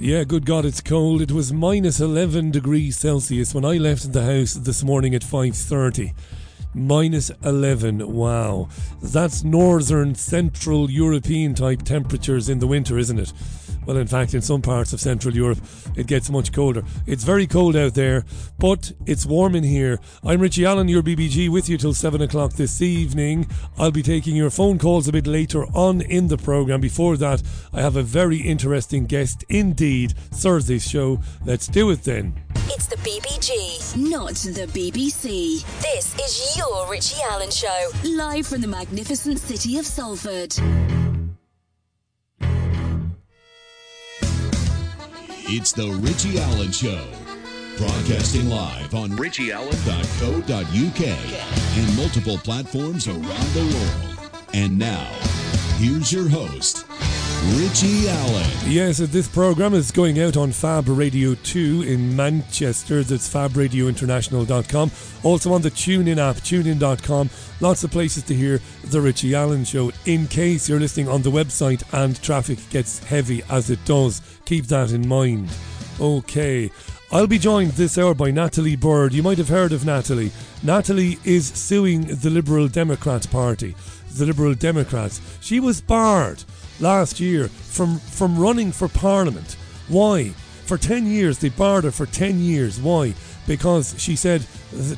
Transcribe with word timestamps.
Yeah, 0.00 0.22
good 0.22 0.46
God, 0.46 0.64
it's 0.64 0.80
cold. 0.80 1.20
It 1.20 1.32
was 1.32 1.52
minus 1.52 1.98
11 1.98 2.52
degrees 2.52 2.96
Celsius 2.96 3.52
when 3.52 3.64
I 3.64 3.78
left 3.78 4.12
the 4.12 4.22
house 4.22 4.54
this 4.54 4.84
morning 4.84 5.12
at 5.12 5.24
5:30. 5.24 6.14
Minus 6.72 7.32
11. 7.42 8.14
Wow. 8.14 8.68
That's 9.02 9.42
northern 9.42 10.14
central 10.14 10.88
European 10.88 11.52
type 11.54 11.82
temperatures 11.82 12.48
in 12.48 12.60
the 12.60 12.68
winter, 12.68 12.96
isn't 12.96 13.18
it? 13.18 13.32
Well, 13.88 13.96
in 13.96 14.06
fact, 14.06 14.34
in 14.34 14.42
some 14.42 14.60
parts 14.60 14.92
of 14.92 15.00
Central 15.00 15.34
Europe, 15.34 15.60
it 15.96 16.06
gets 16.06 16.28
much 16.28 16.52
colder. 16.52 16.82
It's 17.06 17.24
very 17.24 17.46
cold 17.46 17.74
out 17.74 17.94
there, 17.94 18.26
but 18.58 18.92
it's 19.06 19.24
warm 19.24 19.54
in 19.54 19.64
here. 19.64 19.98
I'm 20.22 20.42
Richie 20.42 20.66
Allen, 20.66 20.88
your 20.88 21.02
BBG, 21.02 21.48
with 21.48 21.70
you 21.70 21.78
till 21.78 21.94
7 21.94 22.20
o'clock 22.20 22.52
this 22.52 22.82
evening. 22.82 23.46
I'll 23.78 23.90
be 23.90 24.02
taking 24.02 24.36
your 24.36 24.50
phone 24.50 24.78
calls 24.78 25.08
a 25.08 25.12
bit 25.12 25.26
later 25.26 25.64
on 25.72 26.02
in 26.02 26.28
the 26.28 26.36
programme. 26.36 26.82
Before 26.82 27.16
that, 27.16 27.42
I 27.72 27.80
have 27.80 27.96
a 27.96 28.02
very 28.02 28.36
interesting 28.36 29.06
guest 29.06 29.42
indeed. 29.48 30.12
Thursday's 30.32 30.86
show. 30.86 31.20
Let's 31.46 31.66
do 31.66 31.90
it 31.90 32.02
then. 32.02 32.34
It's 32.66 32.88
the 32.88 32.96
BBG, 32.96 33.96
not 34.10 34.34
the 34.34 34.66
BBC. 34.66 35.64
This 35.80 36.14
is 36.18 36.58
your 36.58 36.90
Richie 36.90 37.22
Allen 37.30 37.50
Show, 37.50 37.88
live 38.04 38.48
from 38.48 38.60
the 38.60 38.68
magnificent 38.68 39.38
city 39.38 39.78
of 39.78 39.86
Salford. 39.86 40.54
It's 45.50 45.72
the 45.72 45.88
Richie 46.02 46.38
Allen 46.38 46.70
Show. 46.70 47.02
Broadcasting 47.78 48.50
live 48.50 48.94
on 48.94 49.08
richieallen.co.uk 49.12 51.00
and 51.78 51.96
multiple 51.96 52.36
platforms 52.36 53.08
around 53.08 53.24
the 53.24 53.64
world. 53.64 54.30
And 54.52 54.78
now, 54.78 55.10
here's 55.78 56.12
your 56.12 56.28
host, 56.28 56.84
Richie 57.46 58.08
Allen. 58.08 58.50
Yes, 58.66 59.00
uh, 59.00 59.06
this 59.08 59.28
program 59.28 59.72
is 59.72 59.90
going 59.90 60.20
out 60.20 60.36
on 60.36 60.50
Fab 60.50 60.88
Radio 60.88 61.34
2 61.34 61.84
in 61.86 62.16
Manchester. 62.16 63.02
That's 63.04 63.32
fabradiointernational.com. 63.32 64.90
Also 65.22 65.52
on 65.52 65.62
the 65.62 65.70
TuneIn 65.70 66.18
app, 66.18 66.36
tunein.com. 66.36 67.30
Lots 67.60 67.84
of 67.84 67.90
places 67.92 68.24
to 68.24 68.34
hear 68.34 68.60
The 68.84 69.00
Richie 69.00 69.34
Allen 69.34 69.64
Show. 69.64 69.92
In 70.04 70.26
case 70.26 70.68
you're 70.68 70.80
listening 70.80 71.08
on 71.08 71.22
the 71.22 71.30
website 71.30 71.82
and 71.92 72.20
traffic 72.22 72.58
gets 72.70 72.98
heavy 73.04 73.42
as 73.48 73.70
it 73.70 73.84
does, 73.84 74.20
keep 74.44 74.66
that 74.66 74.90
in 74.90 75.06
mind. 75.06 75.48
Okay. 76.00 76.70
I'll 77.12 77.26
be 77.26 77.38
joined 77.38 77.70
this 77.72 77.96
hour 77.96 78.14
by 78.14 78.32
Natalie 78.32 78.76
Bird. 78.76 79.14
You 79.14 79.22
might 79.22 79.38
have 79.38 79.48
heard 79.48 79.72
of 79.72 79.86
Natalie. 79.86 80.32
Natalie 80.62 81.18
is 81.24 81.46
suing 81.46 82.02
the 82.02 82.30
Liberal 82.30 82.68
Democrats 82.68 83.26
Party. 83.26 83.76
The 84.12 84.26
Liberal 84.26 84.54
Democrats. 84.54 85.20
She 85.40 85.60
was 85.60 85.80
barred 85.80 86.44
last 86.80 87.20
year 87.20 87.48
from, 87.48 87.98
from 87.98 88.38
running 88.38 88.72
for 88.72 88.88
Parliament. 88.88 89.56
Why? 89.88 90.30
For 90.64 90.76
10 90.76 91.06
years, 91.06 91.38
they 91.38 91.48
barred 91.48 91.84
her 91.84 91.90
for 91.90 92.06
10 92.06 92.40
years. 92.40 92.80
Why? 92.80 93.14
Because 93.46 93.94
she 93.98 94.16
said 94.16 94.42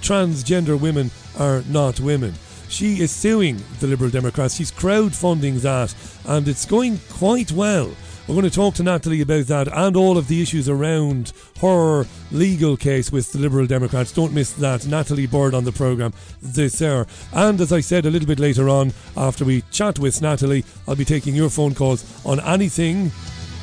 transgender 0.02 0.78
women 0.78 1.10
are 1.38 1.62
not 1.68 2.00
women. 2.00 2.34
She 2.68 3.00
is 3.00 3.10
suing 3.10 3.62
the 3.80 3.86
Liberal 3.86 4.10
Democrats. 4.10 4.54
She's 4.54 4.72
crowdfunding 4.72 5.60
that, 5.62 5.94
and 6.24 6.46
it's 6.46 6.66
going 6.66 7.00
quite 7.10 7.52
well. 7.52 7.90
We're 8.30 8.42
going 8.42 8.48
to 8.48 8.56
talk 8.56 8.74
to 8.74 8.84
Natalie 8.84 9.22
about 9.22 9.46
that 9.46 9.66
and 9.66 9.96
all 9.96 10.16
of 10.16 10.28
the 10.28 10.40
issues 10.40 10.68
around 10.68 11.32
her 11.60 12.04
legal 12.30 12.76
case 12.76 13.10
with 13.10 13.32
the 13.32 13.40
Liberal 13.40 13.66
Democrats. 13.66 14.12
Don't 14.12 14.32
miss 14.32 14.52
that. 14.52 14.86
Natalie 14.86 15.26
Bird 15.26 15.52
on 15.52 15.64
the 15.64 15.72
programme 15.72 16.12
this 16.40 16.80
hour. 16.80 17.08
And 17.32 17.60
as 17.60 17.72
I 17.72 17.80
said 17.80 18.06
a 18.06 18.10
little 18.10 18.28
bit 18.28 18.38
later 18.38 18.68
on, 18.68 18.92
after 19.16 19.44
we 19.44 19.62
chat 19.72 19.98
with 19.98 20.22
Natalie, 20.22 20.64
I'll 20.86 20.94
be 20.94 21.04
taking 21.04 21.34
your 21.34 21.50
phone 21.50 21.74
calls 21.74 22.24
on 22.24 22.38
anything 22.38 23.10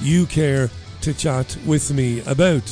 you 0.02 0.26
care 0.26 0.70
to 1.00 1.14
chat 1.14 1.58
with 1.66 1.94
me 1.94 2.20
about. 2.26 2.68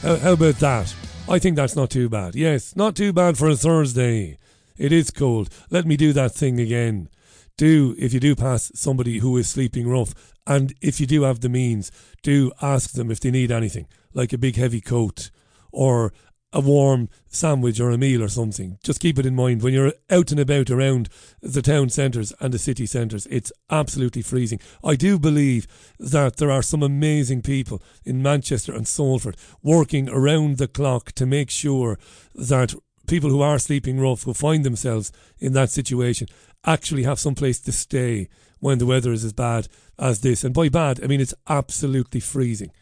How, 0.00 0.16
how 0.16 0.32
about 0.32 0.54
that? 0.60 0.94
I 1.28 1.38
think 1.38 1.56
that's 1.56 1.76
not 1.76 1.90
too 1.90 2.08
bad. 2.08 2.34
Yes, 2.34 2.74
not 2.74 2.96
too 2.96 3.12
bad 3.12 3.36
for 3.36 3.50
a 3.50 3.54
Thursday. 3.54 4.38
It 4.78 4.92
is 4.92 5.10
cold. 5.10 5.50
Let 5.68 5.84
me 5.84 5.98
do 5.98 6.14
that 6.14 6.32
thing 6.32 6.58
again. 6.58 7.10
Do, 7.56 7.94
if 7.98 8.12
you 8.12 8.18
do 8.18 8.34
pass 8.34 8.72
somebody 8.74 9.18
who 9.18 9.36
is 9.36 9.48
sleeping 9.48 9.86
rough, 9.86 10.33
and 10.46 10.74
if 10.80 11.00
you 11.00 11.06
do 11.06 11.22
have 11.22 11.40
the 11.40 11.48
means, 11.48 11.90
do 12.22 12.52
ask 12.60 12.92
them 12.92 13.10
if 13.10 13.20
they 13.20 13.30
need 13.30 13.50
anything, 13.50 13.86
like 14.12 14.32
a 14.32 14.38
big 14.38 14.56
heavy 14.56 14.80
coat 14.80 15.30
or 15.72 16.12
a 16.54 16.60
warm 16.60 17.08
sandwich 17.26 17.80
or 17.80 17.90
a 17.90 17.98
meal 17.98 18.22
or 18.22 18.28
something. 18.28 18.78
Just 18.84 19.00
keep 19.00 19.18
it 19.18 19.26
in 19.26 19.34
mind 19.34 19.60
when 19.60 19.74
you're 19.74 19.92
out 20.08 20.30
and 20.30 20.38
about 20.38 20.70
around 20.70 21.08
the 21.42 21.60
town 21.60 21.88
centres 21.88 22.32
and 22.40 22.54
the 22.54 22.58
city 22.58 22.86
centres. 22.86 23.26
It's 23.28 23.52
absolutely 23.70 24.22
freezing. 24.22 24.60
I 24.82 24.94
do 24.94 25.18
believe 25.18 25.66
that 25.98 26.36
there 26.36 26.52
are 26.52 26.62
some 26.62 26.82
amazing 26.82 27.42
people 27.42 27.82
in 28.04 28.22
Manchester 28.22 28.72
and 28.72 28.86
Salford 28.86 29.36
working 29.62 30.08
around 30.08 30.58
the 30.58 30.68
clock 30.68 31.10
to 31.12 31.26
make 31.26 31.50
sure 31.50 31.98
that 32.36 32.74
people 33.08 33.30
who 33.30 33.42
are 33.42 33.58
sleeping 33.58 33.98
rough, 33.98 34.22
who 34.22 34.32
find 34.32 34.64
themselves 34.64 35.10
in 35.38 35.54
that 35.54 35.70
situation, 35.70 36.28
actually 36.64 37.02
have 37.02 37.18
some 37.18 37.34
place 37.34 37.60
to 37.60 37.72
stay 37.72 38.28
when 38.64 38.78
the 38.78 38.86
weather 38.86 39.12
is 39.12 39.24
as 39.24 39.34
bad 39.34 39.68
as 39.98 40.22
this. 40.22 40.42
And 40.42 40.54
by 40.54 40.70
bad, 40.70 40.98
I 41.04 41.06
mean 41.06 41.20
it's 41.20 41.34
absolutely 41.50 42.20
freezing 42.20 42.72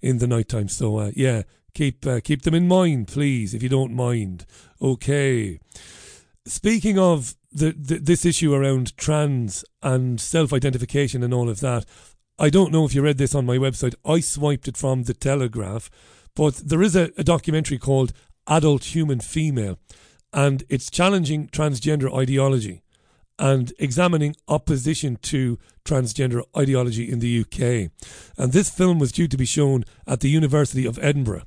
in 0.00 0.18
the 0.18 0.28
night 0.28 0.48
time. 0.48 0.68
So 0.68 0.98
uh, 0.98 1.10
yeah, 1.16 1.42
keep 1.74 2.06
uh, 2.06 2.20
keep 2.20 2.42
them 2.42 2.54
in 2.54 2.68
mind, 2.68 3.08
please, 3.08 3.52
if 3.52 3.60
you 3.60 3.68
don't 3.68 3.92
mind. 3.92 4.46
Okay. 4.80 5.58
Speaking 6.46 6.96
of 6.96 7.34
the, 7.50 7.72
the 7.72 7.98
this 7.98 8.24
issue 8.24 8.54
around 8.54 8.96
trans 8.96 9.64
and 9.82 10.20
self-identification 10.20 11.24
and 11.24 11.34
all 11.34 11.48
of 11.48 11.58
that, 11.58 11.86
I 12.38 12.48
don't 12.48 12.70
know 12.70 12.84
if 12.84 12.94
you 12.94 13.02
read 13.02 13.18
this 13.18 13.34
on 13.34 13.44
my 13.44 13.56
website. 13.56 13.96
I 14.04 14.20
swiped 14.20 14.68
it 14.68 14.76
from 14.76 15.02
the 15.02 15.14
Telegraph, 15.14 15.90
but 16.36 16.54
there 16.54 16.82
is 16.82 16.94
a, 16.94 17.10
a 17.18 17.24
documentary 17.24 17.78
called 17.78 18.12
Adult 18.46 18.94
Human 18.94 19.18
Female, 19.18 19.80
and 20.32 20.62
it's 20.68 20.88
challenging 20.88 21.48
transgender 21.48 22.16
ideology 22.16 22.82
and 23.38 23.72
examining 23.78 24.36
opposition 24.48 25.16
to 25.22 25.58
transgender 25.84 26.42
ideology 26.56 27.10
in 27.10 27.18
the 27.18 27.40
UK. 27.40 27.90
And 28.36 28.52
this 28.52 28.70
film 28.70 28.98
was 28.98 29.12
due 29.12 29.28
to 29.28 29.36
be 29.36 29.44
shown 29.44 29.84
at 30.06 30.20
the 30.20 30.30
University 30.30 30.86
of 30.86 30.98
Edinburgh. 31.02 31.42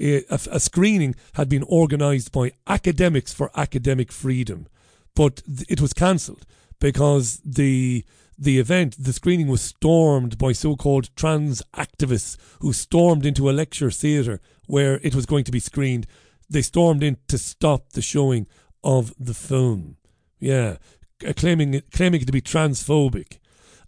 A, 0.00 0.24
a 0.30 0.60
screening 0.60 1.14
had 1.34 1.48
been 1.48 1.62
organised 1.64 2.32
by 2.32 2.52
Academics 2.66 3.32
for 3.32 3.50
Academic 3.54 4.12
Freedom, 4.12 4.66
but 5.14 5.42
it 5.68 5.80
was 5.80 5.92
cancelled 5.92 6.44
because 6.80 7.40
the 7.44 8.04
the 8.38 8.58
event, 8.58 8.96
the 8.98 9.14
screening 9.14 9.46
was 9.46 9.62
stormed 9.62 10.36
by 10.36 10.52
so 10.52 10.76
called 10.76 11.08
trans 11.16 11.62
activists 11.74 12.36
who 12.60 12.72
stormed 12.72 13.24
into 13.24 13.48
a 13.48 13.52
lecture 13.52 13.90
theatre 13.90 14.40
where 14.66 15.00
it 15.02 15.14
was 15.14 15.24
going 15.24 15.44
to 15.44 15.52
be 15.52 15.60
screened. 15.60 16.06
They 16.50 16.60
stormed 16.62 17.02
in 17.02 17.16
to 17.28 17.38
stop 17.38 17.92
the 17.92 18.02
showing 18.02 18.46
of 18.84 19.14
the 19.18 19.34
film. 19.34 19.96
Yeah, 20.38 20.76
uh, 21.24 21.32
claiming 21.34 21.80
claiming 21.92 22.22
it 22.22 22.26
to 22.26 22.32
be 22.32 22.40
transphobic 22.40 23.38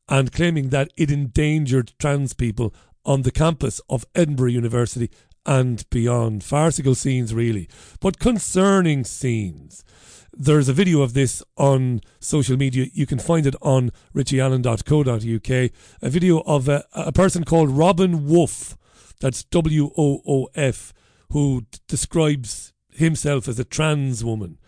and 0.08 0.32
claiming 0.32 0.70
that 0.70 0.90
it 0.96 1.10
endangered 1.10 1.92
trans 1.98 2.32
people 2.32 2.74
on 3.04 3.22
the 3.22 3.30
campus 3.30 3.80
of 3.88 4.04
Edinburgh 4.14 4.50
University 4.50 5.10
and 5.44 5.88
beyond. 5.90 6.44
Farcical 6.44 6.94
scenes, 6.94 7.34
really, 7.34 7.68
but 8.00 8.18
concerning 8.18 9.04
scenes. 9.04 9.84
There's 10.32 10.68
a 10.68 10.74
video 10.74 11.00
of 11.00 11.14
this 11.14 11.42
on 11.56 12.00
social 12.20 12.56
media. 12.56 12.86
You 12.92 13.06
can 13.06 13.18
find 13.18 13.46
it 13.46 13.56
on 13.60 13.90
richieallen.co.uk. 14.14 15.70
A 16.02 16.10
video 16.10 16.40
of 16.40 16.68
a, 16.68 16.84
a 16.92 17.12
person 17.12 17.44
called 17.44 17.70
Robin 17.70 18.26
Woof, 18.26 18.76
that's 19.20 19.42
W 19.44 19.90
O 19.96 20.20
O 20.26 20.48
F, 20.54 20.92
who 21.30 21.64
describes 21.88 22.72
himself 22.92 23.48
as 23.48 23.58
a 23.58 23.64
trans 23.64 24.24
woman. 24.24 24.58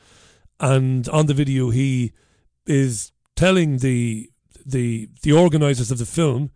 And 0.58 1.08
on 1.10 1.26
the 1.26 1.34
video, 1.34 1.70
he 1.70 2.12
is 2.70 3.12
telling 3.34 3.78
the 3.78 4.30
the 4.64 5.08
the 5.22 5.32
organizers 5.32 5.90
of 5.90 5.98
the 5.98 6.06
film 6.06 6.50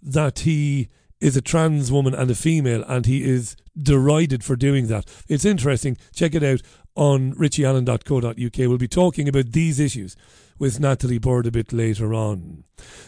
that 0.00 0.40
he 0.40 0.88
is 1.20 1.36
a 1.36 1.40
trans 1.40 1.90
woman 1.90 2.14
and 2.14 2.30
a 2.30 2.34
female 2.34 2.84
and 2.86 3.06
he 3.06 3.24
is 3.24 3.56
derided 3.80 4.44
for 4.44 4.54
doing 4.54 4.86
that. 4.86 5.04
It's 5.28 5.44
interesting. 5.44 5.96
Check 6.14 6.34
it 6.34 6.44
out 6.44 6.62
on 6.94 7.34
richieallen.co.uk. 7.34 8.58
We'll 8.58 8.78
be 8.78 8.88
talking 8.88 9.28
about 9.28 9.52
these 9.52 9.80
issues 9.80 10.14
with 10.58 10.80
Natalie 10.80 11.18
Bird 11.18 11.46
a 11.46 11.50
bit 11.50 11.72
later 11.72 12.14
on. 12.14 12.64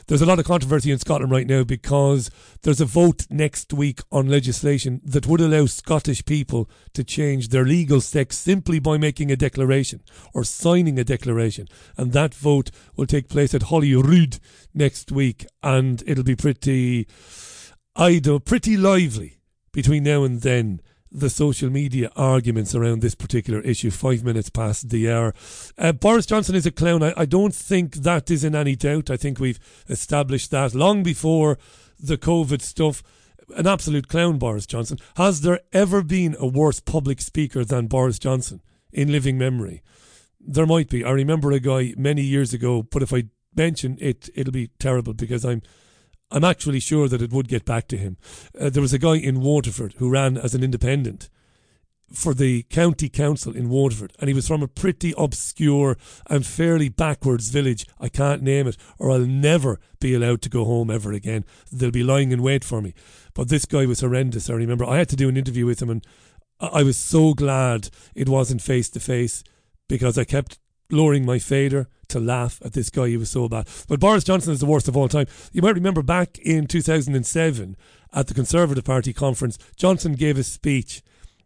There's 0.06 0.22
a 0.22 0.26
lot 0.26 0.38
of 0.38 0.44
controversy 0.44 0.90
in 0.90 0.98
Scotland 0.98 1.30
right 1.30 1.46
now 1.46 1.64
because 1.64 2.30
there's 2.62 2.80
a 2.80 2.86
vote 2.86 3.26
next 3.30 3.72
week 3.72 4.00
on 4.10 4.28
legislation 4.28 5.00
that 5.04 5.26
would 5.26 5.40
allow 5.40 5.66
Scottish 5.66 6.24
people 6.24 6.70
to 6.94 7.04
change 7.04 7.48
their 7.48 7.64
legal 7.64 8.00
sex 8.00 8.38
simply 8.38 8.78
by 8.78 8.96
making 8.96 9.30
a 9.30 9.36
declaration 9.36 10.02
or 10.34 10.44
signing 10.44 10.98
a 10.98 11.04
declaration. 11.04 11.68
And 11.96 12.12
that 12.12 12.34
vote 12.34 12.70
will 12.96 13.06
take 13.06 13.28
place 13.28 13.54
at 13.54 13.64
Holyrood 13.64 14.38
next 14.74 15.12
week 15.12 15.46
and 15.62 16.02
it'll 16.06 16.24
be 16.24 16.36
pretty, 16.36 17.06
I 17.94 18.18
don't, 18.18 18.44
pretty 18.44 18.76
lively 18.76 19.40
between 19.72 20.04
now 20.04 20.24
and 20.24 20.40
then 20.42 20.80
the 21.10 21.30
social 21.30 21.70
media 21.70 22.10
arguments 22.16 22.74
around 22.74 23.00
this 23.00 23.14
particular 23.14 23.60
issue 23.60 23.90
five 23.90 24.24
minutes 24.24 24.50
past 24.50 24.90
the 24.90 25.10
hour. 25.10 25.34
Uh, 25.76 25.92
Boris 25.92 26.26
Johnson 26.26 26.54
is 26.54 26.66
a 26.66 26.70
clown. 26.70 27.02
I, 27.02 27.14
I 27.16 27.24
don't 27.24 27.54
think 27.54 27.96
that 27.96 28.30
is 28.30 28.44
in 28.44 28.54
any 28.54 28.76
doubt. 28.76 29.10
I 29.10 29.16
think 29.16 29.38
we've 29.38 29.60
established 29.88 30.50
that 30.50 30.74
long 30.74 31.02
before 31.02 31.58
the 31.98 32.18
COVID 32.18 32.60
stuff. 32.60 33.02
an 33.56 33.66
absolute 33.66 34.08
clown, 34.08 34.38
Boris 34.38 34.66
Johnson. 34.66 34.98
Has 35.16 35.40
there 35.40 35.60
ever 35.72 36.02
been 36.02 36.36
a 36.38 36.46
worse 36.46 36.80
public 36.80 37.20
speaker 37.20 37.64
than 37.64 37.86
Boris 37.86 38.18
Johnson 38.18 38.60
in 38.92 39.10
living 39.10 39.38
memory? 39.38 39.82
There 40.40 40.66
might 40.66 40.88
be. 40.88 41.04
I 41.04 41.10
remember 41.10 41.50
a 41.52 41.60
guy 41.60 41.94
many 41.96 42.22
years 42.22 42.52
ago, 42.52 42.82
but 42.82 43.02
if 43.02 43.12
I 43.12 43.24
mention 43.56 43.98
it, 44.00 44.28
it'll 44.34 44.52
be 44.52 44.70
terrible 44.78 45.14
because 45.14 45.44
I'm 45.44 45.62
I'm 46.30 46.44
actually 46.44 46.80
sure 46.80 47.08
that 47.08 47.22
it 47.22 47.32
would 47.32 47.48
get 47.48 47.64
back 47.64 47.88
to 47.88 47.96
him. 47.96 48.16
Uh, 48.58 48.70
there 48.70 48.82
was 48.82 48.92
a 48.92 48.98
guy 48.98 49.16
in 49.16 49.40
Waterford 49.40 49.94
who 49.98 50.10
ran 50.10 50.36
as 50.36 50.54
an 50.54 50.62
independent 50.62 51.28
for 52.12 52.32
the 52.32 52.62
county 52.64 53.08
council 53.08 53.54
in 53.54 53.68
Waterford, 53.68 54.12
and 54.18 54.28
he 54.28 54.34
was 54.34 54.48
from 54.48 54.62
a 54.62 54.68
pretty 54.68 55.12
obscure 55.18 55.96
and 56.28 56.46
fairly 56.46 56.88
backwards 56.88 57.48
village. 57.50 57.86
I 58.00 58.08
can't 58.08 58.42
name 58.42 58.66
it, 58.66 58.76
or 58.98 59.10
I'll 59.10 59.20
never 59.20 59.78
be 60.00 60.14
allowed 60.14 60.42
to 60.42 60.48
go 60.48 60.64
home 60.64 60.90
ever 60.90 61.12
again. 61.12 61.44
They'll 61.70 61.90
be 61.90 62.02
lying 62.02 62.32
in 62.32 62.42
wait 62.42 62.64
for 62.64 62.80
me. 62.80 62.94
But 63.34 63.48
this 63.48 63.66
guy 63.66 63.86
was 63.86 64.00
horrendous. 64.00 64.48
I 64.48 64.54
remember 64.54 64.84
I 64.84 64.98
had 64.98 65.08
to 65.10 65.16
do 65.16 65.28
an 65.28 65.36
interview 65.36 65.66
with 65.66 65.82
him, 65.82 65.90
and 65.90 66.06
I 66.60 66.82
was 66.82 66.96
so 66.96 67.34
glad 67.34 67.90
it 68.14 68.28
wasn't 68.28 68.62
face 68.62 68.88
to 68.90 69.00
face 69.00 69.44
because 69.88 70.18
I 70.18 70.24
kept 70.24 70.58
lowering 70.90 71.26
my 71.26 71.38
fader 71.38 71.88
to 72.08 72.20
laugh 72.20 72.60
at 72.64 72.72
this 72.72 72.90
guy. 72.90 73.08
He 73.08 73.16
was 73.16 73.30
so 73.30 73.48
bad. 73.48 73.68
But 73.88 74.00
Boris 74.00 74.24
Johnson 74.24 74.52
is 74.52 74.60
the 74.60 74.66
worst 74.66 74.88
of 74.88 74.96
all 74.96 75.08
time. 75.08 75.26
You 75.52 75.62
might 75.62 75.74
remember 75.74 76.02
back 76.02 76.38
in 76.38 76.66
2007 76.66 77.76
at 78.12 78.26
the 78.26 78.34
Conservative 78.34 78.84
Party 78.84 79.12
conference, 79.12 79.58
Johnson 79.76 80.14
gave 80.14 80.38
a 80.38 80.42
speech 80.42 81.02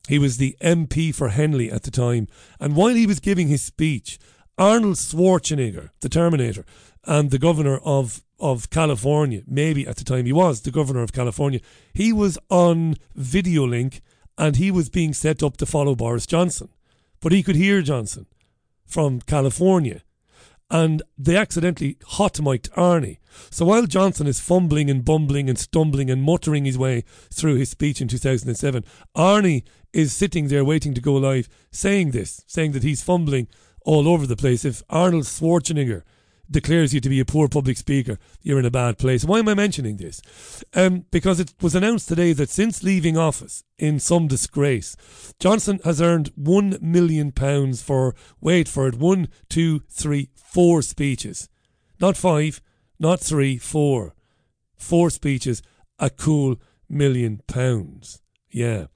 he 0.08 0.18
was 0.18 0.36
the 0.36 0.56
MP 0.60 1.14
for 1.14 1.28
Henley 1.28 1.70
at 1.70 1.84
the 1.84 1.90
time. 1.90 2.26
And 2.58 2.74
while 2.74 2.94
he 2.94 3.06
was 3.06 3.20
giving 3.20 3.48
his 3.48 3.62
speech, 3.62 4.18
Arnold 4.58 4.96
Schwarzenegger, 4.96 5.90
the 6.00 6.08
Terminator, 6.08 6.64
and 7.04 7.30
the 7.30 7.38
governor 7.38 7.78
of, 7.78 8.22
of 8.38 8.70
California, 8.70 9.42
maybe 9.46 9.86
at 9.86 9.96
the 9.96 10.04
time 10.04 10.26
he 10.26 10.32
was 10.32 10.62
the 10.62 10.70
governor 10.70 11.02
of 11.02 11.12
California, 11.12 11.60
he 11.92 12.12
was 12.12 12.38
on 12.50 12.96
video 13.14 13.66
link 13.66 14.02
and 14.36 14.56
he 14.56 14.70
was 14.70 14.88
being 14.88 15.12
set 15.12 15.42
up 15.42 15.56
to 15.58 15.66
follow 15.66 15.94
Boris 15.94 16.26
Johnson. 16.26 16.68
But 17.20 17.32
he 17.32 17.42
could 17.42 17.56
hear 17.56 17.82
Johnson 17.82 18.26
from 18.92 19.20
California 19.22 20.02
and 20.72 21.02
they 21.18 21.36
accidentally 21.36 21.98
hot 22.02 22.40
mic'd 22.40 22.72
Arnie. 22.72 23.18
So 23.50 23.66
while 23.66 23.86
Johnson 23.86 24.26
is 24.26 24.40
fumbling 24.40 24.88
and 24.88 25.04
bumbling 25.04 25.48
and 25.48 25.58
stumbling 25.58 26.10
and 26.10 26.22
muttering 26.22 26.64
his 26.64 26.78
way 26.78 27.04
through 27.30 27.56
his 27.56 27.68
speech 27.68 28.00
in 28.00 28.08
2007, 28.08 28.82
Arnie 29.14 29.64
is 29.92 30.16
sitting 30.16 30.48
there 30.48 30.64
waiting 30.64 30.94
to 30.94 31.00
go 31.00 31.14
live 31.14 31.48
saying 31.70 32.12
this, 32.12 32.42
saying 32.46 32.72
that 32.72 32.82
he's 32.82 33.02
fumbling 33.02 33.48
all 33.84 34.08
over 34.08 34.26
the 34.26 34.36
place. 34.36 34.64
If 34.64 34.82
Arnold 34.88 35.24
Schwarzenegger 35.24 36.02
declares 36.52 36.94
you 36.94 37.00
to 37.00 37.08
be 37.08 37.20
a 37.20 37.24
poor 37.24 37.48
public 37.48 37.76
speaker, 37.76 38.18
you're 38.42 38.58
in 38.58 38.64
a 38.64 38.70
bad 38.70 38.98
place. 38.98 39.24
Why 39.24 39.40
am 39.40 39.48
I 39.48 39.54
mentioning 39.54 39.96
this? 39.96 40.22
Um, 40.74 41.06
because 41.10 41.40
it 41.40 41.54
was 41.60 41.74
announced 41.74 42.08
today 42.08 42.32
that 42.34 42.50
since 42.50 42.82
leaving 42.82 43.16
office 43.16 43.64
in 43.78 43.98
some 43.98 44.28
disgrace, 44.28 44.96
Johnson 45.40 45.80
has 45.84 46.00
earned 46.00 46.30
one 46.36 46.78
million 46.80 47.32
pounds 47.32 47.82
for, 47.82 48.14
wait 48.40 48.68
for 48.68 48.86
it, 48.86 48.94
one, 48.94 49.28
two, 49.48 49.80
three, 49.90 50.30
four 50.36 50.82
speeches. 50.82 51.48
Not 52.00 52.16
five, 52.16 52.60
not 52.98 53.20
three, 53.20 53.58
four. 53.58 54.14
Four 54.76 55.10
speeches, 55.10 55.62
a 55.98 56.10
cool 56.10 56.60
million 56.88 57.40
pounds. 57.46 58.20
Yeah. 58.50 58.86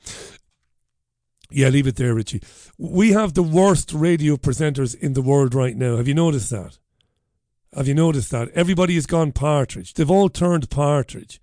Yeah, 1.50 1.68
leave 1.68 1.86
it 1.86 1.96
there, 1.96 2.14
Richie. 2.14 2.42
We 2.76 3.12
have 3.12 3.34
the 3.34 3.42
worst 3.42 3.92
radio 3.92 4.36
presenters 4.36 4.94
in 4.94 5.12
the 5.12 5.22
world 5.22 5.54
right 5.54 5.76
now. 5.76 5.96
Have 5.96 6.08
you 6.08 6.14
noticed 6.14 6.50
that? 6.50 6.78
Have 7.74 7.88
you 7.88 7.94
noticed 7.94 8.30
that? 8.30 8.48
Everybody 8.50 8.94
has 8.94 9.06
gone 9.06 9.32
Partridge. 9.32 9.94
They've 9.94 10.10
all 10.10 10.28
turned 10.28 10.70
Partridge. 10.70 11.40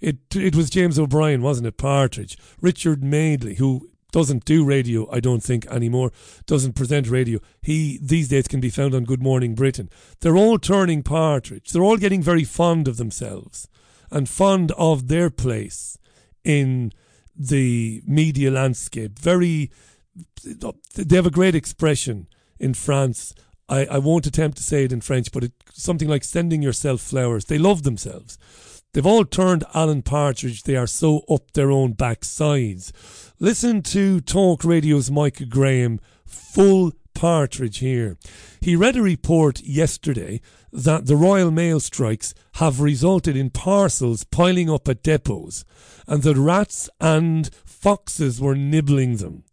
It 0.00 0.18
it 0.34 0.54
was 0.54 0.70
James 0.70 0.98
O'Brien, 0.98 1.42
wasn't 1.42 1.68
it? 1.68 1.76
Partridge. 1.76 2.36
Richard 2.60 3.02
Madeley, 3.02 3.54
who 3.56 3.90
doesn't 4.12 4.44
do 4.44 4.64
radio, 4.64 5.08
I 5.10 5.20
don't 5.20 5.42
think 5.42 5.66
anymore, 5.66 6.12
doesn't 6.46 6.74
present 6.74 7.08
radio. 7.08 7.38
He 7.62 7.98
these 8.02 8.28
days 8.28 8.48
can 8.48 8.60
be 8.60 8.70
found 8.70 8.94
on 8.94 9.04
Good 9.04 9.22
Morning 9.22 9.54
Britain. 9.54 9.88
They're 10.20 10.36
all 10.36 10.58
turning 10.58 11.02
Partridge. 11.02 11.70
They're 11.70 11.82
all 11.82 11.96
getting 11.96 12.22
very 12.22 12.44
fond 12.44 12.88
of 12.88 12.96
themselves 12.96 13.68
and 14.10 14.28
fond 14.28 14.72
of 14.72 15.08
their 15.08 15.30
place 15.30 15.96
in 16.44 16.92
the 17.36 18.02
media 18.06 18.50
landscape. 18.50 19.18
Very, 19.18 19.70
they 20.44 21.16
have 21.16 21.26
a 21.26 21.30
great 21.30 21.54
expression 21.54 22.26
in 22.58 22.74
France. 22.74 23.34
I, 23.70 23.86
I 23.86 23.98
won't 23.98 24.26
attempt 24.26 24.56
to 24.58 24.62
say 24.62 24.84
it 24.84 24.92
in 24.92 25.00
French, 25.00 25.32
but 25.32 25.44
it's 25.44 25.82
something 25.82 26.08
like 26.08 26.24
sending 26.24 26.60
yourself 26.60 27.00
flowers. 27.00 27.44
They 27.46 27.58
love 27.58 27.84
themselves. 27.84 28.36
They've 28.92 29.06
all 29.06 29.24
turned 29.24 29.64
Alan 29.72 30.02
Partridge. 30.02 30.64
They 30.64 30.74
are 30.74 30.88
so 30.88 31.20
up 31.30 31.52
their 31.52 31.70
own 31.70 31.94
backsides. 31.94 32.90
Listen 33.38 33.80
to 33.82 34.20
Talk 34.20 34.64
Radio's 34.64 35.10
Mike 35.10 35.48
Graham, 35.48 36.00
full 36.26 36.92
Partridge 37.14 37.78
here. 37.78 38.16
He 38.60 38.74
read 38.74 38.96
a 38.96 39.02
report 39.02 39.60
yesterday 39.62 40.40
that 40.72 41.06
the 41.06 41.16
Royal 41.16 41.50
Mail 41.50 41.78
strikes 41.78 42.34
have 42.54 42.80
resulted 42.80 43.36
in 43.36 43.50
parcels 43.50 44.24
piling 44.24 44.70
up 44.70 44.88
at 44.88 45.02
depots 45.02 45.64
and 46.06 46.22
that 46.22 46.36
rats 46.36 46.88
and 47.00 47.50
foxes 47.64 48.40
were 48.40 48.54
nibbling 48.54 49.16
them. 49.16 49.44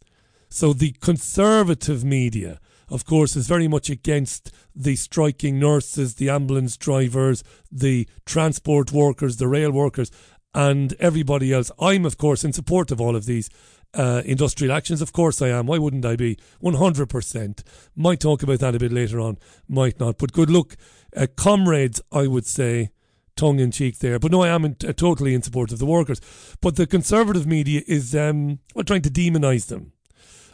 So 0.48 0.72
the 0.72 0.92
conservative 1.00 2.04
media, 2.04 2.58
of 2.90 3.04
course, 3.04 3.36
is 3.36 3.46
very 3.46 3.68
much 3.68 3.90
against 3.90 4.50
the 4.74 4.96
striking 4.96 5.58
nurses, 5.58 6.14
the 6.16 6.30
ambulance 6.30 6.76
drivers, 6.76 7.42
the 7.70 8.08
transport 8.24 8.92
workers, 8.92 9.36
the 9.36 9.48
rail 9.48 9.70
workers, 9.70 10.10
and 10.54 10.94
everybody 10.98 11.52
else. 11.52 11.70
I'm, 11.78 12.04
of 12.04 12.18
course, 12.18 12.44
in 12.44 12.52
support 12.52 12.90
of 12.90 13.00
all 13.00 13.16
of 13.16 13.26
these 13.26 13.50
uh, 13.94 14.22
industrial 14.24 14.72
actions. 14.72 15.02
Of 15.02 15.12
course 15.12 15.40
I 15.40 15.48
am. 15.48 15.66
Why 15.66 15.78
wouldn't 15.78 16.04
I 16.04 16.16
be? 16.16 16.38
100%. 16.62 17.62
Might 17.96 18.20
talk 18.20 18.42
about 18.42 18.60
that 18.60 18.74
a 18.74 18.78
bit 18.78 18.92
later 18.92 19.20
on, 19.20 19.38
might 19.68 19.98
not. 20.00 20.18
But 20.18 20.32
good 20.32 20.50
luck. 20.50 20.76
Uh, 21.16 21.26
comrades, 21.36 22.00
I 22.12 22.26
would 22.26 22.46
say, 22.46 22.90
tongue 23.36 23.60
in 23.60 23.70
cheek 23.70 23.98
there. 23.98 24.18
But 24.18 24.32
no, 24.32 24.42
I 24.42 24.48
am 24.48 24.64
in, 24.64 24.76
uh, 24.86 24.92
totally 24.92 25.34
in 25.34 25.42
support 25.42 25.72
of 25.72 25.78
the 25.78 25.86
workers. 25.86 26.20
But 26.60 26.76
the 26.76 26.86
conservative 26.86 27.46
media 27.46 27.82
is 27.86 28.14
um, 28.14 28.58
well, 28.74 28.84
trying 28.84 29.02
to 29.02 29.10
demonise 29.10 29.66
them. 29.66 29.92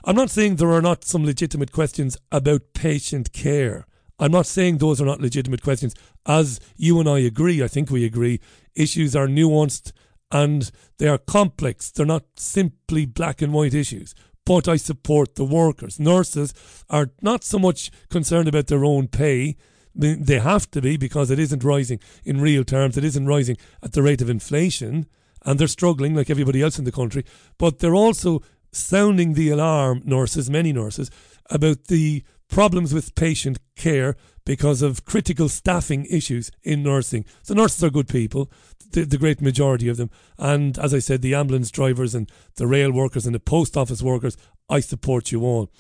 I'm 0.06 0.16
not 0.16 0.28
saying 0.28 0.56
there 0.56 0.72
are 0.72 0.82
not 0.82 1.02
some 1.04 1.24
legitimate 1.24 1.72
questions 1.72 2.18
about 2.30 2.74
patient 2.74 3.32
care. 3.32 3.86
I'm 4.18 4.32
not 4.32 4.44
saying 4.44 4.76
those 4.76 5.00
are 5.00 5.06
not 5.06 5.22
legitimate 5.22 5.62
questions. 5.62 5.94
As 6.26 6.60
you 6.76 7.00
and 7.00 7.08
I 7.08 7.20
agree, 7.20 7.62
I 7.62 7.68
think 7.68 7.90
we 7.90 8.04
agree, 8.04 8.38
issues 8.74 9.16
are 9.16 9.26
nuanced 9.26 9.92
and 10.30 10.70
they 10.98 11.08
are 11.08 11.16
complex. 11.16 11.90
They're 11.90 12.04
not 12.04 12.24
simply 12.36 13.06
black 13.06 13.40
and 13.40 13.54
white 13.54 13.72
issues. 13.72 14.14
But 14.44 14.68
I 14.68 14.76
support 14.76 15.36
the 15.36 15.44
workers. 15.44 15.98
Nurses 15.98 16.52
are 16.90 17.10
not 17.22 17.42
so 17.42 17.58
much 17.58 17.90
concerned 18.10 18.46
about 18.46 18.66
their 18.66 18.84
own 18.84 19.08
pay. 19.08 19.56
They 19.94 20.38
have 20.38 20.70
to 20.72 20.82
be 20.82 20.98
because 20.98 21.30
it 21.30 21.38
isn't 21.38 21.64
rising 21.64 21.98
in 22.26 22.42
real 22.42 22.62
terms. 22.62 22.98
It 22.98 23.04
isn't 23.04 23.26
rising 23.26 23.56
at 23.82 23.92
the 23.92 24.02
rate 24.02 24.20
of 24.20 24.28
inflation. 24.28 25.06
And 25.46 25.58
they're 25.58 25.68
struggling 25.68 26.14
like 26.14 26.28
everybody 26.30 26.60
else 26.60 26.78
in 26.78 26.84
the 26.84 26.92
country. 26.92 27.24
But 27.58 27.78
they're 27.78 27.94
also 27.94 28.42
sounding 28.74 29.34
the 29.34 29.50
alarm, 29.50 30.02
nurses, 30.04 30.50
many 30.50 30.72
nurses, 30.72 31.10
about 31.50 31.84
the 31.84 32.24
problems 32.48 32.92
with 32.94 33.14
patient 33.14 33.58
care 33.76 34.16
because 34.44 34.82
of 34.82 35.04
critical 35.04 35.48
staffing 35.48 36.04
issues 36.06 36.50
in 36.62 36.82
nursing. 36.82 37.24
So 37.42 37.54
nurses 37.54 37.82
are 37.82 37.90
good 37.90 38.08
people, 38.08 38.50
the, 38.92 39.04
the, 39.04 39.18
great 39.18 39.40
majority 39.40 39.88
of 39.88 39.96
them. 39.96 40.10
And 40.38 40.78
as 40.78 40.92
I 40.92 40.98
said, 40.98 41.22
the 41.22 41.34
ambulance 41.34 41.70
drivers 41.70 42.14
and 42.14 42.30
the 42.56 42.66
rail 42.66 42.92
workers 42.92 43.26
and 43.26 43.34
the 43.34 43.40
post 43.40 43.76
office 43.76 44.02
workers, 44.02 44.36
I 44.68 44.80
support 44.80 45.32
you 45.32 45.42
all. 45.42 45.70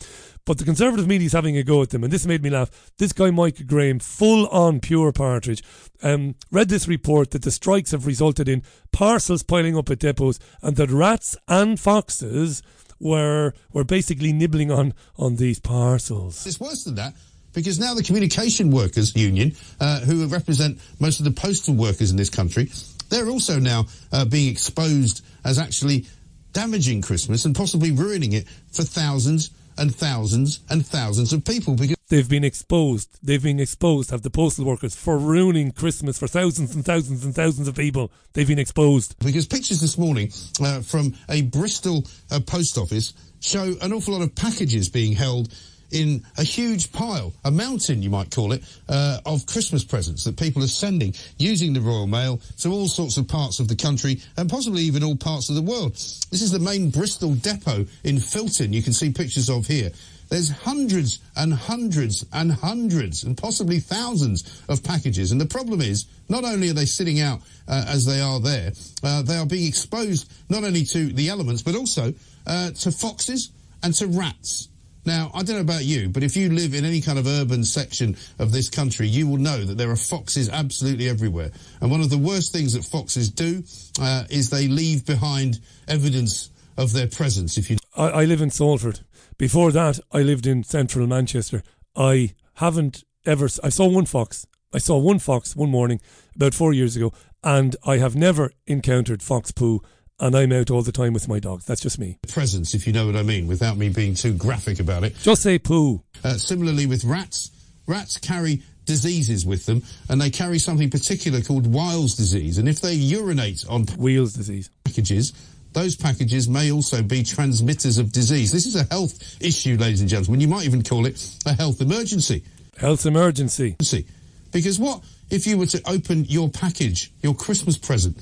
But 0.46 0.58
the 0.58 0.64
Conservative 0.64 1.06
media 1.06 1.26
is 1.26 1.32
having 1.32 1.56
a 1.56 1.62
go 1.62 1.80
at 1.82 1.90
them, 1.90 2.04
and 2.04 2.12
this 2.12 2.26
made 2.26 2.42
me 2.42 2.50
laugh. 2.50 2.92
This 2.98 3.14
guy, 3.14 3.30
Mike 3.30 3.66
Graham, 3.66 3.98
full 3.98 4.46
on 4.48 4.80
pure 4.80 5.10
partridge, 5.10 5.62
um, 6.02 6.34
read 6.50 6.68
this 6.68 6.88
report 6.88 7.30
that 7.30 7.42
the 7.42 7.50
strikes 7.50 7.92
have 7.92 8.06
resulted 8.06 8.48
in 8.48 8.62
parcels 8.92 9.42
piling 9.42 9.76
up 9.76 9.90
at 9.90 10.00
depots 10.00 10.38
and 10.60 10.76
that 10.76 10.90
rats 10.90 11.36
and 11.48 11.80
foxes 11.80 12.62
were 13.04 13.52
were 13.72 13.84
basically 13.84 14.32
nibbling 14.32 14.72
on 14.72 14.94
on 15.16 15.36
these 15.36 15.60
parcels. 15.60 16.44
It's 16.44 16.58
worse 16.58 16.82
than 16.82 16.96
that 16.96 17.14
because 17.52 17.78
now 17.78 17.94
the 17.94 18.02
Communication 18.02 18.72
Workers 18.72 19.14
Union, 19.14 19.54
uh, 19.78 20.00
who 20.00 20.26
represent 20.26 20.80
most 20.98 21.20
of 21.20 21.24
the 21.24 21.30
postal 21.30 21.74
workers 21.74 22.10
in 22.10 22.16
this 22.16 22.30
country, 22.30 22.70
they're 23.10 23.28
also 23.28 23.60
now 23.60 23.86
uh, 24.10 24.24
being 24.24 24.50
exposed 24.50 25.24
as 25.44 25.58
actually 25.58 26.06
damaging 26.52 27.02
Christmas 27.02 27.44
and 27.44 27.54
possibly 27.54 27.92
ruining 27.92 28.32
it 28.32 28.48
for 28.72 28.82
thousands 28.82 29.50
and 29.76 29.94
thousands 29.94 30.60
and 30.70 30.86
thousands 30.86 31.32
of 31.32 31.44
people 31.44 31.74
because 31.74 31.96
they've 32.08 32.28
been 32.28 32.44
exposed. 32.44 33.18
They've 33.22 33.42
been 33.42 33.60
exposed, 33.60 34.10
have 34.10 34.22
the 34.22 34.30
postal 34.30 34.64
workers, 34.64 34.94
for 34.94 35.18
ruining 35.18 35.72
Christmas 35.72 36.18
for 36.18 36.28
thousands 36.28 36.74
and 36.74 36.84
thousands 36.84 37.24
and 37.24 37.34
thousands 37.34 37.68
of 37.68 37.74
people. 37.74 38.10
They've 38.32 38.48
been 38.48 38.58
exposed. 38.58 39.18
Because 39.18 39.46
pictures 39.46 39.80
this 39.80 39.98
morning 39.98 40.30
uh, 40.60 40.80
from 40.80 41.14
a 41.28 41.42
Bristol 41.42 42.04
uh, 42.30 42.40
post 42.40 42.78
office 42.78 43.14
show 43.40 43.74
an 43.82 43.92
awful 43.92 44.14
lot 44.14 44.22
of 44.22 44.34
packages 44.34 44.88
being 44.88 45.12
held 45.12 45.52
in 45.90 46.24
a 46.38 46.42
huge 46.42 46.92
pile, 46.92 47.32
a 47.44 47.50
mountain, 47.50 48.02
you 48.02 48.10
might 48.10 48.30
call 48.30 48.52
it, 48.52 48.62
uh, 48.88 49.18
of 49.26 49.46
Christmas 49.46 49.84
presents 49.84 50.24
that 50.24 50.36
people 50.36 50.62
are 50.62 50.68
sending 50.68 51.14
using 51.38 51.72
the 51.72 51.80
Royal 51.80 52.06
Mail 52.06 52.40
to 52.58 52.70
all 52.70 52.88
sorts 52.88 53.16
of 53.16 53.28
parts 53.28 53.60
of 53.60 53.68
the 53.68 53.76
country 53.76 54.20
and 54.36 54.50
possibly 54.50 54.82
even 54.82 55.04
all 55.04 55.16
parts 55.16 55.48
of 55.48 55.54
the 55.54 55.62
world. 55.62 55.92
This 55.92 56.42
is 56.42 56.50
the 56.50 56.58
main 56.58 56.90
Bristol 56.90 57.34
depot 57.34 57.86
in 58.04 58.16
Filton. 58.16 58.72
You 58.72 58.82
can 58.82 58.92
see 58.92 59.10
pictures 59.10 59.48
of 59.48 59.66
here. 59.66 59.90
There's 60.30 60.50
hundreds 60.50 61.20
and 61.36 61.52
hundreds 61.52 62.24
and 62.32 62.50
hundreds 62.50 63.24
and 63.24 63.36
possibly 63.36 63.78
thousands 63.78 64.62
of 64.68 64.82
packages. 64.82 65.32
And 65.32 65.40
the 65.40 65.46
problem 65.46 65.80
is, 65.80 66.06
not 66.28 66.44
only 66.44 66.70
are 66.70 66.74
they 66.74 66.86
sitting 66.86 67.20
out 67.20 67.40
uh, 67.68 67.84
as 67.86 68.04
they 68.04 68.20
are 68.20 68.40
there, 68.40 68.72
uh, 69.02 69.22
they 69.22 69.36
are 69.36 69.46
being 69.46 69.68
exposed 69.68 70.32
not 70.48 70.64
only 70.64 70.84
to 70.86 71.12
the 71.12 71.28
elements, 71.28 71.62
but 71.62 71.76
also 71.76 72.14
uh, 72.46 72.70
to 72.70 72.90
foxes 72.90 73.50
and 73.82 73.94
to 73.94 74.06
rats. 74.06 74.68
Now, 75.06 75.30
I 75.34 75.42
don't 75.42 75.56
know 75.56 75.62
about 75.62 75.84
you, 75.84 76.08
but 76.08 76.22
if 76.22 76.36
you 76.36 76.50
live 76.50 76.74
in 76.74 76.84
any 76.84 77.00
kind 77.00 77.18
of 77.18 77.26
urban 77.26 77.64
section 77.64 78.16
of 78.38 78.52
this 78.52 78.70
country, 78.70 79.06
you 79.06 79.28
will 79.28 79.38
know 79.38 79.64
that 79.64 79.76
there 79.76 79.90
are 79.90 79.96
foxes 79.96 80.48
absolutely 80.48 81.08
everywhere. 81.08 81.50
And 81.80 81.90
one 81.90 82.00
of 82.00 82.10
the 82.10 82.18
worst 82.18 82.52
things 82.52 82.72
that 82.72 82.84
foxes 82.84 83.30
do 83.30 83.62
uh, 84.00 84.24
is 84.30 84.48
they 84.48 84.66
leave 84.66 85.04
behind 85.04 85.60
evidence 85.88 86.50
of 86.76 86.92
their 86.92 87.06
presence. 87.06 87.58
If 87.58 87.70
you, 87.70 87.76
I, 87.96 88.08
I 88.08 88.24
live 88.24 88.40
in 88.40 88.50
Salford. 88.50 89.00
Before 89.36 89.72
that, 89.72 90.00
I 90.12 90.22
lived 90.22 90.46
in 90.46 90.64
central 90.64 91.06
Manchester. 91.06 91.62
I 91.96 92.34
haven't 92.54 93.04
ever. 93.26 93.48
I 93.62 93.68
saw 93.68 93.86
one 93.86 94.06
fox. 94.06 94.46
I 94.72 94.78
saw 94.78 94.98
one 94.98 95.18
fox 95.18 95.54
one 95.54 95.70
morning 95.70 96.00
about 96.34 96.54
four 96.54 96.72
years 96.72 96.96
ago, 96.96 97.12
and 97.42 97.76
I 97.84 97.98
have 97.98 98.16
never 98.16 98.52
encountered 98.66 99.22
fox 99.22 99.52
poo 99.52 99.82
and 100.20 100.34
I'm 100.34 100.52
out 100.52 100.70
all 100.70 100.82
the 100.82 100.92
time 100.92 101.12
with 101.12 101.28
my 101.28 101.38
dogs. 101.38 101.64
That's 101.64 101.80
just 101.80 101.98
me. 101.98 102.18
presence, 102.28 102.74
if 102.74 102.86
you 102.86 102.92
know 102.92 103.06
what 103.06 103.16
I 103.16 103.22
mean, 103.22 103.46
without 103.46 103.76
me 103.76 103.88
being 103.88 104.14
too 104.14 104.32
graphic 104.32 104.80
about 104.80 105.04
it. 105.04 105.16
Just 105.18 105.42
say 105.42 105.58
poo. 105.58 106.02
Uh, 106.22 106.34
similarly 106.34 106.86
with 106.86 107.04
rats, 107.04 107.50
rats 107.86 108.18
carry 108.18 108.62
diseases 108.84 109.46
with 109.46 109.66
them, 109.66 109.82
and 110.08 110.20
they 110.20 110.30
carry 110.30 110.58
something 110.58 110.90
particular 110.90 111.40
called 111.40 111.66
Weil's 111.66 112.14
disease. 112.14 112.58
And 112.58 112.68
if 112.68 112.80
they 112.80 112.94
urinate 112.94 113.64
on 113.68 113.86
Wheels 113.98 114.34
disease. 114.34 114.70
packages, 114.84 115.32
those 115.72 115.96
packages 115.96 116.48
may 116.48 116.70
also 116.70 117.02
be 117.02 117.22
transmitters 117.22 117.98
of 117.98 118.12
disease. 118.12 118.52
This 118.52 118.66
is 118.66 118.76
a 118.76 118.84
health 118.84 119.42
issue, 119.42 119.76
ladies 119.76 120.00
and 120.00 120.08
gentlemen. 120.08 120.40
You 120.40 120.48
might 120.48 120.66
even 120.66 120.84
call 120.84 121.06
it 121.06 121.36
a 121.46 121.52
health 121.52 121.80
emergency. 121.80 122.44
Health 122.78 123.06
emergency. 123.06 123.76
See, 123.82 124.06
Because 124.52 124.78
what 124.78 125.02
if 125.30 125.46
you 125.46 125.58
were 125.58 125.66
to 125.66 125.82
open 125.88 126.26
your 126.26 126.48
package, 126.48 127.10
your 127.22 127.34
Christmas 127.34 127.76
present, 127.76 128.18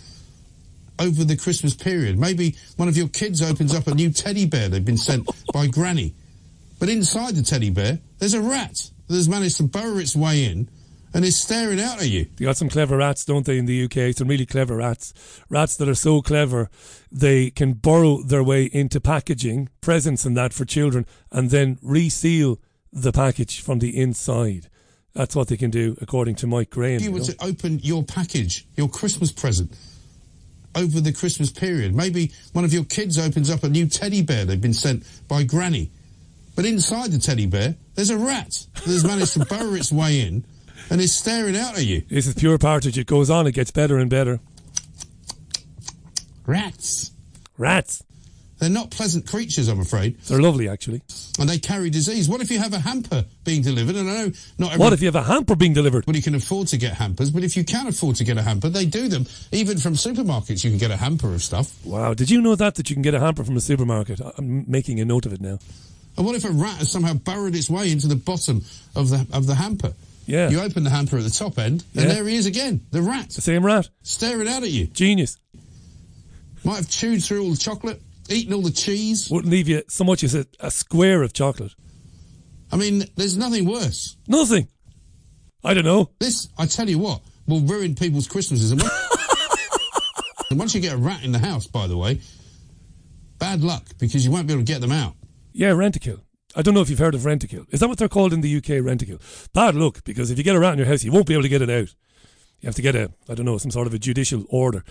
over 0.98 1.24
the 1.24 1.36
Christmas 1.36 1.74
period? 1.74 2.18
Maybe 2.18 2.56
one 2.76 2.88
of 2.88 2.96
your 2.96 3.08
kids 3.08 3.42
opens 3.42 3.74
up 3.74 3.86
a 3.86 3.94
new 3.94 4.10
teddy 4.10 4.46
bear 4.46 4.68
they've 4.68 4.84
been 4.84 4.96
sent 4.96 5.28
by 5.52 5.66
Granny. 5.66 6.14
But 6.78 6.88
inside 6.88 7.34
the 7.36 7.42
teddy 7.42 7.70
bear, 7.70 7.98
there's 8.18 8.34
a 8.34 8.42
rat 8.42 8.90
that 9.08 9.14
has 9.14 9.28
managed 9.28 9.58
to 9.58 9.62
burrow 9.62 9.98
its 9.98 10.16
way 10.16 10.44
in 10.44 10.68
and 11.14 11.24
is 11.24 11.38
staring 11.38 11.80
out 11.80 12.00
at 12.00 12.08
you. 12.08 12.26
You 12.38 12.46
got 12.46 12.56
some 12.56 12.68
clever 12.68 12.96
rats, 12.96 13.24
don't 13.24 13.44
they, 13.44 13.58
in 13.58 13.66
the 13.66 13.84
UK? 13.84 14.14
Some 14.16 14.28
really 14.28 14.46
clever 14.46 14.76
rats. 14.76 15.12
Rats 15.48 15.76
that 15.76 15.88
are 15.88 15.94
so 15.94 16.22
clever 16.22 16.70
they 17.10 17.50
can 17.50 17.74
burrow 17.74 18.22
their 18.22 18.42
way 18.42 18.64
into 18.64 19.00
packaging, 19.00 19.68
presents 19.80 20.24
and 20.24 20.36
that 20.36 20.52
for 20.52 20.64
children, 20.64 21.06
and 21.30 21.50
then 21.50 21.78
reseal 21.82 22.58
the 22.92 23.12
package 23.12 23.60
from 23.60 23.78
the 23.78 24.00
inside. 24.00 24.68
That's 25.14 25.36
what 25.36 25.48
they 25.48 25.56
can 25.56 25.70
do, 25.70 25.96
according 26.00 26.36
to 26.36 26.46
Mike 26.46 26.70
Graham. 26.70 26.96
If 26.96 27.02
you 27.02 27.08
you 27.08 27.12
were 27.12 27.18
know. 27.20 27.26
to 27.26 27.44
open 27.44 27.78
your 27.80 28.02
package, 28.02 28.66
your 28.76 28.88
Christmas 28.88 29.30
present, 29.30 29.76
over 30.74 31.00
the 31.00 31.12
Christmas 31.12 31.50
period, 31.50 31.94
maybe 31.94 32.32
one 32.52 32.64
of 32.64 32.72
your 32.72 32.84
kids 32.84 33.18
opens 33.18 33.50
up 33.50 33.62
a 33.64 33.68
new 33.68 33.86
teddy 33.86 34.22
bear 34.22 34.44
they've 34.44 34.60
been 34.60 34.74
sent 34.74 35.04
by 35.28 35.42
Granny. 35.42 35.90
But 36.54 36.66
inside 36.66 37.12
the 37.12 37.18
teddy 37.18 37.46
bear, 37.46 37.76
there's 37.94 38.10
a 38.10 38.18
rat 38.18 38.66
that 38.74 38.86
has 38.86 39.04
managed 39.04 39.34
to 39.34 39.44
burrow 39.46 39.74
its 39.74 39.92
way 39.92 40.20
in 40.20 40.44
and 40.90 41.00
is 41.00 41.14
staring 41.14 41.56
out 41.56 41.76
at 41.76 41.84
you. 41.84 42.02
This 42.08 42.26
is 42.26 42.34
pure 42.34 42.58
partridge. 42.58 42.98
It 42.98 43.06
goes 43.06 43.30
on, 43.30 43.46
it 43.46 43.52
gets 43.52 43.70
better 43.70 43.98
and 43.98 44.10
better. 44.10 44.40
Rats. 46.44 47.12
Rats. 47.56 48.02
They're 48.62 48.70
not 48.70 48.92
pleasant 48.92 49.26
creatures, 49.26 49.66
I'm 49.66 49.80
afraid, 49.80 50.20
They're 50.20 50.40
lovely, 50.40 50.68
actually. 50.68 51.02
and 51.40 51.50
they 51.50 51.58
carry 51.58 51.90
disease. 51.90 52.28
What 52.28 52.40
if 52.40 52.48
you 52.48 52.60
have 52.60 52.72
a 52.72 52.78
hamper 52.78 53.24
being 53.42 53.60
delivered? 53.60 53.96
And 53.96 54.08
I 54.08 54.12
know 54.12 54.32
not 54.56 54.66
everyone, 54.74 54.78
What 54.78 54.92
if 54.92 55.00
you 55.00 55.06
have 55.08 55.16
a 55.16 55.22
hamper 55.24 55.56
being 55.56 55.72
delivered? 55.72 56.06
Well, 56.06 56.14
you 56.14 56.22
can 56.22 56.36
afford 56.36 56.68
to 56.68 56.76
get 56.76 56.92
hampers, 56.94 57.32
but 57.32 57.42
if 57.42 57.56
you 57.56 57.64
can 57.64 57.88
afford 57.88 58.14
to 58.16 58.24
get 58.24 58.38
a 58.38 58.42
hamper, 58.42 58.68
they 58.68 58.86
do 58.86 59.08
them. 59.08 59.26
Even 59.50 59.78
from 59.78 59.94
supermarkets, 59.94 60.62
you 60.62 60.70
can 60.70 60.78
get 60.78 60.92
a 60.92 60.96
hamper 60.96 61.34
of 61.34 61.42
stuff. 61.42 61.74
Wow, 61.84 62.14
did 62.14 62.30
you 62.30 62.40
know 62.40 62.54
that 62.54 62.76
that 62.76 62.88
you 62.88 62.94
can 62.94 63.02
get 63.02 63.14
a 63.14 63.18
hamper 63.18 63.42
from 63.42 63.56
a 63.56 63.60
supermarket? 63.60 64.20
I'm 64.38 64.64
making 64.70 65.00
a 65.00 65.04
note 65.04 65.26
of 65.26 65.32
it 65.32 65.40
now. 65.40 65.58
And 66.16 66.24
what 66.24 66.36
if 66.36 66.44
a 66.44 66.50
rat 66.52 66.76
has 66.76 66.88
somehow 66.88 67.14
burrowed 67.14 67.56
its 67.56 67.68
way 67.68 67.90
into 67.90 68.06
the 68.06 68.14
bottom 68.14 68.64
of 68.94 69.08
the 69.10 69.26
of 69.32 69.46
the 69.48 69.56
hamper? 69.56 69.92
Yeah. 70.28 70.50
You 70.50 70.60
open 70.60 70.84
the 70.84 70.90
hamper 70.90 71.16
at 71.18 71.24
the 71.24 71.30
top 71.30 71.58
end, 71.58 71.82
and 71.96 72.04
Yeah. 72.06 72.14
there 72.14 72.28
he 72.28 72.36
is 72.36 72.46
again, 72.46 72.82
the 72.92 73.02
rat, 73.02 73.30
The 73.30 73.40
same 73.42 73.66
rat. 73.66 73.88
staring 74.04 74.46
out 74.46 74.62
at 74.62 74.70
you. 74.70 74.86
Genius. 74.86 75.36
Might 76.62 76.76
have 76.76 76.88
chewed 76.88 77.24
through 77.24 77.42
all 77.42 77.50
the 77.50 77.56
chocolate, 77.56 78.00
eaten 78.32 78.52
all 78.54 78.62
the 78.62 78.70
cheese. 78.70 79.30
Wouldn't 79.30 79.50
leave 79.52 79.68
you 79.68 79.82
so 79.88 80.04
much 80.04 80.22
as 80.24 80.34
a, 80.34 80.46
a 80.60 80.70
square 80.70 81.22
of 81.22 81.32
chocolate. 81.32 81.72
I 82.70 82.76
mean, 82.76 83.04
there's 83.16 83.36
nothing 83.36 83.66
worse. 83.66 84.16
Nothing. 84.26 84.68
I 85.64 85.74
don't 85.74 85.84
know. 85.84 86.10
This, 86.18 86.48
I 86.58 86.66
tell 86.66 86.88
you 86.88 86.98
what, 86.98 87.20
will 87.46 87.60
ruin 87.60 87.94
people's 87.94 88.26
Christmases. 88.26 88.72
And, 88.72 88.80
when- 88.82 88.90
and 90.50 90.58
once 90.58 90.74
you 90.74 90.80
get 90.80 90.94
a 90.94 90.96
rat 90.96 91.22
in 91.24 91.32
the 91.32 91.38
house, 91.38 91.66
by 91.66 91.86
the 91.86 91.96
way, 91.96 92.20
bad 93.38 93.62
luck 93.62 93.84
because 93.98 94.24
you 94.24 94.30
won't 94.30 94.46
be 94.46 94.52
able 94.54 94.64
to 94.64 94.72
get 94.72 94.80
them 94.80 94.92
out. 94.92 95.14
Yeah, 95.52 95.70
Rentokil. 95.70 96.20
I 96.54 96.62
don't 96.62 96.74
know 96.74 96.80
if 96.80 96.90
you've 96.90 96.98
heard 96.98 97.14
of 97.14 97.22
Rentokil. 97.22 97.66
Is 97.72 97.80
that 97.80 97.88
what 97.88 97.98
they're 97.98 98.08
called 98.08 98.32
in 98.32 98.40
the 98.40 98.56
UK, 98.56 98.82
Rentokil? 98.82 99.20
Bad 99.52 99.74
luck, 99.74 100.02
because 100.04 100.30
if 100.30 100.38
you 100.38 100.44
get 100.44 100.56
a 100.56 100.60
rat 100.60 100.72
in 100.72 100.78
your 100.78 100.88
house, 100.88 101.04
you 101.04 101.12
won't 101.12 101.26
be 101.26 101.34
able 101.34 101.42
to 101.42 101.48
get 101.48 101.62
it 101.62 101.70
out. 101.70 101.94
You 102.60 102.66
have 102.66 102.74
to 102.76 102.82
get 102.82 102.94
a, 102.94 103.10
I 103.28 103.34
don't 103.34 103.46
know, 103.46 103.58
some 103.58 103.70
sort 103.70 103.86
of 103.86 103.94
a 103.94 103.98
judicial 103.98 104.44
order. 104.48 104.84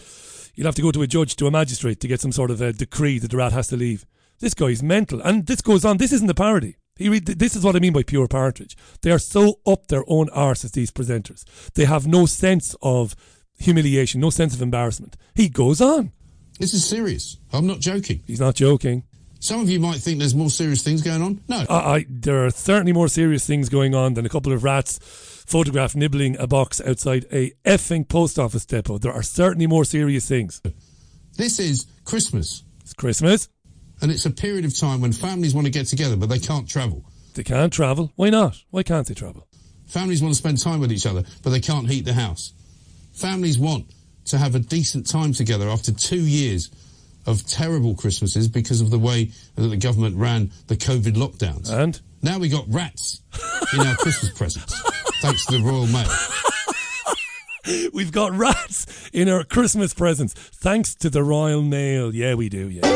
You'll 0.55 0.67
have 0.67 0.75
to 0.75 0.81
go 0.81 0.91
to 0.91 1.01
a 1.01 1.08
judge, 1.08 1.36
to 1.38 1.48
a 1.48 1.51
magistrate, 1.51 2.00
to 2.01 2.08
get 2.08 2.22
some 2.22 2.31
sort 2.31 2.51
of 2.51 2.62
a 2.62 2.74
decree 2.74 3.20
that 3.20 3.31
the 3.31 3.38
rat 3.38 3.53
has 3.53 3.67
to 3.67 3.77
leave. 3.77 4.05
This 4.39 4.53
guy's 4.53 4.84
mental. 4.84 5.22
And 5.22 5.46
this 5.46 5.62
goes 5.62 5.86
on. 5.86 5.98
This 5.98 6.12
isn't 6.12 6.29
a 6.29 6.34
parody. 6.34 6.77
He 6.98 7.10
read, 7.10 7.25
this 7.25 7.55
is 7.55 7.63
what 7.63 7.75
I 7.75 7.79
mean 7.79 7.93
by 7.93 8.03
pure 8.03 8.27
partridge. 8.27 8.75
They 9.01 9.12
are 9.12 9.20
so 9.20 9.60
up 9.65 9.88
their 9.88 10.03
own 10.08 10.29
arse 10.29 10.65
as 10.65 10.74
these 10.74 10.91
presenters. 10.91 11.43
They 11.74 11.86
have 11.86 12.05
no 12.05 12.25
sense 12.25 12.75
of 12.81 13.15
humiliation, 13.58 14.22
no 14.22 14.29
sense 14.29 14.53
of 14.53 14.62
embarrassment. 14.62 15.15
He 15.36 15.50
goes 15.50 15.81
on. 15.81 16.12
This 16.60 16.74
is 16.74 16.86
serious. 16.86 17.38
I'm 17.53 17.65
not 17.65 17.79
joking. 17.79 18.22
He's 18.27 18.39
not 18.39 18.55
joking. 18.55 19.03
Some 19.39 19.62
of 19.62 19.70
you 19.70 19.79
might 19.79 19.98
think 19.98 20.20
there's 20.20 20.36
more 20.36 20.51
serious 20.51 20.84
things 20.84 21.01
going 21.01 21.24
on. 21.24 21.41
No. 21.48 21.65
I, 21.67 21.75
I, 21.75 22.05
there 22.08 22.46
are 22.46 22.51
certainly 22.51 22.93
more 22.93 23.08
serious 23.08 23.48
things 23.48 23.70
going 23.70 23.96
on 23.96 24.13
than 24.13 24.25
a 24.25 24.29
couple 24.29 24.53
of 24.53 24.63
rats 24.63 25.00
photographed 25.51 25.98
nibbling 25.98 26.38
a 26.38 26.48
box 26.48 26.79
outside 26.86 27.25
a 27.31 27.51
effing 27.65 28.08
post 28.08 28.39
office 28.39 28.65
depot. 28.65 28.98
There 28.98 29.12
are 29.12 29.22
certainly 29.22 29.67
more 29.67 29.84
serious 29.84 30.25
things. 30.27 30.62
This 31.38 31.60
is 31.60 31.86
Christmas, 32.05 32.63
It's 32.81 32.93
Christmas. 32.93 33.50
and 34.01 34.10
it's 34.12 34.25
a 34.25 34.31
period 34.31 34.63
of 34.63 34.77
time 34.77 35.01
when 35.01 35.12
families 35.12 35.53
want 35.53 35.65
to 35.67 35.72
get 35.72 35.88
together, 35.88 36.15
but 36.15 36.29
they 36.29 36.39
can't 36.39 36.67
travel. 36.70 37.03
They 37.34 37.43
can't 37.43 37.72
travel. 37.74 38.12
Why 38.15 38.29
not? 38.29 38.63
Why 38.70 38.84
can't 38.84 39.05
they 39.08 39.13
travel? 39.13 39.48
Families 39.88 40.22
want 40.22 40.34
to 40.34 40.38
spend 40.38 40.58
time 40.58 40.79
with 40.79 40.91
each 40.91 41.05
other, 41.05 41.24
but 41.43 41.50
they 41.50 41.60
can't 41.60 41.89
heat 41.89 42.05
the 42.05 42.13
house. 42.13 42.53
Families 43.13 43.60
want 43.60 43.86
to 44.25 44.38
have 44.38 44.55
a 44.55 44.60
decent 44.60 45.05
time 45.10 45.34
together 45.34 45.67
after 45.70 45.91
two 45.91 46.22
years 46.22 46.70
of 47.25 47.46
terrible 47.46 47.93
Christmases 47.96 48.48
because 48.48 48.79
of 48.81 48.89
the 48.89 49.00
way 49.00 49.31
that 49.55 49.67
the 49.67 49.77
government 49.77 50.15
ran 50.15 50.51
the 50.67 50.77
COVID 50.77 51.15
lockdowns. 51.15 51.70
And 51.70 52.00
now 52.22 52.39
we 52.39 52.48
got 52.50 52.65
rats 52.70 53.22
in 53.74 53.81
our 53.81 53.96
Christmas 53.96 54.31
presents, 54.38 54.74
thanks 55.22 55.46
to 55.46 55.60
the 55.60 55.63
Royal 55.63 55.88
Mail. 55.88 56.10
we've 57.94 58.12
got 58.12 58.32
rats 58.32 59.10
in 59.13 59.30
our 59.30 59.44
Christmas 59.44 59.94
presents 59.94 60.34
thanks 60.34 60.96
to 60.96 61.10
the 61.10 61.24
Royal 61.24 61.62
Mail. 61.62 62.13
Yeah, 62.13 62.34
we 62.34 62.50
do. 62.50 62.70
Yeah. 62.70 62.88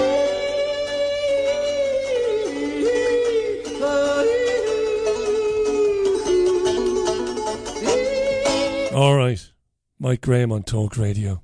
All 8.95 9.15
right. 9.15 9.51
Mike 9.99 10.21
Graham 10.21 10.51
on 10.51 10.63
Talk 10.63 10.97
Radio. 10.97 11.43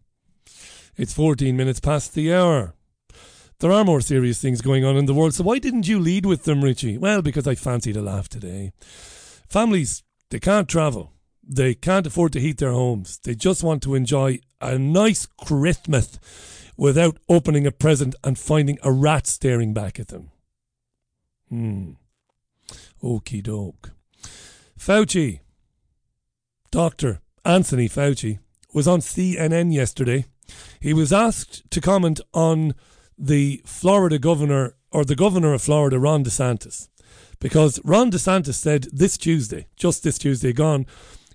It's 0.98 1.14
14 1.14 1.56
minutes 1.56 1.80
past 1.80 2.16
the 2.16 2.34
hour. 2.34 2.74
There 3.60 3.72
are 3.72 3.84
more 3.84 4.02
serious 4.02 4.42
things 4.42 4.62
going 4.62 4.84
on 4.84 4.98
in 4.98 5.06
the 5.06 5.14
world, 5.14 5.36
so 5.36 5.44
why 5.44 5.60
didn't 5.60 5.88
you 5.88 6.00
lead 6.00 6.26
with 6.26 6.46
them, 6.46 6.64
Richie? 6.64 6.98
Well, 6.98 7.22
because 7.22 7.48
I 7.48 7.54
fancied 7.54 7.96
a 7.96 8.02
laugh 8.02 8.28
today. 8.28 8.72
Families, 9.48 10.02
they 10.32 10.40
can't 10.40 10.68
travel. 10.68 11.12
They 11.44 11.74
can't 11.74 12.08
afford 12.08 12.34
to 12.34 12.40
heat 12.40 12.58
their 12.58 12.72
homes. 12.72 13.20
They 13.24 13.36
just 13.36 13.64
want 13.64 13.84
to 13.84 13.96
enjoy 13.96 14.40
a 14.62 14.78
nice 14.78 15.26
Christmas 15.26 16.20
without 16.78 17.18
opening 17.28 17.68
a 17.68 17.72
present 17.72 18.16
and 18.24 18.40
finding 18.40 18.80
a 18.82 18.92
rat 18.92 19.28
staring 19.28 19.74
back 19.74 20.00
at 20.00 20.08
them. 20.08 20.32
Hmm. 21.50 21.92
Okie 23.04 23.44
doke. 23.44 23.92
Fauci, 24.80 25.42
Dr. 26.72 27.20
Anthony 27.44 27.90
Fauci, 27.90 28.40
was 28.74 28.88
on 28.88 29.02
CNN 29.02 29.74
yesterday. 29.74 30.26
He 30.80 30.94
was 30.94 31.12
asked 31.12 31.70
to 31.72 31.82
comment 31.82 32.22
on 32.34 32.74
the 33.18 33.62
Florida 33.66 34.18
governor, 34.18 34.76
or 34.92 35.04
the 35.04 35.16
governor 35.16 35.54
of 35.54 35.62
Florida, 35.62 36.00
Ron 36.00 36.24
DeSantis. 36.24 36.88
Because 37.42 37.82
Ron 37.84 38.12
DeSantis 38.12 38.54
said 38.54 38.88
this 38.94 39.18
Tuesday, 39.18 39.68
just 39.76 40.04
this 40.04 40.18
Tuesday 40.18 40.54
gone, 40.54 40.86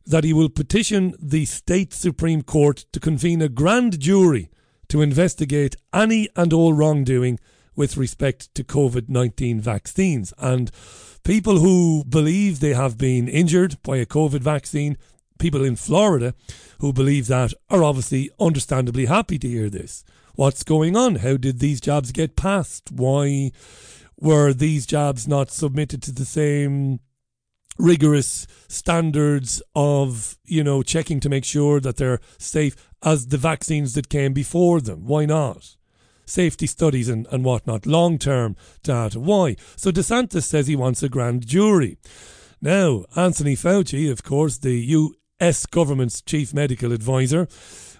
that 0.07 0.25
he 0.25 0.33
will 0.33 0.49
petition 0.49 1.15
the 1.21 1.45
state 1.45 1.93
Supreme 1.93 2.43
Court 2.43 2.87
to 2.93 3.01
convene 3.01 3.43
a 3.43 3.49
grand 3.49 3.99
jury 4.01 4.49
to 4.89 5.03
investigate 5.03 5.77
any 5.93 6.29
and 6.37 6.53
all 6.53 6.73
wrongdoing 6.73 7.39
with 7.75 7.97
respect 7.97 8.55
to 8.55 8.65
COVID 8.65 9.09
19 9.09 9.61
vaccines. 9.61 10.33
And 10.39 10.71
people 11.25 11.59
who 11.59 12.05
believe 12.09 12.61
they 12.61 12.73
have 12.73 12.97
been 12.97 13.27
injured 13.27 13.83
by 13.83 13.97
a 13.97 14.07
COVID 14.07 14.41
vaccine, 14.41 14.97
people 15.41 15.65
in 15.65 15.75
Florida 15.75 16.35
who 16.79 16.93
believe 16.93 17.27
that, 17.27 17.53
are 17.69 17.83
obviously 17.83 18.31
understandably 18.39 19.07
happy 19.07 19.39
to 19.41 19.49
hear 19.49 19.69
this. 19.69 20.05
What's 20.37 20.63
going 20.63 20.97
on? 20.97 21.17
How 21.17 21.37
did 21.37 21.59
these 21.59 21.81
jobs 21.81 22.13
get 22.13 22.37
passed? 22.37 22.93
Why 22.93 23.51
were 24.27 24.53
these 24.53 24.87
jobs 24.87 25.29
not 25.29 25.51
submitted 25.51 26.03
to 26.03 26.13
the 26.13 26.25
same 26.25 26.99
rigorous 27.79 28.47
standards 28.69 29.63
of, 29.75 30.37
you 30.45 30.65
know, 30.65 30.83
checking 30.83 31.21
to 31.21 31.29
make 31.29 31.45
sure 31.45 31.79
that 31.81 31.97
they're 31.97 32.21
safe 32.39 32.75
as 33.03 33.29
the 33.29 33.39
vaccines 33.39 33.95
that 33.95 34.09
came 34.09 34.33
before 34.33 34.81
them? 34.81 35.07
Why 35.07 35.27
not? 35.27 35.77
Safety 36.25 36.67
studies 36.67 37.09
and, 37.09 37.29
and 37.31 37.45
whatnot, 37.45 37.87
long 37.87 38.19
term 38.19 38.57
data. 38.83 39.21
Why? 39.21 39.57
So 39.77 39.93
DeSantis 39.93 40.43
says 40.43 40.67
he 40.67 40.75
wants 40.75 41.03
a 41.05 41.09
grand 41.09 41.47
jury. 41.47 41.97
Now, 42.61 43.05
Anthony 43.15 43.55
Fauci, 43.55 44.11
of 44.11 44.25
course, 44.25 44.59
the 44.59 45.09
US 45.39 45.67
government's 45.67 46.21
chief 46.21 46.53
medical 46.53 46.91
advisor, 46.93 47.47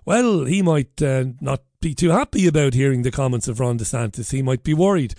well, 0.05 0.45
he 0.45 0.61
might 0.61 1.01
uh, 1.01 1.27
not 1.41 1.63
be 1.81 1.95
too 1.95 2.11
happy 2.11 2.49
about 2.49 2.75
hearing 2.75 3.03
the 3.03 3.13
comments 3.13 3.47
of 3.47 3.61
Ron 3.61 3.79
DeSantis. 3.79 4.33
He 4.33 4.43
might 4.43 4.65
be 4.65 4.75
worried 4.75 5.15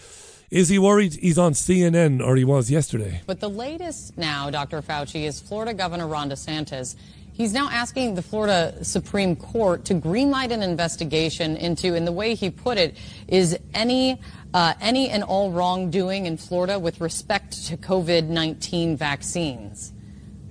is 0.49 0.69
he 0.69 0.79
worried 0.79 1.13
he's 1.13 1.37
on 1.37 1.53
CNN 1.53 2.25
or 2.25 2.35
he 2.35 2.45
was 2.45 2.71
yesterday? 2.71 3.21
But 3.25 3.39
the 3.39 3.49
latest 3.49 4.17
now, 4.17 4.49
Dr. 4.49 4.81
Fauci, 4.81 5.23
is 5.23 5.39
Florida 5.39 5.73
Governor 5.73 6.07
Ron 6.07 6.29
DeSantis. 6.29 6.95
He's 7.33 7.53
now 7.53 7.69
asking 7.69 8.15
the 8.15 8.21
Florida 8.21 8.83
Supreme 8.83 9.35
Court 9.35 9.85
to 9.85 9.93
greenlight 9.93 10.51
an 10.51 10.63
investigation 10.63 11.55
into, 11.57 11.93
in 11.93 12.05
the 12.05 12.11
way 12.11 12.33
he 12.33 12.49
put 12.49 12.77
it, 12.77 12.97
is 13.27 13.57
any 13.73 14.19
uh, 14.53 14.73
any 14.81 15.09
and 15.09 15.23
all 15.23 15.51
wrongdoing 15.51 16.25
in 16.25 16.37
Florida 16.37 16.79
with 16.79 16.99
respect 17.01 17.67
to 17.67 17.77
COVID 17.77 18.27
19 18.27 18.97
vaccines. 18.97 19.93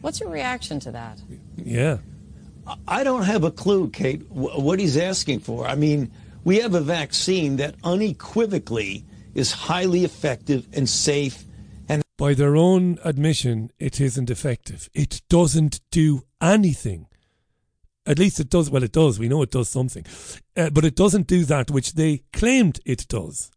What's 0.01 0.21
your 0.21 0.29
reaction 0.29 0.79
to 0.81 0.93
that? 0.93 1.19
Yeah. 1.57 1.99
I 2.87 3.03
don't 3.03 3.23
have 3.23 3.45
a 3.45 3.51
clue, 3.51 3.89
Kate, 3.91 4.23
what 4.31 4.79
he's 4.79 4.97
asking 4.97 5.41
for. 5.41 5.67
I 5.67 5.75
mean, 5.75 6.11
we 6.45 6.59
have 6.59 6.75
a 6.75 6.81
vaccine 6.81 7.57
that 7.57 7.77
unequivocally 7.83 9.05
is 9.37 9.53
highly 9.53 10.05
effective 10.05 10.67
and 10.73 10.89
safe. 10.89 11.45
And 11.89 12.03
by 12.17 12.35
their 12.35 12.57
own 12.57 12.99
admission, 13.05 13.71
it 13.79 14.01
isn't 14.01 14.31
effective. 14.31 14.89
It 14.95 15.23
doesn't 15.29 15.81
do 15.91 16.23
anything. 16.41 17.07
At 18.07 18.19
least 18.19 18.41
it 18.41 18.49
does. 18.49 18.71
Well, 18.71 18.83
it 18.83 18.93
does. 18.93 19.19
We 19.19 19.29
know 19.29 19.43
it 19.43 19.51
does 19.51 19.69
something, 19.69 20.05
uh, 20.57 20.71
but 20.71 20.85
it 20.85 20.97
doesn't 20.97 21.27
do 21.27 21.45
that 21.45 21.71
which 21.71 21.95
they 21.95 22.23
claimed 22.33 22.81
it 22.87 23.07
does. 23.09 23.51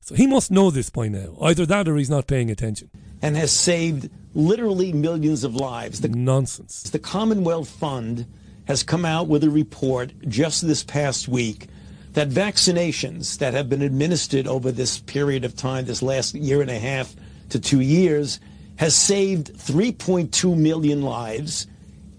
So 0.00 0.14
he 0.14 0.26
must 0.26 0.50
know 0.50 0.70
this 0.70 0.90
by 0.90 1.08
now. 1.08 1.36
Either 1.40 1.66
that, 1.66 1.88
or 1.88 1.96
he's 1.96 2.10
not 2.10 2.26
paying 2.26 2.50
attention. 2.50 2.90
And 3.20 3.36
has 3.36 3.52
saved 3.52 4.10
literally 4.34 4.92
millions 4.92 5.44
of 5.44 5.54
lives. 5.54 6.00
The, 6.00 6.08
Nonsense. 6.08 6.82
The 6.84 6.98
Commonwealth 6.98 7.68
Fund 7.68 8.26
has 8.66 8.82
come 8.82 9.04
out 9.04 9.28
with 9.28 9.44
a 9.44 9.50
report 9.50 10.12
just 10.26 10.66
this 10.66 10.82
past 10.82 11.28
week 11.28 11.68
that 12.12 12.28
vaccinations 12.28 13.38
that 13.38 13.54
have 13.54 13.68
been 13.68 13.82
administered 13.82 14.46
over 14.46 14.70
this 14.70 14.98
period 14.98 15.44
of 15.44 15.56
time, 15.56 15.86
this 15.86 16.02
last 16.02 16.34
year 16.34 16.60
and 16.60 16.70
a 16.70 16.78
half 16.78 17.14
to 17.48 17.58
two 17.58 17.80
years, 17.80 18.38
has 18.76 18.94
saved 18.94 19.54
3.2 19.54 20.56
million 20.56 21.02
lives, 21.02 21.66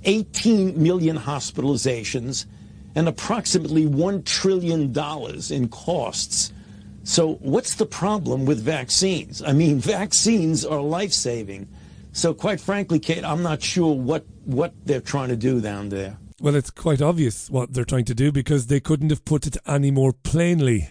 18 0.06 0.82
million 0.82 1.18
hospitalizations, 1.18 2.46
and 2.96 3.08
approximately 3.08 3.86
$1 3.86 4.26
trillion 4.26 4.94
in 5.52 5.70
costs. 5.70 6.52
So, 7.04 7.34
what's 7.36 7.76
the 7.76 7.86
problem 7.86 8.46
with 8.46 8.62
vaccines? 8.62 9.42
I 9.42 9.54
mean, 9.54 9.80
vaccines 9.80 10.66
are 10.66 10.82
life 10.82 11.14
saving. 11.14 11.68
So, 12.14 12.34
quite 12.34 12.62
frankly, 12.62 13.00
Kate, 13.00 13.24
I'm 13.24 13.44
not 13.44 13.62
sure 13.62 13.94
what, 13.94 14.26
what 14.46 14.74
they're 14.86 15.02
trying 15.02 15.30
to 15.30 15.36
do 15.36 15.60
down 15.60 15.90
there. 15.90 16.18
Well, 16.44 16.56
it's 16.56 16.72
quite 16.72 17.02
obvious 17.02 17.50
what 17.50 17.72
they're 17.72 17.86
trying 17.86 18.04
to 18.04 18.14
do 18.14 18.30
because 18.30 18.68
they 18.68 18.82
couldn't 18.82 19.12
have 19.12 19.24
put 19.24 19.48
it 19.48 19.56
any 19.66 19.92
more 19.92 20.12
plainly. 20.12 20.90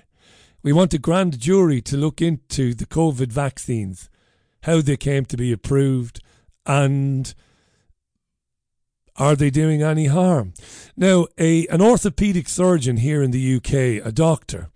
We 0.62 0.72
want 0.72 0.94
a 0.94 0.98
grand 0.98 1.38
jury 1.38 1.82
to 1.82 1.96
look 1.98 2.22
into 2.22 2.72
the 2.72 2.86
COVID 2.86 3.30
vaccines, 3.30 4.08
how 4.62 4.80
they 4.80 4.96
came 4.96 5.26
to 5.26 5.36
be 5.36 5.52
approved, 5.52 6.20
and 6.64 7.34
are 9.16 9.36
they 9.36 9.50
doing 9.50 9.82
any 9.82 10.06
harm? 10.06 10.54
Now, 10.96 11.26
a 11.36 11.66
an 11.66 11.82
orthopedic 11.82 12.48
surgeon 12.48 12.96
here 12.96 13.22
in 13.22 13.30
the 13.30 13.56
UK, 13.56 14.06
a 14.06 14.10
doctor 14.10 14.70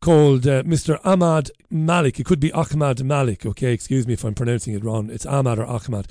called 0.00 0.46
uh, 0.46 0.62
Mr. 0.62 1.00
Ahmad 1.04 1.50
Malik. 1.70 2.20
It 2.20 2.26
could 2.26 2.38
be 2.38 2.52
Ahmad 2.52 3.02
Malik. 3.02 3.44
Okay, 3.44 3.72
excuse 3.72 4.06
me 4.06 4.12
if 4.12 4.24
I'm 4.24 4.34
pronouncing 4.34 4.74
it 4.74 4.84
wrong. 4.84 5.10
It's 5.10 5.26
Ahmad 5.26 5.58
or 5.58 5.66
Ahmad. 5.66 6.06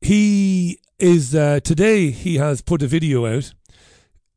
He 0.00 0.80
is 0.98 1.34
uh, 1.34 1.60
today 1.60 2.10
he 2.10 2.36
has 2.36 2.62
put 2.62 2.82
a 2.82 2.86
video 2.86 3.26
out 3.26 3.52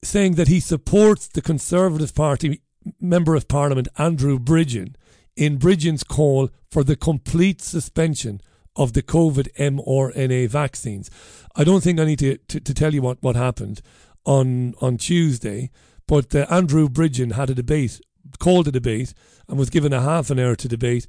saying 0.03 0.35
that 0.35 0.49
he 0.49 0.59
supports 0.59 1.27
the 1.27 1.41
Conservative 1.41 2.13
Party 2.13 2.61
member 2.99 3.35
of 3.35 3.47
Parliament 3.47 3.87
Andrew 3.97 4.37
Bridgen 4.39 4.95
in 5.35 5.57
Bridgen's 5.57 6.03
call 6.03 6.49
for 6.69 6.83
the 6.83 6.97
complete 6.97 7.61
suspension 7.61 8.41
of 8.75 8.93
the 8.93 9.01
COVID 9.01 9.53
mRNA 9.53 10.49
vaccines. 10.49 11.09
I 11.55 11.63
don't 11.63 11.81
think 11.81 11.99
I 11.99 12.05
need 12.05 12.19
to, 12.19 12.37
to, 12.37 12.59
to 12.59 12.73
tell 12.73 12.93
you 12.93 13.01
what, 13.01 13.21
what 13.21 13.35
happened 13.35 13.81
on 14.25 14.73
on 14.81 14.97
Tuesday, 14.97 15.69
but 16.07 16.35
uh, 16.35 16.45
Andrew 16.49 16.89
Bridgen 16.89 17.33
had 17.33 17.49
a 17.49 17.55
debate, 17.55 18.01
called 18.39 18.67
a 18.67 18.71
debate, 18.71 19.13
and 19.47 19.57
was 19.57 19.69
given 19.69 19.93
a 19.93 20.01
half 20.01 20.29
an 20.29 20.39
hour 20.39 20.55
to 20.55 20.67
debate 20.67 21.07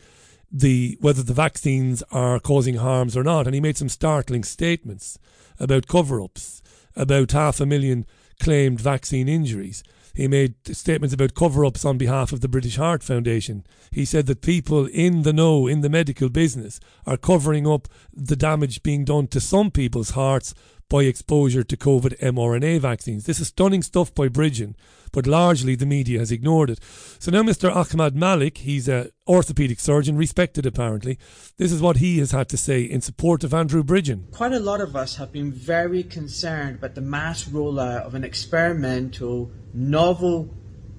the 0.57 0.97
whether 1.01 1.23
the 1.23 1.35
vaccines 1.35 2.05
are 2.13 2.39
causing 2.39 2.77
harms 2.77 3.17
or 3.17 3.25
not, 3.25 3.47
and 3.47 3.55
he 3.55 3.61
made 3.61 3.77
some 3.77 3.89
startling 3.89 4.45
statements 4.45 5.19
about 5.59 5.89
cover 5.89 6.23
ups, 6.23 6.63
about 6.95 7.33
half 7.33 7.61
a 7.61 7.67
million 7.67 8.07
claimed 8.39 8.81
vaccine 8.81 9.29
injuries. 9.29 9.83
He 10.15 10.29
made 10.29 10.55
statements 10.77 11.13
about 11.13 11.35
cover 11.35 11.65
ups 11.65 11.85
on 11.85 11.99
behalf 11.99 12.33
of 12.33 12.41
the 12.41 12.49
British 12.49 12.77
Heart 12.77 13.03
Foundation. 13.03 13.67
He 13.91 14.05
said 14.05 14.27
that 14.27 14.43
people 14.43 14.87
in 14.87 15.23
the 15.23 15.33
know, 15.33 15.67
in 15.67 15.81
the 15.81 15.91
medical 15.91 16.29
business, 16.29 16.79
are 17.05 17.17
covering 17.17 17.67
up 17.67 17.89
the 18.13 18.37
damage 18.37 18.85
being 18.85 19.05
done 19.05 19.27
to 19.29 19.41
some 19.41 19.73
people's 19.73 20.11
hearts 20.11 20.55
by 20.89 21.05
exposure 21.05 21.63
to 21.65 21.77
COVID 21.77 22.19
mRNA 22.19 22.81
vaccines. 22.81 23.27
This 23.27 23.41
is 23.41 23.49
stunning 23.49 23.83
stuff 23.83 24.15
by 24.15 24.29
Bridgen, 24.29 24.75
but 25.13 25.27
largely 25.27 25.75
the 25.75 25.87
media 25.87 26.19
has 26.19 26.33
ignored 26.33 26.71
it. 26.71 26.81
So 27.19 27.31
now 27.31 27.43
Mr. 27.43 27.75
Ahmad 27.75 28.15
Malik, 28.15 28.59
he's 28.59 28.89
an 28.89 29.11
orthopedic 29.27 29.81
surgeon, 29.81 30.17
respected 30.17 30.67
apparently. 30.67 31.19
This 31.57 31.73
is 31.73 31.81
what 31.81 31.99
he 31.99 32.19
has 32.19 32.33
had 32.33 32.49
to 32.51 32.57
say 32.57 32.83
in 32.83 33.01
support 33.01 33.45
of 33.45 33.55
Andrew 33.55 33.83
Bridgen. 33.83 34.31
Quite 34.33 34.53
a 34.53 34.61
lot 34.61 34.81
of 34.81 34.97
us 34.97 35.17
have 35.17 35.33
been 35.33 35.53
very 35.53 36.03
concerned 36.03 36.77
about 36.77 36.95
the 36.95 37.01
mass 37.01 37.45
rollout 37.45 38.03
of 38.03 38.15
an 38.15 38.25
experimental, 38.25 39.51
novel 39.73 40.55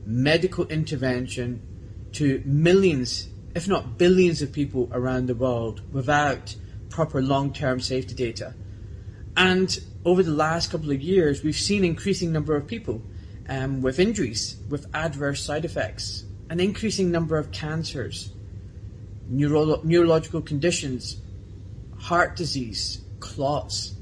medical 0.05 0.65
intervention 0.67 1.61
to 2.13 2.41
millions, 2.45 3.27
if 3.55 3.67
not 3.67 3.97
billions, 3.97 4.41
of 4.41 4.51
people 4.51 4.89
around 4.93 5.27
the 5.27 5.35
world 5.35 5.81
without 5.91 6.55
proper 6.89 7.21
long 7.21 7.51
term 7.51 7.79
safety 7.79 8.13
data. 8.13 8.53
And 9.37 9.77
over 10.05 10.23
the 10.23 10.31
last 10.31 10.71
couple 10.71 10.91
of 10.91 11.01
years, 11.01 11.43
we've 11.43 11.57
seen 11.57 11.83
increasing 11.83 12.31
number 12.31 12.55
of 12.55 12.67
people 12.67 13.01
um, 13.49 13.81
with 13.81 13.99
injuries, 13.99 14.57
with 14.69 14.85
adverse 14.93 15.43
side 15.43 15.65
effects, 15.65 16.25
an 16.49 16.59
increasing 16.59 17.11
number 17.11 17.37
of 17.37 17.51
cancers, 17.51 18.31
neuro- 19.27 19.81
neurological 19.83 20.41
conditions, 20.41 21.17
heart 21.97 22.35
disease, 22.35 23.01
clots, 23.19 23.95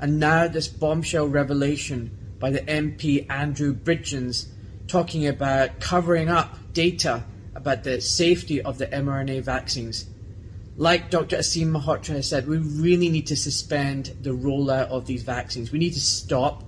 and 0.00 0.20
now 0.20 0.46
this 0.46 0.68
bombshell 0.68 1.26
revelation 1.26 2.10
by 2.38 2.50
the 2.50 2.60
MP 2.60 3.28
Andrew 3.30 3.72
Bridgens 3.72 4.48
talking 4.88 5.26
about 5.26 5.80
covering 5.80 6.28
up 6.28 6.58
data 6.72 7.24
about 7.54 7.82
the 7.82 8.00
safety 8.00 8.60
of 8.60 8.78
the 8.78 8.86
mRNA 8.88 9.42
vaccines 9.42 10.06
like 10.76 11.10
Dr. 11.10 11.38
Aseem 11.38 11.68
Malhotra 11.68 12.16
has 12.16 12.28
said, 12.28 12.46
we 12.46 12.58
really 12.58 13.08
need 13.08 13.26
to 13.28 13.36
suspend 13.36 14.14
the 14.20 14.30
rollout 14.30 14.88
of 14.88 15.06
these 15.06 15.22
vaccines. 15.22 15.72
We 15.72 15.78
need 15.78 15.94
to 15.94 16.00
stop 16.00 16.64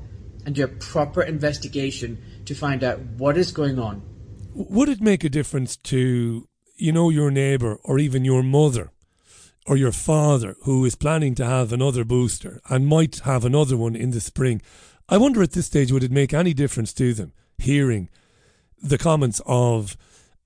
and 0.47 0.55
do 0.55 0.65
a 0.65 0.69
proper 0.69 1.23
investigation 1.23 2.23
to 2.47 2.55
find 2.55 2.83
out 2.83 3.01
what 3.01 3.37
is 3.37 3.53
going 3.53 3.79
on. 3.79 4.03
Would 4.55 4.89
it 4.89 5.01
make 5.01 5.25
a 5.25 5.29
difference 5.29 5.77
to, 5.77 6.49
you 6.77 6.93
know, 6.93 7.11
your 7.11 7.31
neighbour 7.31 7.79
or 7.85 7.99
even 7.99 8.25
your 8.25 8.43
mother 8.43 8.93
or 9.67 9.77
your 9.77 9.93
father 9.93 10.57
who 10.63 10.85
is 10.87 10.95
planning 10.95 11.35
to 11.35 11.45
have 11.45 11.73
another 11.73 12.03
booster 12.03 12.61
and 12.71 12.87
might 12.87 13.21
have 13.21 13.45
another 13.45 13.77
one 13.77 13.95
in 13.95 14.11
the 14.11 14.21
spring? 14.21 14.63
I 15.09 15.19
wonder 15.19 15.43
at 15.43 15.53
this 15.53 15.67
stage, 15.67 15.93
would 15.93 16.05
it 16.05 16.11
make 16.11 16.33
any 16.33 16.55
difference 16.55 16.95
to 16.95 17.13
them 17.13 17.33
hearing 17.59 18.09
the 18.83 18.99
comments 18.99 19.43
of 19.45 19.97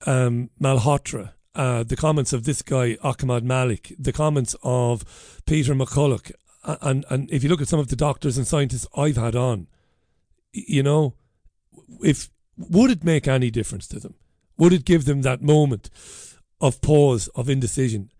um, 0.05 0.49
Malhotra 0.61 1.31
uh, 1.55 1.83
the 1.83 1.95
comments 1.95 2.33
of 2.33 2.43
this 2.43 2.61
guy 2.61 2.97
Ahmad 3.03 3.43
Malik, 3.43 3.95
the 3.99 4.13
comments 4.13 4.55
of 4.63 5.41
Peter 5.45 5.73
McCullough, 5.73 6.31
and 6.81 7.05
and 7.09 7.29
if 7.31 7.43
you 7.43 7.49
look 7.49 7.61
at 7.61 7.67
some 7.67 7.79
of 7.79 7.89
the 7.89 7.95
doctors 7.95 8.37
and 8.37 8.47
scientists 8.47 8.87
I've 8.95 9.17
had 9.17 9.35
on, 9.35 9.67
you 10.51 10.83
know, 10.83 11.15
if 12.01 12.29
would 12.57 12.91
it 12.91 13.03
make 13.03 13.27
any 13.27 13.51
difference 13.51 13.87
to 13.89 13.99
them? 13.99 14.15
Would 14.57 14.73
it 14.73 14.85
give 14.85 15.05
them 15.05 15.21
that 15.21 15.41
moment 15.41 15.89
of 16.61 16.81
pause, 16.81 17.27
of 17.29 17.49
indecision? 17.49 18.11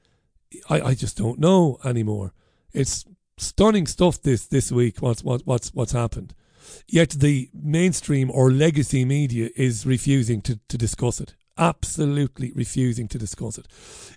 I, 0.70 0.82
I 0.82 0.94
just 0.96 1.18
don't 1.18 1.40
know 1.40 1.80
anymore. 1.84 2.34
It's 2.72 3.06
stunning 3.38 3.88
stuff 3.88 4.22
this 4.22 4.46
this 4.46 4.72
week. 4.72 5.02
What's 5.02 5.24
what, 5.24 5.42
what's 5.46 5.74
what's 5.74 5.92
happened? 5.92 6.34
Yet 6.88 7.12
the 7.12 7.50
mainstream 7.54 8.32
or 8.32 8.52
legacy 8.52 9.06
media 9.06 9.50
is 9.56 9.86
refusing 9.86 10.42
to, 10.44 10.60
to 10.70 10.78
discuss 10.78 11.20
it. 11.20 11.36
Absolutely 11.58 12.52
refusing 12.56 13.08
to 13.10 13.18
discuss 13.18 13.58
it. 13.58 13.68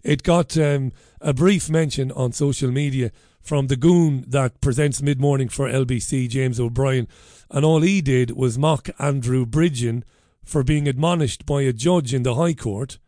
It 0.03 0.23
got 0.23 0.57
um, 0.57 0.93
a 1.21 1.35
brief 1.35 1.69
mention 1.69 2.11
on 2.13 2.33
social 2.33 2.71
media 2.71 3.13
from 3.43 3.67
the 3.67 3.77
goon 3.77 4.25
that 4.27 4.61
presents 4.61 5.03
mid 5.03 5.21
morning 5.21 5.49
for 5.49 5.69
LBC, 5.69 6.29
James 6.29 6.59
O'Brien, 6.59 7.07
and 7.51 7.65
all 7.65 7.83
he 7.83 8.01
did 8.01 8.33
was 8.33 8.59
mock 8.59 8.89
Andrew 8.99 9.45
Bridgen 9.45 10.03
for 10.45 10.63
being 10.63 10.89
admonished 10.89 11.45
by 11.45 11.63
a 11.63 11.73
judge 11.73 12.15
in 12.15 12.23
the 12.23 12.37
High 12.37 12.55
Court 12.55 12.99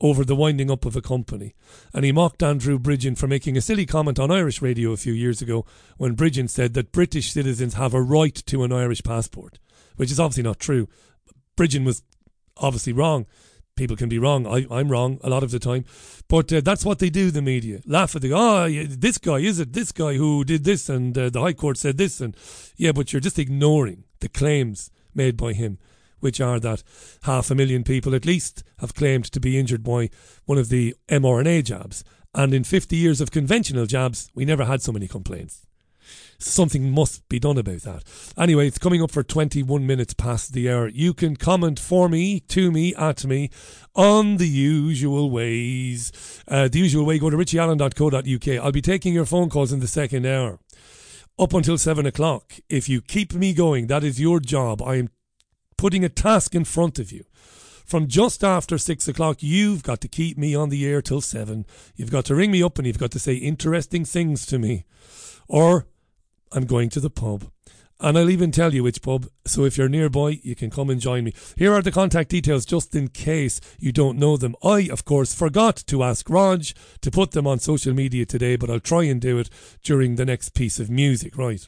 over 0.00 0.24
the 0.24 0.36
winding 0.36 0.70
up 0.70 0.84
of 0.84 0.94
a 0.94 1.00
company. 1.00 1.54
And 1.92 2.04
he 2.04 2.12
mocked 2.12 2.42
Andrew 2.42 2.78
Bridgen 2.78 3.16
for 3.16 3.26
making 3.26 3.56
a 3.56 3.62
silly 3.62 3.86
comment 3.86 4.18
on 4.18 4.30
Irish 4.30 4.60
radio 4.62 4.92
a 4.92 4.96
few 4.96 5.12
years 5.12 5.40
ago 5.40 5.64
when 5.96 6.16
Bridgen 6.16 6.48
said 6.48 6.74
that 6.74 6.92
British 6.92 7.32
citizens 7.32 7.74
have 7.74 7.94
a 7.94 8.02
right 8.02 8.34
to 8.46 8.62
an 8.62 8.72
Irish 8.72 9.02
passport, 9.02 9.58
which 9.96 10.10
is 10.10 10.20
obviously 10.20 10.42
not 10.42 10.60
true. 10.60 10.88
Bridgen 11.56 11.84
was 11.84 12.02
obviously 12.58 12.92
wrong. 12.92 13.26
People 13.76 13.96
can 13.96 14.08
be 14.08 14.18
wrong. 14.18 14.46
I, 14.46 14.66
I'm 14.70 14.88
wrong 14.88 15.20
a 15.22 15.28
lot 15.28 15.42
of 15.42 15.50
the 15.50 15.58
time. 15.58 15.84
But 16.28 16.52
uh, 16.52 16.60
that's 16.62 16.84
what 16.84 16.98
they 16.98 17.10
do, 17.10 17.30
the 17.30 17.42
media. 17.42 17.80
Laugh 17.86 18.16
at 18.16 18.22
the, 18.22 18.32
oh, 18.32 18.68
this 18.68 19.18
guy, 19.18 19.36
is 19.36 19.60
it 19.60 19.72
this 19.72 19.92
guy 19.92 20.14
who 20.14 20.44
did 20.44 20.64
this 20.64 20.88
and 20.88 21.16
uh, 21.16 21.30
the 21.30 21.40
High 21.40 21.52
Court 21.52 21.76
said 21.76 21.98
this? 21.98 22.20
And 22.20 22.36
yeah, 22.76 22.92
but 22.92 23.12
you're 23.12 23.20
just 23.20 23.38
ignoring 23.38 24.04
the 24.20 24.28
claims 24.28 24.90
made 25.14 25.36
by 25.36 25.52
him 25.52 25.78
which 26.20 26.40
are 26.40 26.58
that 26.60 26.82
half 27.22 27.50
a 27.50 27.54
million 27.54 27.84
people 27.84 28.14
at 28.14 28.24
least 28.24 28.64
have 28.78 28.94
claimed 28.94 29.24
to 29.24 29.40
be 29.40 29.58
injured 29.58 29.82
by 29.82 30.08
one 30.44 30.58
of 30.58 30.68
the 30.68 30.94
mRNA 31.08 31.64
jabs. 31.64 32.04
And 32.34 32.52
in 32.52 32.64
50 32.64 32.96
years 32.96 33.20
of 33.20 33.30
conventional 33.30 33.86
jabs, 33.86 34.30
we 34.34 34.44
never 34.44 34.64
had 34.64 34.82
so 34.82 34.92
many 34.92 35.08
complaints. 35.08 35.65
Something 36.38 36.90
must 36.90 37.28
be 37.28 37.38
done 37.38 37.58
about 37.58 37.82
that. 37.82 38.04
Anyway, 38.36 38.66
it's 38.66 38.78
coming 38.78 39.02
up 39.02 39.10
for 39.10 39.22
21 39.22 39.86
minutes 39.86 40.14
past 40.14 40.52
the 40.52 40.70
hour. 40.70 40.88
You 40.88 41.14
can 41.14 41.36
comment 41.36 41.78
for 41.78 42.08
me, 42.08 42.40
to 42.40 42.70
me, 42.70 42.94
at 42.94 43.24
me, 43.24 43.50
on 43.94 44.36
the 44.36 44.48
usual 44.48 45.30
ways. 45.30 46.12
Uh, 46.48 46.68
the 46.68 46.78
usual 46.78 47.04
way, 47.04 47.18
go 47.18 47.30
to 47.30 47.36
richieallen.co.uk. 47.36 48.64
I'll 48.64 48.72
be 48.72 48.82
taking 48.82 49.14
your 49.14 49.26
phone 49.26 49.48
calls 49.48 49.72
in 49.72 49.80
the 49.80 49.86
second 49.86 50.26
hour 50.26 50.58
up 51.38 51.52
until 51.52 51.78
seven 51.78 52.06
o'clock. 52.06 52.54
If 52.68 52.88
you 52.88 53.00
keep 53.00 53.34
me 53.34 53.52
going, 53.52 53.86
that 53.88 54.04
is 54.04 54.20
your 54.20 54.40
job. 54.40 54.82
I 54.82 54.96
am 54.96 55.10
putting 55.76 56.04
a 56.04 56.08
task 56.08 56.54
in 56.54 56.64
front 56.64 56.98
of 56.98 57.12
you. 57.12 57.24
From 57.84 58.08
just 58.08 58.42
after 58.42 58.78
six 58.78 59.06
o'clock, 59.06 59.42
you've 59.42 59.84
got 59.84 60.00
to 60.00 60.08
keep 60.08 60.36
me 60.36 60.56
on 60.56 60.70
the 60.70 60.84
air 60.86 61.00
till 61.00 61.20
seven. 61.20 61.66
You've 61.94 62.10
got 62.10 62.24
to 62.24 62.34
ring 62.34 62.50
me 62.50 62.62
up 62.62 62.78
and 62.78 62.86
you've 62.86 62.98
got 62.98 63.12
to 63.12 63.20
say 63.20 63.34
interesting 63.34 64.04
things 64.04 64.44
to 64.46 64.58
me. 64.58 64.84
Or 65.46 65.86
I'm 66.52 66.66
going 66.66 66.88
to 66.90 67.00
the 67.00 67.10
pub. 67.10 67.50
And 67.98 68.18
I'll 68.18 68.28
even 68.28 68.50
tell 68.50 68.74
you 68.74 68.82
which 68.82 69.00
pub, 69.00 69.26
so 69.46 69.64
if 69.64 69.78
you're 69.78 69.88
nearby, 69.88 70.38
you 70.42 70.54
can 70.54 70.68
come 70.68 70.90
and 70.90 71.00
join 71.00 71.24
me. 71.24 71.32
Here 71.56 71.72
are 71.72 71.80
the 71.80 71.90
contact 71.90 72.28
details 72.28 72.66
just 72.66 72.94
in 72.94 73.08
case 73.08 73.58
you 73.78 73.90
don't 73.90 74.18
know 74.18 74.36
them. 74.36 74.54
I, 74.62 74.88
of 74.92 75.06
course, 75.06 75.34
forgot 75.34 75.82
to 75.86 76.02
ask 76.02 76.28
Raj 76.28 76.74
to 77.00 77.10
put 77.10 77.30
them 77.30 77.46
on 77.46 77.58
social 77.58 77.94
media 77.94 78.26
today, 78.26 78.56
but 78.56 78.68
I'll 78.68 78.80
try 78.80 79.04
and 79.04 79.18
do 79.18 79.38
it 79.38 79.48
during 79.82 80.16
the 80.16 80.26
next 80.26 80.50
piece 80.50 80.78
of 80.78 80.90
music, 80.90 81.38
right? 81.38 81.66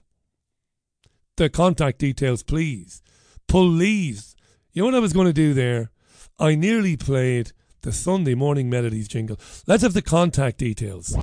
The 1.38 1.48
contact 1.48 1.98
details, 1.98 2.42
please. 2.42 3.00
Please. 3.46 4.36
You 4.74 4.82
know 4.82 4.86
what 4.88 4.96
I 4.96 5.00
was 5.00 5.14
going 5.14 5.28
to 5.28 5.32
do 5.32 5.54
there? 5.54 5.90
I 6.38 6.54
nearly 6.54 6.98
played 6.98 7.52
the 7.80 7.92
Sunday 7.92 8.34
morning 8.34 8.68
melodies 8.68 9.08
jingle. 9.08 9.38
Let's 9.66 9.82
have 9.82 9.94
the 9.94 10.02
contact 10.02 10.58
details. 10.58 11.16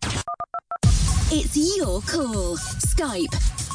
It's 1.31 1.57
your 1.57 2.01
call. 2.01 2.55
Skype, 2.55 3.33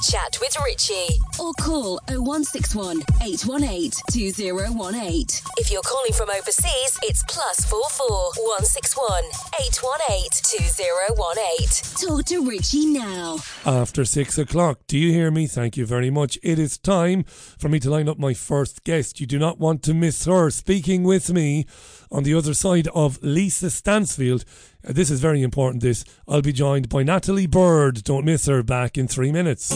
chat 0.08 0.38
with 0.40 0.56
Richie, 0.64 1.18
or 1.40 1.52
call 1.54 1.98
0161 2.06 3.02
818 3.20 3.90
2018. 4.12 5.26
If 5.58 5.72
you're 5.72 5.82
calling 5.82 6.12
from 6.12 6.30
overseas, 6.30 6.96
it's 7.02 7.24
plus 7.24 7.64
44 7.64 8.06
161 8.36 9.24
818 9.60 10.30
2018. 10.30 12.08
Talk 12.08 12.24
to 12.26 12.48
Richie 12.48 12.86
now. 12.86 13.38
After 13.66 14.04
six 14.04 14.38
o'clock. 14.38 14.78
Do 14.86 14.96
you 14.96 15.12
hear 15.12 15.32
me? 15.32 15.48
Thank 15.48 15.76
you 15.76 15.84
very 15.84 16.08
much. 16.10 16.38
It 16.44 16.60
is 16.60 16.78
time 16.78 17.24
for 17.24 17.68
me 17.68 17.80
to 17.80 17.90
line 17.90 18.08
up 18.08 18.18
my 18.18 18.32
first 18.32 18.84
guest. 18.84 19.20
You 19.20 19.26
do 19.26 19.40
not 19.40 19.58
want 19.58 19.82
to 19.82 19.92
miss 19.92 20.24
her. 20.26 20.50
Speaking 20.50 21.02
with 21.02 21.32
me 21.32 21.66
on 22.10 22.22
the 22.22 22.34
other 22.34 22.54
side 22.54 22.88
of 22.94 23.22
Lisa 23.22 23.70
Stansfield. 23.70 24.44
Uh, 24.86 24.92
this 24.92 25.10
is 25.10 25.20
very 25.20 25.42
important. 25.42 25.82
This 25.82 26.04
I'll 26.28 26.42
be 26.42 26.52
joined 26.52 26.88
by 26.88 27.02
Natalie 27.02 27.46
Bird. 27.46 28.04
Don't 28.04 28.24
miss 28.24 28.46
her. 28.46 28.62
Back 28.62 28.98
in 28.98 29.08
three 29.08 29.32
minutes. 29.32 29.70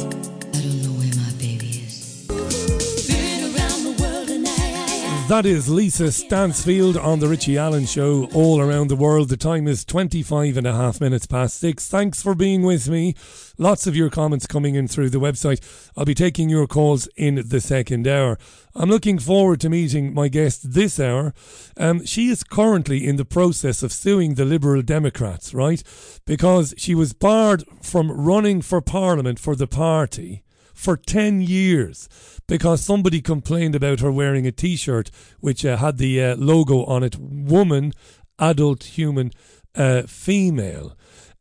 That 5.29 5.47
is 5.47 5.71
Lisa 5.71 6.13
Stansfield 6.13 6.99
on 6.99 7.19
the 7.19 7.29
Richie 7.29 7.57
Allen 7.57 7.87
Show 7.87 8.29
all 8.35 8.61
around 8.61 8.89
the 8.89 8.95
world. 8.95 9.31
The 9.31 9.39
time 9.39 9.67
is 9.67 9.83
25 9.83 10.59
and 10.59 10.67
a 10.67 10.75
half 10.75 11.01
minutes 11.01 11.25
past 11.25 11.59
six. 11.59 11.89
Thanks 11.89 12.23
for 12.23 12.35
being 12.35 12.61
with 12.61 12.91
me. 12.91 13.15
Lots 13.57 13.87
of 13.87 13.97
your 13.97 14.11
comments 14.11 14.47
coming 14.47 14.75
in 14.75 14.87
through 14.87 15.09
the 15.09 15.19
website. 15.19 15.63
I'll 15.97 16.05
be 16.05 16.15
taking 16.15 16.51
your 16.51 16.67
calls 16.67 17.09
in 17.17 17.43
the 17.47 17.63
second 17.63 18.07
hour. 18.07 18.39
I'm 18.75 18.91
looking 18.91 19.19
forward 19.19 19.61
to 19.61 19.71
meeting 19.71 20.13
my 20.13 20.29
guest 20.29 20.75
this 20.75 21.01
hour. 21.01 21.33
Um, 21.79 22.05
she 22.05 22.29
is 22.29 22.45
currently 22.45 23.07
in 23.07 23.17
the 23.17 23.25
process 23.25 23.83
of 23.83 23.93
suing 23.95 24.35
the 24.35 24.45
Liberal 24.45 24.83
Democrats, 24.83 25.55
right? 25.55 25.83
Because 26.27 26.75
she 26.77 26.95
was 26.95 27.15
barred 27.15 27.65
from 27.81 28.13
running 28.13 28.61
for 28.61 28.83
Parliament 28.83 29.39
for 29.39 29.57
the 29.57 29.67
party 29.67 30.44
for 30.75 30.97
10 30.97 31.41
years 31.41 32.09
because 32.47 32.83
somebody 32.83 33.21
complained 33.23 33.75
about 33.75 34.01
her 34.01 34.13
wearing 34.13 34.47
a 34.47 34.53
t 34.53 34.77
shirt 34.77 35.11
which 35.41 35.65
uh, 35.65 35.77
had 35.79 35.97
the 35.99 36.23
uh, 36.23 36.37
logo 36.37 36.85
on 36.85 37.03
it 37.03 37.17
woman, 37.19 37.93
adult, 38.39 38.85
human, 38.85 39.31
uh, 39.75 40.03
female. 40.03 40.97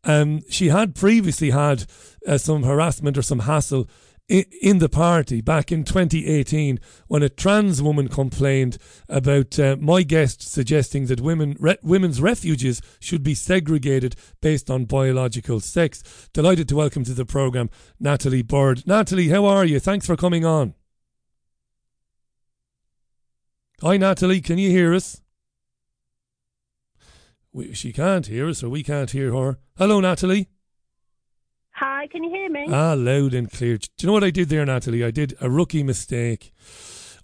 Um, 0.05 0.41
she 0.49 0.69
had 0.69 0.95
previously 0.95 1.51
had 1.51 1.85
uh, 2.27 2.37
some 2.37 2.63
harassment 2.63 3.17
or 3.17 3.21
some 3.21 3.39
hassle 3.39 3.87
in, 4.29 4.79
the 4.79 4.89
party 4.89 5.41
back 5.41 5.71
in 5.71 5.83
2018 5.83 6.79
when 7.07 7.23
a 7.23 7.29
trans 7.29 7.81
woman 7.81 8.07
complained 8.07 8.77
about 9.09 9.59
uh, 9.59 9.75
my 9.79 10.01
guest 10.03 10.41
suggesting 10.41 11.07
that 11.07 11.21
women 11.21 11.55
re- 11.59 11.77
women's 11.83 12.21
refuges 12.21 12.81
should 12.99 13.23
be 13.23 13.35
segregated 13.35 14.15
based 14.41 14.69
on 14.69 14.85
biological 14.85 15.59
sex. 15.59 16.29
Delighted 16.33 16.69
to 16.69 16.75
welcome 16.75 17.03
to 17.03 17.13
the 17.13 17.25
program 17.25 17.69
Natalie 17.99 18.41
Bird. 18.41 18.87
Natalie, 18.87 19.29
how 19.29 19.45
are 19.45 19.65
you? 19.65 19.79
Thanks 19.79 20.05
for 20.05 20.15
coming 20.15 20.45
on. 20.45 20.73
Hi, 23.81 23.97
Natalie. 23.97 24.39
Can 24.41 24.57
you 24.57 24.69
hear 24.69 24.93
us? 24.93 25.21
We, 27.51 27.73
she 27.73 27.91
can't 27.91 28.25
hear 28.27 28.47
us, 28.47 28.63
or 28.63 28.69
we 28.69 28.81
can't 28.81 29.11
hear 29.11 29.33
her. 29.33 29.59
Hello, 29.77 29.99
Natalie. 29.99 30.49
Hi, 31.85 32.07
can 32.07 32.23
you 32.23 32.29
hear 32.29 32.49
me? 32.49 32.65
Ah, 32.71 32.93
loud 32.93 33.33
and 33.33 33.51
clear. 33.51 33.75
Do 33.75 33.87
you 33.99 34.07
know 34.07 34.13
what 34.13 34.23
I 34.23 34.29
did 34.29 34.47
there, 34.47 34.65
Natalie? 34.65 35.03
I 35.03 35.11
did 35.11 35.35
a 35.41 35.49
rookie 35.49 35.83
mistake. 35.83 36.53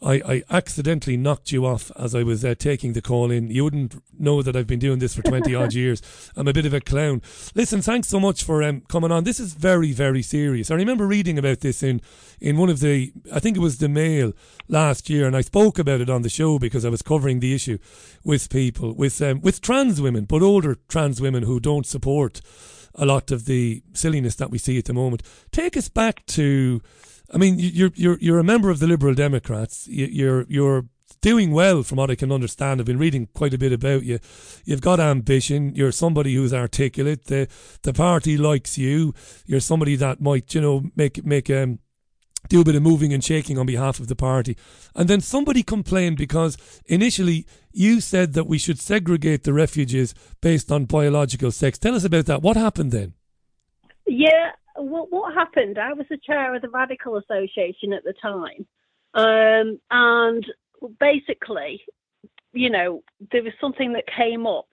I, 0.02 0.16
I 0.16 0.44
accidentally 0.50 1.16
knocked 1.16 1.54
you 1.54 1.66
off 1.66 1.94
as 1.96 2.14
I 2.14 2.24
was 2.24 2.44
uh, 2.44 2.56
taking 2.60 2.92
the 2.92 3.02
call 3.02 3.32
in. 3.32 3.50
You 3.50 3.64
wouldn't 3.64 3.96
know 4.20 4.42
that 4.42 4.58
I've 4.58 4.68
been 4.68 4.80
doing 4.80 5.00
this 5.00 5.16
for 5.16 5.22
20 5.22 5.56
odd 5.56 5.74
years. 5.82 6.02
I'm 6.36 6.50
a 6.50 6.52
bit 6.52 6.66
of 6.66 6.74
a 6.74 6.82
clown. 6.82 7.22
Listen, 7.56 7.82
thanks 7.82 8.10
so 8.10 8.20
much 8.20 8.44
for 8.44 8.62
um, 8.62 8.82
coming 8.90 9.14
on. 9.14 9.24
This 9.24 9.40
is 9.40 9.54
very, 9.54 9.94
very 9.94 10.22
serious. 10.22 10.70
I 10.70 10.76
remember 10.76 11.08
reading 11.08 11.40
about 11.40 11.62
this 11.62 11.82
in, 11.82 12.02
in 12.42 12.58
one 12.58 12.70
of 12.70 12.82
the, 12.82 13.14
I 13.34 13.40
think 13.40 13.56
it 13.56 13.62
was 13.62 13.78
the 13.78 13.88
Mail 13.88 14.34
last 14.68 15.10
year, 15.10 15.26
and 15.26 15.38
I 15.38 15.42
spoke 15.42 15.80
about 15.80 16.02
it 16.02 16.10
on 16.10 16.24
the 16.24 16.28
show 16.28 16.60
because 16.60 16.84
I 16.84 16.90
was 16.90 17.02
covering 17.02 17.40
the 17.40 17.56
issue 17.56 17.78
with 18.26 18.50
people, 18.50 18.94
with, 18.94 19.22
um, 19.22 19.40
with 19.40 19.62
trans 19.62 20.02
women, 20.02 20.26
but 20.26 20.42
older 20.42 20.76
trans 20.90 21.22
women 21.22 21.44
who 21.44 21.62
don't 21.62 21.86
support 21.86 22.42
a 22.96 23.06
lot 23.06 23.32
of 23.32 23.46
the 23.46 23.84
silliness 23.94 24.36
that 24.36 24.52
we 24.52 24.58
see 24.58 24.78
at 24.78 24.86
the 24.86 24.94
moment. 24.94 25.24
Take 25.52 25.78
us 25.78 25.90
back 25.90 26.26
to, 26.28 26.82
I 27.34 27.38
mean, 27.38 27.56
you're 27.58 27.92
you're 27.96 28.18
you're 28.20 28.40
a 28.40 28.44
member 28.44 28.70
of 28.70 28.80
the 28.80 28.88
Liberal 28.88 29.14
Democrats. 29.14 29.88
You're 29.88 30.46
you're 30.48 30.86
doing 31.22 31.52
well, 31.52 31.84
from 31.84 31.98
what 31.98 32.10
I 32.10 32.16
can 32.16 32.32
understand. 32.32 32.80
I've 32.80 32.86
been 32.86 32.98
reading 32.98 33.28
quite 33.34 33.54
a 33.54 33.58
bit 33.58 33.74
about 33.74 34.04
you. 34.04 34.20
You've 34.66 34.82
got 34.82 35.00
ambition. 35.00 35.76
You're 35.76 35.92
somebody 35.92 36.36
who's 36.36 36.54
articulate. 36.54 37.26
The 37.26 37.48
the 37.84 37.94
party 37.94 38.38
likes 38.38 38.78
you. 38.78 39.14
You're 39.46 39.60
somebody 39.60 39.96
that 39.98 40.22
might, 40.22 40.54
you 40.54 40.62
know, 40.62 40.84
make 40.96 41.26
make 41.26 41.50
um 41.50 41.80
do 42.48 42.62
a 42.62 42.64
bit 42.64 42.76
of 42.76 42.82
moving 42.82 43.14
and 43.14 43.24
shaking 43.24 43.58
on 43.58 43.66
behalf 43.66 44.00
of 44.00 44.08
the 44.08 44.16
party. 44.16 44.58
And 44.96 45.10
then 45.10 45.22
somebody 45.22 45.64
complained 45.64 46.18
because 46.18 46.58
initially 46.86 47.46
you 47.72 48.02
said 48.02 48.34
that 48.34 48.48
we 48.48 48.58
should 48.58 48.80
segregate 48.80 49.44
the 49.44 49.54
refugees 49.54 50.14
based 50.42 50.72
on 50.72 50.86
biological 50.86 51.52
sex. 51.52 51.78
Tell 51.78 51.96
us 51.96 52.04
about 52.04 52.26
that. 52.26 52.42
What 52.42 52.58
happened 52.58 52.92
then? 52.92 53.14
Yeah, 54.08 54.52
what, 54.76 55.12
what 55.12 55.34
happened? 55.34 55.78
I 55.78 55.94
was 55.94 56.08
the 56.10 56.18
chair 56.18 56.56
of 56.56 56.62
the 56.62 56.70
Radical 56.70 57.18
Association 57.18 57.94
at 57.94 58.04
the 58.04 58.14
time. 58.22 58.66
Um, 59.14 59.80
and 59.92 60.46
basically, 61.00 61.82
you 62.54 62.70
know, 62.70 63.04
there 63.32 63.44
was 63.44 63.54
something 63.60 63.94
that 63.94 64.06
came 64.16 64.48
up 64.48 64.68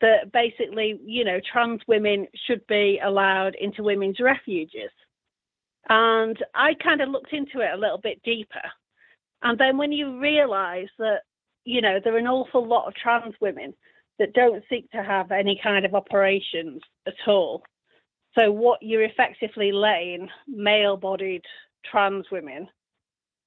that 0.00 0.32
basically, 0.32 0.98
you 1.04 1.24
know, 1.24 1.38
trans 1.52 1.80
women 1.86 2.26
should 2.46 2.66
be 2.66 3.00
allowed 3.02 3.54
into 3.54 3.82
women's 3.82 4.20
refuges. 4.20 4.90
And 5.88 6.38
I 6.54 6.74
kind 6.74 7.00
of 7.00 7.08
looked 7.08 7.32
into 7.32 7.60
it 7.60 7.74
a 7.74 7.78
little 7.78 7.98
bit 7.98 8.22
deeper. 8.22 8.62
And 9.42 9.58
then 9.58 9.76
when 9.76 9.92
you 9.92 10.20
realize 10.20 10.88
that, 10.98 11.22
you 11.64 11.80
know, 11.80 11.98
there 12.02 12.14
are 12.14 12.18
an 12.18 12.26
awful 12.26 12.66
lot 12.66 12.86
of 12.86 12.94
trans 12.94 13.34
women 13.40 13.74
that 14.18 14.34
don't 14.34 14.62
seek 14.70 14.90
to 14.92 15.02
have 15.02 15.32
any 15.32 15.58
kind 15.62 15.84
of 15.84 15.94
operations 15.94 16.80
at 17.06 17.14
all. 17.26 17.62
So 18.38 18.50
what 18.50 18.82
you're 18.82 19.02
effectively 19.02 19.72
letting 19.72 20.28
male 20.46 20.96
bodied 20.96 21.42
trans 21.84 22.26
women, 22.30 22.68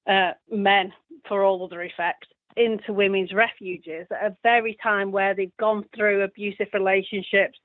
uh, 0.08 0.32
men 0.50 0.92
for 1.26 1.42
all 1.42 1.64
other 1.64 1.82
effects, 1.82 2.28
into 2.56 2.92
women's 2.92 3.32
refuges 3.32 4.06
at 4.10 4.32
a 4.32 4.36
very 4.42 4.76
time 4.82 5.12
where 5.12 5.34
they've 5.34 5.56
gone 5.58 5.84
through 5.94 6.22
abusive 6.22 6.68
relationships, 6.72 7.58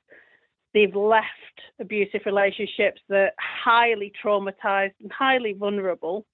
they've 0.74 0.96
left 0.96 1.26
abusive 1.80 2.22
relationships 2.26 3.02
that 3.10 3.34
highly 3.40 4.12
traumatized 4.24 4.94
and 5.02 5.12
highly 5.12 5.54
vulnerable. 5.54 6.26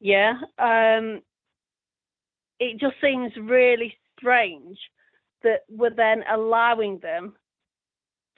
Yeah. 0.00 0.34
Um, 0.58 1.22
it 2.60 2.78
just 2.78 2.94
seems 3.00 3.32
really 3.36 3.96
strange 4.18 4.78
that 5.42 5.60
we're 5.68 5.90
then 5.90 6.22
allowing 6.30 6.98
them 7.00 7.34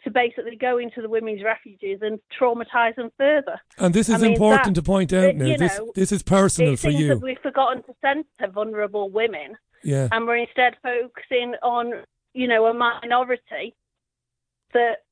to 0.05 0.11
basically 0.11 0.57
go 0.57 0.79
into 0.79 1.01
the 1.01 1.09
women's 1.09 1.43
refuges 1.43 2.01
and 2.03 2.19
traumatize 2.39 2.95
them 2.97 3.11
further. 3.17 3.59
And 3.79 3.95
this 3.95 4.09
is 4.09 4.17
I 4.17 4.19
mean, 4.19 4.33
important 4.33 4.75
that- 4.75 4.81
to 4.81 4.83
point 4.83 5.13
out 5.13 5.35
now. 5.35 5.47
you 5.47 5.57
This 5.57 5.79
know, 5.79 5.93
this 5.95 6.13
is 6.13 6.23
personal 6.23 6.77
for 6.77 6.91
you. 6.91 7.17
we've 7.17 7.39
forgotten 7.41 7.83
to 7.85 7.95
centre 8.03 8.53
vulnerable 8.53 9.09
women, 9.11 9.57
Yeah. 9.83 10.09
and 10.13 10.27
we're 10.27 10.37
instead 10.37 10.77
focusing 10.83 11.55
on, 11.63 12.05
you 12.35 12.49
know, 12.49 12.67
a 12.67 12.75
minority 12.75 13.75
that 14.75 15.04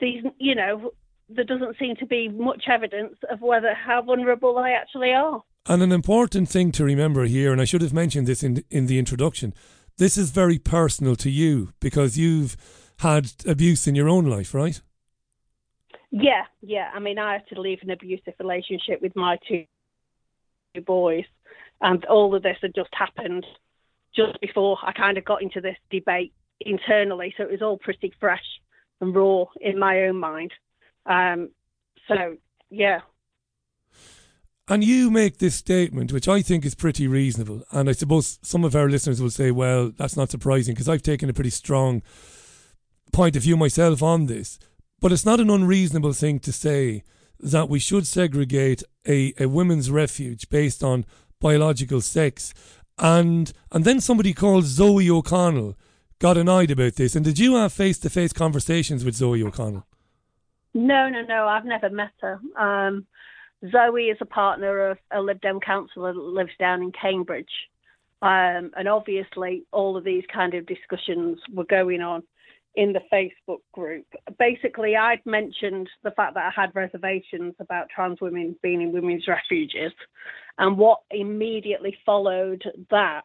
these, 0.00 0.24
you 0.38 0.54
know, 0.54 0.90
there 1.28 1.44
doesn't 1.44 1.78
seem 1.78 1.96
to 1.96 2.06
be 2.06 2.28
much 2.28 2.64
evidence 2.68 3.16
of 3.30 3.40
whether 3.40 3.74
how 3.74 4.02
vulnerable 4.02 4.54
they 4.54 4.72
actually 4.72 5.12
are. 5.12 5.42
And 5.66 5.82
an 5.82 5.92
important 5.92 6.48
thing 6.48 6.72
to 6.72 6.84
remember 6.84 7.24
here, 7.24 7.50
and 7.52 7.60
I 7.60 7.64
should 7.64 7.82
have 7.82 7.94
mentioned 7.94 8.26
this 8.26 8.42
in 8.42 8.64
in 8.70 8.86
the 8.86 8.98
introduction, 8.98 9.54
this 9.96 10.18
is 10.18 10.30
very 10.30 10.58
personal 10.58 11.16
to 11.16 11.30
you 11.30 11.72
because 11.80 12.18
you've 12.18 12.56
had 12.98 13.32
abuse 13.46 13.86
in 13.86 13.94
your 13.94 14.08
own 14.08 14.26
life, 14.26 14.54
right? 14.54 14.80
Yeah, 16.10 16.44
yeah. 16.60 16.90
I 16.94 17.00
mean, 17.00 17.18
I 17.18 17.34
had 17.34 17.46
to 17.48 17.60
leave 17.60 17.78
an 17.82 17.90
abusive 17.90 18.34
relationship 18.38 19.00
with 19.00 19.16
my 19.16 19.38
two 19.48 19.64
boys, 20.86 21.24
and 21.80 22.04
all 22.04 22.34
of 22.34 22.42
this 22.42 22.58
had 22.60 22.74
just 22.74 22.90
happened 22.92 23.46
just 24.14 24.40
before 24.40 24.78
I 24.82 24.92
kind 24.92 25.18
of 25.18 25.24
got 25.24 25.42
into 25.42 25.60
this 25.60 25.76
debate 25.90 26.32
internally. 26.60 27.34
So 27.36 27.44
it 27.44 27.50
was 27.50 27.62
all 27.62 27.78
pretty 27.78 28.12
fresh 28.20 28.44
and 29.00 29.14
raw 29.14 29.44
in 29.60 29.78
my 29.78 30.00
own 30.04 30.18
mind. 30.18 30.52
Um, 31.06 31.50
so, 32.08 32.36
yeah. 32.70 33.00
And 34.66 34.82
you 34.82 35.10
make 35.10 35.38
this 35.38 35.54
statement, 35.54 36.10
which 36.12 36.26
I 36.26 36.40
think 36.40 36.64
is 36.64 36.74
pretty 36.74 37.06
reasonable. 37.06 37.62
And 37.70 37.88
I 37.88 37.92
suppose 37.92 38.38
some 38.42 38.64
of 38.64 38.74
our 38.74 38.88
listeners 38.88 39.20
will 39.20 39.30
say, 39.30 39.50
well, 39.50 39.92
that's 39.94 40.16
not 40.16 40.30
surprising 40.30 40.74
because 40.74 40.88
I've 40.88 41.02
taken 41.02 41.28
a 41.28 41.34
pretty 41.34 41.50
strong 41.50 42.02
point 43.12 43.36
of 43.36 43.42
view 43.42 43.58
myself 43.58 44.02
on 44.02 44.26
this. 44.26 44.58
But 45.00 45.12
it's 45.12 45.26
not 45.26 45.38
an 45.40 45.50
unreasonable 45.50 46.14
thing 46.14 46.38
to 46.40 46.52
say 46.52 47.02
that 47.40 47.68
we 47.68 47.78
should 47.78 48.06
segregate 48.06 48.82
a, 49.06 49.34
a 49.38 49.46
women's 49.46 49.90
refuge 49.90 50.48
based 50.48 50.82
on 50.82 51.04
biological 51.40 52.00
sex. 52.00 52.54
And 52.98 53.52
and 53.70 53.84
then 53.84 54.00
somebody 54.00 54.32
called 54.32 54.64
Zoe 54.64 55.10
O'Connell 55.10 55.76
got 56.18 56.36
annoyed 56.36 56.70
about 56.70 56.94
this. 56.94 57.16
And 57.16 57.24
did 57.24 57.38
you 57.38 57.56
have 57.56 57.72
face 57.72 57.98
to 58.00 58.10
face 58.10 58.32
conversations 58.32 59.04
with 59.04 59.14
Zoe 59.14 59.42
O'Connell? 59.42 59.86
No, 60.74 61.08
no, 61.08 61.22
no. 61.22 61.46
I've 61.46 61.64
never 61.64 61.90
met 61.90 62.12
her. 62.20 62.40
Um, 62.58 63.06
Zoe 63.70 64.04
is 64.04 64.18
a 64.20 64.26
partner 64.26 64.90
of 64.90 64.98
a 65.12 65.20
Lib 65.20 65.40
Dem 65.40 65.60
councillor 65.60 66.12
that 66.12 66.20
lives 66.20 66.52
down 66.58 66.82
in 66.82 66.92
Cambridge. 66.92 67.46
Um, 68.22 68.70
and 68.76 68.88
obviously, 68.88 69.64
all 69.72 69.96
of 69.96 70.04
these 70.04 70.24
kind 70.32 70.54
of 70.54 70.66
discussions 70.66 71.38
were 71.52 71.64
going 71.64 72.00
on 72.00 72.22
in 72.74 72.92
the 72.92 73.02
Facebook 73.12 73.60
group. 73.72 74.06
Basically, 74.38 74.96
I'd 74.96 75.24
mentioned 75.24 75.88
the 76.02 76.10
fact 76.10 76.34
that 76.34 76.44
I 76.46 76.60
had 76.60 76.74
reservations 76.74 77.54
about 77.60 77.88
trans 77.94 78.20
women 78.20 78.56
being 78.62 78.82
in 78.82 78.92
women's 78.92 79.28
refuges. 79.28 79.92
And 80.58 80.76
what 80.76 81.00
immediately 81.10 81.96
followed 82.04 82.64
that 82.90 83.22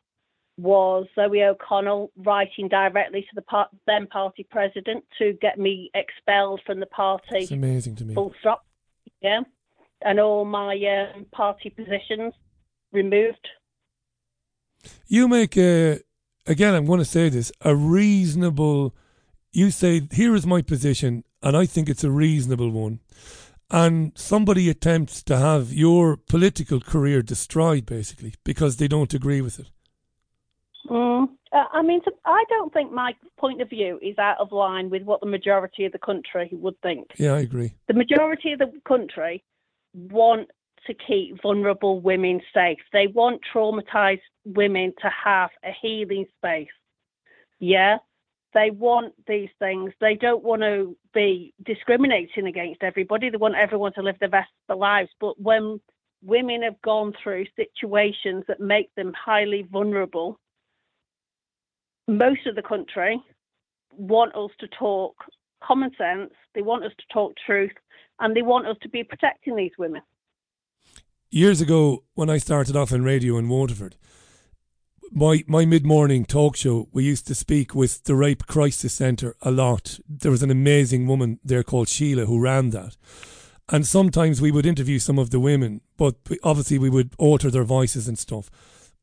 was 0.60 1.08
Zoe 1.16 1.44
O'Connell 1.44 2.12
writing 2.18 2.68
directly 2.68 3.22
to 3.22 3.36
the 3.36 3.42
par- 3.42 3.70
then 3.88 4.08
party 4.08 4.46
president 4.50 5.06
to 5.18 5.34
get 5.42 5.58
me 5.58 5.90
expelled 5.94 6.62
from 6.66 6.80
the 6.80 6.86
party. 6.86 7.40
It's 7.40 7.52
amazing 7.52 7.96
to 7.98 8.06
me. 8.06 8.14
Full 8.14 8.34
stop. 8.40 8.66
Yeah. 9.22 9.42
And 10.02 10.20
all 10.20 10.46
my 10.46 10.76
um, 11.16 11.26
party 11.32 11.70
positions 11.70 12.34
removed. 12.92 13.48
You 15.08 15.28
make 15.28 15.58
a, 15.58 16.00
again, 16.46 16.74
I'm 16.74 16.86
going 16.86 17.00
to 17.00 17.06
say 17.06 17.30
this, 17.30 17.52
a 17.62 17.76
reasonable, 17.76 18.96
you 19.52 19.72
say, 19.72 20.08
here 20.12 20.36
is 20.36 20.46
my 20.46 20.62
position, 20.62 21.24
and 21.42 21.58
I 21.58 21.66
think 21.66 21.90
it's 21.90 22.04
a 22.04 22.12
reasonable 22.12 22.72
one. 22.72 23.00
And 23.72 24.14
somebody 24.16 24.70
attempts 24.70 25.22
to 25.24 25.38
have 25.38 25.72
your 25.72 26.18
political 26.18 26.80
career 26.80 27.22
destroyed, 27.22 27.86
basically, 27.86 28.34
because 28.44 28.78
they 28.78 28.88
don't 28.88 29.14
agree 29.14 29.42
with 29.42 29.60
it. 29.60 29.70
Mm. 30.90 31.30
Uh, 31.52 31.64
I 31.72 31.82
mean, 31.82 32.02
I 32.26 32.44
don't 32.50 32.74
think 32.74 32.92
my 32.92 33.16
point 33.38 33.62
of 33.62 33.70
view 33.70 34.00
is 34.02 34.18
out 34.18 34.38
of 34.40 34.52
line 34.52 34.90
with 34.90 35.04
what 35.04 35.20
the 35.22 35.28
majority 35.28 35.86
of 35.86 35.92
the 35.92 36.00
country 36.00 36.50
would 36.52 36.80
think. 36.82 37.08
Yeah, 37.18 37.34
I 37.34 37.40
agree. 37.40 37.74
The 37.88 37.94
majority 37.94 38.54
of 38.54 38.60
the 38.60 38.72
country 38.88 39.44
want 39.94 40.50
to 40.88 40.94
keep 40.94 41.42
vulnerable 41.42 42.00
women 42.00 42.42
safe. 42.54 42.80
They 42.94 43.08
want 43.08 43.42
traumatized 43.54 44.22
women 44.46 44.94
to 45.02 45.10
have 45.10 45.50
a 45.64 45.72
healing 45.82 46.26
space. 46.38 46.68
Yeah. 47.60 47.98
They 48.54 48.72
want 48.72 49.14
these 49.28 49.50
things. 49.60 49.94
They 50.02 50.16
don't 50.16 50.44
want 50.44 50.64
to 50.64 50.98
be 51.14 51.54
discriminating 51.64 52.48
against 52.48 52.82
everybody. 52.82 53.30
They 53.30 53.38
want 53.38 53.56
everyone 53.56 53.94
to 53.94 54.02
live 54.02 54.18
their 54.20 54.30
best 54.30 54.50
of 54.64 54.68
their 54.70 54.78
lives. 54.78 55.12
But 55.20 55.40
when 55.40 55.80
women 56.24 56.64
have 56.64 56.82
gone 56.82 57.14
through 57.22 57.46
situations 57.56 58.46
that 58.48 58.60
make 58.60 58.94
them 58.96 59.14
highly 59.14 59.68
vulnerable, 59.72 60.40
most 62.10 62.46
of 62.48 62.56
the 62.56 62.62
country 62.62 63.22
want 63.92 64.36
us 64.36 64.52
to 64.60 64.68
talk 64.68 65.16
common 65.64 65.92
sense, 65.98 66.32
they 66.56 66.62
want 66.62 66.86
us 66.86 66.92
to 66.98 67.14
talk 67.14 67.34
truth, 67.46 67.72
and 68.20 68.36
they 68.36 68.42
want 68.42 68.68
us 68.68 68.78
to 68.82 68.90
be 68.90 69.04
protecting 69.04 69.56
these 69.56 69.72
women. 69.78 70.02
Years 71.30 71.62
ago, 71.62 72.04
when 72.16 72.30
I 72.30 72.38
started 72.38 72.76
off 72.76 72.92
in 72.92 73.04
radio 73.04 73.38
in 73.38 73.50
Waterford, 73.50 73.96
my, 75.12 75.44
my 75.48 75.66
mid 75.66 75.86
morning 75.86 76.26
talk 76.26 76.56
show, 76.56 76.88
we 76.92 77.04
used 77.04 77.28
to 77.28 77.36
speak 77.36 77.76
with 77.76 78.04
the 78.04 78.16
Rape 78.16 78.46
Crisis 78.48 78.94
Centre 78.94 79.36
a 79.42 79.52
lot. 79.52 80.00
There 80.08 80.32
was 80.32 80.44
an 80.44 80.52
amazing 80.52 81.08
woman 81.08 81.40
there 81.44 81.64
called 81.64 81.90
Sheila 81.90 82.26
who 82.26 82.40
ran 82.40 82.70
that. 82.72 82.96
And 83.70 83.86
sometimes 83.86 84.42
we 84.42 84.52
would 84.52 84.66
interview 84.66 84.98
some 84.98 85.20
of 85.20 85.30
the 85.30 85.40
women, 85.40 85.82
but 85.98 86.16
obviously 86.44 86.80
we 86.80 86.90
would 86.90 87.14
alter 87.18 87.52
their 87.52 87.64
voices 87.64 88.08
and 88.08 88.18
stuff. 88.18 88.50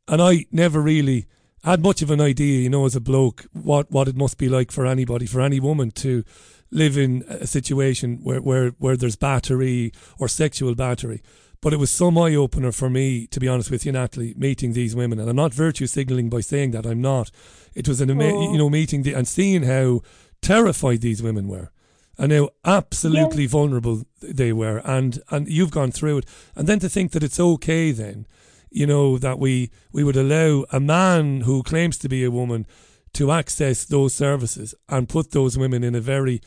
And 0.08 0.20
I 0.20 0.46
never 0.50 0.80
really 0.80 1.26
had 1.66 1.82
much 1.82 2.00
of 2.00 2.10
an 2.10 2.20
idea, 2.20 2.60
you 2.60 2.70
know, 2.70 2.86
as 2.86 2.96
a 2.96 3.00
bloke, 3.00 3.46
what, 3.52 3.90
what 3.90 4.08
it 4.08 4.16
must 4.16 4.38
be 4.38 4.48
like 4.48 4.70
for 4.72 4.86
anybody, 4.86 5.26
for 5.26 5.40
any 5.40 5.60
woman 5.60 5.90
to 5.90 6.24
live 6.70 6.96
in 6.96 7.24
a 7.28 7.46
situation 7.46 8.20
where, 8.22 8.40
where, 8.40 8.70
where 8.78 8.96
there's 8.96 9.16
battery 9.16 9.92
or 10.18 10.28
sexual 10.28 10.74
battery. 10.74 11.22
But 11.60 11.72
it 11.72 11.78
was 11.78 11.90
some 11.90 12.16
eye 12.18 12.34
opener 12.34 12.70
for 12.70 12.88
me, 12.88 13.26
to 13.28 13.40
be 13.40 13.48
honest 13.48 13.70
with 13.70 13.84
you, 13.84 13.92
Natalie, 13.92 14.34
meeting 14.36 14.72
these 14.72 14.94
women. 14.94 15.18
And 15.18 15.28
I'm 15.28 15.36
not 15.36 15.54
virtue 15.54 15.86
signaling 15.86 16.28
by 16.30 16.40
saying 16.40 16.70
that. 16.72 16.86
I'm 16.86 17.00
not. 17.00 17.30
It 17.74 17.88
was 17.88 18.00
an 18.00 18.10
ama- 18.10 18.24
Oh. 18.32 18.52
you 18.52 18.58
know 18.58 18.70
meeting 18.70 19.02
the, 19.02 19.14
and 19.14 19.26
seeing 19.26 19.64
how 19.64 20.02
terrified 20.42 21.00
these 21.00 21.22
women 21.22 21.48
were, 21.48 21.70
and 22.18 22.30
how 22.32 22.50
absolutely 22.64 23.46
vulnerable 23.46 24.04
they 24.20 24.52
were. 24.52 24.78
And 24.84 25.20
and 25.30 25.48
you've 25.48 25.70
gone 25.72 25.90
through 25.90 26.18
it. 26.18 26.26
And 26.54 26.68
then 26.68 26.78
to 26.80 26.88
think 26.88 27.12
that 27.12 27.24
it's 27.24 27.40
okay 27.40 27.90
then, 27.90 28.26
you 28.70 28.86
know, 28.86 29.18
that 29.18 29.38
we 29.38 29.70
we 29.92 30.04
would 30.04 30.16
allow 30.16 30.64
a 30.70 30.80
man 30.80 31.42
who 31.42 31.62
claims 31.62 31.98
to 31.98 32.08
be 32.08 32.24
a 32.24 32.30
woman 32.30 32.66
to 33.14 33.32
access 33.32 33.84
those 33.84 34.14
services 34.14 34.74
and 34.88 35.08
put 35.08 35.30
those 35.30 35.56
women 35.56 35.82
in 35.82 35.94
a 35.94 36.00
very 36.00 36.40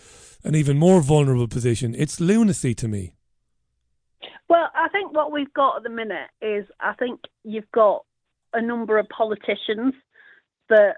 an 0.43 0.55
even 0.55 0.77
more 0.77 1.01
vulnerable 1.01 1.47
position. 1.47 1.95
It's 1.97 2.19
lunacy 2.19 2.73
to 2.75 2.87
me. 2.87 3.15
Well, 4.47 4.69
I 4.73 4.87
think 4.89 5.13
what 5.13 5.31
we've 5.31 5.53
got 5.53 5.77
at 5.77 5.83
the 5.83 5.89
minute 5.89 6.29
is 6.41 6.65
I 6.79 6.93
think 6.93 7.21
you've 7.43 7.71
got 7.71 8.03
a 8.53 8.61
number 8.61 8.97
of 8.97 9.07
politicians 9.09 9.93
that 10.69 10.97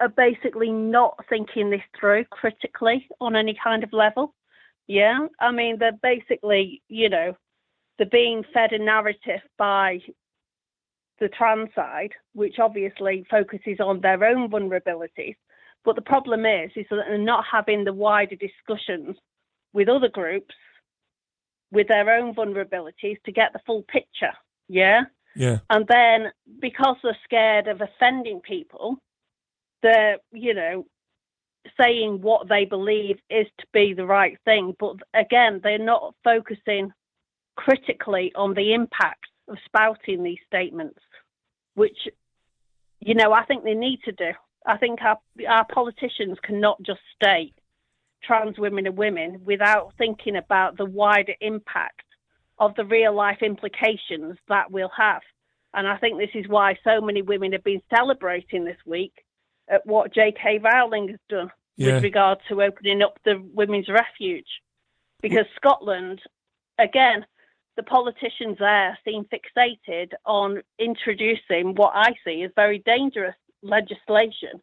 are 0.00 0.08
basically 0.08 0.70
not 0.70 1.24
thinking 1.28 1.70
this 1.70 1.80
through 1.98 2.24
critically 2.26 3.08
on 3.20 3.36
any 3.36 3.56
kind 3.62 3.84
of 3.84 3.92
level. 3.92 4.34
Yeah, 4.88 5.26
I 5.40 5.52
mean, 5.52 5.78
they're 5.78 5.98
basically, 6.02 6.82
you 6.88 7.08
know, 7.08 7.36
they're 7.98 8.06
being 8.06 8.44
fed 8.52 8.72
a 8.72 8.78
narrative 8.78 9.40
by 9.56 10.00
the 11.20 11.28
trans 11.28 11.68
side, 11.74 12.12
which 12.34 12.58
obviously 12.58 13.24
focuses 13.30 13.78
on 13.80 14.00
their 14.00 14.24
own 14.24 14.50
vulnerabilities. 14.50 15.36
But 15.84 15.96
the 15.96 16.02
problem 16.02 16.46
is, 16.46 16.70
is 16.76 16.86
that 16.90 17.04
they're 17.08 17.18
not 17.18 17.44
having 17.50 17.84
the 17.84 17.92
wider 17.92 18.36
discussions 18.36 19.16
with 19.72 19.88
other 19.88 20.08
groups 20.08 20.54
with 21.72 21.88
their 21.88 22.10
own 22.10 22.34
vulnerabilities 22.34 23.20
to 23.24 23.32
get 23.32 23.52
the 23.52 23.60
full 23.66 23.82
picture. 23.82 24.32
Yeah. 24.68 25.02
Yeah. 25.34 25.58
And 25.70 25.86
then 25.88 26.30
because 26.60 26.96
they're 27.02 27.16
scared 27.24 27.66
of 27.66 27.80
offending 27.80 28.40
people, 28.40 28.98
they're, 29.82 30.18
you 30.32 30.54
know, 30.54 30.86
saying 31.80 32.20
what 32.20 32.48
they 32.48 32.64
believe 32.64 33.18
is 33.30 33.46
to 33.58 33.66
be 33.72 33.94
the 33.94 34.06
right 34.06 34.36
thing. 34.44 34.74
But 34.78 34.96
again, 35.14 35.60
they're 35.62 35.78
not 35.78 36.14
focusing 36.22 36.92
critically 37.56 38.32
on 38.34 38.54
the 38.54 38.74
impact 38.74 39.26
of 39.48 39.58
spouting 39.64 40.22
these 40.22 40.38
statements, 40.46 41.00
which, 41.74 42.08
you 43.00 43.14
know, 43.14 43.32
I 43.32 43.44
think 43.44 43.64
they 43.64 43.74
need 43.74 44.00
to 44.04 44.12
do. 44.12 44.30
I 44.64 44.76
think 44.78 45.00
our, 45.02 45.18
our 45.48 45.64
politicians 45.66 46.38
cannot 46.42 46.82
just 46.82 47.00
state 47.14 47.54
trans 48.22 48.56
women 48.58 48.86
are 48.86 48.92
women 48.92 49.40
without 49.44 49.92
thinking 49.98 50.36
about 50.36 50.76
the 50.76 50.84
wider 50.84 51.34
impact 51.40 52.02
of 52.58 52.74
the 52.76 52.84
real 52.84 53.12
life 53.12 53.42
implications 53.42 54.36
that 54.48 54.70
will 54.70 54.90
have. 54.96 55.22
And 55.74 55.88
I 55.88 55.96
think 55.96 56.18
this 56.18 56.30
is 56.34 56.46
why 56.48 56.78
so 56.84 57.00
many 57.00 57.22
women 57.22 57.52
have 57.52 57.64
been 57.64 57.82
celebrating 57.92 58.64
this 58.64 58.76
week 58.86 59.24
at 59.68 59.84
what 59.86 60.14
J.K. 60.14 60.58
Rowling 60.62 61.08
has 61.08 61.18
done 61.28 61.50
Yeah. 61.76 61.94
with 61.94 62.04
regard 62.04 62.38
to 62.48 62.62
opening 62.62 63.02
up 63.02 63.18
the 63.24 63.42
women's 63.52 63.88
refuge. 63.88 64.46
Because 65.20 65.46
Scotland, 65.56 66.20
again, 66.78 67.24
the 67.76 67.82
politicians 67.82 68.56
there 68.58 68.98
seem 69.04 69.24
fixated 69.24 70.12
on 70.26 70.62
introducing 70.78 71.74
what 71.74 71.92
I 71.94 72.14
see 72.24 72.42
as 72.42 72.50
very 72.54 72.80
dangerous 72.80 73.34
legislation 73.62 74.60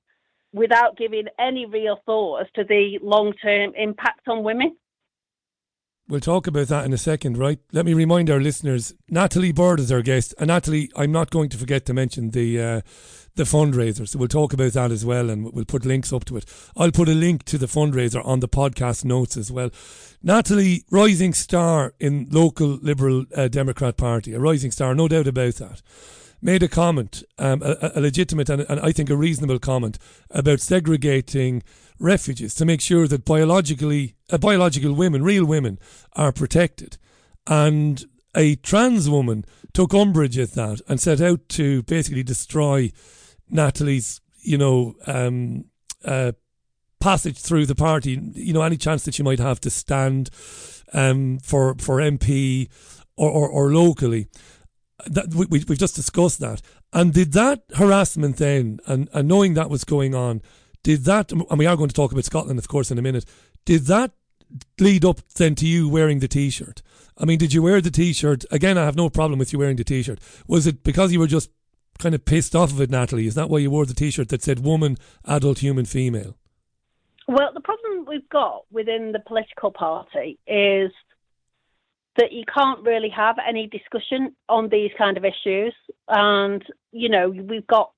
without 0.54 0.98
giving 0.98 1.26
any 1.40 1.66
real 1.66 2.02
thought 2.06 2.42
as 2.42 2.48
to 2.56 2.64
the 2.64 3.00
long 3.02 3.34
term 3.34 3.74
impact 3.76 4.28
on 4.28 4.44
women. 4.44 4.76
We'll 6.10 6.20
talk 6.20 6.48
about 6.48 6.70
that 6.70 6.86
in 6.86 6.92
a 6.92 6.98
second, 6.98 7.38
right? 7.38 7.60
Let 7.72 7.86
me 7.86 7.94
remind 7.94 8.32
our 8.32 8.40
listeners: 8.40 8.96
Natalie 9.10 9.52
Bird 9.52 9.80
is 9.80 9.92
our 9.92 10.02
guest, 10.02 10.34
and 10.40 10.48
Natalie, 10.48 10.92
I'm 10.96 11.12
not 11.12 11.30
going 11.30 11.50
to 11.50 11.58
forget 11.58 11.86
to 11.86 11.94
mention 11.94 12.32
the 12.32 12.60
uh, 12.60 12.82
the 13.36 13.44
fundraiser. 13.44 14.08
So 14.08 14.18
we'll 14.18 14.28
talk 14.28 14.52
about 14.52 14.74
that 14.74 14.90
as 14.90 15.06
well, 15.06 15.30
and 15.30 15.54
we'll 15.54 15.66
put 15.66 15.86
links 15.86 16.12
up 16.12 16.26
to 16.26 16.38
it. 16.38 16.46
I'll 16.76 16.90
put 16.90 17.10
a 17.10 17.14
link 17.14 17.44
to 17.44 17.60
the 17.60 17.68
fundraiser 17.68 18.26
on 18.26 18.40
the 18.40 18.48
podcast 18.48 19.06
notes 19.06 19.38
as 19.38 19.52
well. 19.52 19.70
Natalie, 20.24 20.84
rising 20.90 21.32
star 21.32 21.94
in 22.00 22.28
local 22.32 22.80
Liberal 22.82 23.26
uh, 23.36 23.48
Democrat 23.48 23.96
Party, 23.96 24.34
a 24.34 24.40
rising 24.40 24.72
star, 24.72 24.96
no 24.96 25.08
doubt 25.08 25.28
about 25.28 25.58
that. 25.58 25.84
Made 26.42 26.64
a 26.64 26.68
comment, 26.68 27.24
um, 27.38 27.62
a, 27.62 27.92
a 27.96 28.02
legitimate 28.02 28.50
and, 28.50 28.62
and 28.62 28.80
I 28.80 28.92
think 28.92 29.10
a 29.10 29.18
reasonable 29.18 29.60
comment 29.60 29.98
about 30.30 30.62
segregating 30.62 31.64
refugees 32.00 32.56
to 32.56 32.66
make 32.66 32.80
sure 32.82 33.08
that 33.08 33.26
biologically, 33.26 34.16
uh, 34.32 34.38
biological 34.38 34.94
women, 34.94 35.24
real 35.24 35.46
women, 35.46 35.80
are 36.14 36.32
protected. 36.32 36.98
And 37.46 38.06
a 38.36 38.56
trans 38.56 39.10
woman 39.10 39.44
took 39.74 39.94
umbrage 39.94 40.38
at 40.38 40.54
that 40.54 40.82
and 40.88 41.00
set 41.00 41.20
out 41.20 41.50
to 41.50 41.84
basically 41.84 42.24
destroy 42.24 42.92
Natalie's, 43.50 44.22
you 44.42 44.58
know, 44.58 44.96
um, 45.08 45.66
uh, 46.06 46.32
passage 47.00 47.38
through 47.38 47.66
the 47.66 47.76
party. 47.76 48.20
You 48.34 48.54
know, 48.54 48.62
any 48.62 48.78
chance 48.78 49.04
that 49.04 49.16
she 49.16 49.24
might 49.24 49.40
have 49.40 49.60
to 49.62 49.70
stand 49.70 50.30
um, 50.94 51.40
for 51.40 51.76
for 51.76 51.98
MP 51.98 52.70
or, 53.16 53.30
or, 53.30 53.50
or 53.50 53.74
locally. 53.74 54.28
That 55.08 55.34
we, 55.34 55.46
we- 55.46 55.66
we've 55.68 55.80
just 55.80 55.96
discussed 55.96 56.40
that. 56.40 56.62
And 56.94 57.14
did 57.14 57.34
that 57.34 57.64
harassment 57.76 58.38
then, 58.38 58.80
and, 58.88 59.10
and 59.14 59.28
knowing 59.28 59.54
that 59.54 59.70
was 59.70 59.84
going 59.84 60.16
on, 60.16 60.42
did 60.84 61.06
that, 61.06 61.32
and 61.32 61.60
we 61.60 61.66
are 61.66 61.76
going 61.78 61.90
to 61.90 61.96
talk 61.96 62.12
about 62.12 62.26
Scotland, 62.26 62.58
of 62.60 62.68
course, 62.68 62.90
in 62.92 62.98
a 62.98 63.02
minute, 63.02 63.26
did 63.66 63.84
that 63.88 64.12
lead 64.80 65.06
up 65.06 65.20
then 65.36 65.54
to 65.56 65.68
you 65.68 65.88
wearing 65.88 66.20
the 66.20 66.28
t 66.28 66.50
shirt? 66.50 66.82
I 67.18 67.26
mean, 67.26 67.38
did 67.38 67.54
you 67.54 67.62
wear 67.62 67.82
the 67.82 67.92
t 67.92 68.14
shirt? 68.14 68.46
Again, 68.52 68.78
I 68.78 68.86
have 68.86 68.96
no 68.96 69.10
problem 69.10 69.40
with 69.40 69.54
you 69.54 69.60
wearing 69.60 69.76
the 69.76 69.84
t 69.84 70.02
shirt. 70.02 70.20
Was 70.48 70.66
it 70.66 70.84
because 70.84 71.12
you 71.14 71.20
were 71.20 71.28
just 71.28 71.50
kind 72.00 72.16
of 72.16 72.26
pissed 72.26 72.56
off 72.56 72.72
of 72.72 72.82
it, 72.82 72.90
Natalie? 72.90 73.28
Is 73.28 73.36
that 73.36 73.50
why 73.50 73.60
you 73.60 73.70
wore 73.70 73.86
the 73.86 73.94
t 73.94 74.10
shirt 74.10 74.30
that 74.30 74.42
said 74.42 74.64
woman, 74.64 74.98
adult, 75.26 75.60
human, 75.60 75.86
female? 75.86 76.38
Well, 77.28 77.52
the 77.54 77.62
problem 77.62 78.06
we've 78.08 78.28
got 78.30 78.64
within 78.72 79.12
the 79.12 79.20
political 79.20 79.72
party 79.72 80.40
is 80.48 80.92
that 82.18 82.32
you 82.32 82.44
can't 82.54 82.84
really 82.84 83.10
have 83.10 83.38
any 83.48 83.68
discussion 83.68 84.36
on 84.48 84.70
these 84.70 84.92
kind 84.98 85.18
of 85.18 85.26
issues. 85.26 85.74
And, 86.08 86.64
you 86.92 87.10
know, 87.10 87.30
we've 87.30 87.68
got 87.68 87.92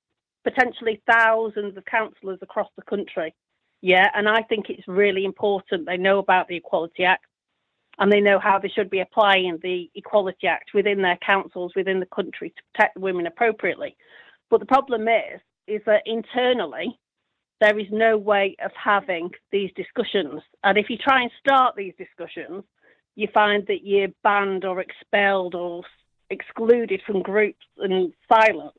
potentially 0.44 1.02
thousands 1.10 1.78
of 1.78 1.86
councillors 1.86 2.40
across 2.42 2.70
the 2.76 2.84
country. 2.84 3.34
Yeah, 3.82 4.08
and 4.14 4.30
I 4.30 4.44
think 4.44 4.70
it's 4.70 4.88
really 4.88 5.26
important 5.26 5.86
they 5.86 5.98
know 5.98 6.20
about 6.20 6.48
the 6.48 6.56
Equality 6.56 7.04
Act 7.04 7.26
and 7.98 8.12
they 8.12 8.22
know 8.22 8.40
how 8.40 8.60
they 8.60 8.70
should 8.70 8.90
be 8.90 9.00
applying 9.00 9.58
the 9.62 9.90
Equality 9.96 10.48
Act 10.48 10.72
within 10.74 11.02
their 11.02 11.18
councils, 11.26 11.74
within 11.76 12.00
the 12.00 12.06
country 12.08 12.50
to 12.50 12.64
protect 12.74 12.98
women 12.98 13.28
appropriately. 13.28 13.98
But 14.50 14.60
the 14.60 14.66
problem 14.66 15.08
is, 15.08 15.42
is 15.68 15.82
that 15.86 16.04
internally, 16.06 17.00
there 17.60 17.78
is 17.78 17.88
no 17.92 18.18
way 18.18 18.56
of 18.64 18.72
having 18.76 19.30
these 19.52 19.72
discussions. 19.76 20.42
And 20.64 20.78
if 20.78 20.90
you 20.90 20.98
try 20.98 21.22
and 21.22 21.32
start 21.40 21.76
these 21.76 21.94
discussions, 21.98 22.64
you 23.16 23.28
find 23.34 23.66
that 23.68 23.84
you're 23.84 24.10
banned 24.24 24.66
or 24.66 24.80
expelled 24.80 25.56
or 25.56 25.84
excluded 26.30 27.02
from 27.06 27.22
groups 27.22 27.66
and 27.78 28.14
silenced, 28.32 28.78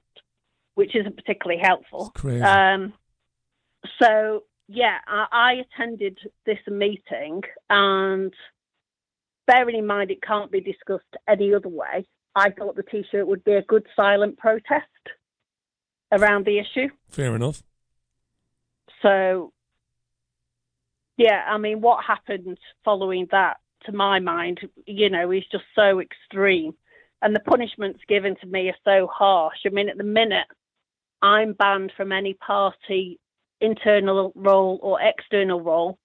which 0.75 0.97
isn't 0.97 1.17
particularly 1.17 1.61
helpful. 1.63 2.13
Um, 2.41 2.95
so, 4.01 4.45
yeah, 4.69 4.99
I, 5.07 5.27
I 5.33 5.53
attended 5.55 6.19
this 6.47 6.59
meeting, 6.67 7.43
and 7.69 8.33
bearing 9.47 9.77
in 9.77 9.87
mind 9.87 10.11
it 10.11 10.23
can't 10.23 10.51
be 10.51 10.61
discussed 10.61 11.05
any 11.29 11.53
other 11.53 11.69
way, 11.69 12.07
I 12.35 12.51
thought 12.51 12.77
the 12.77 12.83
t 12.83 13.05
shirt 13.11 13.27
would 13.27 13.45
be 13.45 13.53
a 13.53 13.63
good 13.63 13.87
silent 13.95 14.39
protest 14.39 14.87
around 16.11 16.47
the 16.47 16.59
issue. 16.59 16.89
Fair 17.11 17.35
enough. 17.37 17.63
So, 19.03 19.53
yeah, 21.17 21.45
I 21.49 21.59
mean, 21.59 21.81
what 21.81 22.05
happened 22.05 22.59
following 22.85 23.29
that, 23.33 23.59
to 23.87 23.93
my 23.93 24.19
mind, 24.21 24.61
you 24.87 25.11
know, 25.11 25.31
is 25.31 25.45
just 25.51 25.65
so 25.75 26.01
extreme. 26.01 26.75
And 27.21 27.35
the 27.35 27.41
punishments 27.41 28.01
given 28.09 28.37
to 28.41 28.47
me 28.47 28.69
are 28.69 28.77
so 28.85 29.07
harsh. 29.07 29.59
I 29.65 29.69
mean, 29.69 29.89
at 29.89 29.97
the 29.97 30.05
minute, 30.05 30.47
I'm 31.23 31.53
banned 31.53 31.93
from 31.97 32.11
any 32.13 32.35
party 32.35 33.21
internal 33.61 34.33
role 34.35 34.81
or 34.83 34.99
external 35.01 35.61
role 35.61 35.99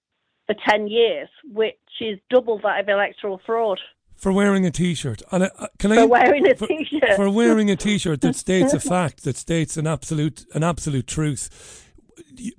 for 0.46 0.54
10 0.68 0.88
years, 0.88 1.28
which 1.52 1.76
is 2.00 2.18
double 2.30 2.58
that 2.60 2.80
of 2.80 2.88
electoral 2.88 3.40
fraud. 3.44 3.80
For 4.16 4.32
wearing 4.32 4.66
a 4.66 4.70
t-shirt, 4.70 5.22
and 5.30 5.44
uh, 5.44 5.68
can 5.78 5.92
I 5.92 5.96
For 5.96 6.08
wearing 6.08 6.48
a 6.48 6.54
for, 6.54 6.66
t-shirt. 6.66 7.16
for 7.16 7.30
wearing 7.30 7.70
a 7.70 7.76
t-shirt 7.76 8.20
that 8.22 8.34
states 8.34 8.72
a 8.72 8.80
fact, 8.94 9.22
that 9.24 9.36
states 9.36 9.76
an 9.76 9.86
absolute 9.86 10.44
an 10.54 10.64
absolute 10.64 11.06
truth. 11.06 11.84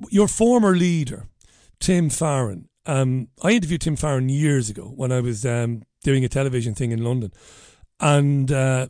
Your 0.09 0.29
former 0.29 0.75
leader, 0.75 1.27
Tim 1.79 2.09
Farron. 2.09 2.69
Um, 2.89 3.27
I 3.43 3.51
interviewed 3.51 3.81
Tim 3.81 3.95
Farron 3.95 4.29
years 4.29 4.71
ago 4.71 4.91
when 4.95 5.11
I 5.11 5.19
was 5.19 5.45
um, 5.45 5.83
doing 6.03 6.25
a 6.25 6.29
television 6.29 6.73
thing 6.73 6.91
in 6.91 7.03
London, 7.03 7.31
and 7.99 8.51
uh, 8.51 8.87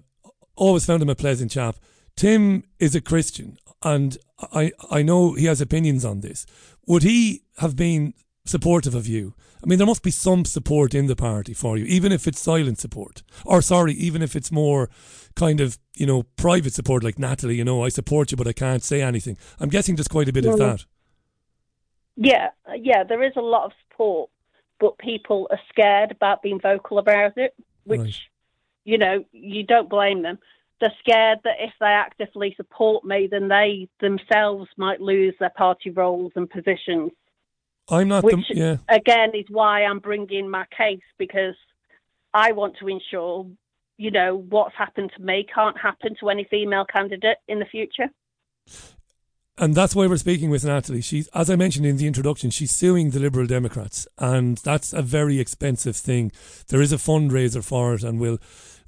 always 0.55 0.85
found 0.85 1.01
him 1.01 1.09
a 1.09 1.15
pleasant 1.15 1.51
chap. 1.51 1.75
Tim 2.15 2.63
is 2.79 2.95
a 2.95 3.01
Christian, 3.01 3.57
and 3.83 4.17
I 4.53 4.71
I 4.89 5.01
know 5.01 5.33
he 5.33 5.45
has 5.47 5.59
opinions 5.59 6.05
on 6.05 6.21
this. 6.21 6.45
Would 6.87 7.03
he 7.03 7.43
have 7.57 7.75
been 7.75 8.13
supportive 8.45 8.95
of 8.95 9.05
you? 9.05 9.33
I 9.61 9.67
mean, 9.67 9.77
there 9.77 9.85
must 9.85 10.03
be 10.03 10.11
some 10.11 10.45
support 10.45 10.95
in 10.95 11.07
the 11.07 11.15
party 11.17 11.53
for 11.53 11.77
you, 11.77 11.83
even 11.83 12.13
if 12.13 12.25
it's 12.25 12.39
silent 12.39 12.79
support, 12.79 13.21
or 13.45 13.61
sorry, 13.61 13.91
even 13.95 14.21
if 14.21 14.33
it's 14.33 14.49
more 14.49 14.89
kind 15.35 15.59
of 15.59 15.77
you 15.93 16.05
know 16.05 16.23
private 16.37 16.73
support, 16.73 17.03
like 17.03 17.19
Natalie. 17.19 17.57
You 17.57 17.65
know, 17.65 17.83
I 17.83 17.89
support 17.89 18.31
you, 18.31 18.37
but 18.37 18.47
I 18.47 18.53
can't 18.53 18.83
say 18.83 19.01
anything. 19.01 19.37
I'm 19.59 19.67
guessing 19.67 19.97
there's 19.97 20.07
quite 20.07 20.29
a 20.29 20.33
bit 20.33 20.45
of 20.45 20.57
that. 20.57 20.85
Yeah, 22.15 22.49
uh, 22.67 22.73
yeah, 22.73 23.03
there 23.03 23.23
is 23.23 23.33
a 23.35 23.41
lot 23.41 23.65
of 23.65 23.71
support, 23.83 24.29
but 24.79 24.97
people 24.97 25.47
are 25.51 25.59
scared 25.69 26.11
about 26.11 26.41
being 26.41 26.59
vocal 26.59 26.97
about 26.97 27.37
it, 27.37 27.53
which, 27.85 27.99
Right. 27.99 28.19
you 28.85 28.97
know, 28.97 29.25
you 29.31 29.63
don't 29.63 29.89
blame 29.89 30.21
them. 30.21 30.39
They're 30.79 30.93
scared 30.99 31.39
that 31.43 31.57
if 31.59 31.73
they 31.79 31.87
actively 31.87 32.53
support 32.55 33.03
me, 33.03 33.27
then 33.27 33.47
they 33.47 33.89
themselves 33.99 34.69
might 34.77 35.01
lose 35.01 35.35
their 35.39 35.49
party 35.49 35.89
roles 35.89 36.31
and 36.35 36.49
positions, 36.49 37.11
I'm 37.89 38.07
not 38.07 38.23
which, 38.23 38.47
the 38.49 38.55
yeah. 38.55 38.77
again, 38.87 39.31
is 39.33 39.45
why 39.49 39.83
I'm 39.83 39.99
bringing 39.99 40.49
my 40.49 40.65
case 40.67 41.01
because 41.17 41.55
I 42.33 42.51
want 42.51 42.77
to 42.77 42.87
ensure 42.87 43.47
you 43.99 44.11
know, 44.11 44.45
what's 44.49 44.73
happened 44.77 45.11
to 45.15 45.21
me 45.21 45.45
can't 45.53 45.77
happen 45.77 46.15
to 46.21 46.29
any 46.29 46.45
female 46.45 46.85
candidate 46.85 47.37
in 47.49 47.59
the 47.59 47.65
future. 47.65 48.09
And 49.61 49.75
that's 49.75 49.93
why 49.93 50.07
we're 50.07 50.15
speaking 50.15 50.49
with 50.49 50.63
Natalie. 50.63 51.01
She's, 51.01 51.27
as 51.33 51.49
I 51.49 51.57
mentioned 51.57 51.85
in 51.85 51.97
the 51.97 52.07
introduction, 52.07 52.49
she's 52.49 52.71
suing 52.71 53.09
the 53.09 53.19
Liberal 53.19 53.45
Democrats, 53.45 54.07
and 54.17 54.57
that's 54.59 54.93
a 54.93 55.01
very 55.01 55.37
expensive 55.37 55.97
thing. 55.97 56.31
There 56.69 56.81
is 56.81 56.93
a 56.93 56.97
fundraiser 56.97 57.61
for 57.61 57.93
it, 57.93 58.03
and 58.03 58.21
we'll 58.21 58.37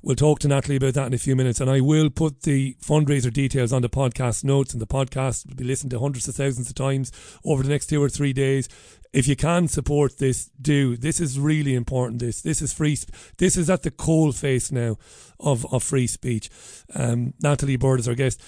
we'll 0.02 0.16
talk 0.16 0.40
to 0.40 0.48
Natalie 0.48 0.78
about 0.78 0.94
that 0.94 1.08
in 1.08 1.14
a 1.14 1.18
few 1.18 1.36
minutes. 1.36 1.60
And 1.60 1.70
I 1.70 1.82
will 1.82 2.10
put 2.10 2.44
the 2.44 2.78
fundraiser 2.82 3.34
details 3.34 3.74
on 3.74 3.82
the 3.82 3.90
podcast 3.90 4.46
notes, 4.46 4.72
and 4.72 4.82
the 4.82 4.88
podcast 4.88 5.46
will 5.46 5.56
be 5.56 5.66
listened 5.66 5.92
to 5.92 6.00
hundreds 6.00 6.30
of 6.30 6.36
thousands 6.36 6.70
of 6.70 6.76
times 6.76 7.12
over 7.44 7.64
the 7.64 7.70
next 7.70 7.88
two 7.88 8.02
or 8.02 8.08
three 8.08 8.32
days. 8.32 8.70
If 9.12 9.28
you 9.28 9.36
can 9.36 9.68
support 9.68 10.20
this, 10.20 10.52
do. 10.62 10.96
This 10.96 11.20
is 11.20 11.38
really 11.38 11.76
important. 11.76 12.22
This 12.22 12.42
this 12.42 12.62
is 12.62 12.72
free. 12.72 12.98
This 13.40 13.58
is 13.58 13.70
at 13.70 13.84
the 13.84 13.92
coal 13.92 14.32
face 14.32 14.72
now 14.72 14.96
of 15.38 15.66
of 15.74 15.84
free 15.84 16.08
speech. 16.08 16.50
Um, 16.96 17.34
Natalie 17.44 17.76
Bird 17.76 18.00
is 18.00 18.08
our 18.08 18.16
guest 18.16 18.42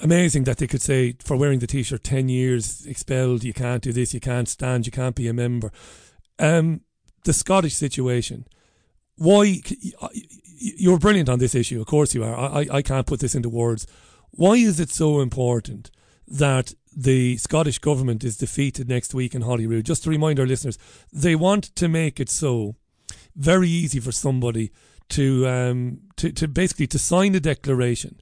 amazing 0.00 0.44
that 0.44 0.58
they 0.58 0.66
could 0.66 0.82
say 0.82 1.14
for 1.24 1.36
wearing 1.36 1.58
the 1.58 1.66
t-shirt 1.66 2.02
10 2.02 2.28
years 2.28 2.86
expelled 2.86 3.44
you 3.44 3.52
can't 3.52 3.82
do 3.82 3.92
this 3.92 4.14
you 4.14 4.20
can't 4.20 4.48
stand 4.48 4.86
you 4.86 4.92
can't 4.92 5.16
be 5.16 5.28
a 5.28 5.32
member. 5.32 5.70
Um, 6.38 6.80
the 7.24 7.32
scottish 7.32 7.74
situation. 7.74 8.46
Why 9.16 9.60
you're 10.58 10.98
brilliant 10.98 11.28
on 11.28 11.38
this 11.38 11.54
issue 11.54 11.80
of 11.80 11.86
course 11.86 12.14
you 12.14 12.24
are. 12.24 12.34
I, 12.34 12.66
I 12.70 12.82
can't 12.82 13.06
put 13.06 13.20
this 13.20 13.34
into 13.34 13.48
words. 13.48 13.86
Why 14.30 14.54
is 14.54 14.80
it 14.80 14.90
so 14.90 15.20
important 15.20 15.90
that 16.26 16.74
the 16.96 17.36
Scottish 17.36 17.78
government 17.78 18.24
is 18.24 18.38
defeated 18.38 18.88
next 18.88 19.12
week 19.12 19.34
in 19.34 19.42
Holyrood? 19.42 19.84
Just 19.84 20.04
to 20.04 20.10
remind 20.10 20.40
our 20.40 20.46
listeners 20.46 20.78
they 21.12 21.36
want 21.36 21.64
to 21.76 21.86
make 21.86 22.18
it 22.18 22.30
so 22.30 22.76
very 23.36 23.68
easy 23.68 24.00
for 24.00 24.12
somebody 24.12 24.70
to 25.10 25.46
um, 25.46 26.00
to, 26.16 26.32
to 26.32 26.48
basically 26.48 26.86
to 26.88 26.98
sign 26.98 27.34
a 27.34 27.40
declaration 27.40 28.20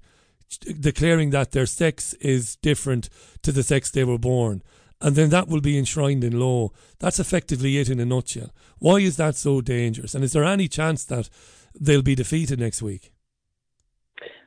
declaring 0.58 1.30
that 1.30 1.52
their 1.52 1.66
sex 1.66 2.14
is 2.14 2.56
different 2.56 3.08
to 3.42 3.52
the 3.52 3.62
sex 3.62 3.90
they 3.90 4.04
were 4.04 4.18
born. 4.18 4.62
And 5.00 5.16
then 5.16 5.30
that 5.30 5.48
will 5.48 5.62
be 5.62 5.78
enshrined 5.78 6.24
in 6.24 6.38
law. 6.38 6.70
That's 6.98 7.18
effectively 7.18 7.78
it 7.78 7.88
in 7.88 8.00
a 8.00 8.04
nutshell. 8.04 8.50
Why 8.78 8.96
is 8.96 9.16
that 9.16 9.34
so 9.34 9.60
dangerous? 9.60 10.14
And 10.14 10.22
is 10.22 10.32
there 10.32 10.44
any 10.44 10.68
chance 10.68 11.04
that 11.04 11.30
they'll 11.78 12.02
be 12.02 12.14
defeated 12.14 12.60
next 12.60 12.82
week? 12.82 13.12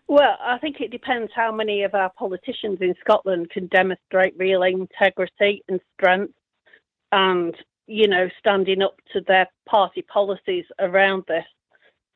Well, 0.07 0.37
I 0.39 0.59
think 0.59 0.79
it 0.79 0.91
depends 0.91 1.31
how 1.33 1.51
many 1.51 1.83
of 1.83 1.95
our 1.95 2.11
politicians 2.11 2.79
in 2.81 2.93
Scotland 2.99 3.49
can 3.49 3.67
demonstrate 3.67 4.35
real 4.37 4.61
integrity 4.61 5.63
and 5.67 5.79
strength 5.93 6.33
and, 7.11 7.55
you 7.87 8.07
know, 8.07 8.29
standing 8.37 8.83
up 8.83 8.97
to 9.13 9.21
their 9.27 9.47
party 9.67 10.03
policies 10.03 10.65
around 10.77 11.23
this. 11.27 11.45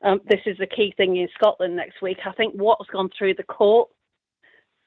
Um, 0.02 0.20
this 0.28 0.40
is 0.46 0.56
the 0.58 0.66
key 0.66 0.94
thing 0.96 1.16
in 1.16 1.28
Scotland 1.34 1.76
next 1.76 2.00
week. 2.00 2.18
I 2.24 2.32
think 2.32 2.54
what's 2.54 2.88
gone 2.90 3.10
through 3.16 3.34
the 3.34 3.42
court 3.42 3.88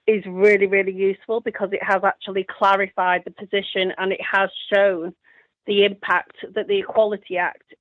is 0.08 0.24
really, 0.26 0.68
really 0.68 0.94
useful 0.94 1.42
because 1.42 1.70
it 1.74 1.84
has 1.84 2.04
actually 2.04 2.46
clarified 2.50 3.24
the 3.26 3.32
position 3.32 3.94
and 3.98 4.12
it 4.12 4.22
has 4.22 4.50
shown 4.74 5.14
the 5.68 5.86
impact 5.86 6.38
that 6.56 6.68
the 6.68 6.80
Equality 6.80 7.38
Act, 7.38 7.74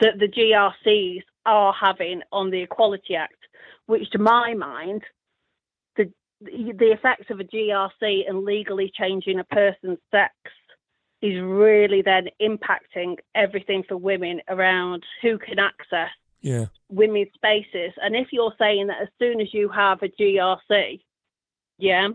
that 0.00 0.18
the 0.18 0.28
GRCs 0.28 1.22
are 1.46 1.72
having 1.72 2.22
on 2.30 2.50
the 2.50 2.60
Equality 2.60 3.16
Act, 3.16 3.34
which 3.86 4.08
to 4.10 4.18
my 4.18 4.54
mind, 4.54 5.02
the 5.96 6.12
the 6.40 6.92
effects 6.92 7.30
of 7.30 7.40
a 7.40 7.44
GRC 7.44 8.28
and 8.28 8.44
legally 8.44 8.92
changing 8.94 9.40
a 9.40 9.44
person's 9.44 9.98
sex 10.10 10.34
is 11.20 11.40
really 11.42 12.02
then 12.02 12.28
impacting 12.40 13.16
everything 13.34 13.82
for 13.88 13.96
women 13.96 14.40
around 14.48 15.02
who 15.20 15.36
can 15.36 15.58
access 15.58 16.10
yeah. 16.40 16.66
women's 16.88 17.32
spaces. 17.34 17.92
And 18.02 18.14
if 18.14 18.28
you're 18.32 18.54
saying 18.58 18.88
that 18.88 19.02
as 19.02 19.08
soon 19.18 19.40
as 19.40 19.52
you 19.52 19.68
have 19.68 20.02
a 20.02 20.08
GRC, 20.08 21.00
yeah, 21.78 22.08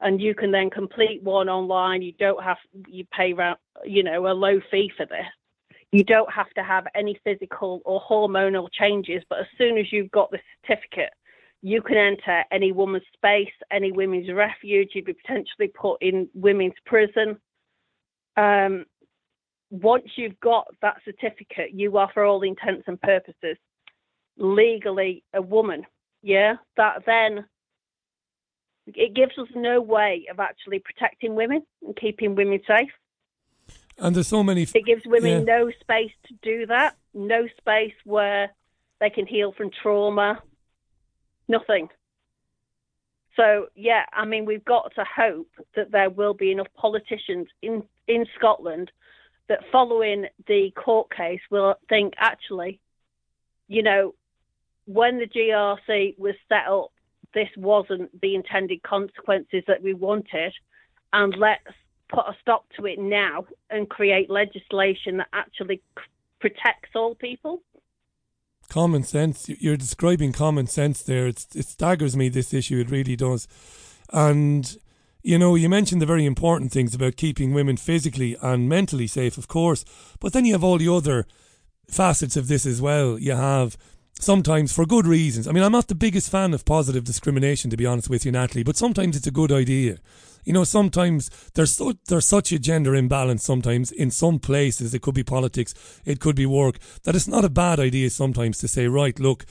and 0.00 0.20
you 0.20 0.34
can 0.34 0.50
then 0.50 0.70
complete 0.70 1.22
one 1.22 1.48
online, 1.48 2.02
you 2.02 2.12
don't 2.18 2.42
have 2.42 2.58
you 2.88 3.04
pay 3.12 3.34
you 3.84 4.02
know 4.02 4.26
a 4.26 4.34
low 4.34 4.60
fee 4.70 4.92
for 4.96 5.06
this. 5.06 5.26
You 5.92 6.04
don't 6.04 6.32
have 6.32 6.50
to 6.54 6.62
have 6.62 6.86
any 6.94 7.20
physical 7.22 7.82
or 7.84 8.00
hormonal 8.00 8.68
changes, 8.72 9.22
but 9.28 9.40
as 9.40 9.46
soon 9.58 9.76
as 9.76 9.92
you've 9.92 10.10
got 10.10 10.30
the 10.30 10.38
certificate, 10.60 11.12
you 11.60 11.82
can 11.82 11.96
enter 11.96 12.44
any 12.50 12.72
woman's 12.72 13.04
space, 13.12 13.52
any 13.70 13.92
women's 13.92 14.30
refuge. 14.32 14.90
You'd 14.94 15.04
be 15.04 15.12
potentially 15.12 15.68
put 15.68 16.02
in 16.02 16.28
women's 16.34 16.74
prison. 16.86 17.38
Um, 18.36 18.86
once 19.72 20.04
you've 20.16 20.38
got 20.40 20.68
that 20.82 20.98
certificate, 21.02 21.72
you 21.72 21.96
are, 21.96 22.10
for 22.12 22.24
all 22.24 22.42
intents 22.42 22.84
and 22.86 23.00
purposes, 23.00 23.56
legally 24.36 25.24
a 25.32 25.40
woman. 25.40 25.86
Yeah, 26.22 26.56
that 26.76 27.04
then 27.06 27.46
it 28.86 29.14
gives 29.14 29.36
us 29.38 29.48
no 29.54 29.80
way 29.80 30.26
of 30.30 30.40
actually 30.40 30.80
protecting 30.80 31.34
women 31.34 31.62
and 31.84 31.96
keeping 31.96 32.34
women 32.34 32.60
safe. 32.66 32.90
And 33.98 34.14
there's 34.14 34.28
so 34.28 34.42
many. 34.42 34.62
F- 34.62 34.76
it 34.76 34.84
gives 34.84 35.06
women 35.06 35.46
yeah. 35.46 35.56
no 35.56 35.70
space 35.80 36.12
to 36.26 36.34
do 36.42 36.66
that, 36.66 36.96
no 37.14 37.48
space 37.58 37.94
where 38.04 38.52
they 39.00 39.10
can 39.10 39.26
heal 39.26 39.52
from 39.52 39.70
trauma, 39.70 40.42
nothing. 41.48 41.88
So 43.36 43.68
yeah, 43.74 44.04
I 44.12 44.26
mean, 44.26 44.44
we've 44.44 44.64
got 44.64 44.92
to 44.96 45.04
hope 45.04 45.48
that 45.76 45.90
there 45.90 46.10
will 46.10 46.34
be 46.34 46.52
enough 46.52 46.68
politicians 46.76 47.48
in 47.62 47.84
in 48.06 48.26
Scotland 48.36 48.92
that 49.48 49.60
following 49.70 50.26
the 50.46 50.70
court 50.76 51.14
case 51.14 51.40
will 51.50 51.74
think 51.88 52.14
actually, 52.16 52.80
you 53.68 53.82
know, 53.82 54.14
when 54.86 55.18
the 55.18 55.26
GRC 55.26 56.18
was 56.18 56.34
set 56.48 56.66
up, 56.68 56.92
this 57.34 57.48
wasn't 57.56 58.20
the 58.20 58.34
intended 58.34 58.82
consequences 58.82 59.62
that 59.66 59.82
we 59.82 59.94
wanted, 59.94 60.52
and 61.12 61.34
let's 61.36 61.64
put 62.08 62.26
a 62.26 62.36
stop 62.40 62.66
to 62.76 62.86
it 62.86 62.98
now 62.98 63.46
and 63.70 63.88
create 63.88 64.28
legislation 64.28 65.16
that 65.18 65.28
actually 65.32 65.80
protects 66.40 66.90
all 66.94 67.14
people. 67.14 67.62
Common 68.68 69.02
sense. 69.02 69.48
You're 69.48 69.76
describing 69.76 70.32
common 70.32 70.66
sense 70.66 71.02
there. 71.02 71.26
It's, 71.26 71.54
it 71.54 71.66
staggers 71.66 72.16
me, 72.16 72.28
this 72.28 72.52
issue. 72.52 72.80
It 72.80 72.90
really 72.90 73.16
does. 73.16 73.48
And, 74.12 74.76
you 75.22 75.38
know, 75.38 75.54
you 75.54 75.68
mentioned 75.68 76.02
the 76.02 76.06
very 76.06 76.24
important 76.24 76.72
things 76.72 76.94
about 76.94 77.16
keeping 77.16 77.54
women 77.54 77.76
physically 77.76 78.36
and 78.42 78.68
mentally 78.68 79.06
safe, 79.06 79.38
of 79.38 79.48
course. 79.48 79.84
But 80.20 80.32
then 80.32 80.44
you 80.44 80.52
have 80.52 80.64
all 80.64 80.78
the 80.78 80.92
other 80.92 81.26
facets 81.88 82.36
of 82.36 82.48
this 82.48 82.66
as 82.66 82.80
well. 82.80 83.18
You 83.18 83.32
have 83.32 83.76
sometimes 84.18 84.72
for 84.72 84.86
good 84.86 85.06
reasons. 85.06 85.46
I 85.46 85.52
mean, 85.52 85.62
I'm 85.62 85.72
not 85.72 85.88
the 85.88 85.94
biggest 85.94 86.30
fan 86.30 86.54
of 86.54 86.64
positive 86.64 87.04
discrimination, 87.04 87.70
to 87.70 87.76
be 87.76 87.86
honest 87.86 88.10
with 88.10 88.24
you, 88.24 88.32
Natalie, 88.32 88.64
but 88.64 88.76
sometimes 88.76 89.16
it's 89.16 89.26
a 89.26 89.32
good 89.32 89.52
idea. 89.52 89.98
You 90.44 90.52
know, 90.52 90.64
sometimes 90.64 91.30
there's 91.54 91.76
so, 91.76 91.92
there's 92.08 92.26
such 92.26 92.50
a 92.50 92.58
gender 92.58 92.96
imbalance. 92.96 93.44
Sometimes 93.44 93.92
in 93.92 94.10
some 94.10 94.40
places, 94.40 94.92
it 94.92 95.00
could 95.00 95.14
be 95.14 95.22
politics, 95.22 95.72
it 96.04 96.18
could 96.18 96.34
be 96.34 96.46
work. 96.46 96.78
That 97.04 97.14
it's 97.14 97.28
not 97.28 97.44
a 97.44 97.48
bad 97.48 97.78
idea 97.78 98.10
sometimes 98.10 98.58
to 98.58 98.68
say, 98.68 98.88
right, 98.88 99.18
look, 99.20 99.46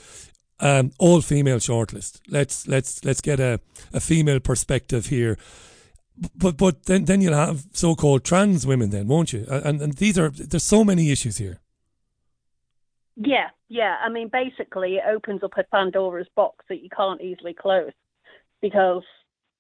um, 0.61 0.91
all 0.99 1.21
female 1.21 1.57
shortlist. 1.57 2.21
Let's 2.29 2.67
let's 2.67 3.03
let's 3.03 3.21
get 3.21 3.39
a, 3.39 3.59
a 3.93 3.99
female 3.99 4.39
perspective 4.39 5.07
here. 5.07 5.37
But 6.35 6.57
but 6.57 6.85
then 6.85 7.05
then 7.05 7.21
you'll 7.21 7.33
have 7.33 7.65
so 7.73 7.95
called 7.95 8.23
trans 8.23 8.65
women, 8.65 8.91
then 8.91 9.07
won't 9.07 9.33
you? 9.33 9.45
And 9.49 9.81
and 9.81 9.93
these 9.93 10.17
are 10.17 10.29
there's 10.29 10.63
so 10.63 10.83
many 10.83 11.11
issues 11.11 11.37
here. 11.37 11.59
Yeah, 13.15 13.49
yeah. 13.67 13.97
I 14.03 14.09
mean, 14.09 14.29
basically, 14.29 14.95
it 14.95 15.03
opens 15.07 15.43
up 15.43 15.57
a 15.57 15.63
Pandora's 15.63 16.27
box 16.35 16.65
that 16.69 16.81
you 16.81 16.89
can't 16.89 17.21
easily 17.21 17.53
close 17.53 17.91
because, 18.61 19.03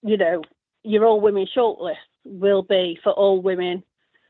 you 0.01 0.17
know, 0.17 0.41
your 0.83 1.05
all 1.05 1.21
women 1.21 1.47
shortlist 1.55 1.95
will 2.23 2.63
be 2.63 2.97
for 3.03 3.11
all 3.11 3.41
women 3.41 3.83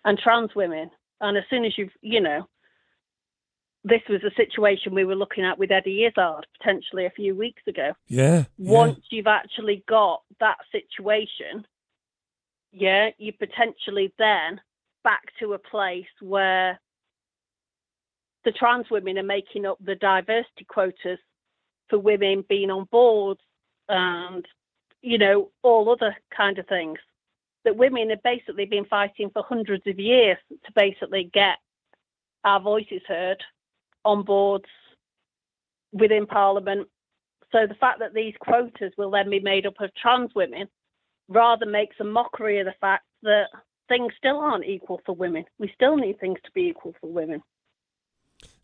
and 0.03 0.17
trans 0.17 0.55
women. 0.55 0.89
And 1.22 1.38
as 1.38 1.43
soon 1.49 1.65
as 1.65 1.78
you've, 1.78 1.91
you 2.01 2.19
know, 2.19 2.47
this 3.84 4.01
was 4.09 4.23
a 4.23 4.36
situation 4.36 4.93
we 4.93 5.05
were 5.05 5.15
looking 5.15 5.43
at 5.43 5.57
with 5.57 5.71
Eddie 5.71 6.05
Izzard 6.05 6.45
potentially 6.59 7.05
a 7.05 7.11
few 7.11 7.36
weeks 7.36 7.63
ago. 7.67 7.93
Yeah. 8.07 8.43
Once 8.57 8.99
yeah. 9.09 9.17
you've 9.17 9.27
actually 9.27 9.84
got 9.88 10.21
that 10.39 10.57
situation, 10.71 11.65
yeah, 12.71 13.09
you 13.17 13.34
potentially 13.34 14.13
then 14.19 14.61
back 15.03 15.23
to 15.39 15.53
a 15.53 15.59
place 15.59 16.05
where 16.21 16.79
the 18.45 18.51
trans 18.51 18.89
women 18.89 19.17
are 19.17 19.23
making 19.23 19.65
up 19.65 19.77
the 19.84 19.95
diversity 19.95 20.65
quotas 20.67 21.19
for 21.89 21.97
women 21.99 22.45
being 22.47 22.69
on 22.69 22.88
boards 22.91 23.41
and 23.89 24.45
you 25.01 25.17
know 25.17 25.49
all 25.63 25.89
other 25.89 26.15
kind 26.36 26.57
of 26.57 26.67
things 26.67 26.97
that 27.65 27.75
women 27.75 28.09
have 28.09 28.23
basically 28.23 28.65
been 28.65 28.86
fighting 28.86 29.29
for 29.32 29.43
hundreds 29.43 29.86
of 29.86 29.99
years 29.99 30.38
to 30.49 30.71
basically 30.75 31.29
get 31.34 31.57
our 32.43 32.59
voices 32.59 33.01
heard 33.07 33.43
on 34.05 34.23
boards 34.23 34.65
within 35.91 36.25
parliament. 36.25 36.87
So 37.51 37.67
the 37.67 37.75
fact 37.75 37.99
that 37.99 38.13
these 38.13 38.33
quotas 38.39 38.93
will 38.97 39.11
then 39.11 39.29
be 39.29 39.39
made 39.39 39.65
up 39.65 39.73
of 39.79 39.91
trans 40.01 40.31
women 40.35 40.67
rather 41.27 41.65
makes 41.65 41.97
a 41.99 42.03
mockery 42.03 42.59
of 42.59 42.65
the 42.65 42.73
fact 42.79 43.03
that 43.23 43.45
things 43.87 44.13
still 44.17 44.39
aren't 44.39 44.65
equal 44.65 45.01
for 45.05 45.13
women. 45.13 45.45
We 45.59 45.71
still 45.75 45.97
need 45.97 46.19
things 46.19 46.39
to 46.45 46.51
be 46.53 46.69
equal 46.69 46.95
for 46.99 47.11
women. 47.11 47.43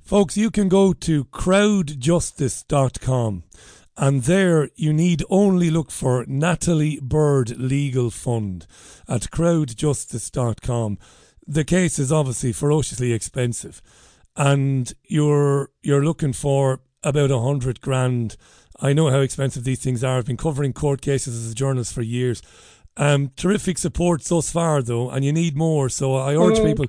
Folks, 0.01 0.38
you 0.38 0.49
can 0.51 0.69
go 0.69 0.93
to 0.93 1.25
crowdjustice.com 1.25 3.43
and 3.97 4.23
there 4.23 4.69
you 4.75 4.93
need 4.93 5.23
only 5.29 5.69
look 5.69 5.91
for 5.91 6.23
Natalie 6.27 6.99
Bird 7.01 7.57
Legal 7.57 8.09
Fund 8.11 8.65
at 9.09 9.23
crowdjustice.com. 9.23 10.97
The 11.45 11.65
case 11.65 11.99
is 11.99 12.11
obviously 12.11 12.53
ferociously 12.53 13.11
expensive 13.11 13.81
and 14.38 14.93
you're 15.03 15.71
you're 15.81 16.05
looking 16.05 16.31
for 16.31 16.79
about 17.03 17.31
a 17.31 17.41
hundred 17.41 17.81
grand. 17.81 18.38
I 18.79 18.93
know 18.93 19.09
how 19.09 19.19
expensive 19.19 19.63
these 19.63 19.79
things 19.79 20.03
are. 20.03 20.19
I've 20.19 20.25
been 20.25 20.38
covering 20.38 20.71
court 20.71 21.01
cases 21.01 21.35
as 21.35 21.51
a 21.51 21.55
journalist 21.55 21.93
for 21.93 22.03
years. 22.03 22.41
Um, 22.95 23.31
terrific 23.35 23.77
support 23.77 24.23
thus 24.23 24.51
far, 24.51 24.81
though, 24.81 25.09
and 25.09 25.23
you 25.23 25.31
need 25.31 25.55
more. 25.55 25.88
So 25.89 26.15
I 26.15 26.35
urge 26.35 26.57
mm. 26.57 26.65
people, 26.65 26.85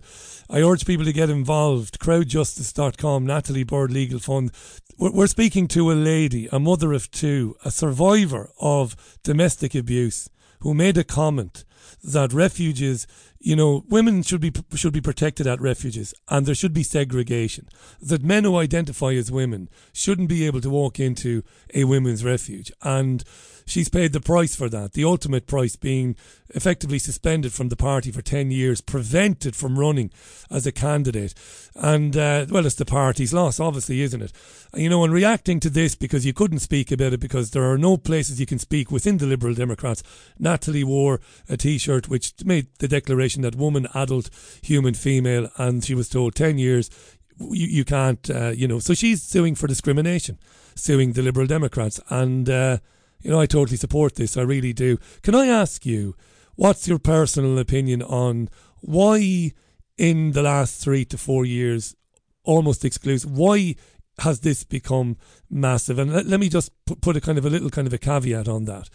I 0.49 0.63
urge 0.63 0.87
people 0.87 1.05
to 1.05 1.13
get 1.13 1.31
involved. 1.31 1.99
Crowdjustice.com, 1.99 3.27
Natalie 3.27 3.65
Bird 3.65 3.91
Legal 3.91 4.19
Fund. 4.19 4.51
We're, 4.99 5.13
we're 5.13 5.27
speaking 5.27 5.69
to 5.69 5.91
a 5.91 5.95
lady, 5.95 6.49
a 6.51 6.59
mother 6.59 6.93
of 6.93 7.11
two, 7.11 7.57
a 7.65 7.71
survivor 7.71 8.51
of 8.61 9.19
domestic 9.23 9.75
abuse, 9.75 10.31
who 10.61 10.75
made 10.75 10.97
a 10.97 11.05
comment 11.05 11.65
that 12.03 12.33
refuges, 12.33 13.07
you 13.41 13.55
know, 13.55 13.85
women 13.89 14.23
should 14.23 14.41
be 14.41 14.53
should 14.75 14.93
be 14.93 15.01
protected 15.01 15.47
at 15.47 15.61
refuges, 15.61 16.13
and 16.29 16.45
there 16.45 16.55
should 16.55 16.73
be 16.73 16.83
segregation. 16.83 17.69
That 18.01 18.23
men 18.23 18.45
who 18.45 18.57
identify 18.57 19.13
as 19.13 19.31
women 19.31 19.69
shouldn't 19.93 20.29
be 20.29 20.47
able 20.47 20.61
to 20.61 20.71
walk 20.71 20.99
into 20.99 21.43
a 21.73 21.85
women's 21.85 22.25
refuge, 22.25 22.73
and 22.83 23.23
she's 23.69 23.89
paid 23.89 24.13
the 24.13 24.21
price 24.21 24.57
for 24.57 24.69
that. 24.69 24.93
The 24.93 25.05
ultimate 25.05 25.47
price 25.47 25.77
being 25.77 26.17
effectively 26.51 26.99
suspended 26.99 27.53
from 27.53 27.69
the 27.69 27.77
party 27.77 28.11
for 28.11 28.23
10 28.23 28.51
years, 28.51 28.81
prevented 28.81 29.55
from 29.55 29.79
running 29.79 30.11
as 30.51 30.67
a 30.67 30.73
candidate. 30.73 31.35
And, 31.75 32.17
uh, 32.17 32.47
well, 32.49 32.67
it's 32.67 32.75
the 32.75 32.85
party's 32.85 33.35
loss, 33.35 33.61
obviously, 33.61 34.01
isn't 34.01 34.23
it? 34.23 34.33
You 34.75 34.89
know, 34.89 35.05
and 35.05 35.13
reacting 35.13 35.61
to 35.61 35.71
this 35.71 35.95
because 35.95 36.25
you 36.25 36.33
couldn't 36.33 36.61
speak 36.61 36.91
about 36.91 37.13
it 37.13 37.21
because 37.21 37.51
there 37.51 37.71
are 37.71 37.79
no 37.79 37.97
places 37.97 38.41
you 38.41 38.47
can 38.47 38.59
speak 38.59 38.91
within 38.91 39.19
the 39.19 39.27
Liberal 39.27 39.55
Democrats, 39.55 40.03
Natalie 40.39 40.85
wore 40.85 41.21
a 41.49 41.57
t 41.57 41.79
shirt 41.79 42.09
which 42.09 42.33
made 42.45 42.69
the 42.79 42.89
declaration 42.89 43.43
that 43.43 43.57
woman, 43.57 43.87
adult, 43.95 44.31
human, 44.63 44.95
female, 44.95 45.49
and 45.57 45.85
she 45.85 45.95
was 45.95 46.09
told 46.09 46.35
10 46.35 46.59
years. 46.59 46.91
You, 47.39 47.67
you 47.67 47.85
can't, 47.85 48.29
uh, 48.31 48.51
you 48.51 48.67
know, 48.67 48.79
so 48.79 48.95
she's 48.95 49.23
suing 49.23 49.55
for 49.55 49.67
discrimination, 49.67 50.39
suing 50.75 51.13
the 51.13 51.23
Liberal 51.23 51.47
Democrats. 51.47 52.01
And, 52.09 52.49
uh, 52.49 52.79
you 53.21 53.31
know, 53.31 53.41
I 53.41 53.47
totally 53.47 53.77
support 53.77 54.15
this. 54.15 54.37
I 54.37 54.43
really 54.43 54.73
do. 54.73 54.99
Can 55.23 55.35
I 55.35 55.47
ask 55.47 55.85
you, 55.85 56.15
what's 56.55 56.89
your 56.89 56.99
personal 56.99 57.59
opinion 57.59 58.03
on 58.03 58.49
why, 58.81 59.53
in 59.97 60.33
the 60.33 60.43
last 60.43 60.83
three 60.83 61.05
to 61.07 61.19
four 61.19 61.45
years, 61.45 61.97
almost 62.45 62.85
exclusive, 62.85 63.31
why 63.31 63.75
has 64.21 64.41
this 64.41 64.65
become 64.65 65.17
massive? 65.51 65.99
And 65.99 66.13
let, 66.13 66.27
let 66.27 66.41
me 66.41 66.49
just 66.49 66.73
put, 66.85 67.01
put 67.01 67.17
a 67.17 67.21
kind 67.21 67.39
of 67.39 67.45
a 67.45 67.51
little 67.51 67.71
kind 67.71 67.87
of 67.87 67.93
a 67.93 67.99
caveat 67.99 68.49
on 68.49 68.65
that. 68.65 68.89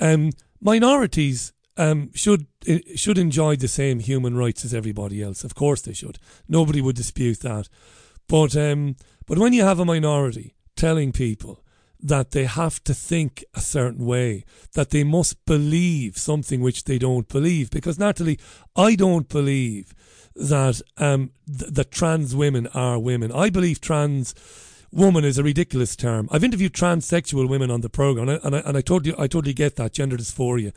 Um, 0.00 0.32
minorities 0.60 1.52
um, 1.76 2.10
should 2.14 2.46
should 2.94 3.18
enjoy 3.18 3.56
the 3.56 3.68
same 3.68 4.00
human 4.00 4.36
rights 4.36 4.64
as 4.64 4.74
everybody 4.74 5.22
else. 5.22 5.44
Of 5.44 5.54
course, 5.54 5.82
they 5.82 5.92
should. 5.92 6.18
Nobody 6.48 6.80
would 6.80 6.96
dispute 6.96 7.40
that. 7.40 7.68
But 8.28 8.56
um, 8.56 8.96
but 9.26 9.38
when 9.38 9.52
you 9.52 9.62
have 9.62 9.78
a 9.78 9.84
minority 9.84 10.54
telling 10.74 11.12
people 11.12 11.62
that 12.00 12.30
they 12.30 12.44
have 12.44 12.82
to 12.84 12.94
think 12.94 13.44
a 13.54 13.60
certain 13.60 14.04
way, 14.04 14.44
that 14.74 14.90
they 14.90 15.04
must 15.04 15.44
believe 15.46 16.16
something 16.18 16.60
which 16.60 16.84
they 16.84 16.98
don't 16.98 17.28
believe. 17.28 17.70
Because 17.70 17.98
Natalie, 17.98 18.38
I 18.76 18.94
don't 18.94 19.28
believe 19.28 19.94
that 20.34 20.82
um, 20.98 21.30
th- 21.46 21.72
that 21.72 21.90
trans 21.90 22.36
women 22.36 22.66
are 22.68 22.98
women. 22.98 23.32
I 23.32 23.50
believe 23.50 23.80
trans 23.80 24.34
woman 24.92 25.24
is 25.24 25.38
a 25.38 25.42
ridiculous 25.42 25.96
term. 25.96 26.28
I've 26.30 26.44
interviewed 26.44 26.72
transsexual 26.72 27.48
women 27.48 27.70
on 27.70 27.80
the 27.80 27.88
program, 27.88 28.28
and 28.28 28.38
I, 28.38 28.46
and 28.46 28.56
I, 28.56 28.58
and 28.60 28.76
I 28.76 28.80
totally 28.80 29.14
I 29.18 29.26
totally 29.26 29.54
get 29.54 29.76
that 29.76 29.92
gender 29.92 30.16
dysphoria. 30.16 30.72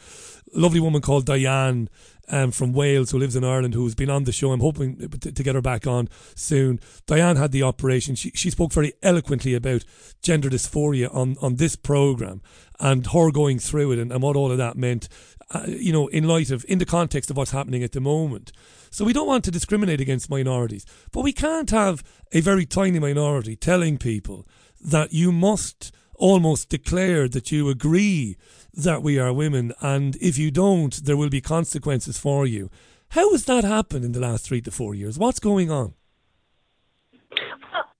lovely 0.53 0.79
woman 0.79 1.01
called 1.01 1.25
Diane 1.25 1.89
um, 2.29 2.51
from 2.51 2.73
Wales 2.73 3.11
who 3.11 3.19
lives 3.19 3.35
in 3.35 3.43
Ireland 3.43 3.73
who's 3.73 3.95
been 3.95 4.09
on 4.09 4.23
the 4.23 4.31
show. 4.31 4.51
I'm 4.51 4.59
hoping 4.59 4.97
to, 4.97 5.31
to, 5.31 5.43
get 5.43 5.55
her 5.55 5.61
back 5.61 5.87
on 5.87 6.09
soon. 6.35 6.79
Diane 7.05 7.35
had 7.35 7.51
the 7.51 7.63
operation. 7.63 8.15
She, 8.15 8.31
she 8.31 8.49
spoke 8.49 8.71
very 8.71 8.93
eloquently 9.01 9.53
about 9.53 9.83
gender 10.21 10.49
dysphoria 10.49 11.13
on, 11.13 11.37
on 11.41 11.55
this 11.55 11.75
program 11.75 12.41
and 12.79 13.07
her 13.07 13.31
going 13.31 13.59
through 13.59 13.93
it 13.93 13.99
and, 13.99 14.11
and 14.11 14.21
what 14.21 14.35
all 14.35 14.51
of 14.51 14.57
that 14.57 14.77
meant, 14.77 15.09
uh, 15.51 15.63
you 15.67 15.91
know, 15.91 16.07
in 16.07 16.27
light 16.27 16.51
of, 16.51 16.65
in 16.67 16.77
the 16.77 16.85
context 16.85 17.29
of 17.29 17.37
what's 17.37 17.51
happening 17.51 17.83
at 17.83 17.91
the 17.91 18.01
moment. 18.01 18.51
So 18.91 19.05
we 19.05 19.13
don't 19.13 19.27
want 19.27 19.43
to 19.45 19.51
discriminate 19.51 20.01
against 20.01 20.29
minorities, 20.29 20.85
but 21.11 21.23
we 21.23 21.33
can't 21.33 21.69
have 21.69 22.03
a 22.31 22.41
very 22.41 22.65
tiny 22.65 22.99
minority 22.99 23.55
telling 23.55 23.97
people 23.97 24.47
that 24.81 25.13
you 25.13 25.31
must 25.31 25.91
almost 26.15 26.69
declare 26.69 27.27
that 27.29 27.51
you 27.51 27.69
agree 27.69 28.37
that 28.73 29.01
we 29.01 29.17
are 29.17 29.33
women, 29.33 29.73
and 29.81 30.15
if 30.17 30.37
you 30.37 30.51
don't, 30.51 31.05
there 31.05 31.17
will 31.17 31.29
be 31.29 31.41
consequences 31.41 32.17
for 32.19 32.45
you. 32.45 32.69
How 33.09 33.31
has 33.31 33.45
that 33.45 33.63
happened 33.63 34.05
in 34.05 34.11
the 34.11 34.19
last 34.19 34.45
three 34.45 34.61
to 34.61 34.71
four 34.71 34.93
years? 34.93 35.17
What's 35.17 35.39
going 35.39 35.71
on? 35.71 35.93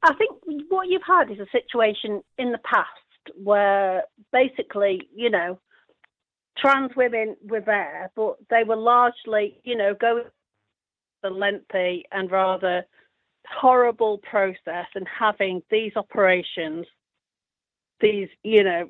I 0.04 0.14
think 0.14 0.38
what 0.70 0.88
you've 0.88 1.02
had 1.06 1.32
is 1.32 1.40
a 1.40 1.48
situation 1.52 2.22
in 2.38 2.52
the 2.52 2.60
past 2.60 2.88
where 3.44 4.04
basically, 4.32 5.10
you 5.16 5.30
know, 5.30 5.60
trans 6.58 6.92
women 6.96 7.36
were 7.44 7.62
there, 7.62 8.12
but 8.16 8.38
they 8.50 8.64
were 8.66 8.76
largely, 8.76 9.60
you 9.64 9.76
know, 9.76 9.94
going 10.00 10.24
the 11.22 11.30
lengthy 11.30 12.06
and 12.12 12.32
rather 12.32 12.86
horrible 13.48 14.20
process 14.20 14.86
and 14.96 15.08
having 15.08 15.62
these 15.70 15.92
operations, 15.96 16.86
these, 18.00 18.30
you 18.44 18.64
know, 18.64 18.90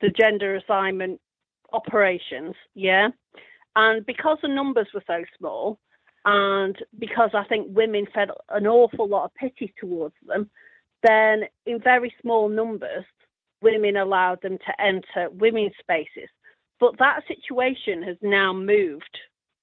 the 0.00 0.10
gender 0.10 0.56
assignment 0.56 1.20
operations, 1.72 2.54
yeah. 2.74 3.08
And 3.74 4.04
because 4.04 4.38
the 4.42 4.48
numbers 4.48 4.88
were 4.92 5.04
so 5.06 5.24
small, 5.38 5.78
and 6.24 6.76
because 6.98 7.30
I 7.34 7.44
think 7.44 7.68
women 7.70 8.06
felt 8.12 8.30
an 8.48 8.66
awful 8.66 9.08
lot 9.08 9.26
of 9.26 9.34
pity 9.34 9.72
towards 9.78 10.14
them, 10.26 10.50
then 11.02 11.44
in 11.66 11.80
very 11.80 12.12
small 12.20 12.48
numbers, 12.48 13.04
women 13.62 13.96
allowed 13.96 14.42
them 14.42 14.58
to 14.58 14.80
enter 14.80 15.30
women's 15.30 15.72
spaces. 15.78 16.28
But 16.80 16.98
that 16.98 17.22
situation 17.28 18.02
has 18.02 18.16
now 18.22 18.52
moved 18.52 19.18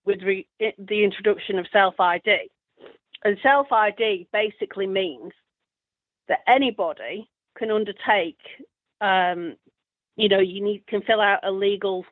with 0.06 0.22
re- 0.22 0.48
the 0.60 1.04
introduction 1.04 1.60
of 1.60 1.68
self 1.72 2.00
ID. 2.00 2.50
And 3.24 3.38
self 3.42 3.72
ID 3.72 4.28
basically 4.34 4.88
means 4.88 5.32
that 6.28 6.40
anybody 6.48 7.30
can 7.58 7.72
undertake 7.72 8.40
um, 9.02 9.56
you 10.16 10.30
know, 10.30 10.40
you 10.40 10.62
need 10.62 10.86
can 10.88 11.02
fill 11.02 11.22
out 11.22 11.40
a 11.44 11.52
legal 11.52 12.06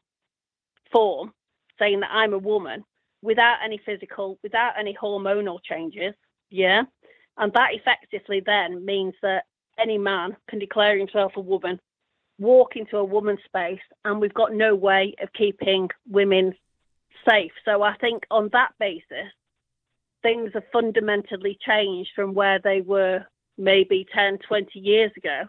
form 0.92 1.34
saying 1.80 2.02
that 2.02 2.12
I'm 2.12 2.34
a 2.34 2.38
woman 2.38 2.84
without 3.22 3.58
any 3.64 3.80
physical, 3.86 4.40
without 4.44 4.74
any 4.78 4.96
hormonal 5.00 5.60
changes. 5.64 6.14
Yeah. 6.50 6.84
And 7.38 7.54
that 7.54 7.74
effectively 7.74 8.42
then 8.46 8.84
means 8.84 9.14
that 9.22 9.46
any 9.80 9.98
man 9.98 10.36
can 10.50 10.60
declare 10.60 10.98
himself 10.98 11.34
a 11.38 11.42
woman, 11.42 11.80
walk 12.40 12.76
into 12.76 12.98
a 12.98 13.04
woman's 13.04 13.40
space, 13.46 13.80
and 14.04 14.20
we've 14.20 14.34
got 14.34 14.54
no 14.54 14.76
way 14.76 15.16
of 15.22 15.32
keeping 15.34 15.90
women 16.10 16.54
safe. 17.28 17.52
So 17.66 17.84
I 17.84 17.96
think 17.98 18.24
on 18.32 18.50
that 18.54 18.74
basis, 18.80 19.32
things 20.22 20.52
have 20.54 20.64
fundamentally 20.72 21.58
changed 21.66 22.12
from 22.16 22.34
where 22.34 22.60
they 22.60 22.82
were 22.82 23.26
maybe 23.58 24.06
10, 24.14 24.40
20 24.40 24.80
years 24.80 25.12
ago. 25.18 25.44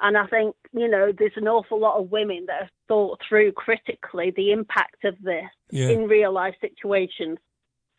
And 0.00 0.16
I 0.16 0.26
think, 0.26 0.54
you 0.72 0.88
know, 0.88 1.12
there's 1.16 1.36
an 1.36 1.48
awful 1.48 1.80
lot 1.80 1.98
of 1.98 2.10
women 2.10 2.44
that 2.46 2.60
have 2.62 2.70
thought 2.86 3.20
through 3.26 3.52
critically 3.52 4.30
the 4.36 4.52
impact 4.52 5.04
of 5.04 5.14
this 5.22 5.44
yeah. 5.70 5.88
in 5.88 6.06
real 6.06 6.32
life 6.32 6.54
situations 6.60 7.38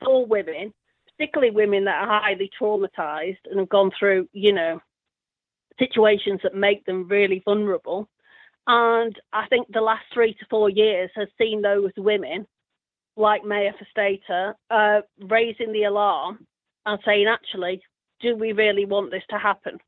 for 0.04 0.26
women, 0.26 0.74
particularly 1.18 1.52
women 1.52 1.86
that 1.86 2.08
are 2.08 2.22
highly 2.22 2.52
traumatized 2.60 3.40
and 3.50 3.60
have 3.60 3.70
gone 3.70 3.92
through, 3.98 4.30
you 4.32 4.54
know, 4.54 4.80
situations 5.80 6.40
that 6.44 6.56
make 6.56 6.86
them 6.86 7.08
really 7.08 7.42
vulnerable. 7.44 8.08
And 8.68 9.16
I 9.34 9.48
think 9.48 9.68
the 9.70 9.82
last 9.82 10.06
three 10.14 10.34
to 10.34 10.46
four 10.50 10.70
years 10.70 11.10
has 11.16 11.30
seen 11.38 11.62
those 11.62 11.92
women, 11.98 12.46
like 13.18 13.44
Maya 13.44 13.74
Forstater, 13.74 14.54
uh, 14.70 15.02
raising 15.28 15.74
the 15.74 15.84
alarm 15.84 16.46
and 16.86 17.00
saying, 17.04 17.28
actually, 17.28 17.82
do 18.22 18.36
we 18.36 18.54
really 18.54 18.86
want 18.86 19.12
this 19.12 19.24
to 19.30 19.38
happen? 19.38 19.80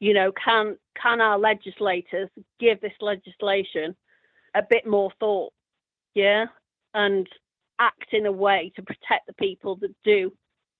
you 0.00 0.14
know, 0.14 0.32
can 0.32 0.76
can 1.00 1.20
our 1.20 1.38
legislators 1.38 2.28
give 2.60 2.80
this 2.80 2.92
legislation 3.00 3.96
a 4.54 4.62
bit 4.68 4.86
more 4.86 5.12
thought, 5.18 5.52
yeah, 6.14 6.46
and 6.94 7.28
act 7.78 8.12
in 8.12 8.26
a 8.26 8.32
way 8.32 8.72
to 8.76 8.82
protect 8.82 9.26
the 9.26 9.32
people 9.34 9.76
that 9.76 9.94
do 10.04 10.32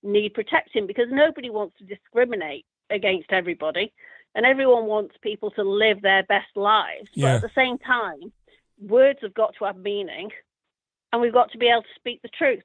need 0.03 0.33
protecting 0.33 0.87
because 0.87 1.07
nobody 1.09 1.49
wants 1.49 1.77
to 1.77 1.83
discriminate 1.85 2.65
against 2.89 3.31
everybody 3.31 3.93
and 4.35 4.45
everyone 4.45 4.85
wants 4.85 5.15
people 5.21 5.51
to 5.51 5.63
live 5.63 6.01
their 6.01 6.23
best 6.23 6.55
lives. 6.55 7.09
Yeah. 7.13 7.25
But 7.25 7.35
at 7.35 7.41
the 7.41 7.61
same 7.61 7.77
time, 7.77 8.31
words 8.79 9.19
have 9.21 9.33
got 9.33 9.55
to 9.59 9.65
have 9.65 9.77
meaning 9.77 10.29
and 11.11 11.21
we've 11.21 11.33
got 11.33 11.51
to 11.51 11.57
be 11.57 11.67
able 11.67 11.83
to 11.83 11.87
speak 11.95 12.21
the 12.21 12.29
truth. 12.37 12.63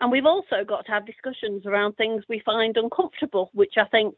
And 0.00 0.10
we've 0.10 0.26
also 0.26 0.64
got 0.66 0.86
to 0.86 0.92
have 0.92 1.06
discussions 1.06 1.64
around 1.64 1.94
things 1.94 2.24
we 2.28 2.42
find 2.44 2.76
uncomfortable, 2.76 3.50
which 3.52 3.74
I 3.76 3.84
think 3.84 4.14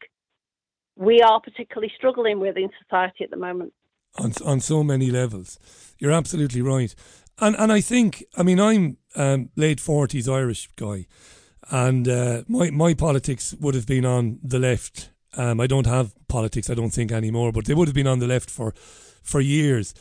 we 0.95 1.21
are 1.21 1.39
particularly 1.39 1.91
struggling 1.95 2.39
with 2.39 2.57
in 2.57 2.69
society 2.83 3.23
at 3.23 3.29
the 3.29 3.37
moment. 3.37 3.73
On, 4.17 4.31
on 4.45 4.59
so 4.61 4.83
many 4.83 5.11
levels. 5.11 5.59
You're 5.99 6.13
absolutely 6.13 6.61
right. 6.61 6.95
And 7.39 7.55
and 7.57 7.71
I 7.71 7.81
think, 7.81 8.23
I 8.37 8.43
mean, 8.43 8.59
I'm 8.59 8.97
um, 9.15 9.49
late 9.55 9.79
40s 9.79 10.31
Irish 10.31 10.69
guy, 10.77 11.05
and 11.69 12.07
uh, 12.07 12.43
my, 12.47 12.69
my 12.69 12.93
politics 12.93 13.53
would 13.59 13.75
have 13.75 13.85
been 13.85 14.05
on 14.05 14.39
the 14.41 14.59
left. 14.59 15.09
Um, 15.37 15.59
I 15.59 15.67
don't 15.67 15.87
have 15.87 16.13
politics, 16.29 16.69
I 16.69 16.75
don't 16.75 16.93
think 16.93 17.11
anymore, 17.11 17.51
but 17.51 17.65
they 17.65 17.73
would 17.73 17.89
have 17.89 17.95
been 17.95 18.07
on 18.07 18.19
the 18.19 18.27
left 18.27 18.49
for, 18.49 18.73
for 19.21 19.41
years. 19.41 19.93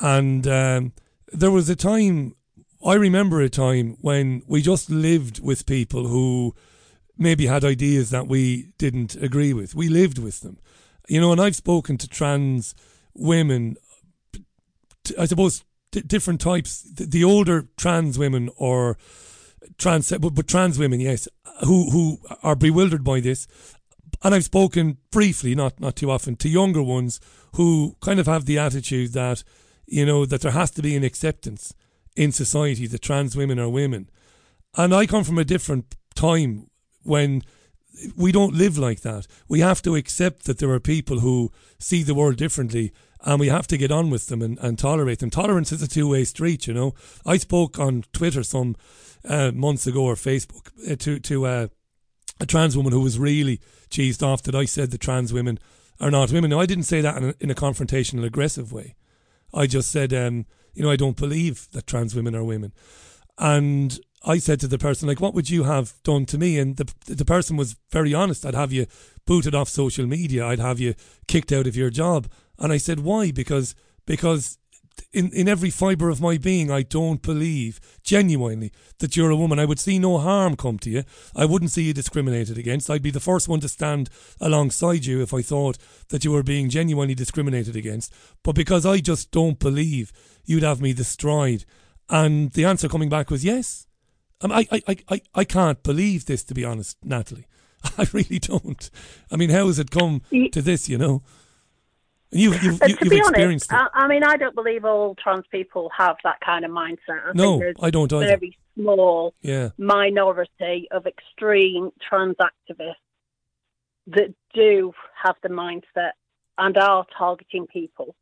And 0.00 0.46
um, 0.46 0.92
there 1.32 1.50
was 1.50 1.70
a 1.70 1.76
time, 1.76 2.34
I 2.84 2.94
remember 2.94 3.40
a 3.40 3.48
time 3.48 3.96
when 4.00 4.42
we 4.46 4.60
just 4.60 4.90
lived 4.90 5.40
with 5.40 5.66
people 5.66 6.08
who 6.08 6.54
maybe 7.16 7.46
had 7.46 7.64
ideas 7.64 8.10
that 8.10 8.26
we 8.26 8.72
didn't 8.78 9.14
agree 9.16 9.52
with. 9.52 9.74
We 9.74 9.88
lived 9.88 10.18
with 10.18 10.40
them. 10.40 10.58
You 11.08 11.20
know, 11.20 11.32
and 11.32 11.40
I've 11.40 11.56
spoken 11.56 11.96
to 11.98 12.08
trans 12.08 12.74
women, 13.14 13.76
I 15.18 15.26
suppose 15.26 15.64
different 15.92 16.40
types. 16.40 16.82
The, 16.82 17.06
the, 17.06 17.24
older 17.24 17.68
trans 17.76 18.18
women 18.18 18.50
or 18.56 18.96
trans, 19.78 20.10
but, 20.10 20.34
but 20.34 20.48
trans 20.48 20.78
women, 20.78 21.00
yes, 21.00 21.28
who 21.64 21.90
who 21.90 22.18
are 22.42 22.56
bewildered 22.56 23.04
by 23.04 23.20
this. 23.20 23.46
And 24.22 24.34
I've 24.34 24.44
spoken 24.44 24.98
briefly, 25.10 25.54
not 25.54 25.80
not 25.80 25.96
too 25.96 26.10
often, 26.10 26.36
to 26.36 26.48
younger 26.48 26.82
ones 26.82 27.20
who 27.54 27.96
kind 28.00 28.20
of 28.20 28.26
have 28.26 28.46
the 28.46 28.58
attitude 28.58 29.12
that 29.12 29.44
you 29.86 30.06
know 30.06 30.24
that 30.24 30.40
there 30.40 30.52
has 30.52 30.70
to 30.72 30.82
be 30.82 30.96
an 30.96 31.04
acceptance 31.04 31.74
in 32.16 32.32
society 32.32 32.86
that 32.86 33.02
trans 33.02 33.36
women 33.36 33.58
are 33.58 33.68
women. 33.68 34.10
And 34.76 34.94
I 34.94 35.06
come 35.06 35.24
from 35.24 35.38
a 35.38 35.44
different 35.44 35.94
time 36.14 36.68
when 37.02 37.42
we 38.16 38.32
don't 38.32 38.54
live 38.54 38.78
like 38.78 39.00
that. 39.00 39.26
We 39.48 39.60
have 39.60 39.82
to 39.82 39.96
accept 39.96 40.44
that 40.44 40.58
there 40.58 40.70
are 40.70 40.80
people 40.80 41.20
who 41.20 41.52
see 41.78 42.02
the 42.02 42.14
world 42.14 42.36
differently 42.36 42.92
and 43.24 43.38
we 43.38 43.48
have 43.48 43.66
to 43.68 43.76
get 43.76 43.92
on 43.92 44.10
with 44.10 44.26
them 44.26 44.42
and, 44.42 44.58
and 44.58 44.78
tolerate 44.78 45.20
them. 45.20 45.30
Tolerance 45.30 45.72
is 45.72 45.82
a 45.82 45.88
two 45.88 46.08
way 46.08 46.24
street, 46.24 46.66
you 46.66 46.74
know. 46.74 46.94
I 47.24 47.36
spoke 47.36 47.78
on 47.78 48.04
Twitter 48.12 48.42
some 48.42 48.76
uh, 49.24 49.52
months 49.52 49.86
ago 49.86 50.04
or 50.04 50.14
Facebook 50.14 50.70
uh, 50.90 50.96
to 50.96 51.20
to 51.20 51.46
uh, 51.46 51.68
a 52.40 52.46
trans 52.46 52.76
woman 52.76 52.92
who 52.92 53.00
was 53.00 53.18
really 53.18 53.60
cheesed 53.90 54.22
off 54.22 54.42
that 54.42 54.54
I 54.54 54.64
said 54.64 54.90
the 54.90 54.98
trans 54.98 55.32
women 55.32 55.58
are 56.00 56.10
not 56.10 56.32
women. 56.32 56.50
Now 56.50 56.60
I 56.60 56.66
didn't 56.66 56.84
say 56.84 57.00
that 57.00 57.16
in 57.16 57.28
a, 57.28 57.34
in 57.40 57.50
a 57.50 57.54
confrontational, 57.54 58.24
aggressive 58.24 58.72
way. 58.72 58.94
I 59.54 59.66
just 59.66 59.90
said, 59.90 60.12
um, 60.14 60.46
you 60.74 60.82
know, 60.82 60.90
I 60.90 60.96
don't 60.96 61.16
believe 61.16 61.68
that 61.72 61.86
trans 61.86 62.14
women 62.14 62.34
are 62.34 62.44
women, 62.44 62.72
and 63.38 63.98
I 64.24 64.38
said 64.38 64.60
to 64.60 64.68
the 64.68 64.78
person, 64.78 65.08
like, 65.08 65.20
what 65.20 65.34
would 65.34 65.50
you 65.50 65.64
have 65.64 65.94
done 66.04 66.26
to 66.26 66.38
me? 66.38 66.58
And 66.58 66.76
the 66.76 66.92
the 67.06 67.24
person 67.24 67.56
was 67.56 67.76
very 67.90 68.14
honest. 68.14 68.46
I'd 68.46 68.54
have 68.54 68.72
you 68.72 68.86
booted 69.26 69.54
off 69.54 69.68
social 69.68 70.06
media. 70.06 70.46
I'd 70.46 70.58
have 70.58 70.78
you 70.78 70.94
kicked 71.26 71.52
out 71.52 71.66
of 71.66 71.76
your 71.76 71.90
job. 71.90 72.30
And 72.58 72.72
I 72.72 72.76
said, 72.76 73.00
why? 73.00 73.32
Because 73.32 73.74
because 74.06 74.58
in, 75.12 75.30
in 75.32 75.48
every 75.48 75.70
fibre 75.70 76.08
of 76.08 76.20
my 76.20 76.38
being, 76.38 76.70
I 76.70 76.82
don't 76.82 77.22
believe 77.22 77.80
genuinely 78.02 78.72
that 78.98 79.16
you're 79.16 79.30
a 79.30 79.36
woman. 79.36 79.58
I 79.58 79.64
would 79.64 79.78
see 79.78 79.98
no 79.98 80.18
harm 80.18 80.56
come 80.56 80.78
to 80.80 80.90
you. 80.90 81.04
I 81.36 81.44
wouldn't 81.44 81.70
see 81.70 81.82
you 81.82 81.92
discriminated 81.92 82.56
against. 82.58 82.88
I'd 82.90 83.02
be 83.02 83.10
the 83.10 83.20
first 83.20 83.48
one 83.48 83.60
to 83.60 83.68
stand 83.68 84.08
alongside 84.40 85.04
you 85.04 85.20
if 85.20 85.34
I 85.34 85.42
thought 85.42 85.78
that 86.08 86.24
you 86.24 86.32
were 86.32 86.42
being 86.42 86.68
genuinely 86.68 87.14
discriminated 87.14 87.76
against. 87.76 88.12
But 88.42 88.54
because 88.54 88.86
I 88.86 88.98
just 88.98 89.30
don't 89.30 89.58
believe 89.58 90.12
you'd 90.44 90.62
have 90.62 90.80
me 90.80 90.92
destroyed. 90.92 91.64
And 92.08 92.50
the 92.52 92.64
answer 92.64 92.88
coming 92.88 93.08
back 93.08 93.30
was 93.30 93.44
yes. 93.44 93.86
I, 94.42 94.66
I, 94.72 94.96
I, 95.08 95.20
I 95.34 95.44
can't 95.44 95.82
believe 95.82 96.26
this, 96.26 96.42
to 96.44 96.54
be 96.54 96.64
honest, 96.64 96.96
Natalie. 97.04 97.46
I 97.98 98.06
really 98.12 98.38
don't. 98.38 98.90
I 99.30 99.36
mean, 99.36 99.50
how 99.50 99.66
has 99.66 99.78
it 99.78 99.90
come 99.90 100.22
to 100.52 100.62
this, 100.62 100.88
you 100.88 100.98
know? 100.98 101.22
You, 102.32 102.52
you've, 102.54 102.80
you, 102.86 102.96
to 102.96 103.10
be 103.10 103.22
honest, 103.22 103.72
I, 103.72 103.88
I, 103.92 104.08
mean, 104.08 104.24
I 104.24 104.36
don't 104.36 104.54
believe 104.54 104.84
all 104.84 105.14
trans 105.14 105.44
people 105.50 105.90
have 105.96 106.16
that 106.24 106.40
kind 106.40 106.64
of 106.64 106.70
mindset. 106.70 107.26
I 107.26 107.32
no, 107.34 107.62
I 107.80 107.90
don't 107.90 108.12
either. 108.12 108.26
Very 108.26 108.56
small 108.74 109.34
yeah. 109.42 109.70
minority 109.76 110.88
of 110.90 111.06
extreme 111.06 111.90
trans 112.08 112.36
activists 112.36 112.94
that 114.06 114.34
do 114.54 114.92
have 115.22 115.36
the 115.42 115.50
mindset 115.50 116.12
and 116.56 116.76
are 116.78 117.04
targeting 117.16 117.66
people. 117.66 118.14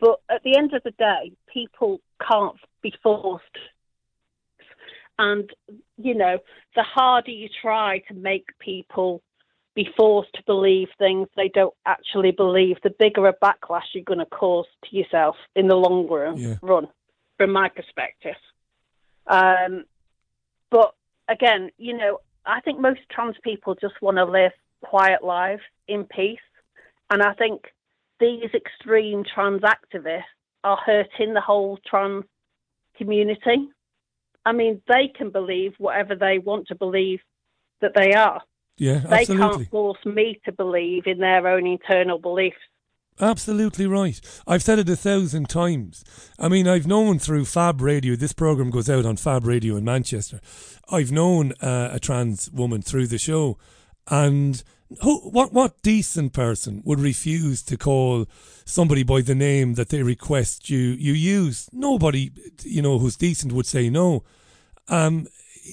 But 0.00 0.20
at 0.30 0.42
the 0.42 0.56
end 0.56 0.72
of 0.72 0.82
the 0.82 0.90
day, 0.92 1.32
people 1.52 2.00
can't 2.26 2.56
be 2.82 2.94
forced 3.02 3.44
and, 5.18 5.50
you 5.96 6.14
know, 6.14 6.38
the 6.74 6.82
harder 6.82 7.30
you 7.30 7.48
try 7.62 8.00
to 8.08 8.14
make 8.14 8.46
people 8.58 9.22
be 9.76 9.88
forced 9.94 10.32
to 10.32 10.42
believe 10.46 10.88
things 10.98 11.28
they 11.36 11.48
don't 11.48 11.74
actually 11.84 12.32
believe, 12.32 12.78
the 12.82 12.94
bigger 12.98 13.28
a 13.28 13.34
backlash 13.34 13.82
you're 13.92 14.02
going 14.02 14.18
to 14.18 14.26
cause 14.26 14.64
to 14.84 14.96
yourself 14.96 15.36
in 15.54 15.68
the 15.68 15.76
long 15.76 16.08
run, 16.08 16.38
yeah. 16.38 16.54
run 16.62 16.88
from 17.36 17.52
my 17.52 17.68
perspective. 17.68 18.34
Um, 19.26 19.84
but 20.70 20.94
again, 21.28 21.70
you 21.76 21.96
know, 21.96 22.20
I 22.46 22.60
think 22.62 22.80
most 22.80 23.00
trans 23.10 23.36
people 23.44 23.74
just 23.74 24.00
want 24.00 24.16
to 24.16 24.24
live 24.24 24.52
quiet 24.82 25.22
lives 25.22 25.62
in 25.86 26.04
peace. 26.04 26.38
And 27.10 27.22
I 27.22 27.34
think 27.34 27.66
these 28.18 28.48
extreme 28.54 29.24
trans 29.24 29.60
activists 29.60 30.22
are 30.64 30.78
hurting 30.78 31.34
the 31.34 31.40
whole 31.40 31.78
trans 31.86 32.24
community. 32.96 33.68
I 34.46 34.52
mean, 34.52 34.80
they 34.88 35.08
can 35.14 35.28
believe 35.30 35.74
whatever 35.76 36.14
they 36.14 36.38
want 36.38 36.68
to 36.68 36.74
believe 36.74 37.20
that 37.82 37.92
they 37.94 38.14
are. 38.14 38.40
Yeah, 38.78 38.98
they 38.98 39.20
absolutely. 39.20 39.56
can't 39.56 39.70
force 39.70 40.04
me 40.04 40.40
to 40.44 40.52
believe 40.52 41.06
in 41.06 41.18
their 41.18 41.46
own 41.46 41.66
internal 41.66 42.18
beliefs. 42.18 42.56
Absolutely 43.18 43.86
right. 43.86 44.20
I've 44.46 44.62
said 44.62 44.78
it 44.78 44.90
a 44.90 44.96
thousand 44.96 45.48
times. 45.48 46.04
I 46.38 46.48
mean, 46.48 46.68
I've 46.68 46.86
known 46.86 47.18
through 47.18 47.46
Fab 47.46 47.80
Radio, 47.80 48.14
this 48.14 48.34
program 48.34 48.70
goes 48.70 48.90
out 48.90 49.06
on 49.06 49.16
Fab 49.16 49.46
Radio 49.46 49.76
in 49.76 49.84
Manchester. 49.84 50.40
I've 50.90 51.10
known 51.10 51.52
uh, 51.62 51.90
a 51.92 51.98
trans 51.98 52.50
woman 52.50 52.82
through 52.82 53.06
the 53.06 53.16
show. 53.16 53.56
And 54.08 54.62
who, 55.02 55.30
what, 55.30 55.54
what 55.54 55.80
decent 55.82 56.34
person 56.34 56.82
would 56.84 57.00
refuse 57.00 57.62
to 57.62 57.78
call 57.78 58.26
somebody 58.66 59.02
by 59.02 59.22
the 59.22 59.34
name 59.34 59.74
that 59.74 59.88
they 59.88 60.02
request 60.02 60.68
you, 60.68 60.78
you 60.78 61.14
use? 61.14 61.70
Nobody, 61.72 62.32
you 62.62 62.82
know, 62.82 62.98
who's 62.98 63.16
decent 63.16 63.52
would 63.52 63.66
say 63.66 63.88
no. 63.88 64.24
Um, 64.88 65.26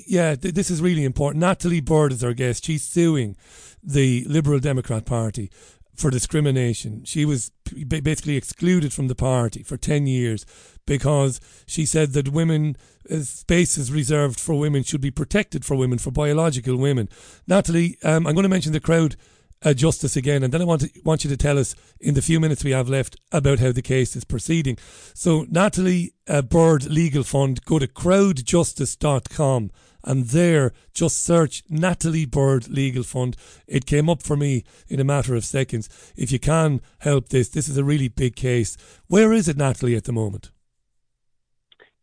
yeah, 0.08 0.36
th- 0.36 0.54
this 0.54 0.70
is 0.72 0.82
really 0.82 1.04
important. 1.04 1.42
Natalie 1.42 1.82
Bird 1.82 2.12
is 2.12 2.24
our 2.24 2.34
guest. 2.34 2.66
She's 2.66 2.84
suing 2.84 3.36
the 3.82 4.26
Liberal 4.26 4.60
Democrat 4.60 5.06
Party 5.06 5.52
for 5.96 6.10
discrimination. 6.10 7.04
She 7.06 7.26
was 7.26 7.52
basically 7.88 8.36
excluded 8.36 8.94
from 8.94 9.08
the 9.08 9.16
party 9.16 9.64
for 9.64 9.78
10 9.78 10.08
years 10.08 10.46
because 10.86 11.40
she 11.68 11.86
said 11.86 12.14
that 12.14 12.30
women, 12.30 12.76
uh, 13.10 13.20
spaces 13.20 13.92
reserved 13.92 14.40
for 14.40 14.58
women 14.58 14.84
should 14.84 15.02
be 15.02 15.12
protected 15.12 15.64
for 15.64 15.76
women, 15.76 16.00
for 16.00 16.12
biological 16.12 16.78
women. 16.78 17.10
Natalie, 17.48 17.98
um, 18.04 18.26
I'm 18.26 18.34
going 18.34 18.44
to 18.44 18.50
mention 18.50 18.74
the 18.74 18.80
crowd 18.80 19.16
uh, 19.64 19.74
justice 19.74 20.16
again, 20.16 20.44
and 20.44 20.54
then 20.54 20.62
I 20.62 20.66
want 20.66 20.82
to, 20.82 20.90
want 21.04 21.24
you 21.24 21.30
to 21.30 21.38
tell 21.38 21.58
us 21.58 21.76
in 22.00 22.14
the 22.14 22.22
few 22.22 22.40
minutes 22.40 22.64
we 22.64 22.72
have 22.72 22.90
left 22.90 23.18
about 23.32 23.60
how 23.60 23.72
the 23.72 23.82
case 23.82 24.16
is 24.16 24.24
proceeding. 24.24 24.78
So, 25.14 25.46
Natalie 25.50 26.14
uh, 26.28 26.42
Bird 26.42 26.86
Legal 26.86 27.24
Fund, 27.24 27.64
go 27.66 27.80
to 27.80 27.88
crowdjustice.com 27.88 29.72
and 30.06 30.26
there 30.26 30.74
just 30.94 31.24
search 31.24 31.64
Natalie 31.70 32.26
Bird 32.26 32.68
Legal 32.68 33.04
Fund. 33.04 33.38
It 33.68 33.86
came 33.86 34.10
up 34.10 34.22
for 34.22 34.36
me 34.36 34.64
in 34.90 35.00
a 35.00 35.06
matter 35.06 35.36
of 35.36 35.46
seconds. 35.46 35.90
If 36.16 36.32
you 36.32 36.40
can 36.40 36.82
help 37.00 37.30
this, 37.30 37.50
this 37.50 37.70
is 37.70 37.78
a 37.78 37.84
really 37.84 38.10
big 38.10 38.36
case. 38.36 38.76
Where 39.08 39.32
is 39.32 39.48
it, 39.48 39.58
Natalie, 39.58 39.96
at 39.96 40.04
the 40.04 40.12
moment? 40.12 40.52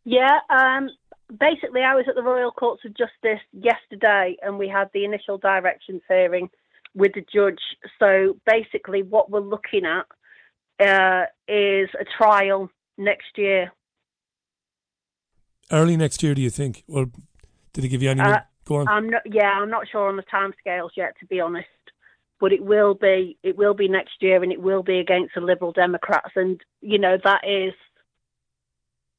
Yeah, 0.03 0.39
um, 0.49 0.89
basically, 1.29 1.81
I 1.81 1.93
was 1.93 2.05
at 2.09 2.15
the 2.15 2.23
Royal 2.23 2.51
Courts 2.51 2.83
of 2.85 2.97
Justice 2.97 3.43
yesterday 3.53 4.35
and 4.41 4.57
we 4.57 4.67
had 4.67 4.89
the 4.93 5.05
initial 5.05 5.37
directions 5.37 6.01
hearing 6.07 6.49
with 6.93 7.13
the 7.13 7.25
judge. 7.33 7.61
So 7.99 8.37
basically, 8.45 9.03
what 9.03 9.29
we're 9.29 9.39
looking 9.39 9.83
at 9.85 10.05
uh, 10.79 11.25
is 11.47 11.89
a 11.99 12.05
trial 12.17 12.69
next 12.97 13.37
year. 13.37 13.71
Early 15.71 15.95
next 15.95 16.21
year, 16.21 16.33
do 16.33 16.41
you 16.41 16.49
think? 16.49 16.83
Or 16.87 17.07
did 17.73 17.83
he 17.83 17.89
give 17.89 18.03
you 18.03 18.09
any? 18.09 18.21
Uh, 18.21 18.39
Go 18.65 18.77
on. 18.77 18.87
I'm 18.87 19.09
not. 19.09 19.21
Yeah, 19.25 19.49
I'm 19.49 19.69
not 19.69 19.87
sure 19.91 20.07
on 20.09 20.17
the 20.17 20.23
timescales 20.23 20.91
yet, 20.95 21.15
to 21.19 21.25
be 21.25 21.39
honest. 21.39 21.67
But 22.39 22.51
it 22.51 22.63
will 22.63 22.93
be. 22.93 23.37
It 23.43 23.57
will 23.57 23.73
be 23.73 23.87
next 23.87 24.15
year, 24.21 24.41
and 24.43 24.51
it 24.51 24.61
will 24.61 24.83
be 24.83 24.99
against 24.99 25.35
the 25.35 25.41
Liberal 25.41 25.71
Democrats. 25.71 26.31
And 26.35 26.59
you 26.81 26.99
know 26.99 27.17
that 27.23 27.41
is, 27.47 27.73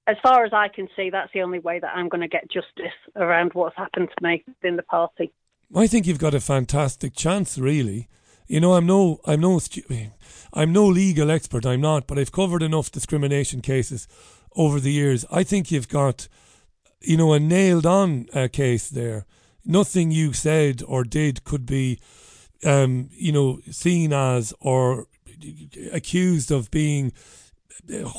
as 0.06 0.16
far 0.22 0.44
as 0.44 0.52
I 0.52 0.68
can 0.68 0.88
see, 0.96 1.10
that's 1.10 1.32
the 1.32 1.42
only 1.42 1.58
way 1.58 1.78
that 1.78 1.94
I'm 1.94 2.08
going 2.08 2.20
to 2.20 2.28
get 2.28 2.50
justice 2.50 2.96
around 3.16 3.52
what's 3.54 3.76
happened 3.76 4.08
to 4.16 4.26
me 4.26 4.44
in 4.62 4.76
the 4.76 4.82
party. 4.82 5.32
I 5.74 5.86
think 5.86 6.06
you've 6.06 6.18
got 6.18 6.34
a 6.34 6.40
fantastic 6.40 7.14
chance, 7.14 7.56
really. 7.56 8.08
You 8.46 8.60
know, 8.60 8.74
I'm 8.74 8.84
no, 8.86 9.20
I'm 9.24 9.40
no, 9.40 9.58
I'm 10.52 10.72
no 10.72 10.86
legal 10.86 11.30
expert. 11.30 11.64
I'm 11.64 11.80
not, 11.80 12.06
but 12.06 12.18
I've 12.18 12.32
covered 12.32 12.62
enough 12.62 12.90
discrimination 12.90 13.62
cases 13.62 14.06
over 14.54 14.78
the 14.80 14.92
years. 14.92 15.24
I 15.30 15.44
think 15.44 15.70
you've 15.70 15.88
got, 15.88 16.28
you 17.00 17.16
know, 17.16 17.32
a 17.32 17.40
nailed-on 17.40 18.26
uh, 18.34 18.48
case 18.52 18.90
there. 18.90 19.24
nothing 19.64 20.10
you 20.10 20.32
said 20.32 20.82
or 20.86 21.04
did 21.04 21.44
could 21.44 21.66
be, 21.66 21.98
um, 22.64 23.08
you 23.12 23.32
know, 23.32 23.60
seen 23.70 24.12
as 24.12 24.52
or 24.60 25.06
accused 25.92 26.50
of 26.50 26.70
being 26.70 27.12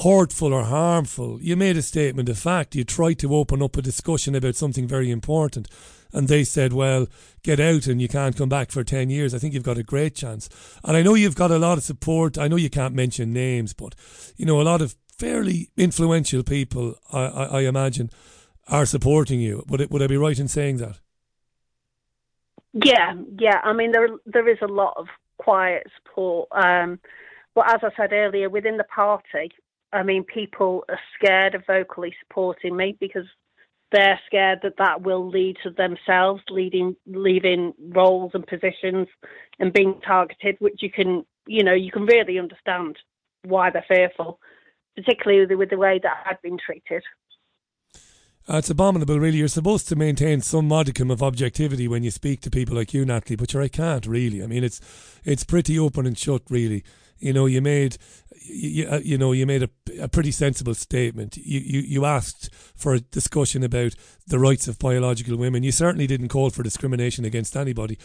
hurtful 0.04 0.54
or 0.54 0.64
harmful. 0.64 1.41
You 1.41 1.56
made 1.56 1.78
a 1.78 1.82
statement 1.82 2.30
of 2.30 2.38
fact. 2.38 2.76
You 2.76 2.84
tried 2.84 3.20
to 3.20 3.36
open 3.36 3.62
up 3.62 3.78
a 3.78 3.82
discussion 3.82 4.36
about 4.36 4.56
something 4.56 4.88
very 4.88 5.10
important. 5.10 5.70
And 6.14 6.28
they 6.28 6.43
said, 6.43 6.74
well, 6.74 7.07
get 7.41 7.59
out 7.59 7.88
and 7.88 8.01
you 8.01 8.07
can't 8.07 8.38
come 8.38 8.49
back 8.49 8.72
for 8.72 8.84
10 8.84 9.09
years. 9.09 9.34
I 9.34 9.39
think 9.39 9.53
you've 9.53 9.64
got 9.64 9.78
a 9.78 9.84
great 9.84 10.16
chance. 10.16 10.47
And 10.84 10.95
I 10.95 11.01
know 11.01 11.16
you've 11.16 11.36
got 11.36 11.51
a 11.51 11.57
lot 11.57 11.78
of 11.78 11.84
support. 11.84 12.38
I 12.38 12.47
know 12.47 12.55
you 12.55 12.70
can't 12.70 12.93
mention 12.93 13.34
names, 13.34 13.74
but, 13.74 13.95
you 14.38 14.45
know, 14.45 14.61
a 14.61 14.64
lot 14.64 14.82
of 14.82 14.95
fairly 15.18 15.70
influential 15.76 16.43
people, 16.43 16.95
I, 17.11 17.26
I, 17.26 17.43
I 17.45 17.61
imagine, 17.61 18.11
are 18.68 18.86
supporting 18.86 19.39
you. 19.39 19.64
Would, 19.68 19.82
it, 19.82 19.91
would 19.91 20.01
I 20.01 20.07
be 20.07 20.18
right 20.18 20.38
in 20.38 20.47
saying 20.47 20.78
that? 20.78 20.99
Yeah, 22.74 23.14
yeah. 23.39 23.61
I 23.64 23.74
mean, 23.74 23.91
there 23.91 24.09
there 24.26 24.49
is 24.49 24.57
a 24.61 24.68
lot 24.68 24.95
of 24.97 25.07
quiet 25.38 25.86
support. 25.97 26.49
Um, 26.51 26.99
but 27.53 27.72
as 27.72 27.82
I 27.84 27.89
said 27.95 28.14
earlier, 28.14 28.49
within 28.49 28.78
the 28.78 28.84
party, 28.84 29.51
I 29.91 30.01
mean, 30.01 30.24
people 30.24 30.84
are 30.89 30.99
scared 31.16 31.53
of 31.53 31.66
vocally 31.68 32.16
supporting 32.22 32.76
me 32.76 32.97
because 32.99 33.26
they're 33.94 34.20
scared 34.26 34.60
that 34.64 34.78
that 34.78 35.04
will 35.04 35.30
lead 35.30 35.56
to 35.64 35.70
themselves 35.70 36.41
leading, 36.50 36.96
leaving 37.06 37.74
roles 37.80 38.32
and 38.34 38.46
positions 38.46 39.08
and 39.60 39.72
being 39.72 40.02
targeted, 40.06 40.58
which 40.60 40.82
you 40.82 40.91
can, 40.91 41.24
you 41.48 41.64
know, 41.64 41.74
you 41.74 41.91
can 41.91 42.06
really 42.06 42.39
understand 42.39 42.98
why 43.44 43.70
they're 43.70 43.86
fearful, 43.88 44.39
particularly 44.96 45.56
with 45.56 45.70
the 45.70 45.78
way 45.78 46.00
that 46.02 46.24
I've 46.26 46.41
been 46.41 46.58
treated. 46.58 47.04
Uh, 48.50 48.58
it's 48.58 48.70
abominable, 48.70 49.20
really. 49.20 49.38
You're 49.38 49.48
supposed 49.48 49.88
to 49.88 49.96
maintain 49.96 50.41
some 50.41 50.68
modicum 50.68 51.10
of 51.10 51.24
objectivity 51.24 51.88
when 51.88 52.04
you 52.04 52.12
speak 52.12 52.41
to 52.41 52.50
people 52.50 52.76
like 52.76 52.94
you, 52.94 53.06
Natalie, 53.06 53.38
but 53.38 53.56
I 53.56 53.70
can't 53.70 54.06
really. 54.06 54.44
I 54.44 54.48
mean, 54.48 54.66
it's 54.66 54.82
it's 55.24 55.46
pretty 55.46 55.80
open 55.80 56.06
and 56.06 56.18
shut, 56.18 56.41
really. 56.50 56.84
You 57.24 57.34
know, 57.34 57.45
you 57.45 57.61
made 57.61 57.97
you, 58.45 58.88
uh, 58.88 58.99
you 59.03 59.17
know 59.17 59.32
you 59.32 59.45
made 59.45 59.63
a, 59.63 59.69
a 60.01 60.07
pretty 60.07 60.32
sensible 60.32 60.74
statement. 60.74 61.38
You, 61.38 61.59
you 61.59 61.80
you 61.80 62.05
asked 62.05 62.49
for 62.76 62.93
a 62.93 62.99
discussion 62.99 63.63
about 63.63 63.95
the 64.28 64.39
rights 64.39 64.67
of 64.67 64.80
biological 64.80 65.38
women. 65.38 65.63
You 65.63 65.71
certainly 65.71 66.07
didn't 66.07 66.30
call 66.30 66.49
for 66.49 66.63
discrimination 66.63 67.26
against 67.26 67.55
anybody, 67.55 67.97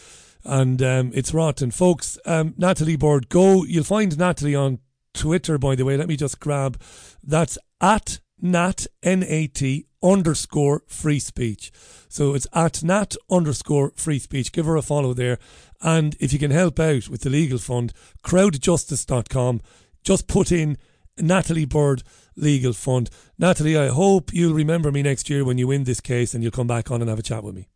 and 0.44 0.80
um, 0.82 1.10
it's 1.14 1.34
rotten, 1.34 1.70
folks. 1.70 2.18
Um, 2.24 2.54
Natalie 2.56 2.96
Bird, 2.96 3.28
go. 3.28 3.64
You'll 3.64 3.84
find 3.84 4.16
Natalie 4.16 4.54
on 4.54 4.78
Twitter, 5.14 5.58
by 5.58 5.74
the 5.74 5.84
way. 5.84 5.96
Let 5.96 6.08
me 6.08 6.16
just 6.16 6.38
grab. 6.40 6.80
That's 7.22 7.58
at 7.80 8.20
nat 8.40 8.86
n 9.02 9.24
a 9.24 9.48
t 9.48 9.86
underscore 10.02 10.82
free 10.86 11.18
speech. 11.18 11.72
So 12.08 12.34
it's 12.34 12.46
at 12.52 12.82
nat 12.82 13.16
underscore 13.30 13.92
free 13.96 14.18
speech. 14.18 14.52
Give 14.52 14.66
her 14.66 14.76
a 14.76 14.82
follow 14.82 15.12
there. 15.12 15.38
And 15.80 16.16
if 16.18 16.32
you 16.32 16.38
can 16.38 16.50
help 16.50 16.80
out 16.80 17.08
with 17.08 17.22
the 17.22 17.30
legal 17.30 17.58
fund, 17.58 17.92
crowdjustice.com, 18.24 19.60
just 20.02 20.26
put 20.26 20.50
in 20.50 20.76
Natalie 21.16 21.64
Bird 21.64 22.02
Legal 22.36 22.72
Fund. 22.72 23.10
Natalie, 23.38 23.76
I 23.76 23.88
hope 23.88 24.32
you'll 24.32 24.54
remember 24.54 24.90
me 24.90 25.02
next 25.02 25.28
year 25.28 25.44
when 25.44 25.58
you 25.58 25.68
win 25.68 25.84
this 25.84 26.00
case 26.00 26.34
and 26.34 26.42
you'll 26.42 26.52
come 26.52 26.66
back 26.66 26.90
on 26.90 27.00
and 27.00 27.08
have 27.08 27.18
a 27.18 27.22
chat 27.22 27.42
with 27.44 27.54
me. 27.54 27.68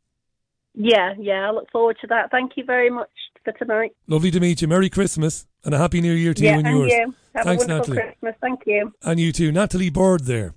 Yeah, 0.75 1.15
yeah, 1.19 1.49
I 1.49 1.51
look 1.51 1.71
forward 1.71 1.99
to 2.01 2.07
that. 2.09 2.31
Thank 2.31 2.53
you 2.57 2.65
very 2.65 2.89
much 2.89 3.11
for 3.45 3.53
tonight. 3.53 3.95
Lovely 4.07 4.31
to 4.31 4.41
meet 4.41 4.63
you. 4.63 4.69
Merry 4.69 4.89
Christmas 4.89 5.47
and 5.65 5.75
a 5.75 5.79
Happy 5.79 6.01
New 6.01 6.15
Year 6.15 6.33
to 6.33 6.43
yeah, 6.43 6.53
you 6.53 6.59
and, 6.59 6.67
and 6.67 6.77
yours. 6.79 6.93
You. 6.93 7.15
Have 7.35 7.45
Thanks, 7.45 7.65
a 7.65 7.69
wonderful 7.69 7.95
Natalie. 7.95 8.13
Christmas. 8.13 8.35
Thank 8.41 8.61
you. 8.67 8.93
And 9.03 9.21
you 9.21 9.33
too. 9.33 9.53
Natalie 9.53 9.91
Bird 9.91 10.25
there. 10.25 10.55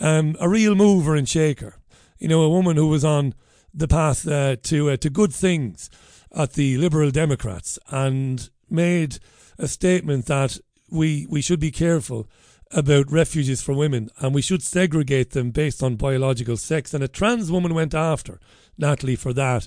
Um, 0.00 0.36
a 0.38 0.48
real 0.48 0.74
mover 0.74 1.16
and 1.16 1.28
shaker. 1.28 1.76
You 2.18 2.28
know, 2.28 2.42
a 2.42 2.48
woman 2.48 2.76
who 2.76 2.86
was 2.86 3.04
on 3.04 3.34
the 3.74 3.88
path 3.88 4.26
uh, 4.28 4.56
to 4.62 4.90
uh, 4.90 4.96
to 4.98 5.10
good 5.10 5.32
things 5.32 5.90
at 6.34 6.52
the 6.52 6.76
Liberal 6.78 7.10
Democrats 7.10 7.78
and 7.90 8.50
made 8.70 9.18
a 9.58 9.68
statement 9.68 10.26
that 10.26 10.58
we 10.90 11.26
we 11.28 11.40
should 11.40 11.60
be 11.60 11.70
careful 11.70 12.28
about 12.70 13.10
refuges 13.10 13.62
for 13.62 13.72
women 13.72 14.10
and 14.18 14.34
we 14.34 14.42
should 14.42 14.62
segregate 14.62 15.30
them 15.30 15.50
based 15.50 15.82
on 15.82 15.96
biological 15.96 16.56
sex. 16.56 16.92
And 16.92 17.02
a 17.02 17.08
trans 17.08 17.50
woman 17.50 17.74
went 17.74 17.94
after 17.94 18.40
Natalie 18.76 19.16
for 19.16 19.32
that, 19.32 19.66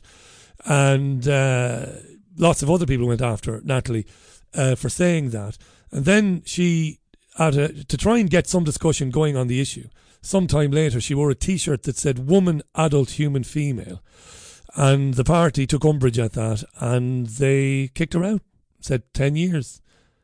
and 0.66 1.28
uh, 1.28 1.86
lots 2.38 2.62
of 2.62 2.70
other 2.70 2.86
people 2.86 3.08
went 3.08 3.22
after 3.22 3.62
Natalie 3.64 4.06
uh, 4.54 4.76
for 4.76 4.90
saying 4.90 5.32
that. 5.32 5.58
And 5.92 6.06
then 6.06 6.44
she 6.46 7.00
had 7.38 7.56
a, 7.56 7.84
to 7.86 7.98
try 7.98 8.20
and 8.20 8.30
get 8.30 8.48
some 8.48 8.64
discussion 8.64 9.10
going 9.10 9.36
on 9.36 9.48
the 9.48 9.62
issue. 9.62 9.88
Sometime 10.22 10.72
later, 10.72 11.02
she 11.02 11.16
wore 11.16 11.32
a 11.32 11.36
T-shirt 11.36 11.84
that 11.84 11.98
said 11.98 12.28
"Woman, 12.28 12.62
Adult, 12.76 13.12
Human, 13.12 13.44
Female," 13.44 14.04
and 14.76 15.16
the 15.16 15.24
party 15.24 15.68
took 15.68 15.84
umbrage 15.84 16.20
at 16.20 16.34
that, 16.34 16.64
and 16.80 17.28
they 17.28 17.90
kicked 17.94 18.14
her 18.14 18.24
out. 18.24 18.42
Said 18.80 19.04
ten 19.14 19.36
years. 19.36 19.82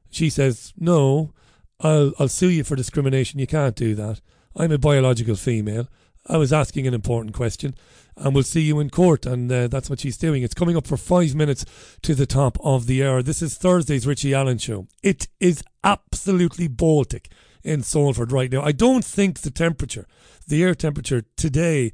She 0.09 0.29
says, 0.29 0.73
"No, 0.77 1.33
I'll 1.79 2.13
I'll 2.19 2.27
sue 2.27 2.49
you 2.49 2.63
for 2.63 2.75
discrimination. 2.75 3.39
You 3.39 3.47
can't 3.47 3.75
do 3.75 3.93
that. 3.95 4.21
I'm 4.55 4.71
a 4.71 4.77
biological 4.77 5.35
female. 5.35 5.87
I 6.29 6.37
was 6.37 6.51
asking 6.51 6.87
an 6.87 6.93
important 6.93 7.33
question, 7.33 7.75
and 8.17 8.33
we'll 8.33 8.43
see 8.43 8.61
you 8.61 8.79
in 8.79 8.89
court." 8.89 9.25
And 9.25 9.51
uh, 9.51 9.67
that's 9.67 9.89
what 9.89 9.99
she's 9.99 10.17
doing. 10.17 10.43
It's 10.43 10.53
coming 10.53 10.77
up 10.77 10.87
for 10.87 10.97
five 10.97 11.35
minutes 11.35 11.65
to 12.01 12.15
the 12.15 12.25
top 12.25 12.57
of 12.63 12.87
the 12.87 13.03
hour. 13.05 13.21
This 13.21 13.41
is 13.41 13.55
Thursday's 13.55 14.07
Richie 14.07 14.33
Allen 14.33 14.57
show. 14.57 14.87
It 15.03 15.27
is 15.39 15.63
absolutely 15.83 16.67
Baltic 16.67 17.29
in 17.63 17.83
Salford 17.83 18.31
right 18.31 18.51
now. 18.51 18.61
I 18.61 18.71
don't 18.71 19.05
think 19.05 19.41
the 19.41 19.51
temperature, 19.51 20.07
the 20.47 20.63
air 20.63 20.73
temperature 20.73 21.25
today, 21.35 21.91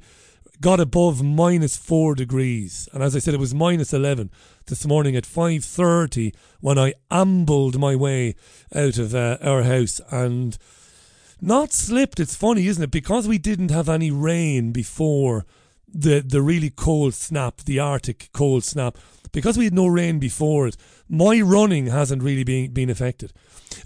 got 0.64 0.80
above 0.80 1.22
minus 1.22 1.76
four 1.76 2.14
degrees. 2.14 2.88
And 2.94 3.02
as 3.02 3.14
I 3.14 3.18
said, 3.18 3.34
it 3.34 3.40
was 3.40 3.54
minus 3.54 3.92
eleven 3.92 4.30
this 4.64 4.86
morning 4.86 5.14
at 5.14 5.26
five 5.26 5.62
thirty 5.62 6.32
when 6.60 6.78
I 6.78 6.94
ambled 7.10 7.78
my 7.78 7.94
way 7.94 8.34
out 8.74 8.96
of 8.96 9.14
uh, 9.14 9.36
our 9.42 9.64
house 9.64 10.00
and 10.10 10.56
not 11.38 11.74
slipped. 11.74 12.18
It's 12.18 12.34
funny, 12.34 12.66
isn't 12.66 12.82
it? 12.82 12.90
Because 12.90 13.28
we 13.28 13.36
didn't 13.36 13.70
have 13.72 13.90
any 13.90 14.10
rain 14.10 14.72
before 14.72 15.44
the 15.86 16.20
the 16.20 16.40
really 16.40 16.70
cold 16.70 17.12
snap, 17.12 17.58
the 17.66 17.78
Arctic 17.78 18.30
cold 18.32 18.64
snap. 18.64 18.96
Because 19.32 19.58
we 19.58 19.64
had 19.64 19.74
no 19.74 19.86
rain 19.86 20.18
before 20.18 20.66
it, 20.66 20.78
my 21.10 21.42
running 21.42 21.88
hasn't 21.88 22.22
really 22.22 22.44
been 22.44 22.72
been 22.72 22.88
affected. 22.88 23.34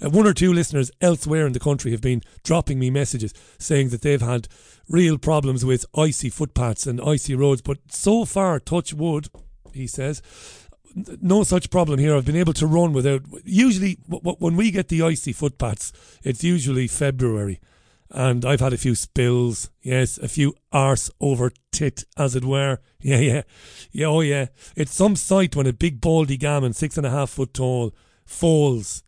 Uh, 0.02 0.10
one 0.10 0.26
or 0.26 0.34
two 0.34 0.52
listeners 0.52 0.90
elsewhere 1.00 1.46
in 1.46 1.52
the 1.52 1.60
country 1.60 1.90
have 1.90 2.00
been 2.00 2.22
dropping 2.42 2.78
me 2.78 2.90
messages 2.90 3.32
saying 3.58 3.88
that 3.90 4.02
they've 4.02 4.20
had 4.20 4.48
real 4.88 5.18
problems 5.18 5.64
with 5.64 5.86
icy 5.96 6.30
footpaths 6.30 6.86
and 6.86 7.00
icy 7.00 7.34
roads. 7.34 7.62
But 7.62 7.78
so 7.90 8.24
far, 8.24 8.58
touch 8.60 8.92
wood, 8.94 9.28
he 9.72 9.86
says, 9.86 10.22
no 11.20 11.44
such 11.44 11.70
problem 11.70 11.98
here. 11.98 12.16
I've 12.16 12.24
been 12.24 12.36
able 12.36 12.54
to 12.54 12.66
run 12.66 12.92
without. 12.92 13.22
Usually, 13.44 13.96
w- 14.08 14.20
w- 14.20 14.36
when 14.38 14.56
we 14.56 14.70
get 14.70 14.88
the 14.88 15.02
icy 15.02 15.32
footpaths, 15.32 15.92
it's 16.24 16.42
usually 16.42 16.86
February. 16.88 17.60
And 18.10 18.44
I've 18.44 18.60
had 18.60 18.72
a 18.72 18.78
few 18.78 18.94
spills, 18.94 19.70
yes, 19.82 20.16
a 20.18 20.28
few 20.28 20.54
arse 20.72 21.10
over 21.20 21.52
tit, 21.72 22.04
as 22.16 22.34
it 22.34 22.44
were. 22.44 22.78
Yeah, 23.00 23.18
yeah, 23.18 23.42
yeah, 23.92 24.06
oh 24.06 24.22
yeah. 24.22 24.46
It's 24.74 24.92
some 24.92 25.14
sight 25.14 25.54
when 25.54 25.68
a 25.68 25.72
big 25.72 26.00
baldy 26.00 26.36
gammon, 26.36 26.72
six 26.72 26.96
and 26.96 27.06
a 27.06 27.10
half 27.10 27.30
foot 27.30 27.54
tall, 27.54 27.94
falls 28.26 29.04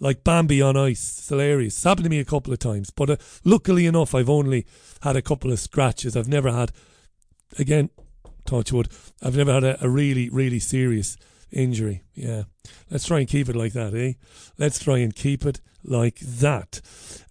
like 0.00 0.24
Bambi 0.24 0.60
on 0.60 0.76
ice. 0.76 1.18
It's 1.18 1.28
hilarious. 1.28 1.76
It's 1.76 1.84
happened 1.84 2.04
to 2.04 2.10
me 2.10 2.18
a 2.18 2.24
couple 2.24 2.52
of 2.52 2.58
times, 2.58 2.90
but 2.90 3.10
uh, 3.10 3.16
luckily 3.44 3.86
enough, 3.86 4.14
I've 4.14 4.30
only 4.30 4.66
had 5.02 5.16
a 5.16 5.22
couple 5.22 5.52
of 5.52 5.60
scratches. 5.60 6.16
I've 6.16 6.28
never 6.28 6.50
had, 6.50 6.72
again, 7.58 7.90
touch 8.44 8.72
wood, 8.72 8.88
I've 9.22 9.36
never 9.36 9.52
had 9.52 9.64
a, 9.64 9.84
a 9.84 9.88
really, 9.88 10.28
really 10.28 10.58
serious 10.58 11.16
injury. 11.52 12.02
Yeah. 12.14 12.44
Let's 12.90 13.06
try 13.06 13.20
and 13.20 13.28
keep 13.28 13.48
it 13.48 13.56
like 13.56 13.74
that, 13.74 13.94
eh? 13.94 14.14
Let's 14.58 14.78
try 14.78 14.98
and 14.98 15.14
keep 15.14 15.44
it 15.44 15.60
like 15.84 16.18
that. 16.20 16.80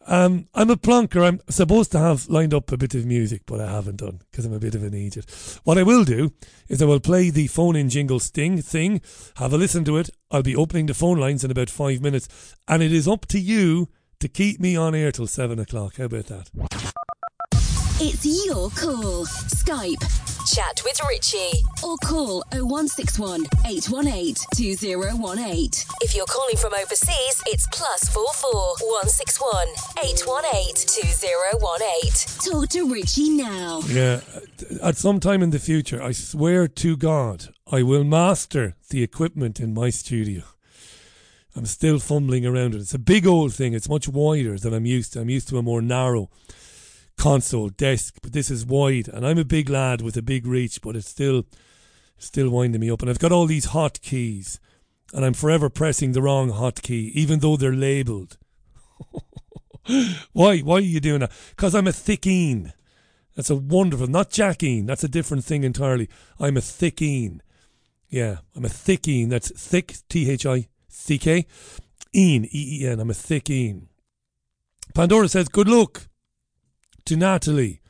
Um, 0.09 0.47
I'm 0.55 0.71
a 0.71 0.75
plonker. 0.75 1.23
I'm 1.23 1.39
supposed 1.49 1.91
to 1.91 1.99
have 1.99 2.27
lined 2.29 2.51
up 2.51 2.71
a 2.71 2.77
bit 2.77 2.95
of 2.95 3.05
music, 3.05 3.43
but 3.45 3.61
I 3.61 3.71
haven't 3.71 3.97
done 3.97 4.21
because 4.31 4.43
I'm 4.43 4.53
a 4.53 4.59
bit 4.59 4.73
of 4.73 4.81
an 4.81 4.95
idiot. 4.95 5.59
What 5.63 5.77
I 5.77 5.83
will 5.83 6.03
do 6.03 6.33
is 6.67 6.81
I 6.81 6.85
will 6.85 6.99
play 6.99 7.29
the 7.29 7.45
phone 7.45 7.75
in 7.75 7.89
jingle 7.89 8.19
sting 8.19 8.59
thing, 8.63 9.01
have 9.35 9.53
a 9.53 9.57
listen 9.57 9.85
to 9.85 9.97
it. 9.97 10.09
I'll 10.31 10.41
be 10.41 10.55
opening 10.55 10.87
the 10.87 10.95
phone 10.95 11.19
lines 11.19 11.43
in 11.43 11.51
about 11.51 11.69
five 11.69 12.01
minutes, 12.01 12.55
and 12.67 12.81
it 12.81 12.91
is 12.91 13.07
up 13.07 13.27
to 13.27 13.39
you 13.39 13.87
to 14.19 14.27
keep 14.27 14.59
me 14.59 14.75
on 14.75 14.95
air 14.95 15.11
till 15.11 15.27
seven 15.27 15.59
o'clock. 15.59 15.97
How 15.97 16.05
about 16.05 16.25
that? 16.25 17.08
It's 18.01 18.25
your 18.47 18.69
call. 18.69 19.25
Skype. 19.25 19.99
Chat 20.55 20.81
with 20.85 20.97
Richie. 21.09 21.65
Or 21.83 21.97
call 21.97 22.45
0161 22.53 23.41
818 23.67 24.35
2018. 24.55 25.69
If 25.99 26.15
you're 26.15 26.25
calling 26.25 26.55
from 26.55 26.73
overseas, 26.73 27.43
it's 27.45 27.67
plus 27.73 28.07
44 28.07 28.77
161 28.79 29.67
818 30.01 30.75
2018. 30.87 32.51
Talk 32.53 32.69
to 32.69 32.89
Richie 32.89 33.31
now. 33.31 33.81
Yeah, 33.89 34.21
at 34.81 34.95
some 34.95 35.19
time 35.19 35.43
in 35.43 35.49
the 35.49 35.59
future, 35.59 36.01
I 36.01 36.13
swear 36.13 36.69
to 36.69 36.95
God, 36.95 37.49
I 37.69 37.83
will 37.83 38.05
master 38.05 38.77
the 38.91 39.03
equipment 39.03 39.59
in 39.59 39.73
my 39.73 39.89
studio. 39.89 40.43
I'm 41.53 41.65
still 41.65 41.99
fumbling 41.99 42.45
around 42.45 42.75
it. 42.75 42.79
It's 42.79 42.93
a 42.93 42.99
big 42.99 43.27
old 43.27 43.53
thing. 43.53 43.73
It's 43.73 43.89
much 43.89 44.07
wider 44.07 44.57
than 44.57 44.73
I'm 44.73 44.85
used 44.85 45.11
to. 45.13 45.19
I'm 45.19 45.29
used 45.29 45.49
to 45.49 45.57
a 45.57 45.61
more 45.61 45.81
narrow 45.81 46.29
console 47.19 47.69
desk, 47.69 48.15
but 48.23 48.33
this 48.33 48.49
is 48.49 48.65
wide, 48.65 49.07
and 49.07 49.27
I'm 49.27 49.37
a 49.37 49.45
big 49.45 49.69
lad 49.69 50.01
with 50.01 50.17
a 50.17 50.21
big 50.23 50.47
reach, 50.47 50.81
but 50.81 50.95
it's 50.95 51.07
still 51.09 51.43
Still 52.19 52.49
winding 52.49 52.81
me 52.81 52.91
up. 52.91 53.01
And 53.01 53.09
I've 53.09 53.17
got 53.17 53.31
all 53.31 53.45
these 53.45 53.65
hot 53.65 54.01
keys, 54.01 54.59
and 55.13 55.25
I'm 55.25 55.33
forever 55.33 55.69
pressing 55.69 56.11
the 56.11 56.21
wrong 56.21 56.49
hot 56.49 56.81
key, 56.81 57.11
even 57.15 57.39
though 57.39 57.55
they're 57.55 57.73
labelled. 57.73 58.37
Why? 60.33 60.59
Why 60.59 60.75
are 60.75 60.81
you 60.81 60.99
doing 60.99 61.21
that? 61.21 61.31
Because 61.51 61.73
I'm 61.73 61.87
a 61.87 61.91
thickeen. 61.91 62.73
That's 63.35 63.49
a 63.49 63.55
wonderful, 63.55 64.07
not 64.07 64.31
Jackeen. 64.31 64.85
That's 64.85 65.03
a 65.03 65.07
different 65.07 65.45
thing 65.45 65.63
entirely. 65.63 66.09
I'm 66.39 66.57
a 66.57 66.61
thickeen. 66.61 67.39
Yeah, 68.09 68.39
I'm 68.53 68.65
a 68.65 68.69
thickeen. 68.69 69.29
That's 69.29 69.49
thick, 69.49 69.95
T 70.09 70.29
H 70.29 70.45
I 70.45 70.67
C 70.89 71.17
K. 71.17 71.45
Een, 72.13 72.45
E 72.45 72.81
E 72.81 72.85
N. 72.85 72.99
I'm 72.99 73.09
a 73.09 73.13
thickeen. 73.13 73.83
Pandora 74.93 75.29
says, 75.29 75.47
good 75.47 75.69
luck 75.69 76.08
to 77.09 77.17
Natalie. 77.17 77.81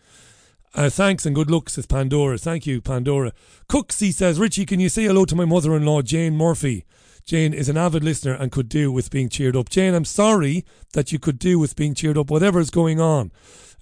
Uh, 0.74 0.90
thanks 0.90 1.26
and 1.26 1.36
good 1.36 1.52
luck, 1.52 1.70
says 1.70 1.86
Pandora. 1.86 2.38
Thank 2.38 2.66
you, 2.66 2.80
Pandora. 2.80 3.34
Cooksy 3.68 4.14
says, 4.14 4.40
Richie, 4.40 4.66
can 4.66 4.80
you 4.80 4.88
say 4.88 5.04
hello 5.04 5.26
to 5.26 5.36
my 5.36 5.44
mother 5.44 5.76
in 5.76 5.86
law, 5.86 6.02
Jane 6.02 6.38
Murphy? 6.38 6.86
Jane 7.26 7.54
is 7.54 7.68
an 7.68 7.76
avid 7.76 8.02
listener 8.02 8.34
and 8.34 8.50
could 8.50 8.70
do 8.70 8.94
with 8.94 9.12
being 9.12 9.28
cheered 9.28 9.58
up. 9.58 9.68
Jane, 9.68 9.94
I'm 9.94 10.06
sorry 10.06 10.64
that 10.94 11.12
you 11.12 11.20
could 11.20 11.38
do 11.38 11.60
with 11.60 11.76
being 11.76 11.96
cheered 11.96 12.18
up, 12.18 12.32
whatever's 12.32 12.70
going 12.70 13.02
on. 13.02 13.34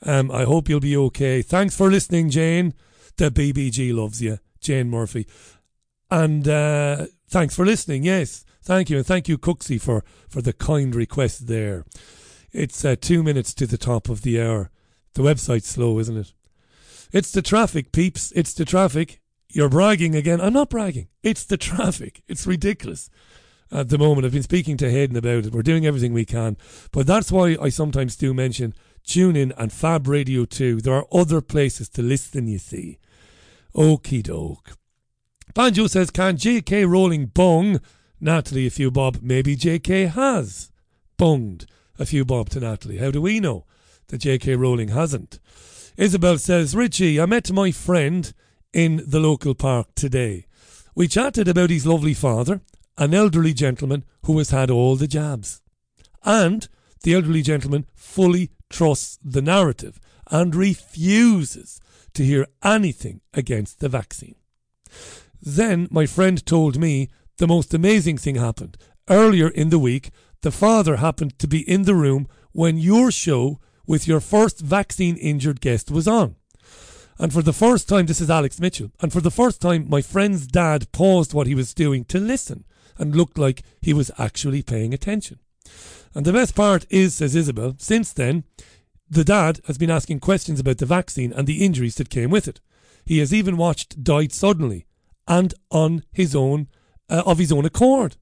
Um, 0.04 0.32
I 0.32 0.44
hope 0.44 0.70
you'll 0.70 0.80
be 0.80 0.98
okay. 0.98 1.44
Thanks 1.44 1.78
for 1.78 1.92
listening, 1.92 2.32
Jane. 2.32 2.74
The 3.18 3.30
BBG 3.30 3.94
loves 3.94 4.24
you, 4.24 4.40
Jane 4.60 4.90
Murphy. 4.90 5.28
And 6.10 6.48
uh, 6.48 7.06
thanks 7.30 7.56
for 7.56 7.64
listening, 7.64 8.04
yes. 8.04 8.44
Thank 8.64 8.90
you. 8.90 8.98
And 8.98 9.06
thank 9.06 9.28
you, 9.28 9.38
Cooksy, 9.38 9.80
for, 9.80 10.04
for 10.28 10.42
the 10.42 10.54
kind 10.54 10.96
request 10.96 11.46
there. 11.46 11.86
It's 12.52 12.84
uh, 12.84 12.96
two 13.00 13.22
minutes 13.22 13.54
to 13.54 13.68
the 13.68 13.78
top 13.78 14.10
of 14.10 14.24
the 14.24 14.42
hour. 14.42 14.72
The 15.14 15.24
website's 15.24 15.68
slow, 15.68 16.00
isn't 16.00 16.18
it? 16.18 16.34
It's 17.12 17.32
the 17.32 17.42
traffic, 17.42 17.92
peeps. 17.92 18.32
It's 18.36 18.54
the 18.54 18.66
traffic. 18.66 19.22
You're 19.50 19.70
bragging 19.70 20.16
again. 20.16 20.42
I'm 20.42 20.54
not 20.54 20.70
bragging. 20.70 21.08
It's 21.24 21.46
the 21.46 21.58
traffic. 21.58 22.24
It's 22.28 22.46
ridiculous 22.46 23.10
at 23.72 23.90
the 23.90 23.98
moment. 23.98 24.26
I've 24.26 24.34
been 24.34 24.44
speaking 24.44 24.78
to 24.78 24.92
Hayden 24.92 25.18
about 25.18 25.46
it. 25.46 25.54
We're 25.54 25.62
doing 25.62 25.86
everything 25.86 26.14
we 26.14 26.26
can. 26.26 26.58
But 26.92 27.08
that's 27.08 27.32
why 27.32 27.58
I 27.62 27.70
sometimes 27.70 28.16
do 28.16 28.34
mention 28.34 28.74
TuneIn 29.06 29.54
and 29.58 29.72
Fab 29.72 30.08
Radio 30.08 30.46
2. 30.46 30.82
There 30.82 30.94
are 30.94 31.08
other 31.12 31.42
places 31.42 31.90
to 31.90 32.02
listen, 32.02 32.48
you 32.48 32.60
see. 32.60 33.00
Okie 33.76 34.24
doke. 34.24 34.78
Banjo 35.54 35.88
says, 35.88 36.12
Can 36.12 36.38
JK 36.38 36.88
Rowling 36.88 37.28
bung 37.28 37.80
Natalie 38.20 38.68
a 38.68 38.72
few 38.72 38.92
bob? 38.92 39.20
Maybe 39.22 39.56
JK 39.56 40.10
has 40.10 40.72
bunged 41.18 41.68
a 41.98 42.06
few 42.06 42.26
bob 42.26 42.50
to 42.50 42.60
Natalie. 42.60 42.98
How 42.98 43.12
do 43.12 43.22
we 43.22 43.40
know 43.40 43.66
that 44.08 44.22
JK 44.22 44.58
Rowling 44.58 44.90
hasn't? 44.90 45.40
Isabel 45.98 46.38
says, 46.38 46.76
Richie, 46.76 47.20
I 47.20 47.26
met 47.26 47.52
my 47.52 47.72
friend 47.72 48.32
in 48.74 49.04
the 49.08 49.20
local 49.20 49.56
park 49.56 49.88
today. 49.96 50.46
We 50.96 51.08
chatted 51.08 51.48
about 51.48 51.70
his 51.70 51.86
lovely 51.86 52.14
father, 52.14 52.62
an 52.98 53.14
elderly 53.14 53.54
gentleman 53.54 54.04
who 54.26 54.38
has 54.38 54.50
had 54.52 54.70
all 54.70 54.96
the 54.96 55.08
jabs. 55.08 55.62
And 56.24 56.68
the 57.04 57.14
elderly 57.14 57.42
gentleman 57.42 57.86
fully 57.96 58.52
trusts 58.70 59.18
the 59.24 59.42
narrative 59.42 60.00
and 60.30 60.56
refuses 60.56 61.80
to 62.14 62.24
hear 62.24 62.48
anything 62.64 63.22
against 63.34 63.80
the 63.80 63.90
vaccine. 63.90 64.36
Then 65.42 65.88
my 65.92 66.06
friend 66.06 66.44
told 66.46 66.80
me 66.80 67.10
the 67.38 67.48
most 67.48 67.74
amazing 67.74 68.18
thing 68.18 68.36
happened. 68.36 68.78
Earlier 69.10 69.48
in 69.50 69.70
the 69.70 69.80
week, 69.80 70.10
the 70.42 70.52
father 70.52 70.98
happened 70.98 71.38
to 71.40 71.48
be 71.48 71.68
in 71.70 71.84
the 71.84 71.96
room 71.96 72.28
when 72.52 72.78
your 72.78 73.12
show 73.12 73.60
with 73.88 74.08
your 74.08 74.20
first 74.20 74.60
vaccine 74.60 75.16
injured 75.16 75.62
guest 75.62 75.90
was 75.90 76.08
on. 76.08 76.36
And 77.18 77.34
for 77.34 77.42
the 77.42 77.54
first 77.54 77.90
time, 77.90 78.06
this 78.06 78.22
is 78.22 78.30
Alex 78.30 78.60
Mitchell, 78.60 78.92
and 79.02 79.12
for 79.12 79.22
the 79.22 79.32
first 79.32 79.60
time, 79.60 79.90
my 79.90 80.02
friend's 80.02 80.46
dad 80.46 80.92
paused 80.92 81.34
what 81.34 81.48
he 81.48 81.56
was 81.56 81.74
doing 81.74 82.06
to 82.06 82.20
listen 82.20 82.66
and 82.98 83.16
looked 83.16 83.40
like 83.40 83.64
he 83.82 83.94
was 83.94 84.12
actually 84.20 84.62
paying 84.62 84.94
attention. 84.94 85.40
And 86.14 86.26
the 86.26 86.34
best 86.34 86.54
part 86.56 86.86
is, 86.90 87.16
says 87.16 87.36
Isabel, 87.36 87.76
since 87.80 88.14
then, 88.14 88.44
the 89.10 89.24
dad 89.24 89.62
has 89.66 89.78
been 89.78 89.90
asking 89.90 90.20
questions 90.20 90.60
about 90.60 90.78
the 90.78 90.86
vaccine 90.86 91.32
and 91.34 91.48
the 91.48 91.66
injuries 91.66 91.96
that 91.96 92.10
came 92.10 92.30
with 92.30 92.48
it. 92.48 92.60
He 93.06 93.20
has 93.20 93.34
even 93.34 93.58
watched 93.58 94.04
Died 94.04 94.32
Suddenly 94.32 94.86
and 95.28 95.54
on 95.72 96.04
his 96.12 96.36
own, 96.36 96.68
uh, 97.10 97.24
of 97.26 97.38
his 97.38 97.52
own 97.52 97.66
accord. 97.66 98.18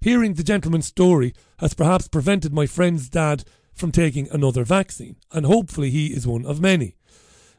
Hearing 0.00 0.34
the 0.34 0.42
gentleman's 0.42 0.86
story 0.86 1.34
has 1.60 1.74
perhaps 1.74 2.08
prevented 2.08 2.52
my 2.52 2.66
friend's 2.66 3.08
dad 3.08 3.44
from 3.76 3.92
taking 3.92 4.28
another 4.30 4.64
vaccine, 4.64 5.16
and 5.32 5.46
hopefully 5.46 5.90
he 5.90 6.08
is 6.08 6.26
one 6.26 6.44
of 6.44 6.60
many. 6.60 6.96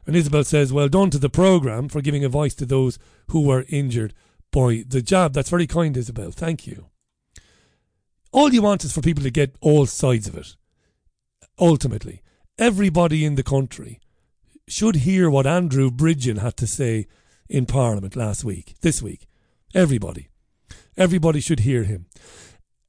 And 0.06 0.16
Isabel 0.16 0.44
says, 0.44 0.72
Well 0.72 0.88
done 0.88 1.10
to 1.10 1.18
the 1.18 1.30
programme 1.30 1.88
for 1.88 2.00
giving 2.00 2.24
a 2.24 2.28
voice 2.28 2.54
to 2.56 2.66
those 2.66 2.98
who 3.28 3.42
were 3.42 3.64
injured 3.68 4.14
by 4.50 4.84
the 4.86 5.00
jab. 5.00 5.32
That's 5.32 5.50
very 5.50 5.66
kind, 5.66 5.96
Isabel. 5.96 6.30
Thank 6.30 6.66
you. 6.66 6.86
All 8.32 8.52
you 8.52 8.62
want 8.62 8.84
is 8.84 8.92
for 8.92 9.00
people 9.00 9.22
to 9.22 9.30
get 9.30 9.56
all 9.60 9.86
sides 9.86 10.26
of 10.26 10.36
it. 10.36 10.56
Ultimately, 11.58 12.22
everybody 12.58 13.24
in 13.24 13.36
the 13.36 13.42
country 13.42 14.00
should 14.66 14.96
hear 14.96 15.30
what 15.30 15.46
Andrew 15.46 15.90
Bridgen 15.90 16.38
had 16.38 16.56
to 16.58 16.66
say 16.66 17.06
in 17.48 17.66
Parliament 17.66 18.16
last 18.16 18.44
week, 18.44 18.74
this 18.82 19.00
week. 19.00 19.26
Everybody. 19.74 20.28
Everybody 20.96 21.40
should 21.40 21.60
hear 21.60 21.84
him. 21.84 22.06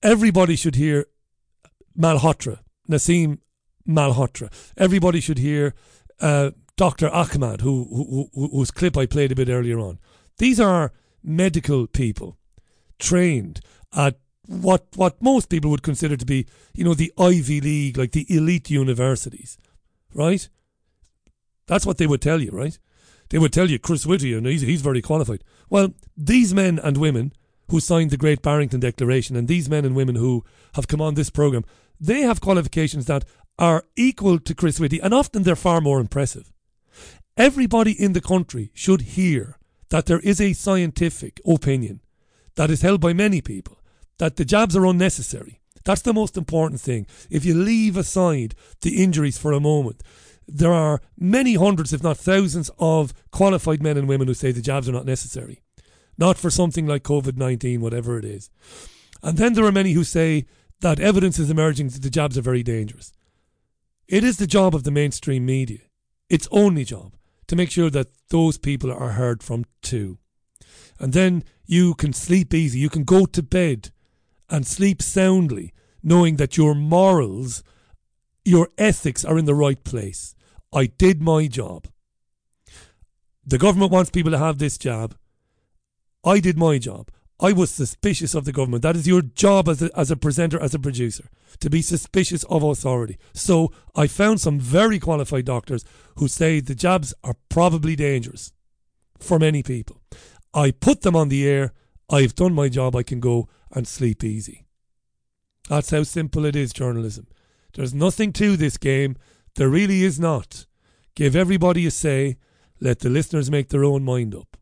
Everybody 0.01 0.55
should 0.55 0.75
hear 0.75 1.05
Malhotra, 1.97 2.59
Aseem 2.96 3.40
Malhotra. 3.88 4.52
Everybody 4.78 5.20
should 5.20 5.38
hear 5.38 5.74
uh, 6.20 6.52
Dr. 6.76 7.10
Ahmad, 7.10 7.62
who, 7.62 7.86
who, 7.90 8.30
who, 8.34 8.48
whose 8.50 8.72
clip 8.72 8.98
I 8.98 9.06
played 9.06 9.32
a 9.32 9.36
bit 9.36 9.50
earlier 9.50 9.80
on. 9.80 10.00
These 10.38 10.60
are 10.60 10.94
medical 11.24 11.88
people 11.88 12.38
trained 12.98 13.62
at 13.94 14.18
what 14.48 14.88
what 14.96 15.22
most 15.22 15.50
people 15.50 15.70
would 15.70 15.84
consider 15.84 16.18
to 16.18 16.26
be, 16.26 16.48
you 16.74 16.84
know, 16.84 16.96
the 16.96 17.14
Ivy 17.20 17.62
League, 17.62 17.98
like 17.98 18.14
the 18.14 18.26
elite 18.36 18.70
universities, 18.70 19.58
right? 20.14 20.50
That's 21.68 21.86
what 21.86 21.98
they 22.00 22.08
would 22.08 22.22
tell 22.22 22.42
you, 22.42 22.50
right? 22.52 22.78
They 23.30 23.38
would 23.38 23.54
tell 23.54 23.70
you 23.70 23.78
Chris 23.78 24.08
Whitty, 24.08 24.34
and 24.34 24.48
he's, 24.48 24.62
he's 24.62 24.82
very 24.82 25.04
qualified. 25.04 25.44
Well, 25.70 25.94
these 26.18 26.54
men 26.54 26.80
and 26.80 26.98
women 26.98 27.32
who 27.70 27.80
signed 27.80 28.10
the 28.10 28.18
Great 28.18 28.42
Barrington 28.42 28.80
Declaration, 28.80 29.36
and 29.36 29.48
these 29.48 29.70
men 29.70 29.86
and 29.86 29.96
women 29.96 30.16
who 30.16 30.44
have 30.74 30.88
come 30.88 31.02
on 31.02 31.14
this 31.14 31.30
program, 31.30 31.64
they 32.00 32.22
have 32.22 32.41
qualifications 32.41 33.06
that 33.06 33.26
are 33.58 33.86
equal 33.95 34.39
to 34.39 34.56
Chris 34.56 34.80
Whitty, 34.80 35.00
and 35.00 35.14
often 35.14 35.43
they're 35.43 35.56
far 35.56 35.82
more 35.82 36.00
impressive. 36.00 36.52
Everybody 37.36 37.91
in 37.91 38.14
the 38.14 38.22
country 38.22 38.72
should 38.74 39.02
hear 39.02 39.58
that 39.89 40.06
there 40.06 40.20
is 40.20 40.39
a 40.39 40.54
scientific 40.54 41.41
opinion 41.45 42.02
that 42.56 42.70
is 42.70 42.82
held 42.82 43.02
by 43.02 43.14
many 43.14 43.41
people 43.41 43.82
that 44.18 44.36
the 44.36 44.45
jabs 44.45 44.76
are 44.76 44.86
unnecessary. 44.86 45.60
That's 45.86 46.02
the 46.02 46.14
most 46.14 46.38
important 46.38 46.82
thing. 46.82 47.08
If 47.30 47.45
you 47.45 47.56
leave 47.56 47.97
aside 47.97 48.56
the 48.82 49.02
injuries 49.02 49.38
for 49.38 49.52
a 49.52 49.60
moment, 49.60 50.04
there 50.47 50.74
are 50.74 51.02
many 51.18 51.56
hundreds, 51.56 51.93
if 51.93 52.04
not 52.04 52.18
thousands, 52.18 52.70
of 52.80 53.14
qualified 53.32 53.82
men 53.82 53.97
and 53.97 54.08
women 54.08 54.28
who 54.28 54.34
say 54.34 54.52
the 54.52 54.62
jabs 54.62 54.89
are 54.89 54.93
not 54.93 55.06
necessary. 55.06 55.62
Not 56.18 56.38
for 56.38 56.50
something 56.50 56.86
like 56.86 57.04
COVID 57.04 57.38
19, 57.38 57.82
whatever 57.82 58.18
it 58.18 58.26
is. 58.26 58.50
And 59.24 59.38
then 59.38 59.54
there 59.54 59.66
are 59.66 59.72
many 59.72 59.93
who 59.93 60.04
say 60.04 60.45
that 60.82 60.99
evidence 60.99 61.39
is 61.39 61.49
emerging 61.49 61.89
that 61.89 62.01
the 62.01 62.09
jabs 62.09 62.38
are 62.38 62.41
very 62.41 62.63
dangerous. 62.63 63.11
It 64.07 64.23
is 64.23 64.38
the 64.38 64.47
job 64.47 64.73
of 64.73 64.84
the 64.84 64.91
mainstream 64.91 65.45
media, 65.45 65.82
its 66.30 66.47
only 66.51 66.84
job, 66.84 67.15
to 67.47 67.55
make 67.55 67.71
sure 67.71 67.89
that 67.89 68.07
those 68.30 68.57
people 68.57 68.91
are 68.91 69.11
heard 69.11 69.43
from 69.43 69.65
too. 69.82 70.17
And 70.99 71.13
then 71.13 71.43
you 71.65 71.93
can 71.93 72.13
sleep 72.13 72.53
easy. 72.53 72.80
You 72.80 72.89
can 72.89 73.03
go 73.03 73.25
to 73.25 73.43
bed 73.43 73.91
and 74.49 74.65
sleep 74.65 75.01
soundly, 75.01 75.73
knowing 76.01 76.38
that 76.38 76.57
your 76.57 76.73
morals, 76.73 77.63
your 78.43 78.69
ethics 78.77 79.23
are 79.23 79.38
in 79.38 79.45
the 79.45 79.55
right 79.55 79.84
place. 79.84 80.36
I 80.73 80.88
did 80.88 81.21
my 81.21 81.47
job. 81.47 81.88
The 83.45 83.57
government 83.57 83.91
wants 83.91 84.11
people 84.11 84.32
to 84.32 84.38
have 84.38 84.57
this 84.57 84.77
job. 84.77 85.15
I 86.23 86.39
did 86.39 86.57
my 86.57 86.77
job. 86.77 87.11
I 87.40 87.54
was 87.54 87.72
suspicious 87.72 88.36
of 88.36 88.46
the 88.46 88.52
government. 88.52 88.84
That 88.84 88.98
is 88.98 89.08
your 89.08 89.22
job 89.22 89.70
as 89.70 89.82
a, 89.82 89.90
as 89.98 90.12
a 90.12 90.18
presenter, 90.18 90.62
as 90.62 90.74
a 90.74 90.80
producer, 90.80 91.30
to 91.60 91.70
be 91.70 91.82
suspicious 91.82 92.44
of 92.44 92.64
authority. 92.64 93.18
So 93.34 93.72
I 93.96 94.08
found 94.08 94.42
some 94.42 94.60
very 94.60 95.00
qualified 95.00 95.46
doctors 95.46 95.86
who 96.18 96.28
say 96.28 96.60
the 96.60 96.76
jabs 96.76 97.14
are 97.24 97.36
probably 97.48 97.96
dangerous 97.96 98.52
for 99.20 99.40
many 99.40 99.64
people. 99.64 100.02
I 100.54 100.72
put 100.72 101.02
them 101.02 101.16
on 101.16 101.30
the 101.30 101.48
air. 101.48 101.74
I've 102.10 102.36
done 102.36 102.54
my 102.54 102.68
job. 102.68 102.96
I 102.96 103.04
can 103.04 103.20
go 103.20 103.48
and 103.72 103.88
sleep 103.88 104.24
easy. 104.24 104.66
That's 105.70 105.92
how 105.92 106.04
simple 106.04 106.46
it 106.46 106.56
is, 106.56 106.74
journalism. 106.74 107.28
There's 107.74 107.94
nothing 107.94 108.34
to 108.34 108.58
this 108.58 108.78
game. 108.78 109.16
There 109.56 109.70
really 109.70 110.04
is 110.04 110.20
not. 110.20 110.66
Give 111.16 111.36
everybody 111.36 111.86
a 111.86 111.92
say. 111.92 112.38
Let 112.82 113.00
the 113.00 113.10
listeners 113.10 113.52
make 113.52 113.70
their 113.70 113.84
own 113.84 114.04
mind 114.04 114.34
up. 114.34 114.58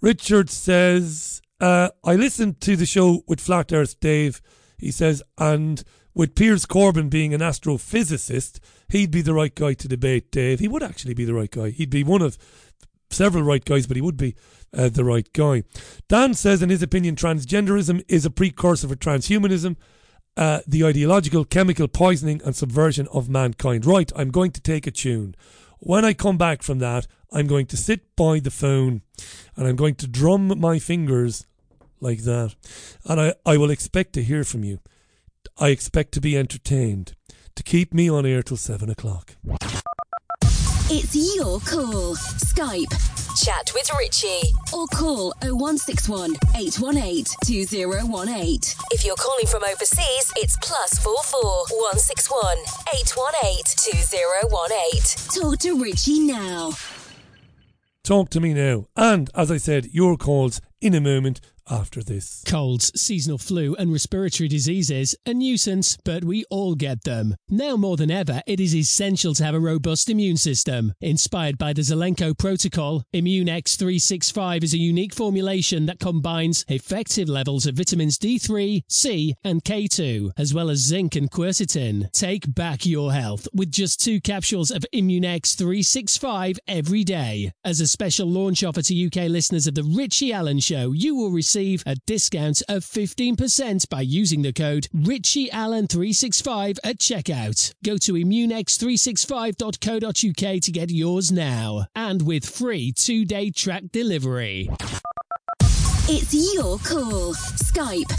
Richard 0.00 0.50
says, 0.50 1.40
uh, 1.64 1.88
I 2.04 2.14
listened 2.16 2.60
to 2.60 2.76
the 2.76 2.84
show 2.84 3.24
with 3.26 3.40
Flat 3.40 3.72
Earth 3.72 3.98
Dave. 3.98 4.42
He 4.76 4.90
says, 4.90 5.22
and 5.38 5.82
with 6.14 6.34
Piers 6.34 6.66
Corbyn 6.66 7.08
being 7.08 7.32
an 7.32 7.40
astrophysicist, 7.40 8.60
he'd 8.90 9.10
be 9.10 9.22
the 9.22 9.32
right 9.32 9.54
guy 9.54 9.72
to 9.72 9.88
debate 9.88 10.30
Dave. 10.30 10.60
He 10.60 10.68
would 10.68 10.82
actually 10.82 11.14
be 11.14 11.24
the 11.24 11.32
right 11.32 11.50
guy. 11.50 11.70
He'd 11.70 11.88
be 11.88 12.04
one 12.04 12.20
of 12.20 12.36
several 13.10 13.44
right 13.44 13.64
guys, 13.64 13.86
but 13.86 13.96
he 13.96 14.02
would 14.02 14.18
be 14.18 14.36
uh, 14.76 14.90
the 14.90 15.06
right 15.06 15.26
guy. 15.32 15.62
Dan 16.06 16.34
says, 16.34 16.60
in 16.60 16.68
his 16.68 16.82
opinion, 16.82 17.16
transgenderism 17.16 18.04
is 18.08 18.26
a 18.26 18.30
precursor 18.30 18.86
for 18.86 18.96
transhumanism. 18.96 19.76
Uh, 20.36 20.60
the 20.66 20.84
ideological, 20.84 21.46
chemical 21.46 21.88
poisoning 21.88 22.42
and 22.44 22.54
subversion 22.54 23.08
of 23.10 23.30
mankind. 23.30 23.86
Right, 23.86 24.12
I'm 24.14 24.30
going 24.30 24.50
to 24.50 24.60
take 24.60 24.86
a 24.86 24.90
tune. 24.90 25.34
When 25.78 26.04
I 26.04 26.12
come 26.12 26.36
back 26.36 26.62
from 26.62 26.78
that, 26.80 27.06
I'm 27.32 27.46
going 27.46 27.64
to 27.66 27.76
sit 27.78 28.14
by 28.16 28.40
the 28.40 28.50
phone 28.50 29.00
and 29.56 29.66
I'm 29.66 29.76
going 29.76 29.94
to 29.96 30.06
drum 30.06 30.60
my 30.60 30.78
fingers 30.78 31.46
like 32.04 32.22
that. 32.22 32.54
And 33.04 33.20
I, 33.20 33.34
I 33.44 33.56
will 33.56 33.70
expect 33.70 34.12
to 34.12 34.22
hear 34.22 34.44
from 34.44 34.62
you. 34.62 34.78
I 35.58 35.68
expect 35.68 36.12
to 36.12 36.20
be 36.20 36.38
entertained. 36.38 37.14
To 37.56 37.62
keep 37.62 37.94
me 37.94 38.10
on 38.10 38.26
air 38.26 38.42
till 38.42 38.56
seven 38.56 38.90
o'clock. 38.90 39.36
It's 40.90 41.14
your 41.36 41.60
call. 41.60 42.16
Skype. 42.16 42.92
Chat 43.42 43.70
with 43.74 43.88
Richie. 43.98 44.52
Or 44.72 44.86
call 44.88 45.32
0161 45.42 46.34
818 46.56 47.24
2018. 47.44 48.60
If 48.90 49.04
you're 49.04 49.16
calling 49.16 49.46
from 49.46 49.64
overseas, 49.64 50.32
it's 50.36 50.56
plus 50.62 50.98
44 50.98 51.66
161 51.70 52.58
818 52.94 53.62
2018. 53.76 55.42
Talk 55.42 55.58
to 55.60 55.82
Richie 55.82 56.20
now. 56.20 56.72
Talk 58.04 58.28
to 58.30 58.40
me 58.40 58.52
now. 58.52 58.86
And 58.96 59.30
as 59.34 59.50
I 59.50 59.56
said, 59.56 59.86
your 59.92 60.16
calls 60.16 60.60
in 60.80 60.94
a 60.94 61.00
moment 61.00 61.40
after 61.70 62.02
this. 62.02 62.42
Colds, 62.46 62.92
seasonal 63.00 63.38
flu, 63.38 63.74
and 63.76 63.92
respiratory 63.92 64.48
diseases, 64.48 65.14
a 65.26 65.32
nuisance, 65.32 65.96
but 66.04 66.24
we 66.24 66.44
all 66.50 66.74
get 66.74 67.04
them. 67.04 67.34
Now 67.48 67.76
more 67.76 67.96
than 67.96 68.10
ever, 68.10 68.42
it 68.46 68.60
is 68.60 68.74
essential 68.74 69.34
to 69.34 69.44
have 69.44 69.54
a 69.54 69.60
robust 69.60 70.10
immune 70.10 70.36
system. 70.36 70.92
Inspired 71.00 71.56
by 71.58 71.72
the 71.72 71.82
Zelenko 71.82 72.36
Protocol, 72.36 73.02
Immune 73.12 73.46
X365 73.46 74.62
is 74.62 74.74
a 74.74 74.78
unique 74.78 75.14
formulation 75.14 75.86
that 75.86 76.00
combines 76.00 76.64
effective 76.68 77.28
levels 77.28 77.66
of 77.66 77.76
vitamins 77.76 78.18
D3, 78.18 78.82
C, 78.88 79.34
and 79.42 79.64
K2, 79.64 80.32
as 80.36 80.52
well 80.52 80.70
as 80.70 80.80
zinc 80.80 81.16
and 81.16 81.30
quercetin. 81.30 82.10
Take 82.12 82.52
back 82.54 82.84
your 82.84 83.12
health 83.12 83.48
with 83.54 83.70
just 83.70 84.02
two 84.02 84.20
capsules 84.20 84.70
of 84.70 84.84
Immune 84.92 85.22
X365 85.24 86.58
every 86.68 87.04
day. 87.04 87.52
As 87.64 87.80
a 87.80 87.86
special 87.86 88.28
launch 88.28 88.62
offer 88.62 88.82
to 88.82 89.06
UK 89.06 89.28
listeners 89.28 89.66
of 89.66 89.74
The 89.74 89.82
Richie 89.82 90.32
Allen 90.32 90.60
Show, 90.60 90.92
you 90.92 91.14
will 91.14 91.30
receive 91.30 91.53
a 91.56 91.94
discount 92.06 92.62
of 92.68 92.84
15% 92.84 93.88
by 93.88 94.00
using 94.00 94.42
the 94.42 94.52
code 94.52 94.88
RichieAllen365 94.94 96.78
at 96.82 96.98
checkout. 96.98 97.72
Go 97.84 97.96
to 97.98 98.14
immunex365.co.uk 98.14 100.62
to 100.62 100.72
get 100.72 100.90
yours 100.90 101.30
now, 101.30 101.86
and 101.94 102.22
with 102.22 102.44
free 102.44 102.90
two 102.92 103.24
day 103.24 103.50
track 103.50 103.84
delivery. 103.92 104.68
It's 106.06 106.34
your 106.54 106.78
call. 106.78 107.34
Skype. 107.34 108.12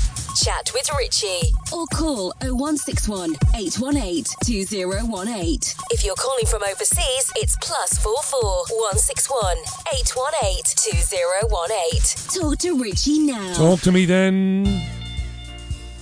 Chat 0.43 0.71
with 0.73 0.89
Richie. 0.97 1.53
Or 1.71 1.86
call 1.93 2.33
0161 2.41 3.36
818 3.55 4.23
2018. 4.43 5.59
If 5.91 6.03
you're 6.03 6.15
calling 6.15 6.45
from 6.47 6.63
overseas, 6.63 7.31
it's 7.36 7.55
plus 7.61 7.97
44 7.99 8.41
161 8.41 9.57
818 9.93 10.63
2018. 10.75 12.41
Talk 12.41 12.57
to 12.59 12.81
Richie 12.81 13.19
now. 13.19 13.53
Talk 13.53 13.79
to 13.81 13.91
me 13.91 14.05
then. 14.05 14.81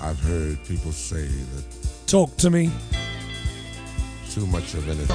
I've 0.01 0.19
heard 0.21 0.63
people 0.65 0.91
say 0.91 1.27
that 1.27 2.07
Talk 2.07 2.35
to 2.37 2.49
me. 2.49 2.71
too 4.29 4.47
much 4.47 4.73
of 4.73 4.87
anything. 4.87 5.07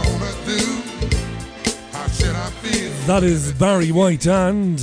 That 3.06 3.22
is 3.24 3.52
Barry 3.54 3.90
White 3.90 4.26
and 4.26 4.78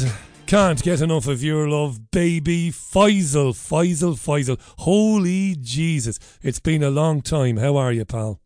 can't 0.45 0.83
get 0.83 1.01
enough 1.01 1.27
of 1.27 1.43
your 1.43 1.67
love, 1.67 2.11
baby. 2.11 2.69
Faisal, 2.71 3.53
Faisal, 3.53 4.13
Faisal. 4.13 4.59
Holy 4.79 5.55
Jesus. 5.55 6.19
It's 6.43 6.59
been 6.59 6.83
a 6.83 6.91
long 6.91 7.21
time. 7.21 7.57
How 7.57 7.77
are 7.77 7.91
you, 7.91 8.05
pal? 8.05 8.39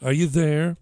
Are 0.00 0.12
you 0.12 0.26
there? 0.26 0.76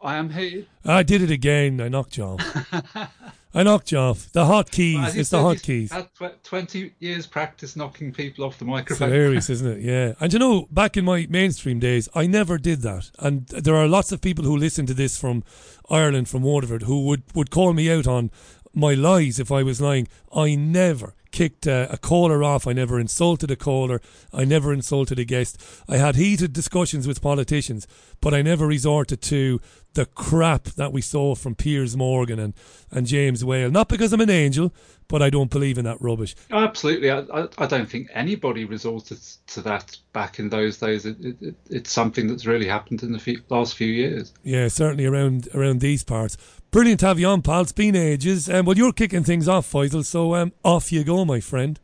I 0.00 0.16
am 0.16 0.30
here. 0.30 0.66
I 0.84 1.02
did 1.02 1.22
it 1.22 1.30
again. 1.30 1.80
I 1.80 1.88
knocked 1.88 2.16
you 2.16 2.24
off. 2.24 3.34
I 3.54 3.62
knocked 3.62 3.92
you 3.92 3.98
off. 3.98 4.30
The 4.32 4.44
hot 4.44 4.70
keys. 4.70 5.16
It's 5.16 5.30
the 5.30 5.40
hot 5.40 5.62
keys. 5.62 5.90
Had 5.90 6.08
tw- 6.14 6.42
20 6.44 6.92
years 6.98 7.26
practice 7.26 7.76
knocking 7.76 8.12
people 8.12 8.44
off 8.44 8.58
the 8.58 8.64
It's 8.64 8.70
microphone. 8.70 9.08
hilarious, 9.10 9.48
isn't 9.56 9.78
it? 9.78 9.80
Yeah. 9.80 10.12
And 10.20 10.32
you 10.32 10.38
know, 10.38 10.68
back 10.70 10.96
in 10.96 11.04
my 11.04 11.26
mainstream 11.30 11.78
days, 11.78 12.08
I 12.14 12.26
never 12.26 12.58
did 12.58 12.82
that. 12.82 13.10
And 13.18 13.46
there 13.48 13.74
are 13.76 13.88
lots 13.88 14.12
of 14.12 14.20
people 14.20 14.44
who 14.44 14.56
listen 14.56 14.84
to 14.86 14.94
this 14.94 15.18
from 15.18 15.44
Ireland, 15.90 16.28
from 16.28 16.42
Waterford, 16.42 16.82
who 16.82 17.04
would, 17.06 17.22
would 17.34 17.50
call 17.50 17.72
me 17.72 17.90
out 17.90 18.06
on 18.06 18.30
my 18.74 18.92
lies 18.94 19.40
if 19.40 19.50
I 19.50 19.62
was 19.62 19.80
lying. 19.80 20.08
I 20.34 20.54
never 20.54 21.14
kicked 21.30 21.66
a, 21.66 21.90
a 21.92 21.98
caller 21.98 22.42
off. 22.42 22.66
I 22.66 22.72
never 22.72 22.98
insulted 23.00 23.50
a 23.50 23.56
caller. 23.56 24.00
I 24.32 24.44
never 24.44 24.72
insulted 24.72 25.18
a 25.18 25.24
guest. 25.24 25.60
I 25.88 25.96
had 25.96 26.16
heated 26.16 26.52
discussions 26.52 27.06
with 27.08 27.20
politicians, 27.22 27.86
but 28.20 28.32
I 28.34 28.42
never 28.42 28.66
resorted 28.66 29.20
to 29.22 29.60
the 29.94 30.06
crap 30.06 30.64
that 30.64 30.92
we 30.92 31.00
saw 31.00 31.34
from 31.34 31.54
Piers 31.54 31.96
Morgan 31.96 32.38
and, 32.38 32.54
and 32.90 33.06
James 33.06 33.44
Whale. 33.44 33.70
Not 33.70 33.88
because 33.88 34.12
I'm 34.12 34.20
an 34.20 34.30
angel, 34.30 34.72
but 35.08 35.22
I 35.22 35.30
don't 35.30 35.50
believe 35.50 35.78
in 35.78 35.84
that 35.86 36.00
rubbish. 36.00 36.36
Absolutely. 36.50 37.10
I, 37.10 37.20
I, 37.20 37.48
I 37.58 37.66
don't 37.66 37.88
think 37.88 38.08
anybody 38.12 38.64
resorted 38.64 39.18
to 39.48 39.60
that 39.62 39.96
back 40.12 40.38
in 40.38 40.50
those 40.50 40.78
days. 40.78 41.06
It, 41.06 41.18
it, 41.20 41.36
it, 41.40 41.54
it's 41.70 41.90
something 41.90 42.28
that's 42.28 42.46
really 42.46 42.68
happened 42.68 43.02
in 43.02 43.12
the 43.12 43.18
few, 43.18 43.40
last 43.48 43.74
few 43.74 43.88
years. 43.88 44.32
Yeah, 44.42 44.68
certainly 44.68 45.06
around 45.06 45.48
around 45.54 45.80
these 45.80 46.04
parts. 46.04 46.36
Brilliant 46.70 47.00
to 47.00 47.06
have 47.06 47.18
you 47.18 47.26
on, 47.28 47.42
pal. 47.42 47.62
It's 47.62 47.72
been 47.72 47.96
ages. 47.96 48.48
Um, 48.50 48.66
well, 48.66 48.76
you're 48.76 48.92
kicking 48.92 49.24
things 49.24 49.48
off, 49.48 49.70
Faisal, 49.70 50.04
so 50.04 50.34
um, 50.34 50.52
off 50.62 50.92
you 50.92 51.02
go, 51.02 51.24
my 51.24 51.40
friend. 51.40 51.80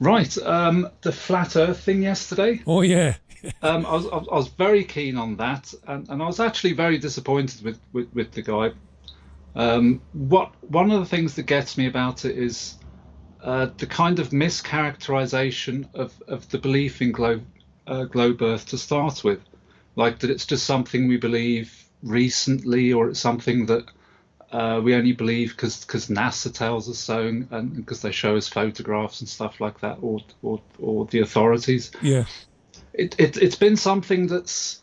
Right. 0.00 0.36
Um, 0.38 0.88
the 1.02 1.12
flat 1.12 1.56
Earth 1.56 1.80
thing 1.80 2.02
yesterday. 2.02 2.62
Oh, 2.66 2.82
yeah. 2.82 3.16
um, 3.62 3.86
I 3.86 3.92
was 3.92 4.06
I 4.06 4.16
was- 4.16 4.48
very 4.48 4.84
keen 4.84 5.16
on 5.16 5.36
that, 5.36 5.72
and, 5.86 6.08
and 6.08 6.22
I 6.22 6.26
was 6.26 6.40
actually 6.40 6.72
very 6.72 6.98
disappointed 6.98 7.62
with, 7.62 7.80
with, 7.92 8.12
with 8.14 8.32
the 8.32 8.42
guy. 8.42 8.72
Um, 9.54 10.00
what 10.12 10.52
one 10.70 10.90
of 10.90 11.00
the 11.00 11.06
things 11.06 11.34
that 11.34 11.44
gets 11.44 11.76
me 11.78 11.86
about 11.86 12.24
it 12.24 12.36
is 12.36 12.76
uh, 13.42 13.68
the 13.76 13.86
kind 13.86 14.18
of 14.18 14.30
mischaracterization 14.30 15.86
of, 15.94 16.12
of 16.28 16.48
the 16.50 16.58
belief 16.58 17.00
in 17.02 17.12
globe 17.12 17.44
uh, 17.86 18.04
globe 18.04 18.42
Earth 18.42 18.66
to 18.66 18.78
start 18.78 19.24
with, 19.24 19.40
like 19.96 20.18
that 20.20 20.30
it's 20.30 20.46
just 20.46 20.66
something 20.66 21.08
we 21.08 21.16
believe 21.16 21.84
recently, 22.02 22.92
or 22.92 23.08
it's 23.08 23.20
something 23.20 23.66
that 23.66 23.84
uh, 24.52 24.80
we 24.82 24.94
only 24.94 25.12
believe 25.12 25.50
because 25.56 25.84
NASA 26.08 26.52
tells 26.52 26.88
us 26.88 26.98
so, 26.98 27.20
and 27.26 27.76
because 27.76 28.02
they 28.02 28.12
show 28.12 28.36
us 28.36 28.48
photographs 28.48 29.20
and 29.20 29.28
stuff 29.28 29.60
like 29.60 29.80
that, 29.80 29.98
or 30.00 30.20
or, 30.42 30.60
or 30.78 31.06
the 31.06 31.20
authorities 31.20 31.90
Yeah. 32.02 32.24
It, 32.98 33.18
it 33.18 33.36
it's 33.38 33.56
been 33.56 33.76
something 33.76 34.26
that's 34.26 34.82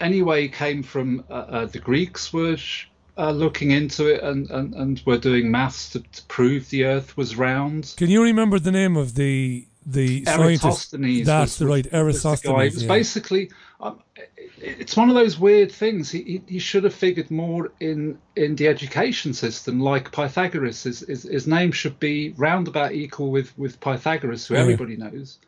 anyway 0.00 0.48
came 0.48 0.82
from 0.82 1.24
uh, 1.30 1.32
uh, 1.32 1.66
the 1.66 1.78
Greeks 1.78 2.32
were 2.32 2.56
sh- 2.56 2.86
uh, 3.18 3.30
looking 3.30 3.70
into 3.70 4.06
it 4.06 4.22
and, 4.22 4.50
and, 4.50 4.74
and 4.74 5.02
were 5.04 5.18
doing 5.18 5.50
maths 5.50 5.90
to, 5.90 6.00
to 6.00 6.22
prove 6.24 6.70
the 6.70 6.84
Earth 6.84 7.16
was 7.16 7.36
round. 7.36 7.94
Can 7.96 8.08
you 8.10 8.22
remember 8.22 8.58
the 8.58 8.72
name 8.72 8.96
of 8.96 9.14
the 9.14 9.66
the 9.84 10.24
scientist? 10.24 10.64
Eratosthenes. 10.94 11.26
That's 11.26 11.52
was- 11.52 11.58
the 11.58 11.66
right, 11.66 11.86
was 11.92 12.22
the. 12.22 12.48
It 12.66 12.74
was 12.74 12.82
yeah. 12.84 12.88
basically, 12.88 13.50
um, 13.80 14.00
it- 14.16 14.30
it's 14.78 14.96
one 14.96 15.08
of 15.08 15.16
those 15.16 15.38
weird 15.40 15.72
things. 15.72 16.08
He, 16.10 16.22
he, 16.22 16.42
he 16.46 16.58
should 16.60 16.84
have 16.84 16.94
figured 16.94 17.30
more 17.32 17.72
in, 17.80 18.16
in 18.36 18.54
the 18.54 18.68
education 18.68 19.34
system, 19.34 19.80
like 19.80 20.12
Pythagoras. 20.12 20.84
His, 20.84 21.00
his, 21.00 21.24
his 21.24 21.46
name 21.48 21.72
should 21.72 21.98
be 21.98 22.32
roundabout 22.36 22.92
equal 22.92 23.32
with, 23.32 23.56
with 23.58 23.80
Pythagoras, 23.80 24.46
who 24.46 24.54
Yeah. 24.54 24.60
everybody 24.60 24.96
knows. 24.96 25.38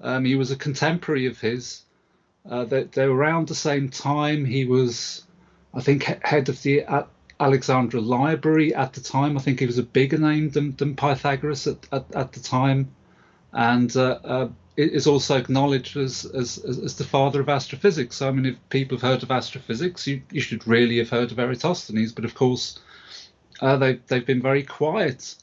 Um, 0.00 0.24
he 0.24 0.36
was 0.36 0.50
a 0.50 0.56
contemporary 0.56 1.26
of 1.26 1.40
his. 1.40 1.82
Uh, 2.48 2.64
they, 2.64 2.84
they 2.84 3.06
were 3.06 3.16
around 3.16 3.48
the 3.48 3.54
same 3.54 3.88
time. 3.88 4.44
He 4.44 4.64
was, 4.64 5.24
I 5.74 5.80
think, 5.80 6.04
head 6.24 6.48
of 6.48 6.62
the 6.62 6.84
Alexandra 7.40 8.00
Library 8.00 8.74
at 8.74 8.92
the 8.94 9.00
time. 9.00 9.36
I 9.36 9.40
think 9.40 9.60
he 9.60 9.66
was 9.66 9.78
a 9.78 9.82
bigger 9.82 10.18
name 10.18 10.50
than, 10.50 10.76
than 10.76 10.96
Pythagoras 10.96 11.66
at, 11.66 11.86
at, 11.92 12.04
at 12.14 12.32
the 12.32 12.40
time 12.40 12.90
and 13.52 13.96
uh, 13.96 14.18
uh, 14.24 14.48
is 14.76 15.06
also 15.06 15.36
acknowledged 15.36 15.96
as, 15.96 16.24
as 16.26 16.58
as 16.58 16.96
the 16.96 17.04
father 17.04 17.40
of 17.40 17.48
astrophysics. 17.48 18.16
So 18.16 18.28
I 18.28 18.30
mean, 18.30 18.46
if 18.46 18.56
people 18.68 18.96
have 18.96 19.02
heard 19.02 19.22
of 19.22 19.30
astrophysics, 19.30 20.06
you, 20.06 20.22
you 20.30 20.40
should 20.40 20.66
really 20.66 20.98
have 20.98 21.10
heard 21.10 21.32
of 21.32 21.38
Eratosthenes. 21.38 22.12
But 22.12 22.24
of 22.24 22.34
course, 22.34 22.78
uh, 23.60 23.76
they 23.76 23.94
they've 24.06 24.26
been 24.26 24.42
very 24.42 24.62
quiet 24.62 25.34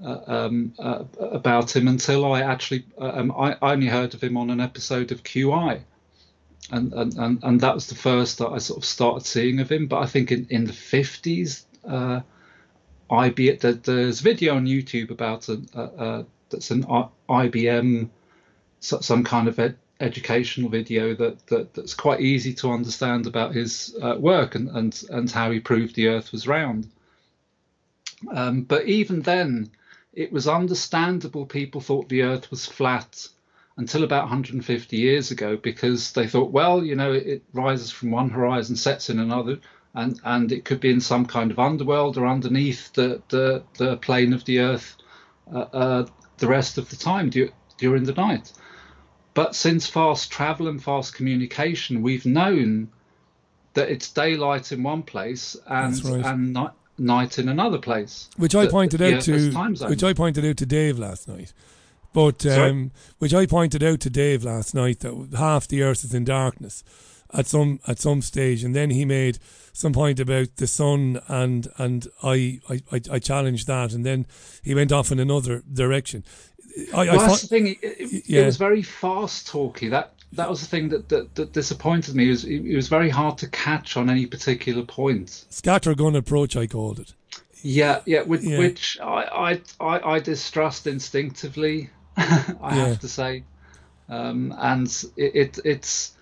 um, 0.00 0.72
uh, 0.78 1.04
about 1.18 1.74
him 1.74 1.88
until 1.88 2.30
I 2.32 2.42
actually 2.42 2.84
uh, 3.00 3.12
um, 3.14 3.32
I, 3.32 3.56
only 3.62 3.86
heard 3.86 4.14
of 4.14 4.22
him 4.22 4.36
on 4.36 4.50
an 4.50 4.60
episode 4.60 5.12
of 5.12 5.22
QI. 5.22 5.80
And, 6.70 6.92
and, 6.92 7.14
and, 7.16 7.42
and 7.42 7.60
that 7.62 7.74
was 7.74 7.86
the 7.86 7.94
first 7.94 8.38
that 8.38 8.48
I 8.48 8.58
sort 8.58 8.78
of 8.78 8.84
started 8.84 9.26
seeing 9.26 9.60
of 9.60 9.70
him. 9.70 9.86
But 9.86 10.02
I 10.02 10.06
think 10.06 10.30
in, 10.30 10.46
in 10.50 10.64
the 10.64 10.72
50s, 10.72 11.64
uh, 11.86 12.20
IB, 13.10 13.52
there, 13.52 13.72
there's 13.72 14.20
a 14.20 14.22
video 14.22 14.56
on 14.56 14.66
YouTube 14.66 15.10
about 15.10 15.48
a, 15.48 15.62
a, 15.74 15.82
a 15.82 16.26
that's 16.50 16.70
an 16.70 16.84
IBM, 17.28 18.08
some 18.80 19.24
kind 19.24 19.48
of 19.48 19.58
ed- 19.58 19.78
educational 20.00 20.70
video 20.70 21.14
that, 21.14 21.46
that 21.48 21.74
that's 21.74 21.94
quite 21.94 22.20
easy 22.20 22.54
to 22.54 22.70
understand 22.70 23.26
about 23.26 23.54
his 23.54 23.96
uh, 24.00 24.16
work 24.18 24.54
and, 24.54 24.68
and 24.70 25.02
and 25.10 25.30
how 25.30 25.50
he 25.50 25.60
proved 25.60 25.94
the 25.94 26.08
Earth 26.08 26.32
was 26.32 26.46
round. 26.46 26.88
Um, 28.32 28.62
but 28.62 28.86
even 28.86 29.22
then, 29.22 29.70
it 30.18 30.32
was 30.32 30.48
understandable 30.48 31.46
people 31.46 31.80
thought 31.80 32.08
the 32.08 32.22
Earth 32.22 32.50
was 32.50 32.66
flat 32.66 33.28
until 33.76 34.02
about 34.02 34.24
150 34.24 34.96
years 34.96 35.30
ago 35.30 35.56
because 35.56 36.10
they 36.10 36.26
thought, 36.26 36.50
well, 36.50 36.84
you 36.84 36.96
know, 36.96 37.12
it, 37.12 37.44
rises 37.52 37.92
from 37.92 38.10
one 38.10 38.28
horizon, 38.28 38.74
sets 38.74 39.10
in 39.10 39.20
another, 39.20 39.60
and 39.94 40.20
and 40.24 40.50
it 40.50 40.64
could 40.64 40.80
be 40.80 40.90
in 40.90 41.00
some 41.00 41.24
kind 41.24 41.52
of 41.52 41.60
underworld 41.60 42.18
or 42.18 42.26
underneath 42.26 42.92
the 42.94 43.22
the, 43.28 43.62
the 43.78 43.96
plane 43.98 44.32
of 44.32 44.44
the 44.44 44.58
Earth 44.58 44.96
uh, 45.54 45.66
uh, 45.72 46.06
the 46.38 46.48
rest 46.48 46.78
of 46.78 46.90
the 46.90 46.96
time 46.96 47.30
du- 47.30 47.52
during 47.76 48.02
the 48.02 48.12
night. 48.12 48.52
But 49.34 49.54
since 49.54 49.86
fast 49.86 50.32
travel 50.32 50.66
and 50.66 50.82
fast 50.82 51.14
communication, 51.14 52.02
we've 52.02 52.26
known 52.26 52.90
that 53.74 53.88
it's 53.88 54.10
daylight 54.10 54.72
in 54.72 54.82
one 54.82 55.04
place 55.04 55.56
and 55.64 56.04
right. 56.04 56.24
and 56.24 56.52
night, 56.54 56.72
night 56.98 57.38
in 57.38 57.48
another 57.48 57.78
place. 57.78 58.28
which 58.36 58.54
I 58.54 58.62
That- 58.64 58.70
pointed 58.70 59.00
yeah, 59.00 59.16
out 59.16 59.22
to 59.22 59.30
there's 59.32 59.54
time 59.54 59.76
zones. 59.76 59.90
which 59.90 60.02
I 60.04 60.12
pointed 60.12 60.44
out 60.44 60.56
to 60.58 60.66
Dave 60.66 60.98
last 60.98 61.28
night. 61.28 61.52
But 62.12 62.44
um, 62.46 62.90
which 63.18 63.34
I 63.34 63.46
pointed 63.46 63.82
out 63.82 64.00
to 64.00 64.10
Dave 64.10 64.42
last 64.42 64.74
night 64.74 65.00
that 65.00 65.28
half 65.36 65.68
the 65.68 65.82
earth 65.82 66.04
is 66.04 66.14
in 66.14 66.24
darkness 66.24 66.82
at 67.34 67.46
some 67.46 67.80
at 67.86 68.00
some 68.00 68.22
stage, 68.22 68.64
and 68.64 68.74
then 68.74 68.90
he 68.90 69.04
made 69.04 69.38
some 69.74 69.92
point 69.92 70.18
about 70.18 70.56
the 70.56 70.66
sun, 70.66 71.20
and 71.28 71.68
and 71.76 72.08
I 72.22 72.60
I, 72.68 72.80
I, 72.90 73.00
I 73.12 73.18
challenged 73.18 73.66
that, 73.66 73.92
and 73.92 74.06
then 74.06 74.26
he 74.62 74.74
went 74.74 74.90
off 74.90 75.12
in 75.12 75.20
another 75.20 75.62
direction. 75.70 76.24
I, 76.94 77.04
well, 77.04 77.20
I 77.20 77.26
that's 77.28 77.34
fi- 77.34 77.40
the 77.42 77.46
thing. 77.46 77.66
It, 77.66 77.78
it, 77.82 78.22
yeah. 78.26 78.40
it 78.42 78.46
was 78.46 78.56
very 78.56 78.82
fast 78.82 79.46
talky. 79.46 79.88
That 79.88 80.14
that 80.32 80.48
was 80.48 80.60
the 80.60 80.66
thing 80.66 80.88
that 80.90 81.08
that, 81.08 81.34
that 81.34 81.52
disappointed 81.52 82.14
me. 82.14 82.26
It 82.26 82.30
was 82.30 82.44
it, 82.44 82.74
was 82.76 82.88
very 82.88 83.10
hard 83.10 83.38
to 83.38 83.48
catch 83.48 83.96
on 83.96 84.10
any 84.10 84.26
particular 84.26 84.82
point. 84.84 85.46
scattergun 85.50 86.16
approach, 86.16 86.56
I 86.56 86.66
called 86.66 87.00
it. 87.00 87.14
Yeah, 87.62 88.02
yeah, 88.06 88.22
with, 88.22 88.44
Yeah. 88.44 88.58
which 88.58 88.98
I, 89.00 89.60
I 89.80 89.94
I 89.94 90.14
I 90.14 90.18
distrust 90.20 90.86
instinctively. 90.86 91.90
I 92.16 92.74
Yeah. 92.74 92.88
have 92.88 93.00
to 93.00 93.08
say, 93.08 93.44
um, 94.08 94.54
and 94.58 94.86
it, 95.16 95.34
it 95.34 95.58
it's 95.64 96.12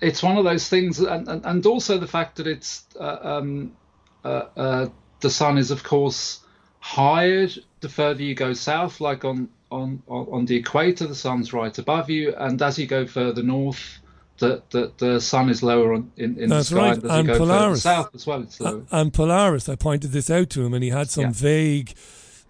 it's 0.00 0.22
one 0.22 0.36
of 0.36 0.44
those 0.44 0.68
things, 0.68 1.00
and 1.00 1.28
and, 1.28 1.44
and 1.44 1.66
also 1.66 1.98
the 1.98 2.06
fact 2.06 2.36
that 2.36 2.46
it's 2.46 2.84
uh, 2.98 3.18
um, 3.22 3.72
uh, 4.24 4.44
uh, 4.56 4.88
the 5.20 5.30
sun 5.30 5.58
is 5.58 5.70
of 5.70 5.82
course 5.82 6.40
higher 6.80 7.48
the 7.80 7.88
further 7.88 8.22
you 8.22 8.34
go 8.34 8.52
south, 8.52 9.00
like 9.00 9.24
on 9.24 9.48
on 9.70 10.02
on 10.08 10.46
the 10.46 10.56
equator, 10.56 11.06
the 11.06 11.14
sun's 11.14 11.52
right 11.52 11.76
above 11.78 12.08
you, 12.10 12.34
and 12.36 12.60
as 12.62 12.78
you 12.78 12.86
go 12.86 13.06
further 13.06 13.42
north. 13.42 13.98
The, 14.40 14.62
the, 14.70 14.92
the 14.98 15.20
sun 15.20 15.50
is 15.50 15.64
lower 15.64 15.94
on, 15.94 16.12
in, 16.16 16.38
in 16.38 16.48
That's 16.48 16.68
the 16.68 16.76
sky, 16.76 16.90
right. 16.90 16.94
and 16.94 17.04
as 17.06 17.10
And 17.10 17.26
you 17.26 17.34
go 17.34 17.38
Polaris. 17.40 17.82
south 17.82 18.14
as 18.14 18.24
well, 18.24 18.40
it's 18.40 18.60
lower. 18.60 18.82
And 18.92 19.12
Polaris, 19.12 19.68
I 19.68 19.74
pointed 19.74 20.12
this 20.12 20.30
out 20.30 20.48
to 20.50 20.64
him, 20.64 20.74
and 20.74 20.84
he 20.84 20.90
had 20.90 21.10
some 21.10 21.24
Yeah. 21.24 21.30
vague 21.32 21.94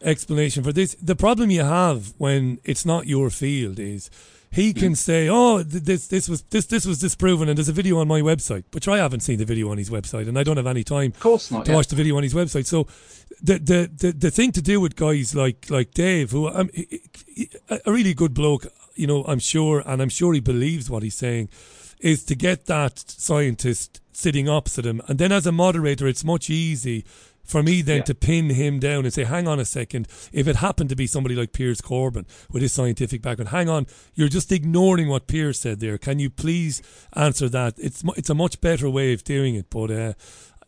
explanation 0.02 0.62
for 0.62 0.72
this. 0.72 0.96
The 1.00 1.16
problem 1.16 1.50
you 1.50 1.62
have 1.62 2.12
when 2.18 2.58
it's 2.62 2.84
not 2.84 3.06
your 3.06 3.30
field 3.30 3.78
is 3.78 4.10
he 4.50 4.72
Hmm. 4.72 4.78
can 4.78 4.94
say, 4.96 5.28
"Oh, 5.30 5.62
this 5.62 6.06
this 6.08 6.28
was 6.28 6.42
this 6.50 6.66
this 6.66 6.84
was 6.86 6.98
disproven," 6.98 7.48
and 7.48 7.56
there's 7.56 7.68
a 7.70 7.72
video 7.72 7.98
on 7.98 8.06
my 8.08 8.20
website, 8.20 8.64
which 8.72 8.86
I 8.86 8.98
haven't 8.98 9.20
seen 9.20 9.38
the 9.38 9.44
video 9.46 9.70
on 9.70 9.78
his 9.78 9.88
website, 9.90 10.28
and 10.28 10.38
I 10.38 10.42
don't 10.42 10.56
have 10.58 10.66
any 10.66 10.84
time, 10.84 11.12
of 11.14 11.20
course 11.20 11.50
not, 11.50 11.64
to 11.64 11.70
yeah. 11.70 11.76
watch 11.76 11.88
the 11.88 11.96
video 11.96 12.16
on 12.18 12.22
his 12.22 12.34
website. 12.34 12.66
So, 12.66 12.86
the 13.42 13.58
the 13.58 13.90
the, 13.96 14.12
the 14.12 14.30
thing 14.30 14.52
to 14.52 14.62
do 14.62 14.80
with 14.80 14.96
guys 14.96 15.34
like 15.34 15.70
like 15.70 15.92
Dave, 15.92 16.30
who 16.30 16.48
um, 16.48 16.70
a 17.70 17.80
a 17.86 17.92
really 17.92 18.14
good 18.14 18.34
bloke, 18.34 18.66
you 18.94 19.06
know, 19.06 19.24
I'm 19.24 19.38
sure, 19.38 19.82
and 19.86 20.02
I'm 20.02 20.08
sure 20.08 20.34
he 20.34 20.40
believes 20.40 20.90
what 20.90 21.02
he's 21.02 21.14
saying, 21.14 21.48
is 22.00 22.24
to 22.24 22.34
get 22.34 22.66
that 22.66 22.98
scientist 22.98 24.00
sitting 24.12 24.48
opposite 24.48 24.84
him, 24.86 25.00
and 25.08 25.18
then 25.18 25.32
as 25.32 25.46
a 25.46 25.52
moderator, 25.52 26.06
it's 26.06 26.24
much 26.24 26.50
easy 26.50 27.04
for 27.44 27.62
me 27.62 27.80
then 27.80 27.98
Yeah. 27.98 28.02
to 28.04 28.14
pin 28.14 28.50
him 28.50 28.78
down 28.78 29.04
and 29.06 29.14
say, 29.14 29.24
hang 29.24 29.48
on 29.48 29.58
a 29.58 29.64
second, 29.64 30.06
if 30.32 30.46
it 30.46 30.56
happened 30.56 30.90
to 30.90 30.96
be 30.96 31.06
somebody 31.06 31.34
like 31.34 31.52
Piers 31.54 31.80
Corbyn 31.80 32.26
with 32.50 32.60
his 32.60 32.74
scientific 32.74 33.22
background, 33.22 33.48
hang 33.48 33.70
on, 33.70 33.86
you're 34.14 34.28
just 34.28 34.52
ignoring 34.52 35.08
what 35.08 35.26
Piers 35.28 35.58
said 35.58 35.80
there. 35.80 35.96
Can 35.96 36.18
you 36.18 36.28
please 36.28 36.82
answer 37.14 37.48
that? 37.48 37.74
It's 37.78 38.02
it's 38.18 38.28
a 38.28 38.34
much 38.34 38.60
better 38.60 38.90
way 38.90 39.14
of 39.14 39.24
doing 39.24 39.54
it, 39.54 39.70
but 39.70 39.90
uh, 39.90 40.12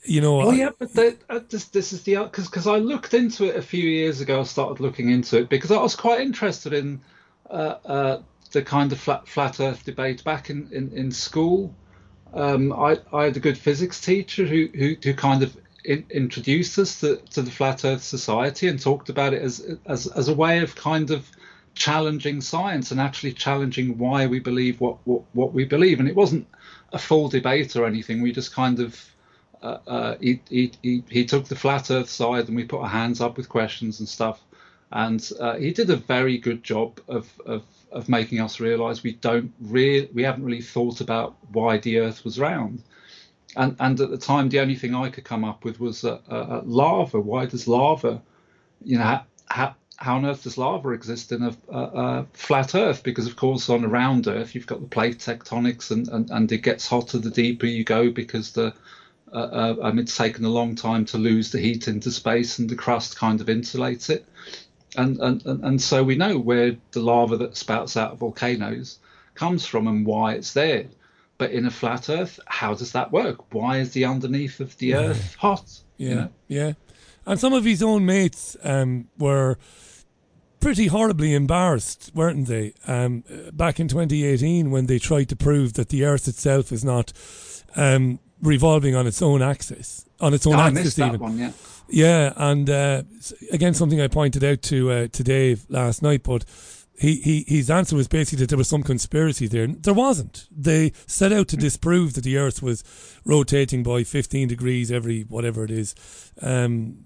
you 0.05 0.20
know, 0.20 0.36
Well, 0.38 0.51
I- 0.51 0.57
yeah, 0.57 0.70
but 0.78 1.18
uh, 1.28 1.40
this 1.48 1.66
this 1.66 1.92
is 1.92 2.03
the 2.05 2.16
because 2.16 2.46
because 2.48 2.66
I 2.66 2.76
looked 2.76 3.14
into 3.14 3.44
it 3.44 3.57
a 3.57 3.62
few 3.62 3.82
years 3.88 4.20
ago. 4.20 4.40
I 4.40 4.44
started 4.44 4.80
looking 4.80 5.11
into 5.11 5.38
it 5.38 5.48
because 5.48 5.70
I 5.70 5.80
was 5.80 5.96
quite 5.96 6.20
interested 6.20 6.72
in 6.72 7.03
uh, 7.51 7.76
uh, 7.84 8.22
the 8.53 8.62
kind 8.62 8.92
of 8.92 8.98
flat 9.01 9.28
flat 9.28 9.61
Earth 9.61 9.84
debate 9.84 10.24
back 10.24 10.51
in 10.51 10.68
in, 10.72 10.92
in 10.92 11.12
school. 11.12 11.74
Um, 12.32 12.72
I 12.72 12.98
I 13.12 13.24
had 13.24 13.36
a 13.36 13.40
good 13.40 13.59
physics 13.59 14.01
teacher 14.01 14.46
who 14.46 14.68
who, 14.74 14.96
who 15.03 15.14
kind 15.14 15.42
of 15.42 15.57
in, 15.84 16.07
introduced 16.11 16.78
us 16.78 17.01
to, 17.01 17.16
to 17.32 17.42
the 17.42 17.51
flat 17.51 17.84
Earth 17.84 18.03
Society 18.03 18.68
and 18.68 18.80
talked 18.80 19.09
about 19.11 19.34
it 19.34 19.42
as 19.42 19.76
as 19.86 20.07
as 20.07 20.28
a 20.28 20.34
way 20.34 20.61
of 20.61 20.74
kind 20.76 21.11
of 21.11 21.28
challenging 21.74 22.40
science 22.40 22.90
and 22.90 23.01
actually 23.01 23.32
challenging 23.32 23.96
why 23.98 24.26
we 24.26 24.40
believe 24.40 24.80
what 24.80 24.98
what, 25.05 25.22
what 25.32 25.53
we 25.53 25.64
believe. 25.64 26.01
And 26.01 26.09
it 26.09 26.16
wasn't 26.16 26.46
a 26.92 26.98
full 26.98 27.28
debate 27.28 27.76
or 27.76 27.84
anything. 27.86 28.22
We 28.22 28.32
just 28.32 28.53
kind 28.53 28.80
of 28.80 29.09
uh, 29.62 29.78
uh, 29.86 30.16
he, 30.20 30.40
he, 30.48 31.02
he, 31.08 31.24
took 31.24 31.46
the 31.46 31.56
flat 31.56 31.90
earth 31.90 32.08
side 32.08 32.48
and 32.48 32.56
we 32.56 32.64
put 32.64 32.80
our 32.80 32.88
hands 32.88 33.20
up 33.20 33.36
with 33.36 33.48
questions 33.48 34.00
and 34.00 34.08
stuff. 34.08 34.40
And 34.92 35.30
uh, 35.38 35.56
he 35.56 35.72
did 35.72 35.90
a 35.90 35.96
very 35.96 36.38
good 36.38 36.64
job 36.64 37.00
of, 37.08 37.30
of, 37.44 37.62
of 37.92 38.08
making 38.08 38.40
us 38.40 38.58
realize 38.58 39.02
we 39.02 39.12
don't 39.12 39.52
really, 39.61 40.08
we 40.14 40.22
haven't 40.22 40.44
really 40.44 40.62
thought 40.62 41.00
about 41.00 41.36
why 41.52 41.78
the 41.78 41.98
earth 41.98 42.24
was 42.24 42.38
round. 42.38 42.82
And, 43.56 43.76
and 43.78 44.00
at 44.00 44.11
the 44.11 44.18
time, 44.18 44.48
the 44.48 44.61
only 44.61 44.76
thing 44.76 44.94
I 44.94 45.11
could 45.11 45.24
come 45.24 45.44
up 45.44 45.64
with 45.64 45.78
was 45.78 46.04
uh, 46.04 46.62
lava. 46.64 47.20
Why 47.20 47.46
does 47.46 47.68
lava, 47.68 48.22
you 48.82 48.96
know, 48.96 49.04
how, 49.04 49.24
how, 49.46 49.74
how 49.96 50.16
on 50.16 50.24
earth 50.24 50.44
does 50.44 50.56
lava 50.56 50.90
exist 50.90 51.32
in 51.32 51.42
a, 51.42 51.54
a, 51.68 51.78
a 51.78 52.26
flat 52.32 52.74
Earth? 52.74 53.02
Because 53.02 53.26
of 53.26 53.36
course, 53.36 53.68
on 53.68 53.84
a 53.84 53.88
round 53.88 54.26
Earth, 54.26 54.54
you've 54.54 54.66
got 54.66 54.80
the 54.80 54.86
plate 54.86 55.18
tectonics, 55.18 55.90
and, 55.90 56.08
and, 56.08 56.30
and 56.30 56.50
it 56.50 56.62
gets 56.62 56.86
hotter 56.86 57.18
the 57.18 57.30
deeper 57.30 57.66
you 57.66 57.84
go 57.84 58.11
because 58.11 58.52
the 58.52 58.72
uh, 59.33 59.37
uh, 59.37 59.76
um, 59.83 59.99
it's 59.99 60.16
taken 60.16 60.45
a 60.45 60.49
long 60.49 60.74
time 60.74 61.05
to 61.07 61.18
lose 61.18 61.51
the 61.51 61.59
heat 61.59 61.89
into 61.89 62.11
space, 62.11 62.59
and 62.59 62.68
the 62.68 62.76
crust 62.76 63.16
kind 63.16 63.41
of 63.41 63.47
insulates 63.49 64.11
it. 64.11 64.26
And, 64.97 65.18
and 65.20 65.45
and 65.47 65.64
and 65.64 65.81
so 65.81 66.03
we 66.03 66.16
know 66.16 66.37
where 66.39 66.76
the 66.91 67.01
lava 67.01 67.37
that 67.37 67.57
spouts 67.57 67.97
out 67.97 68.12
of 68.12 68.18
volcanoes 68.18 68.99
comes 69.35 69.64
from 69.64 69.87
and 69.87 70.05
why 70.05 70.35
it's 70.35 70.53
there. 70.53 70.87
But 71.39 71.53
in 71.53 71.64
a 71.64 71.70
flat 71.70 72.11
Earth, 72.11 72.39
how 72.47 72.74
does 72.74 72.93
that 72.93 73.12
work? 73.12 73.55
Why 73.55 73.78
is 73.78 73.93
the 73.93 74.05
underneath 74.05 74.61
of 74.61 74.76
the 74.78 74.95
Earth 74.95 75.35
hot? 75.37 75.64
Yeah, 75.97 76.09
You 76.09 76.14
know? 76.16 76.28
yeah. 76.49 76.72
And 77.24 77.39
some 77.39 77.53
of 77.53 77.64
his 77.64 77.83
own 77.83 78.05
mates 78.05 78.57
um, 78.62 79.09
were 79.16 79.57
pretty 80.59 80.89
horribly 80.89 81.33
embarrassed, 81.35 82.11
weren't 82.14 82.47
they? 82.47 82.74
Um, 82.87 83.24
back 83.53 83.81
in 83.81 83.89
2018, 83.89 84.70
when 84.70 84.87
they 84.87 84.99
tried 84.99 85.28
to 85.31 85.37
prove 85.37 85.74
that 85.74 85.89
the 85.89 86.05
Earth 86.05 86.28
itself 86.28 86.72
is 86.72 86.85
not 86.85 87.12
um, 87.76 88.18
revolving 88.43 88.95
on 88.95 89.07
its 89.07 89.20
own 89.22 89.43
axis, 89.43 90.05
on 90.20 90.34
its 90.34 90.47
own 90.47 90.55
Oh, 90.55 90.59
I 90.59 90.68
axis, 90.68 90.99
even. 90.99 91.20
one, 91.20 91.39
yeah. 91.39 91.52
Yeah, 91.89 92.32
and 92.36 92.70
uh, 92.70 93.02
again, 93.52 93.74
something 93.74 94.01
I 94.01 94.06
pointed 94.09 94.44
out 94.44 94.62
to 94.62 94.90
uh, 94.93 95.09
to 95.09 95.24
Dave 95.24 95.66
last 95.69 96.02
night, 96.02 96.23
but 96.23 96.44
he, 96.97 97.16
he 97.16 97.44
his 97.48 97.69
answer 97.70 97.97
was 97.97 98.06
basically 98.06 98.43
that 98.44 98.48
there 98.51 98.59
was 98.59 98.69
some 98.69 98.82
conspiracy 98.85 99.48
there. 99.48 99.66
There 99.66 99.94
wasn't. 99.94 100.47
They 100.56 100.93
set 101.06 101.32
out 101.32 101.48
to 101.48 101.56
disprove 101.56 102.14
that 102.14 102.24
the 102.24 102.36
Earth 102.36 102.62
was 102.62 102.85
rotating 103.24 103.82
by 103.82 104.05
15 104.05 104.47
degrees 104.48 104.93
every 104.93 105.23
whatever 105.23 105.64
it 105.64 105.70
is. 105.73 105.94
Um, 106.40 106.98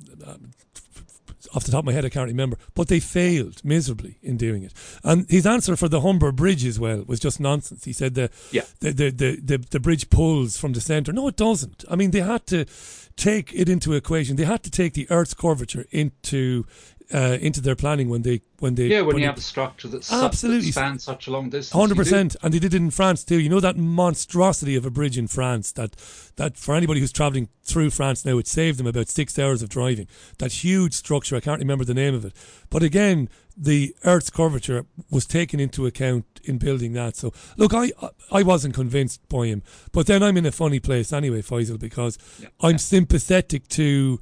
off 1.55 1.65
the 1.65 1.73
top 1.73 1.81
of 1.81 1.85
my 1.87 1.93
head, 1.93 2.05
I 2.05 2.09
can't 2.09 2.29
remember, 2.29 2.57
but 2.75 2.89
they 2.89 3.01
failed 3.01 3.65
miserably 3.65 4.19
in 4.23 4.37
doing 4.37 4.63
it. 4.63 4.73
And 5.03 5.29
his 5.29 5.47
answer 5.47 5.77
for 5.77 5.89
the 5.89 6.01
Humber 6.01 6.33
Bridge 6.33 6.65
as 6.65 6.79
well 6.81 7.05
was 7.07 7.21
just 7.21 7.41
nonsense. 7.41 7.85
He 7.85 7.93
said 7.93 8.15
the 8.15 8.31
Yeah. 8.53 8.63
the, 8.81 8.91
the, 8.93 9.11
the, 9.11 9.41
the, 9.43 9.59
the 9.71 9.81
bridge 9.81 10.11
pulls 10.11 10.57
from 10.57 10.73
the 10.73 10.81
centre. 10.81 11.13
No, 11.13 11.29
it 11.29 11.37
doesn't. 11.37 11.85
I 11.91 11.97
mean, 11.97 12.11
they 12.13 12.21
had 12.21 12.47
to 12.49 12.65
take 13.17 13.53
it 13.55 13.69
into 13.69 13.93
equation. 13.93 14.37
They 14.37 14.45
had 14.45 14.63
to 14.65 14.71
take 14.71 14.95
the 14.95 15.07
Earth's 15.11 15.35
curvature 15.35 15.87
into 15.91 16.65
uh, 17.15 17.39
into 17.41 17.61
their 17.61 17.77
planning 17.77 18.09
when 18.09 18.23
they 18.23 18.43
when 18.59 18.75
they 18.75 18.87
Yeah, 18.87 19.03
when 19.03 19.15
when 19.15 19.19
you 19.19 19.27
have 19.27 19.39
a 19.39 19.41
structure 19.41 19.87
that's 19.87 20.13
Absolutely. 20.13 20.67
that 20.67 20.73
spans 20.73 21.05
such 21.05 21.29
a 21.29 21.31
long 21.31 21.49
distance. 21.49 21.71
Hundred 21.81 21.97
percent, 21.97 22.35
and 22.43 22.53
they 22.53 22.59
did 22.59 22.75
it 22.75 22.79
in 22.79 22.91
France 22.91 23.23
too. 23.23 23.39
You 23.39 23.49
know 23.49 23.61
that 23.61 23.77
monstrosity 23.77 24.75
of 24.75 24.85
a 24.85 24.91
bridge 24.91 25.17
in 25.17 25.29
France 25.29 25.71
that 25.73 25.95
that 26.37 26.59
for 26.59 26.75
anybody 26.75 26.99
who's 26.99 27.13
travelling 27.13 27.49
through 27.63 27.91
France 27.91 28.25
now, 28.25 28.37
it 28.39 28.49
saved 28.49 28.81
them 28.81 28.89
about 28.89 29.09
six 29.09 29.39
hours 29.39 29.63
of 29.63 29.69
driving. 29.69 30.09
That 30.39 30.65
huge 30.65 30.93
structure, 30.95 31.37
I 31.37 31.41
can't 31.41 31.61
remember 31.61 31.85
the 31.85 31.95
name 31.95 32.15
of 32.15 32.25
it, 32.25 32.35
but 32.69 32.83
again, 32.83 33.29
the 33.57 33.95
Earth's 34.05 34.31
curvature 34.31 34.85
was 35.09 35.25
taken 35.25 35.61
into 35.61 35.87
account 35.87 36.41
in 36.43 36.59
building 36.59 36.95
that. 36.95 37.15
So 37.15 37.33
look, 37.57 37.73
I 37.73 37.93
I 38.33 38.43
wasn't 38.43 38.75
convinced 38.75 39.27
by 39.29 39.47
him, 39.47 39.63
but 39.93 40.09
then 40.09 40.21
I'm 40.21 40.37
in 40.37 40.47
a 40.47 40.53
funny 40.53 40.81
place 40.81 41.13
anyway, 41.13 41.43
Faisal, 41.43 41.79
because 41.79 42.19
I'm 42.61 42.79
sympathetic 42.79 43.69
to 43.69 44.21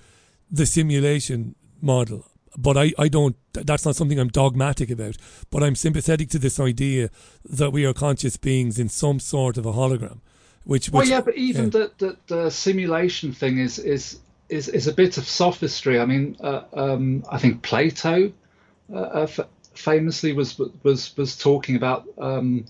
the 0.50 0.66
simulation 0.66 1.54
model. 1.80 2.26
But 2.56 2.76
I, 2.76 2.92
I 2.98 3.08
don't. 3.08 3.36
That's 3.52 3.84
not 3.84 3.96
something 3.96 4.18
I'm 4.18 4.28
dogmatic 4.28 4.90
about. 4.90 5.16
But 5.50 5.62
I'm 5.62 5.74
sympathetic 5.74 6.28
to 6.30 6.38
this 6.38 6.58
idea 6.60 7.10
that 7.44 7.70
we 7.70 7.84
are 7.84 7.92
conscious 7.92 8.36
beings 8.36 8.78
in 8.78 8.88
some 8.88 9.20
sort 9.20 9.56
of 9.56 9.66
a 9.66 9.72
hologram. 9.72 10.18
Which, 10.64 10.88
which 10.88 10.92
well, 10.92 11.06
yeah, 11.08 11.20
but 11.20 11.36
even 11.36 11.64
yeah. 11.66 11.70
The, 11.70 11.92
the 11.98 12.16
the 12.34 12.50
simulation 12.50 13.32
thing 13.32 13.58
is 13.58 13.78
is 13.78 14.20
is 14.48 14.68
is 14.68 14.86
a 14.86 14.92
bit 14.92 15.18
of 15.18 15.24
sophistry. 15.24 15.98
I 15.98 16.06
mean, 16.06 16.36
uh, 16.40 16.62
um, 16.72 17.24
I 17.30 17.38
think 17.38 17.62
Plato 17.62 18.32
uh, 18.92 18.96
uh 18.96 19.26
f- 19.28 19.48
famously 19.74 20.32
was 20.32 20.60
was 20.82 21.16
was 21.16 21.36
talking 21.36 21.76
about 21.76 22.06
um, 22.18 22.66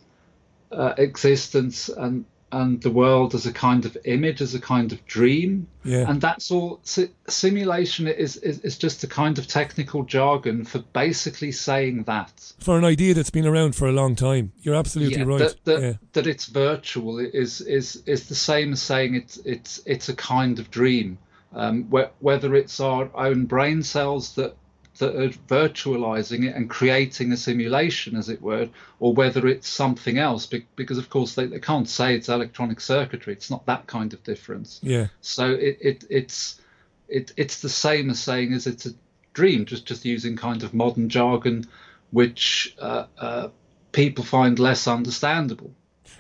uh, 0.71 0.95
existence 0.97 1.89
and 1.89 2.25
and 2.53 2.83
the 2.83 2.91
world 2.91 3.35
as 3.35 3.47
a 3.47 3.53
kind 3.53 3.85
of 3.87 3.97
image, 4.05 4.43
as 4.43 4.55
a 4.55 4.61
kind 4.61 4.93
of 4.93 5.05
dream. 5.07 5.67
Yeah. 5.85 6.09
And 6.09 6.21
that's 6.21 6.51
all. 6.51 6.81
simulation 7.27 8.07
is, 8.07 8.37
is, 8.37 8.61
is 8.61 8.79
just 8.79 9.03
a 9.03 9.07
kind 9.07 9.39
of 9.39 9.49
technical 9.49 10.05
jargon 10.05 10.65
for 10.65 10.81
basically 10.81 11.51
saying 11.51 12.05
that. 12.05 12.53
For 12.61 12.77
an 12.77 12.85
idea 12.85 13.15
that's 13.15 13.31
been 13.31 13.47
around 13.47 13.75
for 13.75 13.89
a 13.89 13.93
long 13.93 14.15
time. 14.15 14.53
You're 14.61 14.75
absolutely 14.75 15.19
yeah, 15.19 15.25
right. 15.25 15.39
That, 15.39 15.65
that, 15.65 15.83
yeah. 15.83 15.93
that 16.13 16.27
it's 16.27 16.47
virtual 16.47 17.19
is, 17.19 17.63
is, 17.63 18.03
is 18.07 18.29
the 18.29 18.35
same 18.35 18.75
as 18.75 18.83
saying 18.83 19.15
it's, 19.15 19.39
it's, 19.39 19.81
it's 19.87 20.09
a 20.11 20.15
kind 20.15 20.59
of 20.59 20.71
dream. 20.71 21.19
Um, 21.55 21.85
whether 21.91 22.55
it's 22.55 22.81
our 22.81 23.11
own 23.15 23.45
brain 23.45 23.83
cells 23.83 24.35
that 24.37 24.57
that 24.99 25.17
are 25.17 25.29
virtualizing 25.49 26.45
it 26.49 26.55
and 26.55 26.69
creating 26.69 27.33
a 27.33 27.37
simulation, 27.37 28.17
as 28.17 28.29
it 28.29 28.43
were, 28.43 28.69
or 29.01 29.15
whether 29.15 29.47
it's 29.47 29.69
something 29.69 30.19
else, 30.19 30.47
because 30.47 30.99
of 30.99 31.09
course 31.09 31.35
they, 31.35 31.47
they 31.47 31.61
can't 31.61 31.89
say 31.89 32.15
it's 32.15 32.29
electronic 32.29 32.81
circuitry. 32.81 33.33
It's 33.33 33.51
not 33.51 33.65
that 33.67 33.87
kind 33.87 34.13
of 34.13 34.23
difference. 34.23 34.81
Yeah. 34.83 35.07
So 35.21 35.51
it, 35.51 35.79
it 35.81 36.05
it's 36.11 36.61
it, 37.09 37.33
it's 37.37 37.61
the 37.61 37.69
same 37.69 38.11
as 38.11 38.21
saying 38.21 38.53
as 38.53 38.67
it's 38.67 38.87
a 38.87 38.91
dream, 39.33 39.65
just 39.65 39.87
just 39.87 40.05
using 40.05 40.37
kind 40.37 40.63
of 40.63 40.75
modern 40.75 41.09
jargon, 41.09 41.67
which 42.11 42.77
uh, 42.79 43.07
uh, 43.19 43.49
people 43.93 44.25
find 44.25 44.59
less 44.59 44.87
understandable. 44.87 45.73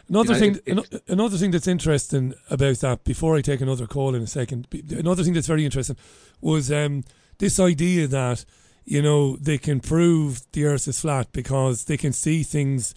Another 0.08 0.34
you 0.34 0.40
know, 0.40 0.54
thing, 0.54 0.60
it, 0.66 0.92
it, 0.92 1.02
another 1.08 1.36
thing 1.36 1.50
that's 1.50 1.66
interesting 1.66 2.34
about 2.50 2.78
that. 2.78 3.04
Before 3.04 3.36
I 3.36 3.40
take 3.40 3.60
another 3.60 3.86
call 3.86 4.14
in 4.14 4.22
a 4.22 4.26
second, 4.26 4.66
another 4.90 5.22
thing 5.22 5.34
that's 5.34 5.46
very 5.46 5.64
interesting 5.64 5.96
was 6.40 6.72
um, 6.72 7.04
this 7.38 7.60
idea 7.60 8.06
that 8.08 8.44
you 8.84 9.02
know, 9.02 9.36
they 9.36 9.59
can 9.59 9.80
prove 9.80 10.42
the 10.52 10.64
earth 10.64 10.88
is 10.88 11.00
flat 11.00 11.32
because 11.32 11.84
they 11.84 11.96
can 11.96 12.12
see 12.12 12.42
things 12.42 12.94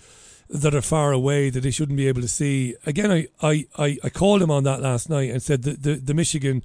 that 0.49 0.75
are 0.75 0.81
far 0.81 1.11
away 1.11 1.49
that 1.49 1.61
they 1.61 1.71
shouldn't 1.71 1.97
be 1.97 2.07
able 2.07 2.21
to 2.21 2.27
see. 2.27 2.75
Again, 2.85 3.11
I, 3.11 3.27
I, 3.41 3.65
I, 3.77 3.97
I 4.03 4.09
called 4.09 4.41
him 4.41 4.51
on 4.51 4.63
that 4.63 4.81
last 4.81 5.09
night 5.09 5.31
and 5.31 5.41
said 5.41 5.63
that 5.63 5.83
the, 5.83 5.95
the 5.95 6.13
Michigan, 6.13 6.63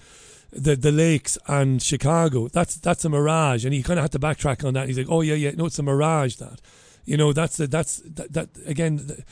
the, 0.52 0.76
the 0.76 0.92
lakes 0.92 1.38
and 1.47 1.82
Chicago, 1.82 2.48
that's 2.48 2.76
that's 2.76 3.05
a 3.05 3.09
mirage. 3.09 3.64
And 3.64 3.72
he 3.72 3.82
kind 3.82 3.98
of 3.98 4.05
had 4.05 4.12
to 4.12 4.18
backtrack 4.18 4.66
on 4.66 4.74
that. 4.74 4.88
He's 4.88 4.98
like, 4.98 5.09
oh, 5.09 5.20
yeah, 5.22 5.34
yeah, 5.34 5.52
no, 5.52 5.66
it's 5.66 5.78
a 5.78 5.82
mirage 5.82 6.36
that. 6.36 6.60
You 7.06 7.16
know, 7.16 7.32
that's 7.32 7.59
a, 7.59 7.66
that's 7.66 8.02
that, 8.05 8.32
that 8.34 8.51
again, 8.66 9.24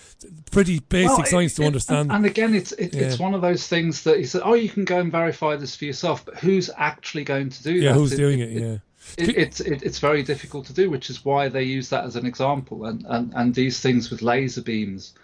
pretty 0.50 0.80
basic 0.80 1.18
well, 1.18 1.26
science 1.26 1.52
it, 1.52 1.62
to 1.62 1.66
understand. 1.66 2.10
And, 2.10 2.12
and 2.12 2.26
again, 2.26 2.54
it's 2.54 2.72
it, 2.72 2.94
yeah. 2.94 3.02
it's 3.02 3.18
one 3.18 3.34
of 3.34 3.42
those 3.42 3.68
things 3.68 4.02
that 4.04 4.18
he 4.18 4.24
said, 4.24 4.40
oh, 4.44 4.54
you 4.54 4.70
can 4.70 4.84
go 4.84 4.98
and 4.98 5.12
verify 5.12 5.54
this 5.56 5.76
for 5.76 5.84
yourself, 5.84 6.24
but 6.24 6.36
who's 6.38 6.70
actually 6.76 7.24
going 7.24 7.50
to 7.50 7.62
do 7.62 7.72
yeah, 7.72 7.80
that? 7.80 7.84
Yeah, 7.84 7.92
who's 7.92 8.16
doing 8.16 8.40
it? 8.40 8.50
Yeah 8.50 8.78
it, 9.16 9.36
it's 9.36 9.60
it, 9.60 9.82
it's 9.82 9.98
very 9.98 10.22
difficult 10.22 10.66
to 10.66 10.72
do, 10.72 10.90
which 10.90 11.10
is 11.10 11.24
why 11.24 11.48
they 11.48 11.62
use 11.62 11.88
that 11.90 12.04
as 12.04 12.16
an 12.16 12.26
example. 12.26 12.86
And 12.86 13.04
and, 13.08 13.32
and 13.34 13.54
these 13.54 13.80
things 13.80 14.10
with 14.10 14.22
laser 14.22 14.62
beams, 14.62 15.14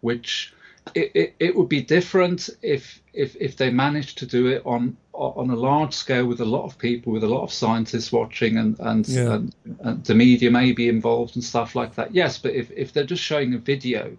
which 0.00 0.54
it, 0.94 1.10
it, 1.14 1.34
it 1.38 1.56
would 1.56 1.68
be 1.68 1.82
different 1.82 2.50
if 2.62 3.00
if 3.12 3.36
if 3.36 3.56
they 3.56 3.70
managed 3.70 4.18
to 4.18 4.26
do 4.26 4.46
it 4.46 4.62
on 4.64 4.96
on 5.12 5.48
a 5.50 5.56
large 5.56 5.94
scale 5.94 6.26
with 6.26 6.40
a 6.40 6.44
lot 6.44 6.64
of 6.64 6.76
people, 6.78 7.12
with 7.12 7.24
a 7.24 7.28
lot 7.28 7.42
of 7.42 7.52
scientists 7.52 8.10
watching, 8.12 8.56
and 8.56 8.78
and, 8.80 9.08
yeah. 9.08 9.34
and, 9.34 9.54
and 9.80 10.04
the 10.04 10.14
media 10.14 10.50
may 10.50 10.72
be 10.72 10.88
involved 10.88 11.36
and 11.36 11.44
stuff 11.44 11.74
like 11.74 11.94
that. 11.94 12.14
Yes, 12.14 12.38
but 12.38 12.52
if 12.52 12.70
if 12.72 12.92
they're 12.92 13.04
just 13.04 13.22
showing 13.22 13.54
a 13.54 13.58
video 13.58 14.16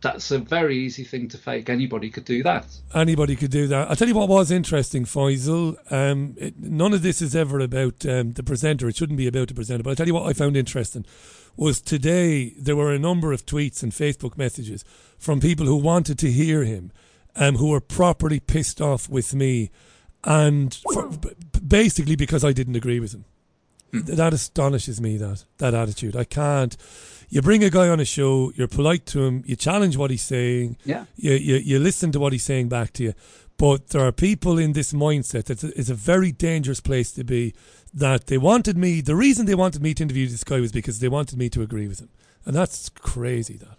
that's 0.00 0.30
a 0.30 0.38
very 0.38 0.76
easy 0.76 1.02
thing 1.02 1.28
to 1.28 1.38
fake. 1.38 1.68
Anybody 1.68 2.10
could 2.10 2.24
do 2.24 2.42
that. 2.44 2.66
Anybody 2.94 3.34
could 3.34 3.50
do 3.50 3.66
that. 3.66 3.88
I'll 3.88 3.96
tell 3.96 4.06
you 4.06 4.14
what 4.14 4.28
was 4.28 4.50
interesting, 4.50 5.04
Faisal. 5.04 5.76
Um, 5.92 6.34
it, 6.38 6.58
none 6.58 6.92
of 6.92 7.02
this 7.02 7.20
is 7.20 7.34
ever 7.34 7.58
about 7.58 8.06
um, 8.06 8.32
the 8.32 8.44
presenter. 8.44 8.88
It 8.88 8.96
shouldn't 8.96 9.16
be 9.16 9.26
about 9.26 9.48
the 9.48 9.54
presenter. 9.54 9.82
But 9.82 9.90
I'll 9.90 9.96
tell 9.96 10.06
you 10.06 10.14
what 10.14 10.28
I 10.28 10.32
found 10.32 10.56
interesting 10.56 11.04
was 11.56 11.80
today 11.80 12.50
there 12.56 12.76
were 12.76 12.92
a 12.92 12.98
number 12.98 13.32
of 13.32 13.44
tweets 13.44 13.82
and 13.82 13.90
Facebook 13.90 14.38
messages 14.38 14.84
from 15.18 15.40
people 15.40 15.66
who 15.66 15.76
wanted 15.76 16.18
to 16.20 16.30
hear 16.30 16.62
him, 16.62 16.92
um, 17.34 17.56
who 17.56 17.70
were 17.70 17.80
properly 17.80 18.38
pissed 18.38 18.80
off 18.80 19.08
with 19.08 19.34
me, 19.34 19.70
and 20.22 20.78
for, 20.92 21.10
basically 21.66 22.14
because 22.14 22.44
I 22.44 22.52
didn't 22.52 22.76
agree 22.76 23.00
with 23.00 23.14
him. 23.14 23.24
Hmm. 23.90 24.00
That 24.02 24.32
astonishes 24.32 25.00
me. 25.00 25.16
That 25.16 25.44
that 25.58 25.74
attitude. 25.74 26.14
I 26.14 26.24
can't 26.24 26.76
you 27.28 27.42
bring 27.42 27.62
a 27.62 27.70
guy 27.70 27.88
on 27.88 28.00
a 28.00 28.04
show, 28.04 28.52
you're 28.54 28.68
polite 28.68 29.06
to 29.06 29.24
him, 29.24 29.42
you 29.46 29.56
challenge 29.56 29.96
what 29.96 30.10
he's 30.10 30.22
saying, 30.22 30.76
yeah. 30.84 31.04
you, 31.16 31.32
you, 31.32 31.56
you 31.56 31.78
listen 31.78 32.12
to 32.12 32.20
what 32.20 32.32
he's 32.32 32.44
saying 32.44 32.68
back 32.68 32.92
to 32.94 33.02
you. 33.04 33.14
But 33.58 33.88
there 33.88 34.06
are 34.06 34.12
people 34.12 34.56
in 34.56 34.72
this 34.72 34.92
mindset 34.92 35.44
that 35.44 35.64
it's 35.64 35.90
a 35.90 35.94
very 35.94 36.30
dangerous 36.30 36.80
place 36.80 37.10
to 37.12 37.24
be. 37.24 37.54
That 37.92 38.26
they 38.26 38.38
wanted 38.38 38.76
me, 38.76 39.00
the 39.00 39.16
reason 39.16 39.46
they 39.46 39.54
wanted 39.54 39.82
me 39.82 39.94
to 39.94 40.02
interview 40.02 40.28
this 40.28 40.44
guy 40.44 40.60
was 40.60 40.70
because 40.70 41.00
they 41.00 41.08
wanted 41.08 41.38
me 41.38 41.48
to 41.50 41.62
agree 41.62 41.88
with 41.88 42.00
him. 42.00 42.10
And 42.44 42.54
that's 42.54 42.88
crazy, 42.90 43.56
that. 43.56 43.78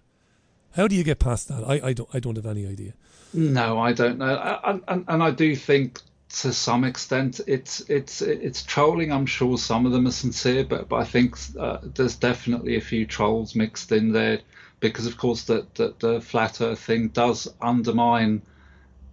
How 0.76 0.88
do 0.88 0.96
you 0.96 1.04
get 1.04 1.20
past 1.20 1.48
that? 1.48 1.64
I, 1.64 1.90
I, 1.90 1.94
don't, 1.94 2.10
I 2.14 2.20
don't 2.20 2.36
have 2.36 2.46
any 2.46 2.68
idea. 2.68 2.94
No, 3.34 3.80
I 3.80 3.94
don't 3.94 4.18
know. 4.18 4.60
And, 4.66 4.82
and, 4.88 5.06
and 5.08 5.24
I 5.24 5.32
do 5.32 5.56
think 5.56 6.02
to 6.30 6.54
some 6.54 6.84
extent 6.84 7.42
it's 7.48 7.82
it's 7.82 8.22
it's 8.22 8.64
trolling 8.64 9.12
i'm 9.12 9.26
sure 9.26 9.58
some 9.58 9.86
of 9.86 9.92
them 9.92 10.08
are 10.08 10.12
sincere 10.12 10.64
but 10.64 10.88
but 10.88 10.98
i 10.98 11.04
think 11.04 11.36
uh, 11.60 11.80
there's 11.96 12.16
definitely 12.16 12.76
a 12.76 12.82
few 12.82 13.06
trolls 13.06 13.56
mixed 13.56 13.92
in 13.92 14.12
there 14.12 14.40
because 14.80 15.08
of 15.08 15.18
course 15.18 15.44
that 15.44 15.74
the, 15.76 15.94
the, 16.00 16.22
flat 16.22 16.62
earth 16.62 16.80
thing 16.80 17.10
does 17.10 17.48
undermine 17.62 18.42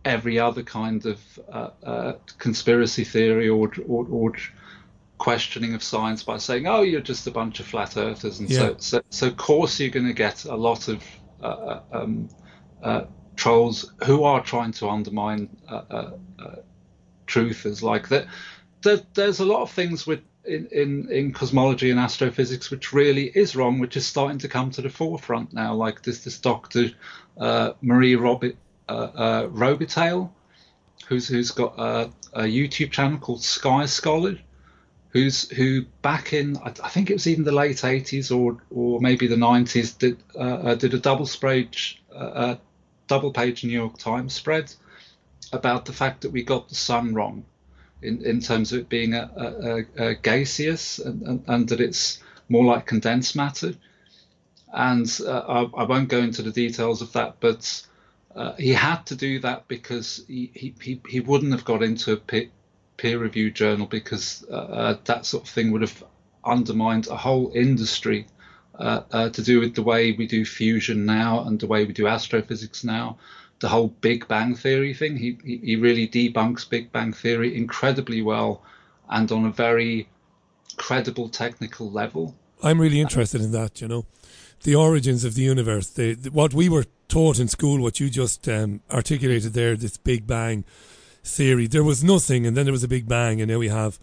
every 0.05 0.39
other 0.39 0.63
kind 0.63 1.07
of 1.07 1.21
uh, 1.51 1.71
uh, 1.83 2.13
conspiracy 2.39 3.03
theory 3.03 3.49
or, 3.49 3.73
or, 3.89 4.07
or 4.09 4.33
questioning 5.19 5.75
of 5.75 5.83
science 5.83 6.23
by 6.23 6.37
saying 6.37 6.67
oh 6.67 6.83
you're 6.83 7.01
just 7.01 7.27
a 7.27 7.31
bunch 7.31 7.61
of 7.61 7.67
flat 7.67 7.97
earthers 7.97 8.39
and 8.41 8.51
yeah. 8.51 8.59
so, 8.59 8.77
so 8.79 9.03
so 9.09 9.27
of 9.29 9.37
course 9.39 9.81
you're 9.81 9.91
going 9.91 10.07
to 10.07 10.13
get 10.13 10.45
a 10.45 10.55
lot 10.55 10.89
of 10.89 11.03
uh, 11.43 11.47
uh, 11.47 11.83
um, 11.93 12.29
uh, 12.83 13.05
trolls 13.37 13.91
who 14.05 14.23
are 14.25 14.43
trying 14.43 14.73
to 14.73 14.89
undermine 14.89 15.49
truth 17.27 17.67
is 17.67 17.83
like 17.83 18.09
that. 18.09 18.27
There, 18.83 19.01
there's 19.15 19.41
a 19.41 19.45
lot 19.45 19.63
of 19.63 19.71
things 19.71 20.07
with 20.07 20.21
in, 20.47 20.69
in, 20.71 21.11
in 21.11 21.33
cosmology 21.33 21.91
and 21.91 21.99
astrophysics 21.99 22.71
which 22.71 22.93
really 22.93 23.27
is 23.27 23.57
wrong, 23.57 23.79
which 23.79 23.97
is 23.97 24.07
starting 24.07 24.39
to 24.39 24.49
come 24.49 24.71
to 24.73 24.83
the 24.83 24.89
forefront 24.89 25.53
now. 25.53 25.75
Like 25.75 26.03
this 26.03 26.25
this 26.25 26.39
doctor 26.39 26.91
uh, 27.37 27.73
Marie 27.83 28.17
Robit 28.17 28.57
uh, 28.89 28.93
uh, 28.93 29.47
Robitaille, 29.49 30.31
who's 31.09 31.29
who's 31.29 31.51
got 31.51 31.75
a, 31.79 32.11
a, 32.33 32.43
YouTube 32.43 32.93
channel 32.93 33.19
called 33.19 33.43
Sky 33.43 33.87
Scholar, 33.87 34.39
who's 35.09 35.51
who 35.51 35.83
back 36.03 36.33
in 36.33 36.57
I, 36.59 36.73
I 36.83 36.89
think 36.89 37.11
it 37.11 37.15
was 37.15 37.27
even 37.27 37.45
the 37.45 37.53
late 37.53 37.79
80s 37.79 38.35
or 38.37 38.63
or 38.71 39.01
maybe 39.01 39.27
the 39.27 39.37
90s 39.37 39.99
did 39.99 40.19
uh, 40.35 40.39
uh, 40.39 40.75
did 40.75 40.95
a 40.95 40.99
double 40.99 41.27
spread 41.27 41.77
uh, 42.15 42.57
double 43.09 43.33
page 43.33 43.65
New 43.65 43.73
York 43.73 43.99
Times 43.99 44.33
spread 44.33 44.73
about 45.53 45.85
the 45.85 45.93
fact 45.93 46.23
that 46.23 46.31
we 46.31 46.43
got 46.43 46.69
the 46.69 46.75
sun 46.75 47.15
wrong 47.15 47.45
in, 48.03 48.25
in 48.25 48.41
terms 48.41 48.73
of 48.73 48.81
it 48.81 48.89
being 48.89 49.15
a, 49.15 49.31
a, 49.99 50.09
a 50.09 50.15
gaseous 50.15 50.99
and, 50.99 51.23
and, 51.23 51.45
and, 51.47 51.69
that 51.69 51.81
it's 51.81 52.23
more 52.49 52.65
like 52.65 52.87
condensed 52.87 53.35
matter. 53.37 53.75
And 54.73 55.11
uh, 55.27 55.39
I, 55.39 55.83
I, 55.83 55.85
won't 55.85 56.09
go 56.09 56.19
into 56.19 56.43
the 56.43 56.51
details 56.51 57.01
of 57.01 57.13
that, 57.13 57.37
but 57.41 57.87
uh, 58.35 58.53
he 58.55 58.73
had 58.73 59.07
to 59.07 59.15
do 59.15 59.39
that 59.41 59.67
because 59.69 60.25
he, 60.29 60.51
he, 60.55 61.01
he 61.09 61.21
wouldn't 61.21 61.53
have 61.53 61.65
got 61.65 61.83
into 61.83 62.13
a 62.13 62.17
peer, 62.17 63.19
reviewed 63.19 63.55
journal 63.55 63.87
because 63.87 64.45
uh, 64.51 64.55
uh, 64.55 64.99
that 65.05 65.25
sort 65.25 65.45
of 65.45 65.49
thing 65.49 65.71
would 65.71 65.83
have 65.83 66.05
undermined 66.45 67.07
a 67.07 67.17
whole 67.17 67.51
industry 67.55 68.27
uh, 68.79 69.03
uh, 69.11 69.31
to 69.31 69.43
do 69.43 69.61
with 69.61 69.75
the 69.75 69.83
way 69.83 70.13
we 70.13 70.27
do 70.27 70.45
fusion 70.45 71.07
now 71.07 71.45
and 71.45 71.61
the 71.61 71.67
way 71.67 71.85
we 71.85 71.93
do 71.93 72.07
astrophysics 72.07 72.85
now 72.85 73.17
the 73.61 73.69
whole 73.69 73.89
Big 73.89 74.29
Bang 74.29 74.55
Theory 74.55 74.95
thing. 74.95 75.17
He, 75.17 75.39
he 75.45 75.77
really 75.77 76.07
debunks 76.07 76.69
Big 76.69 76.93
Bang 76.93 77.13
Theory 77.13 77.57
incredibly 77.57 78.23
well 78.23 78.63
and 79.09 79.31
on 79.33 79.45
a 79.45 79.51
very 79.51 80.09
credible 80.77 81.29
technical 81.29 81.91
level. 81.91 82.35
I'm 82.63 82.81
really 82.81 83.01
interested 83.01 83.41
in 83.41 83.53
that, 83.53 83.81
you 83.81 83.89
know. 83.89 84.07
The 84.63 84.75
origins 84.75 85.25
of 85.25 85.35
the 85.35 85.43
universe, 85.43 85.91
the, 85.91 86.15
the 86.15 86.31
what 86.31 86.55
we 86.55 86.69
were 86.69 86.87
taught 87.09 87.39
in 87.39 87.47
school, 87.47 87.81
what 87.81 88.01
you 88.01 88.09
just 88.09 88.49
um, 88.49 88.81
articulated 88.91 89.53
there, 89.53 89.77
this 89.77 89.97
Big 89.97 90.27
Bang 90.27 90.65
theory. 91.23 91.67
There 91.67 91.85
was 91.85 92.03
nothing, 92.03 92.47
and 92.47 92.57
then 92.57 92.65
there 92.65 92.73
was 92.73 92.83
a 92.83 92.89
Big 92.89 93.07
Bang, 93.07 93.41
and 93.41 93.51
now 93.51 93.59
we 93.59 93.69
have 93.69 93.99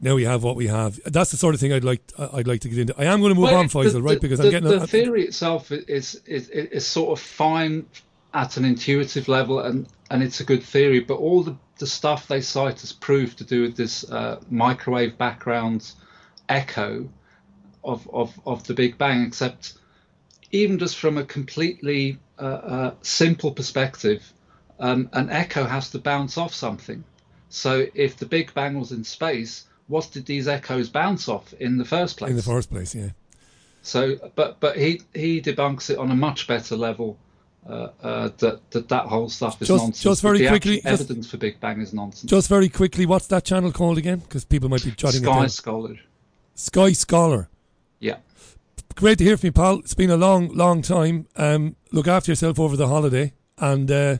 now 0.00 0.14
we 0.14 0.24
have 0.24 0.42
what 0.42 0.56
we 0.56 0.68
have. 0.68 1.00
That's 1.04 1.32
the 1.32 1.36
sort 1.36 1.54
of 1.54 1.60
thing 1.60 1.72
I'd 1.72 1.84
like 1.84 2.00
I'd 2.18 2.46
like 2.46 2.60
to 2.60 2.68
get 2.68 2.78
into. 2.78 2.94
I 2.98 3.04
am 3.06 3.20
going 3.20 3.34
to 3.34 3.34
move 3.34 3.50
well, 3.50 3.56
on, 3.56 3.68
Faisal, 3.68 3.92
the, 3.92 4.02
right? 4.02 4.20
Because 4.20 4.38
the, 4.38 4.46
I'm 4.46 4.50
getting 4.50 4.68
the 4.68 4.82
a, 4.82 4.86
theory 4.86 5.24
itself 5.24 5.72
is, 5.72 6.14
is 6.24 6.48
is 6.48 6.86
sort 6.86 7.18
of 7.18 7.22
fine 7.22 7.84
at 8.32 8.56
an 8.56 8.64
intuitive 8.64 9.28
level, 9.28 9.60
and 9.60 9.86
and 10.10 10.22
it's 10.22 10.40
a 10.40 10.44
good 10.44 10.62
theory. 10.62 11.00
But 11.00 11.16
all 11.16 11.42
the 11.42 11.56
the 11.80 11.86
stuff 11.86 12.28
they 12.28 12.40
cite 12.40 12.84
as 12.84 12.92
proof 12.92 13.36
to 13.36 13.44
do 13.44 13.62
with 13.62 13.76
this 13.76 14.08
uh, 14.10 14.38
microwave 14.50 15.16
background 15.16 15.90
echo 16.48 17.08
of, 17.82 18.08
of, 18.12 18.38
of 18.46 18.66
the 18.66 18.74
Big 18.74 18.98
Bang, 18.98 19.24
except 19.26 19.74
even 20.52 20.78
just 20.78 20.96
from 20.96 21.16
a 21.16 21.24
completely 21.24 22.18
uh, 22.38 22.42
uh, 22.42 22.94
simple 23.00 23.50
perspective, 23.50 24.32
um, 24.78 25.08
an 25.14 25.30
echo 25.30 25.64
has 25.64 25.90
to 25.90 25.98
bounce 25.98 26.36
off 26.36 26.54
something. 26.54 27.02
So 27.48 27.86
if 27.94 28.16
the 28.18 28.26
Big 28.26 28.52
Bang 28.52 28.78
was 28.78 28.92
in 28.92 29.02
space, 29.04 29.66
what 29.88 30.10
did 30.12 30.26
these 30.26 30.48
echoes 30.48 30.88
bounce 30.88 31.28
off 31.28 31.52
in 31.54 31.78
the 31.78 31.84
first 31.84 32.18
place? 32.18 32.30
In 32.30 32.36
the 32.36 32.42
first 32.42 32.70
place, 32.70 32.94
yeah. 32.94 33.10
So, 33.82 34.30
but 34.34 34.60
but 34.60 34.76
he 34.76 35.00
he 35.14 35.40
debunks 35.40 35.88
it 35.88 35.96
on 35.96 36.10
a 36.10 36.14
much 36.14 36.46
better 36.46 36.76
level. 36.76 37.16
Uh, 37.68 37.88
uh, 38.02 38.30
that, 38.38 38.58
that 38.70 38.88
that 38.88 39.06
whole 39.06 39.28
stuff 39.28 39.60
is 39.60 39.68
just, 39.68 39.82
nonsense. 39.82 40.02
Just 40.02 40.22
very 40.22 40.46
quickly, 40.46 40.80
evidence 40.84 41.30
for 41.30 41.36
Big 41.36 41.60
Bang 41.60 41.80
is 41.80 41.92
nonsense. 41.92 42.28
Just 42.28 42.48
very 42.48 42.68
quickly, 42.68 43.06
what's 43.06 43.26
that 43.28 43.44
channel 43.44 43.70
called 43.70 43.98
again? 43.98 44.20
Because 44.20 44.44
people 44.44 44.68
might 44.68 44.82
be 44.82 44.92
jotting 44.92 45.22
Sky 45.22 45.30
it 45.30 45.40
down. 45.40 45.48
Scholar. 45.50 45.96
Sky 46.54 46.92
Scholar. 46.92 47.48
Yeah. 47.98 48.16
Great 48.96 49.18
to 49.18 49.24
hear 49.24 49.36
from 49.36 49.48
you, 49.48 49.52
pal. 49.52 49.78
It's 49.78 49.94
been 49.94 50.10
a 50.10 50.16
long, 50.16 50.48
long 50.54 50.82
time. 50.82 51.26
Um, 51.36 51.76
look 51.92 52.08
after 52.08 52.32
yourself 52.32 52.58
over 52.58 52.76
the 52.76 52.88
holiday, 52.88 53.34
and 53.58 53.90
uh, 53.90 54.16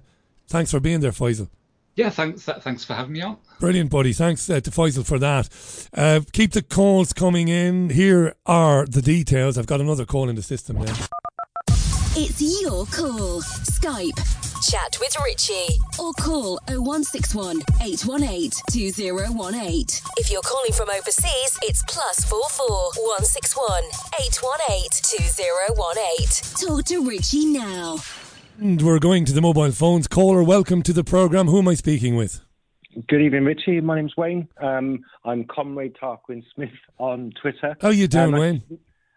thanks 0.46 0.70
for 0.70 0.78
being 0.78 1.00
there, 1.00 1.10
Faisal. 1.10 1.48
Yeah, 1.96 2.10
thanks. 2.10 2.44
Thanks 2.44 2.84
for 2.84 2.94
having 2.94 3.12
me 3.12 3.22
on. 3.22 3.36
Brilliant, 3.58 3.90
buddy. 3.90 4.12
Thanks 4.12 4.48
uh, 4.48 4.60
to 4.60 4.70
Faisal 4.70 5.04
for 5.04 5.18
that. 5.18 5.48
Uh, 5.92 6.20
keep 6.32 6.52
the 6.52 6.62
calls 6.62 7.12
coming 7.12 7.48
in. 7.48 7.90
Here 7.90 8.34
are 8.46 8.86
the 8.86 9.02
details. 9.02 9.58
I've 9.58 9.66
got 9.66 9.80
another 9.80 10.06
call 10.06 10.28
in 10.28 10.36
the 10.36 10.42
system 10.42 10.78
now. 10.78 10.94
It's 12.16 12.40
your 12.62 12.86
call. 12.86 13.40
Skype. 13.42 14.18
Chat 14.70 14.96
with 15.00 15.16
Richie. 15.24 15.78
Or 15.98 16.12
call 16.14 16.58
0161 16.68 17.60
818 17.80 18.50
2018. 18.70 19.86
If 20.18 20.30
you're 20.30 20.42
calling 20.42 20.72
from 20.72 20.90
overseas, 20.90 21.58
it's 21.62 21.82
plus 21.88 22.24
44 22.24 22.66
161 23.06 23.82
818 24.20 24.88
2018. 24.92 26.68
Talk 26.68 26.84
to 26.86 27.08
Richie 27.08 27.46
now. 27.46 27.96
And 28.58 28.82
we're 28.82 28.98
going 28.98 29.24
to 29.26 29.32
the 29.32 29.40
mobile 29.40 29.70
phones. 29.72 30.06
Caller, 30.08 30.42
welcome 30.42 30.82
to 30.82 30.92
the 30.92 31.04
programme. 31.04 31.46
Who 31.46 31.58
am 31.60 31.68
I 31.68 31.74
speaking 31.74 32.16
with? 32.16 32.40
Good 33.08 33.22
evening, 33.22 33.44
Richie. 33.44 33.80
My 33.80 33.94
name's 33.96 34.16
Wayne. 34.16 34.48
Um, 34.60 35.04
I'm 35.24 35.44
Comrade 35.44 35.94
Tarquin 35.94 36.42
Smith 36.54 36.70
on 36.98 37.32
Twitter. 37.40 37.76
How 37.80 37.90
you 37.90 38.08
doing, 38.08 38.34
Um, 38.34 38.40
Wayne? 38.40 38.62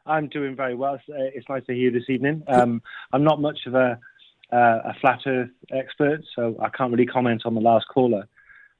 I'm 0.05 0.27
doing 0.27 0.55
very 0.55 0.75
well. 0.75 0.95
It's, 0.95 1.03
uh, 1.09 1.13
it's 1.33 1.47
nice 1.49 1.65
to 1.67 1.73
hear 1.73 1.83
you 1.83 1.91
this 1.91 2.09
evening. 2.09 2.43
Um, 2.47 2.81
I'm 3.13 3.23
not 3.23 3.39
much 3.41 3.59
of 3.67 3.75
a, 3.75 3.99
uh, 4.51 4.55
a 4.85 4.93
flat 4.99 5.19
Earth 5.25 5.49
expert, 5.71 6.21
so 6.35 6.55
I 6.61 6.69
can't 6.69 6.91
really 6.91 7.05
comment 7.05 7.43
on 7.45 7.55
the 7.55 7.61
last 7.61 7.85
caller. 7.87 8.27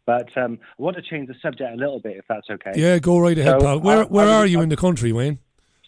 But 0.05 0.35
um, 0.37 0.59
I 0.77 0.81
want 0.81 0.97
to 0.97 1.01
change 1.01 1.29
the 1.29 1.35
subject 1.41 1.71
a 1.73 1.77
little 1.77 1.99
bit, 1.99 2.17
if 2.17 2.25
that's 2.27 2.49
okay. 2.49 2.73
Yeah, 2.75 2.99
go 2.99 3.19
right 3.19 3.37
ahead, 3.37 3.61
So, 3.61 3.65
pal. 3.65 3.79
Where 3.79 3.99
I- 4.01 4.05
where 4.05 4.27
I- 4.27 4.33
are 4.33 4.45
you 4.45 4.59
in 4.61 4.69
the 4.69 4.75
country, 4.75 5.11
Wayne? 5.13 5.39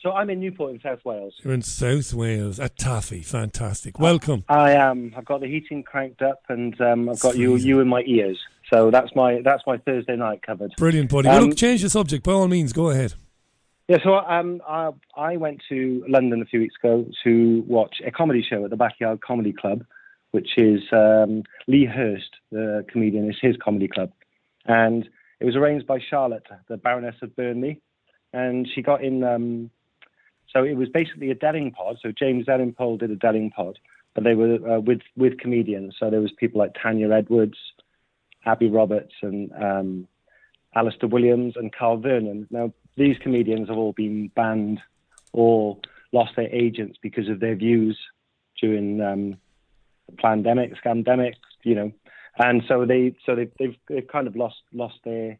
So 0.02 0.12
I'm 0.12 0.30
in 0.30 0.40
Newport 0.40 0.72
in 0.76 0.80
South 0.82 1.04
Wales. 1.04 1.34
You're 1.44 1.54
in 1.56 1.64
South 1.64 2.14
Wales 2.14 2.60
at 2.60 2.78
Taffy. 2.78 3.22
Fantastic. 3.24 4.00
Welcome. 4.00 4.44
I 4.48 4.74
am. 4.74 5.12
I've 5.18 5.26
got 5.26 5.42
the 5.42 5.48
heating 5.48 5.82
cranked 5.82 6.22
up, 6.22 6.44
and 6.48 6.80
um, 6.80 7.10
I've 7.10 7.20
got 7.20 7.36
you 7.36 7.56
you 7.56 7.80
in 7.80 7.88
my 7.88 8.04
ears. 8.06 8.40
So 8.72 8.92
that's 8.92 9.14
my 9.16 9.42
that's 9.44 9.64
my 9.66 9.78
Thursday 9.80 10.16
night 10.16 10.44
covered. 10.44 10.74
Brilliant, 10.78 11.10
buddy. 11.10 11.28
well, 11.28 11.40
Um, 11.42 11.50
look, 11.50 11.58
change 11.58 11.82
the 11.82 11.90
subject 11.90 12.24
by 12.24 12.34
all 12.34 12.48
means. 12.48 12.72
Go 12.72 12.92
ahead. 12.92 13.16
Yeah, 13.88 13.98
so 14.04 14.16
um, 14.16 14.62
I, 14.68 14.90
I 15.16 15.38
went 15.38 15.62
to 15.70 16.04
London 16.08 16.42
a 16.42 16.46
few 16.46 16.60
weeks 16.60 16.74
ago 16.84 17.06
to 17.24 17.64
watch 17.68 17.98
a 18.06 18.10
comedy 18.10 18.44
show 18.48 18.64
at 18.64 18.72
the 18.72 18.76
Backyard 18.76 19.22
Comedy 19.22 19.54
Club, 19.54 19.84
which 20.32 20.58
is 20.58 20.82
um, 20.92 21.44
Lee 21.68 21.86
Hurst, 21.86 22.32
the 22.52 22.84
comedian, 22.92 23.30
is 23.30 23.38
his 23.40 23.56
comedy 23.64 23.88
club. 23.88 24.12
And 24.66 25.08
it 25.40 25.46
was 25.46 25.56
arranged 25.56 25.86
by 25.86 26.00
Charlotte, 26.00 26.48
the 26.68 26.78
Baroness 26.78 27.16
of 27.22 27.36
Burnley. 27.36 27.80
And 28.34 28.68
she 28.74 28.82
got 28.82 29.04
in, 29.04 29.24
um, 29.24 29.70
so 30.52 30.64
it 30.64 30.74
was 30.74 30.90
basically 30.90 31.30
a 31.30 31.36
Delingpod. 31.36 31.98
So 32.02 32.12
James 32.12 32.48
Delling 32.48 32.76
did 32.98 33.12
a 33.12 33.16
Delingpod, 33.16 33.76
but 34.16 34.24
they 34.24 34.34
were 34.34 34.56
uh, 34.68 34.80
with, 34.80 35.02
with 35.16 35.38
comedians. 35.38 35.94
So 36.00 36.10
there 36.10 36.22
was 36.22 36.32
people 36.40 36.58
like 36.58 36.76
Tanya 36.82 37.12
Edwards, 37.12 37.58
Abby 38.48 38.68
Roberts, 38.68 39.14
and 39.22 39.52
um, 39.54 40.08
Alistair 40.74 41.08
Williams 41.08 41.54
and 41.56 41.72
Carl 41.72 41.98
Vernon. 41.98 42.48
Now, 42.50 42.74
these 42.98 43.18
comedians 43.20 43.70
have 43.70 43.78
all 43.78 43.94
been 43.94 44.30
banned 44.36 44.80
or 45.34 45.78
lost 46.12 46.32
their 46.36 46.50
agents 46.54 46.98
because 47.02 47.28
of 47.30 47.40
their 47.40 47.56
views 47.56 47.98
during 48.62 49.02
um, 49.02 49.38
the 50.10 50.16
pandemic, 50.18 50.74
scandemic, 50.84 51.34
you 51.64 51.76
know, 51.76 51.92
and 52.38 52.62
so 52.68 52.86
they 52.86 53.16
so 53.26 53.36
they, 53.36 53.50
they've 53.60 53.76
they've 53.90 54.08
kind 54.08 54.28
of 54.28 54.36
lost 54.36 54.58
lost 54.74 54.96
their 55.04 55.40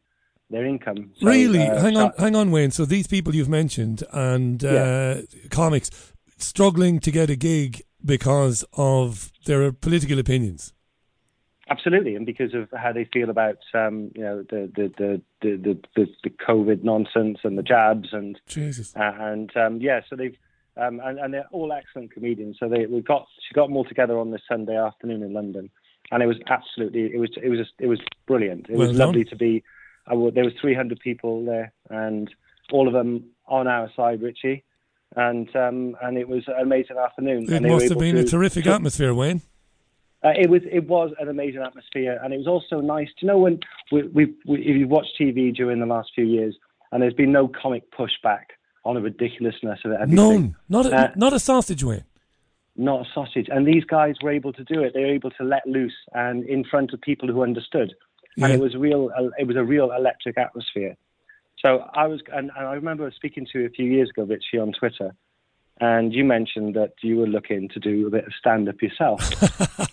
their 0.50 0.66
income. 0.66 1.12
So, 1.20 1.28
really? 1.28 1.62
uh, 1.62 1.82
hang 1.82 1.98
on, 1.98 2.12
hang 2.20 2.36
on, 2.36 2.52
Wayne. 2.52 2.72
So 2.72 2.86
these 2.86 3.08
people 3.08 3.34
you've 3.34 3.50
mentioned 3.50 4.04
and 4.12 4.64
uh, 4.64 4.68
Yeah. 4.70 5.22
comics 5.50 5.90
struggling 6.38 7.00
to 7.00 7.12
get 7.12 7.30
a 7.30 7.36
gig 7.36 7.82
because 8.04 8.64
of 8.74 9.32
their 9.46 9.72
political 9.72 10.20
opinions. 10.20 10.74
Absolutely, 11.68 12.16
and 12.16 12.26
because 12.28 12.54
of 12.54 12.70
how 12.78 12.94
they 12.94 13.10
feel 13.12 13.30
about 13.30 13.58
um, 13.74 14.12
you 14.16 14.22
know 14.22 14.44
the 14.50 14.72
the, 14.76 14.94
the 14.98 15.22
the 15.42 15.80
the 15.96 16.08
the 16.24 16.30
COVID 16.30 16.84
nonsense 16.84 17.40
and 17.44 17.58
the 17.58 17.64
jabs 17.64 18.10
and 18.12 18.40
Jesus. 18.48 18.96
uh, 18.96 19.12
and 19.20 19.56
um, 19.58 19.82
yeah, 19.82 20.02
so 20.08 20.16
they've 20.16 20.38
um, 20.78 21.02
and, 21.04 21.18
and 21.18 21.34
they're 21.34 21.48
all 21.52 21.74
excellent 21.74 22.12
comedians. 22.14 22.58
So 22.60 22.70
they 22.70 22.86
we 22.86 23.02
got 23.02 23.26
she 23.48 23.56
got 23.56 23.68
them 23.68 23.78
all 23.78 23.86
together 23.86 24.20
on 24.20 24.30
this 24.30 24.42
Sunday 24.48 24.78
afternoon 24.78 25.24
in 25.24 25.34
London, 25.34 25.72
and 26.12 26.22
it 26.22 26.28
was 26.28 26.38
absolutely 26.48 27.12
it 27.14 27.20
was 27.20 27.32
it 27.42 27.50
was 27.50 27.60
it 27.80 27.88
was 27.88 28.00
brilliant. 28.28 28.68
It 28.70 28.78
Well 28.78 28.88
was 28.90 28.98
done. 28.98 29.08
lovely 29.08 29.26
to 29.26 29.36
be. 29.36 29.64
There 30.08 30.44
was 30.44 30.54
300 30.62 31.00
people 31.00 31.44
there, 31.46 31.74
and 31.90 32.30
all 32.72 32.88
of 32.88 32.94
them 32.94 33.32
on 33.48 33.68
our 33.68 33.90
side, 33.96 34.22
Richie, 34.22 34.64
and 35.16 35.50
um, 35.56 35.98
and 36.04 36.16
it 36.16 36.28
was 36.28 36.44
an 36.48 36.62
amazing 36.62 36.98
afternoon. 36.98 37.52
It 37.52 37.64
must 37.64 37.90
have 37.90 37.98
been 37.98 38.18
a 38.18 38.24
terrific 38.24 38.66
to- 38.66 38.74
atmosphere, 38.74 39.16
Wayne. 39.16 39.42
Uh, 40.26 40.34
it 40.38 40.50
was 40.50 40.62
it 40.72 40.88
was 40.88 41.12
an 41.20 41.30
amazing 41.30 41.62
atmosphere, 41.62 42.20
and 42.24 42.34
it 42.34 42.38
was 42.38 42.48
also 42.48 42.82
nice. 42.82 43.10
to 43.20 43.26
know 43.26 43.38
when 43.38 43.60
we, 43.92 44.04
we, 44.08 44.34
we 44.46 44.60
if 44.62 44.76
you 44.78 44.88
watched 44.88 45.14
TV 45.20 45.56
during 45.56 45.80
the 45.80 45.86
last 45.86 46.10
few 46.16 46.26
years, 46.26 46.56
and 46.92 47.02
there's 47.02 47.14
been 47.14 47.32
no 47.32 47.48
comic 47.48 47.84
pushback 47.92 48.46
on 48.84 48.96
the 48.96 49.02
ridiculousness 49.02 49.80
of 49.86 49.92
everything. 49.94 50.16
None. 50.16 50.56
Not 50.70 50.86
a, 50.86 50.96
Uh, 50.96 51.12
not 51.16 51.34
a 51.34 51.40
sausage, 51.40 51.84
Wayne. 51.84 52.04
not 52.76 53.02
a 53.06 53.10
sausage. 53.14 53.48
And 53.50 53.66
these 53.68 53.84
guys 53.86 54.16
were 54.22 54.32
able 54.32 54.54
to 54.54 54.64
do 54.64 54.84
it. 54.84 54.94
They 54.94 55.02
were 55.02 55.14
able 55.20 55.32
to 55.32 55.44
let 55.44 55.66
loose 55.66 55.96
and 56.14 56.44
in 56.46 56.64
front 56.64 56.94
of 56.94 57.02
people 57.02 57.28
who 57.28 57.42
understood. 57.42 57.94
And 58.38 58.50
Yeah. 58.50 58.56
it 58.58 58.60
was 58.60 58.76
real. 58.76 59.10
uh, 59.18 59.30
It 59.40 59.48
was 59.48 59.56
a 59.58 59.64
real 59.64 59.92
electric 59.92 60.38
atmosphere. 60.38 60.96
So 61.66 61.70
I 61.96 62.06
was, 62.06 62.20
and, 62.32 62.52
and 62.58 62.68
I 62.68 62.74
remember 62.74 63.10
speaking 63.16 63.48
to 63.52 63.60
you 63.60 63.66
a 63.66 63.70
few 63.70 63.86
years 63.96 64.10
ago, 64.12 64.24
Richie, 64.24 64.60
on 64.60 64.72
Twitter, 64.72 65.16
and 65.82 66.14
you 66.14 66.24
mentioned 66.24 66.76
that 66.76 66.94
you 67.02 67.18
were 67.18 67.28
looking 67.28 67.68
to 67.70 67.80
do 67.80 68.08
a 68.08 68.10
bit 68.10 68.26
of 68.26 68.34
stand 68.40 68.70
up 68.70 68.82
yourself. 68.82 69.22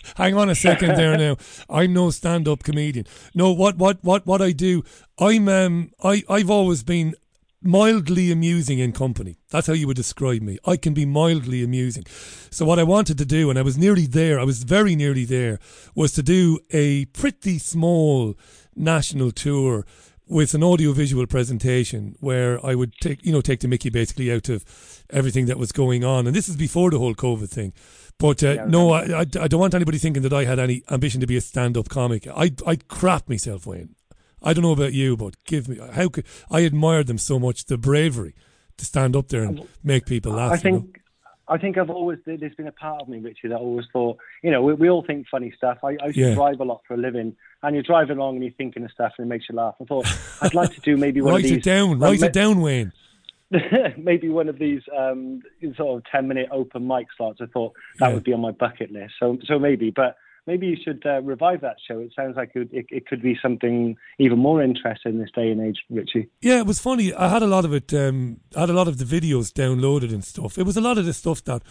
Hang 0.16 0.34
on 0.34 0.48
a 0.48 0.54
second 0.54 0.96
there 0.96 1.16
now. 1.16 1.36
I'm 1.68 1.92
no 1.92 2.10
stand-up 2.10 2.62
comedian. 2.62 3.06
No, 3.34 3.52
what 3.52 3.76
what 3.76 3.98
what 4.02 4.26
what 4.26 4.40
I 4.40 4.52
do, 4.52 4.84
I'm 5.18 5.48
um 5.48 5.90
I 6.02 6.22
I've 6.28 6.50
always 6.50 6.82
been 6.82 7.14
mildly 7.62 8.30
amusing 8.30 8.78
in 8.78 8.92
company. 8.92 9.38
That's 9.50 9.66
how 9.66 9.72
you 9.72 9.86
would 9.86 9.96
describe 9.96 10.42
me. 10.42 10.58
I 10.64 10.76
can 10.76 10.94
be 10.94 11.06
mildly 11.06 11.62
amusing. 11.62 12.04
So 12.50 12.64
what 12.64 12.78
I 12.78 12.82
wanted 12.84 13.18
to 13.18 13.24
do 13.24 13.50
and 13.50 13.58
I 13.58 13.62
was 13.62 13.78
nearly 13.78 14.06
there, 14.06 14.38
I 14.38 14.44
was 14.44 14.64
very 14.64 14.96
nearly 14.96 15.24
there, 15.24 15.58
was 15.94 16.12
to 16.14 16.22
do 16.22 16.58
a 16.70 17.06
pretty 17.06 17.58
small 17.58 18.36
national 18.74 19.30
tour 19.30 19.84
with 20.28 20.54
an 20.54 20.62
audiovisual 20.62 21.26
presentation 21.26 22.16
where 22.20 22.64
I 22.64 22.74
would 22.74 22.94
take, 23.00 23.24
you 23.24 23.32
know, 23.32 23.40
take 23.40 23.60
the 23.60 23.68
Mickey 23.68 23.90
basically 23.90 24.32
out 24.32 24.48
of 24.48 24.64
everything 25.10 25.46
that 25.46 25.58
was 25.58 25.72
going 25.72 26.04
on. 26.04 26.26
And 26.26 26.34
this 26.34 26.48
is 26.48 26.56
before 26.56 26.90
the 26.90 26.98
whole 26.98 27.14
COVID 27.14 27.48
thing. 27.50 27.72
But 28.18 28.42
uh, 28.42 28.66
no, 28.66 28.92
I, 28.92 29.02
I, 29.02 29.20
I 29.20 29.48
don't 29.48 29.60
want 29.60 29.74
anybody 29.74 29.98
thinking 29.98 30.22
that 30.22 30.32
I 30.32 30.44
had 30.44 30.58
any 30.58 30.82
ambition 30.90 31.20
to 31.20 31.26
be 31.26 31.36
a 31.36 31.40
stand-up 31.40 31.88
comic. 31.88 32.26
I 32.28 32.52
I 32.66 32.76
crap 32.76 33.28
myself, 33.28 33.66
Wayne. 33.66 33.96
I 34.42 34.52
don't 34.52 34.62
know 34.62 34.72
about 34.72 34.92
you, 34.92 35.16
but 35.16 35.34
give 35.44 35.68
me 35.68 35.78
how 35.92 36.08
could 36.08 36.26
I 36.50 36.60
admired 36.60 37.08
them 37.08 37.18
so 37.18 37.38
much 37.38 37.66
the 37.66 37.78
bravery 37.78 38.34
to 38.76 38.84
stand 38.84 39.16
up 39.16 39.28
there 39.28 39.42
and 39.42 39.66
make 39.82 40.06
people 40.06 40.32
laugh. 40.32 40.52
I 40.52 40.56
think 40.56 41.01
I 41.52 41.58
think 41.58 41.76
I've 41.78 41.90
always 41.90 42.18
there's 42.24 42.54
been 42.54 42.66
a 42.66 42.72
part 42.72 43.02
of 43.02 43.08
me, 43.08 43.18
Richie, 43.18 43.48
that 43.48 43.54
I 43.56 43.58
always 43.58 43.86
thought, 43.92 44.16
you 44.42 44.50
know, 44.50 44.62
we, 44.62 44.72
we 44.74 44.88
all 44.90 45.04
think 45.06 45.26
funny 45.30 45.52
stuff. 45.56 45.78
I, 45.84 45.96
I 46.02 46.06
used 46.06 46.18
Yeah. 46.18 46.28
to 46.30 46.34
drive 46.34 46.60
a 46.60 46.64
lot 46.64 46.80
for 46.86 46.94
a 46.94 46.96
living, 46.96 47.36
and 47.62 47.74
you're 47.76 47.82
driving 47.82 48.16
along 48.18 48.36
and 48.36 48.44
you're 48.44 48.54
thinking 48.54 48.84
of 48.84 48.90
stuff 48.90 49.12
and 49.18 49.26
it 49.26 49.28
makes 49.28 49.46
you 49.48 49.54
laugh. 49.56 49.74
I 49.80 49.84
thought 49.84 50.06
I'd 50.42 50.54
like 50.54 50.70
to 50.74 50.80
do 50.80 50.96
maybe 50.96 51.20
one 51.20 51.34
write 51.34 51.44
of 51.44 51.50
these. 51.50 51.58
it 51.58 51.64
down, 51.64 51.90
um, 51.90 51.98
write 52.00 52.22
it 52.22 52.32
down, 52.32 52.60
Wayne. 52.60 52.92
maybe 53.98 54.28
one 54.30 54.48
of 54.48 54.58
these 54.58 54.80
um, 54.96 55.42
sort 55.76 55.98
of 55.98 56.04
ten 56.10 56.26
minute 56.26 56.48
open 56.50 56.86
mic 56.86 57.06
slots. 57.16 57.40
I 57.42 57.46
thought 57.46 57.74
that 58.00 58.08
Yeah. 58.08 58.14
would 58.14 58.24
be 58.24 58.32
on 58.32 58.40
my 58.40 58.52
bucket 58.52 58.90
list. 58.90 59.14
So 59.20 59.38
so 59.44 59.58
maybe, 59.58 59.90
but 59.90 60.16
maybe 60.46 60.66
you 60.66 60.76
should 60.82 61.02
uh, 61.06 61.22
revive 61.22 61.60
that 61.60 61.76
show. 61.86 61.98
It 61.98 62.12
sounds 62.14 62.36
like 62.36 62.52
it, 62.54 62.68
it, 62.72 62.86
it 62.90 63.06
could 63.06 63.22
be 63.22 63.38
something 63.40 63.96
even 64.18 64.38
more 64.38 64.62
interesting 64.62 65.12
in 65.12 65.18
this 65.18 65.30
day 65.34 65.50
and 65.50 65.60
age, 65.60 65.78
Richie. 65.90 66.28
Yeah, 66.40 66.58
it 66.58 66.66
was 66.66 66.80
funny. 66.80 67.12
I 67.14 67.28
had 67.28 67.42
a 67.42 67.46
lot 67.46 67.64
of 67.64 67.72
it. 67.72 67.92
Um, 67.94 68.40
I 68.56 68.60
had 68.60 68.70
a 68.70 68.74
lot 68.74 68.88
of 68.88 68.98
the 68.98 69.04
videos 69.04 69.52
downloaded 69.52 70.12
and 70.12 70.24
stuff. 70.24 70.58
It 70.58 70.64
was 70.64 70.76
a 70.76 70.80
lot 70.80 70.98
of 70.98 71.06
the 71.06 71.12
stuff 71.12 71.44
that, 71.44 71.62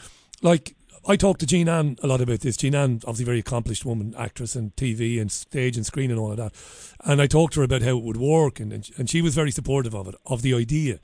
like, 0.41 0.76
I 1.07 1.15
talked 1.15 1.39
to 1.39 1.48
Jean 1.48 1.68
Ann 1.68 1.98
a 2.03 2.07
lot 2.07 2.22
about 2.22 2.41
this. 2.41 2.57
Jean 2.57 2.76
Ann, 2.76 3.02
obviously, 3.06 3.26
very 3.26 3.39
accomplished 3.39 3.85
woman, 3.85 4.14
actress 4.18 4.56
and 4.56 4.76
TV 4.76 5.19
and 5.19 5.31
stage 5.31 5.76
and 5.76 5.85
screen 5.85 6.11
and 6.11 6.19
all 6.19 6.31
of 6.31 6.38
that. 6.38 6.53
And 7.03 7.22
I 7.22 7.27
talked 7.27 7.53
to 7.56 7.61
her 7.61 7.65
about 7.65 7.81
how 7.81 7.98
it 7.98 8.03
would 8.03 8.18
work, 8.18 8.60
and 8.60 8.72
and, 8.72 8.88
and 8.98 9.10
she 9.10 9.22
was 9.22 9.34
very 9.34 9.52
supportive 9.52 9.95
of 9.95 10.07
it, 10.07 10.15
of 10.27 10.43
the 10.43 10.53
idea. 10.53 10.99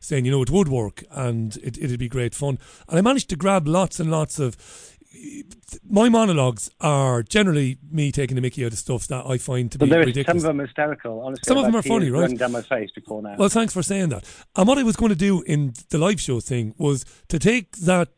saying, 0.00 0.24
you 0.24 0.30
know, 0.30 0.42
it 0.42 0.50
would 0.50 0.68
work 0.68 1.04
and 1.10 1.56
it, 1.58 1.78
it'd 1.78 1.98
be 1.98 2.08
great 2.08 2.34
fun. 2.34 2.58
And 2.88 2.98
I 2.98 3.02
managed 3.02 3.28
to 3.30 3.36
grab 3.36 3.66
lots 3.66 4.00
and 4.00 4.10
lots 4.10 4.38
of. 4.38 4.56
My 5.88 6.08
monologues 6.08 6.70
are 6.80 7.22
generally 7.22 7.78
me 7.90 8.12
taking 8.12 8.34
the 8.34 8.40
mickey 8.40 8.64
out 8.64 8.72
of 8.72 8.78
stuff 8.78 9.06
that 9.08 9.26
I 9.26 9.38
find 9.38 9.70
to 9.72 9.78
But 9.78 9.88
be 9.90 9.96
ridiculous. 9.96 10.26
some 10.26 10.36
of 10.38 10.42
them 10.42 10.58
hysterical. 10.58 11.20
Honestly, 11.20 11.42
Some 11.46 11.58
of 11.58 11.64
them 11.64 11.76
are 11.76 11.82
funny, 11.82 12.10
right? 12.10 12.22
running 12.22 12.36
down 12.36 12.52
my 12.52 12.62
face 12.62 12.90
before 12.94 13.22
now. 13.22 13.36
Well, 13.38 13.48
thanks 13.48 13.72
for 13.72 13.82
saying 13.82 14.08
that. 14.10 14.24
And 14.56 14.66
what 14.68 14.78
I 14.78 14.82
was 14.82 14.96
going 14.96 15.10
to 15.10 15.16
do 15.16 15.42
in 15.42 15.74
the 15.90 15.98
live 15.98 16.20
show 16.20 16.40
thing 16.40 16.74
was 16.78 17.04
to 17.28 17.38
take 17.38 17.76
that 17.78 18.08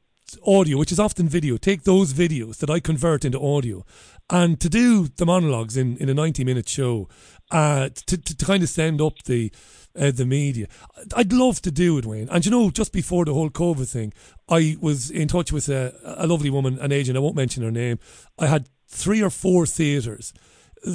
audio, 0.46 0.76
which 0.78 0.92
is 0.92 1.00
often 1.00 1.28
video, 1.28 1.56
take 1.56 1.84
those 1.84 2.12
videos 2.12 2.58
that 2.58 2.70
I 2.70 2.80
convert 2.80 3.24
into 3.24 3.40
audio, 3.40 3.84
and 4.30 4.60
to 4.60 4.68
do 4.68 5.08
the 5.08 5.24
monologues 5.24 5.76
in, 5.76 5.96
in 5.98 6.08
a 6.08 6.14
90 6.14 6.44
minute 6.44 6.68
show, 6.68 7.08
uh, 7.50 7.88
to, 7.88 8.16
to, 8.18 8.34
to 8.36 8.44
kind 8.44 8.62
of 8.62 8.68
send 8.68 9.00
up 9.00 9.22
the 9.24 9.50
uh, 9.98 10.10
the 10.10 10.26
media. 10.26 10.66
I'd 11.14 11.32
love 11.32 11.60
to 11.62 11.70
do 11.70 11.98
it, 11.98 12.06
Wayne. 12.06 12.28
And 12.30 12.44
you 12.44 12.50
know, 12.50 12.70
just 12.70 12.92
before 12.92 13.24
the 13.24 13.34
whole 13.34 13.50
COVID 13.50 13.90
thing, 13.90 14.12
I 14.48 14.76
was 14.80 15.10
in 15.10 15.28
touch 15.28 15.52
with 15.52 15.68
a, 15.68 15.94
a 16.04 16.26
lovely 16.26 16.50
woman, 16.50 16.78
an 16.78 16.92
agent, 16.92 17.16
I 17.16 17.20
won't 17.20 17.36
mention 17.36 17.62
her 17.62 17.70
name. 17.70 17.98
I 18.38 18.46
had 18.46 18.68
three 18.86 19.22
or 19.22 19.30
four 19.30 19.66
theatres 19.66 20.32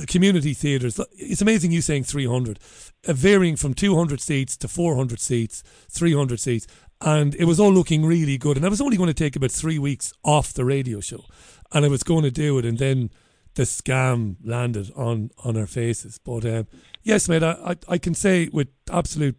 community 0.07 0.53
theatres. 0.53 0.99
It's 1.13 1.41
amazing 1.41 1.71
you 1.71 1.81
saying 1.81 2.03
300, 2.05 2.59
uh, 3.07 3.13
varying 3.13 3.55
from 3.55 3.73
200 3.73 4.21
seats 4.21 4.57
to 4.57 4.67
400 4.67 5.19
seats, 5.19 5.63
300 5.89 6.39
seats. 6.39 6.67
And 7.01 7.35
it 7.35 7.45
was 7.45 7.59
all 7.59 7.71
looking 7.71 8.05
really 8.05 8.37
good. 8.37 8.55
And 8.55 8.65
I 8.65 8.69
was 8.69 8.81
only 8.81 8.97
going 8.97 9.07
to 9.07 9.13
take 9.13 9.35
about 9.35 9.51
three 9.51 9.77
weeks 9.77 10.13
off 10.23 10.53
the 10.53 10.65
radio 10.65 10.99
show. 11.01 11.25
And 11.71 11.85
I 11.85 11.89
was 11.89 12.03
going 12.03 12.23
to 12.23 12.31
do 12.31 12.57
it. 12.59 12.65
And 12.65 12.77
then 12.77 13.09
the 13.55 13.63
scam 13.63 14.37
landed 14.43 14.91
on, 14.95 15.31
on 15.43 15.57
our 15.57 15.67
faces. 15.67 16.17
But 16.17 16.45
um, 16.45 16.67
yes, 17.03 17.29
mate, 17.29 17.43
I, 17.43 17.51
I, 17.65 17.75
I 17.87 17.97
can 17.97 18.13
say 18.13 18.49
with 18.51 18.69
absolute 18.91 19.37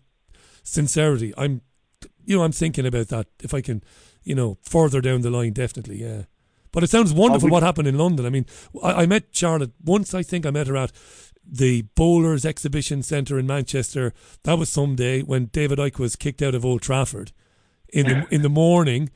sincerity, 0.62 1.34
I'm, 1.36 1.60
you 2.24 2.36
know, 2.36 2.44
I'm 2.44 2.52
thinking 2.52 2.86
about 2.86 3.08
that. 3.08 3.26
If 3.42 3.52
I 3.52 3.60
can, 3.60 3.82
you 4.22 4.34
know, 4.34 4.58
further 4.62 5.00
down 5.00 5.22
the 5.22 5.30
line, 5.30 5.52
definitely, 5.52 6.00
yeah. 6.02 6.22
But 6.72 6.82
it 6.82 6.90
sounds 6.90 7.12
wonderful 7.12 7.48
we- 7.48 7.52
what 7.52 7.62
happened 7.62 7.88
in 7.88 7.98
London. 7.98 8.26
I 8.26 8.30
mean, 8.30 8.46
I, 8.82 9.02
I 9.02 9.06
met 9.06 9.26
Charlotte 9.32 9.72
once. 9.84 10.14
I 10.14 10.22
think 10.22 10.46
I 10.46 10.50
met 10.50 10.66
her 10.66 10.76
at 10.76 10.92
the 11.46 11.82
Bowlers 11.94 12.46
Exhibition 12.46 13.02
Centre 13.02 13.38
in 13.38 13.46
Manchester. 13.46 14.12
That 14.44 14.58
was 14.58 14.70
some 14.70 14.96
day 14.96 15.20
when 15.20 15.46
David 15.46 15.78
Icke 15.78 15.98
was 15.98 16.16
kicked 16.16 16.42
out 16.42 16.54
of 16.54 16.64
Old 16.64 16.82
Trafford 16.82 17.32
in 17.90 18.06
the 18.06 18.26
in 18.34 18.42
the 18.42 18.48
morning, 18.48 19.10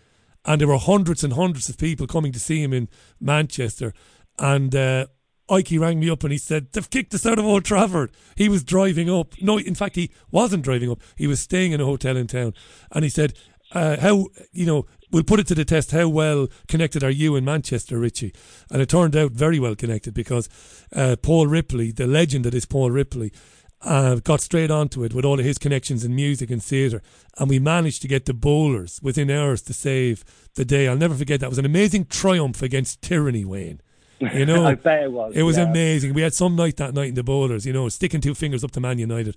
and 0.44 0.60
there 0.60 0.68
were 0.68 0.78
hundreds 0.78 1.24
and 1.24 1.32
hundreds 1.32 1.68
of 1.68 1.78
people 1.78 2.06
coming 2.06 2.30
to 2.32 2.38
see 2.38 2.62
him 2.62 2.72
in 2.72 2.88
Manchester. 3.18 3.92
And 4.38 4.74
uh, 4.74 5.06
Icke 5.50 5.80
rang 5.80 5.98
me 6.00 6.10
up 6.10 6.22
and 6.22 6.32
he 6.32 6.38
said 6.38 6.72
they've 6.72 6.90
kicked 6.90 7.14
us 7.14 7.26
out 7.26 7.38
of 7.38 7.44
Old 7.44 7.64
Trafford. 7.64 8.10
He 8.36 8.48
was 8.48 8.62
driving 8.62 9.10
up. 9.10 9.34
No, 9.40 9.58
in 9.58 9.74
fact, 9.74 9.96
he 9.96 10.10
wasn't 10.30 10.64
driving 10.64 10.90
up. 10.90 11.00
He 11.16 11.26
was 11.26 11.40
staying 11.40 11.72
in 11.72 11.80
a 11.80 11.86
hotel 11.86 12.16
in 12.16 12.26
town, 12.26 12.54
and 12.92 13.04
he 13.04 13.10
said, 13.10 13.34
uh, 13.72 13.96
"How 13.98 14.26
you 14.52 14.66
know?" 14.66 14.86
We'll 15.10 15.22
put 15.22 15.40
it 15.40 15.46
to 15.46 15.54
the 15.54 15.64
test. 15.64 15.92
How 15.92 16.06
well 16.06 16.48
connected 16.66 17.02
are 17.02 17.10
you 17.10 17.34
in 17.34 17.42
Manchester, 17.42 17.98
Richie? 17.98 18.34
And 18.70 18.82
it 18.82 18.90
turned 18.90 19.16
out 19.16 19.32
very 19.32 19.58
well 19.58 19.74
connected 19.74 20.12
because 20.12 20.50
uh, 20.94 21.16
Paul 21.22 21.46
Ripley, 21.46 21.92
the 21.92 22.06
legend 22.06 22.44
that 22.44 22.52
is 22.52 22.66
Paul 22.66 22.90
Ripley, 22.90 23.32
uh, 23.80 24.16
got 24.16 24.42
straight 24.42 24.70
onto 24.70 25.04
it 25.04 25.14
with 25.14 25.24
all 25.24 25.38
of 25.38 25.46
his 25.46 25.56
connections 25.56 26.04
in 26.04 26.14
music 26.14 26.50
and 26.50 26.62
theatre. 26.62 27.00
And 27.38 27.48
we 27.48 27.58
managed 27.58 28.02
to 28.02 28.08
get 28.08 28.26
the 28.26 28.34
bowlers 28.34 29.00
within 29.02 29.30
hours 29.30 29.62
to 29.62 29.72
save 29.72 30.24
the 30.56 30.64
day. 30.66 30.88
I'll 30.88 30.96
never 30.96 31.14
forget 31.14 31.40
that. 31.40 31.46
It 31.46 31.50
was 31.50 31.58
an 31.58 31.64
amazing 31.64 32.06
triumph 32.06 32.60
against 32.60 33.00
tyranny, 33.00 33.46
Wayne. 33.46 33.80
You 34.20 34.46
know, 34.46 34.64
I 34.72 34.74
bet 34.74 35.04
it 35.04 35.12
was, 35.12 35.32
It 35.34 35.42
was 35.42 35.56
yeah. 35.56 35.64
amazing. 35.70 36.14
We 36.14 36.22
had 36.22 36.34
some 36.34 36.56
night 36.56 36.76
that 36.78 36.94
night 36.94 37.10
in 37.10 37.14
the 37.14 37.22
bowlers, 37.22 37.64
you 37.66 37.72
know, 37.72 37.88
sticking 37.88 38.20
two 38.20 38.34
fingers 38.34 38.64
up 38.64 38.70
to 38.72 38.80
Man 38.80 38.98
United. 38.98 39.36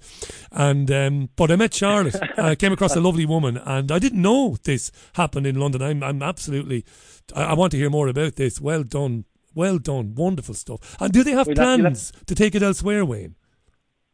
And 0.52 0.90
um, 0.91 1.30
but 1.36 1.52
I 1.52 1.56
met 1.56 1.74
Charlotte. 1.74 2.16
I 2.38 2.56
came 2.56 2.72
across 2.74 2.95
a 2.95 3.02
lovely 3.02 3.26
woman, 3.26 3.58
and 3.58 3.91
I 3.91 3.99
didn't 3.99 4.22
know 4.22 4.58
this 4.64 4.91
happened 5.14 5.45
in 5.48 5.56
London. 5.60 5.82
I'm 5.82 6.02
I'm 6.03 6.24
absolutely. 6.24 6.86
I, 7.36 7.44
I 7.44 7.53
want 7.53 7.72
to 7.72 7.78
hear 7.78 7.90
more 7.90 8.08
about 8.08 8.36
this. 8.36 8.60
Well 8.62 8.84
done, 8.84 9.26
well 9.53 9.78
done, 9.78 10.16
wonderful 10.16 10.56
stuff. 10.56 10.95
And 10.99 11.14
do 11.14 11.24
they 11.24 11.32
have 11.32 11.48
We'll 11.48 11.56
have- 11.58 11.78
you'll 11.80 11.86
have- 11.88 11.94
plans 11.94 12.12
to 12.26 12.36
take 12.36 12.56
it 12.56 12.64
elsewhere, 12.64 13.06
Wayne? 13.06 13.36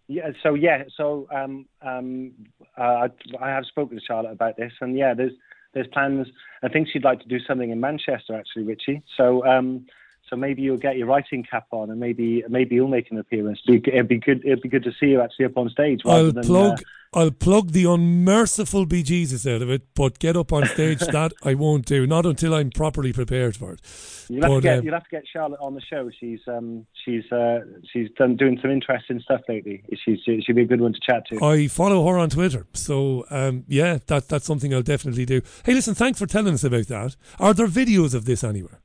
Yeah. 0.10 0.30
So 0.44 0.54
yeah. 0.54 0.84
So 0.96 1.28
um, 1.36 1.66
um, 1.82 2.32
uh, 2.78 2.82
I, 2.82 3.10
I 3.42 3.50
have 3.50 3.66
spoken 3.66 3.98
to 3.98 4.04
Charlotte 4.06 4.32
about 4.32 4.58
this, 4.58 4.72
and 4.82 4.98
yeah, 4.98 5.14
there's 5.14 5.34
there's 5.74 5.88
plans. 5.88 6.28
I 6.64 6.70
think 6.70 6.88
she'd 6.92 7.04
like 7.04 7.20
to 7.22 7.28
do 7.28 7.40
something 7.46 7.70
in 7.70 7.80
Manchester, 7.80 8.34
actually, 8.36 8.64
Richie. 8.64 9.04
So 9.18 9.46
um, 9.46 9.86
so 10.30 10.36
maybe 10.36 10.62
you'll 10.62 10.78
get 10.78 10.98
your 10.98 11.08
writing 11.08 11.44
cap 11.44 11.68
on, 11.72 11.90
and 11.90 12.00
maybe 12.00 12.44
maybe 12.50 12.76
you'll 12.76 12.88
make 12.88 13.12
an 13.12 13.18
appearance. 13.18 13.60
It'd 13.68 14.08
be, 14.08 14.18
good. 14.18 14.46
It'd 14.46 14.62
be 14.62 14.70
good 14.70 14.84
to 14.84 14.92
see 15.00 15.08
you 15.08 15.22
actually 15.22 15.46
up 15.46 15.58
on 15.58 15.70
stage. 15.70 16.02
rather 16.06 16.28
I'll 16.28 16.32
than, 16.32 16.44
plug. 16.44 16.80
uh, 16.80 16.84
I'll 17.14 17.32
plug 17.32 17.72
the 17.72 17.86
unmerciful 17.86 18.86
bejesus 18.86 19.50
out 19.54 19.62
of 19.62 19.70
it, 19.70 19.84
but 19.96 20.20
get 20.20 20.36
up 20.36 20.52
on 20.52 20.66
stage 20.66 21.00
that 21.12 21.32
I 21.44 21.54
won't 21.54 21.86
do. 21.86 22.06
Not 22.06 22.26
until 22.26 22.54
I'm 22.54 22.70
properly 22.70 23.14
prepared 23.14 23.56
for 23.56 23.74
it. 23.74 23.82
You'll 24.30 24.42
have, 24.44 24.50
But, 24.52 24.56
to 24.56 24.62
get, 24.62 24.80
um, 24.80 24.86
you'll 24.86 24.94
have 24.94 25.04
to 25.04 25.10
get 25.10 25.24
Charlotte 25.32 25.60
on 25.62 25.74
the 25.74 25.82
show. 25.82 26.10
She's 26.20 26.42
um, 26.48 26.86
she's 27.06 27.30
uh, 27.32 27.60
she's 27.92 28.10
done 28.18 28.36
doing 28.36 28.60
some 28.62 28.72
interesting 28.72 29.20
stuff 29.22 29.42
lately. 29.48 29.84
She's 30.04 30.20
she'd 30.24 30.56
be 30.56 30.64
a 30.64 30.66
good 30.66 30.82
one 30.82 30.94
to 30.94 31.00
chat 31.00 31.28
to. 31.28 31.44
I 31.44 31.68
follow 31.68 32.06
her 32.08 32.18
on 32.18 32.30
Twitter, 32.30 32.68
so 32.74 33.26
um, 33.30 33.64
yeah, 33.68 34.00
that 34.08 34.28
that's 34.28 34.46
something 34.46 34.74
I'll 34.74 34.82
definitely 34.82 35.26
do. 35.26 35.42
Hey, 35.66 35.74
listen, 35.74 35.96
thanks 35.96 36.20
for 36.20 36.26
telling 36.26 36.54
us 36.54 36.64
about 36.64 36.88
that. 36.88 37.16
Are 37.40 37.54
there 37.54 37.68
videos 37.68 38.14
of 38.14 38.26
this 38.26 38.44
anywhere? 38.44 38.82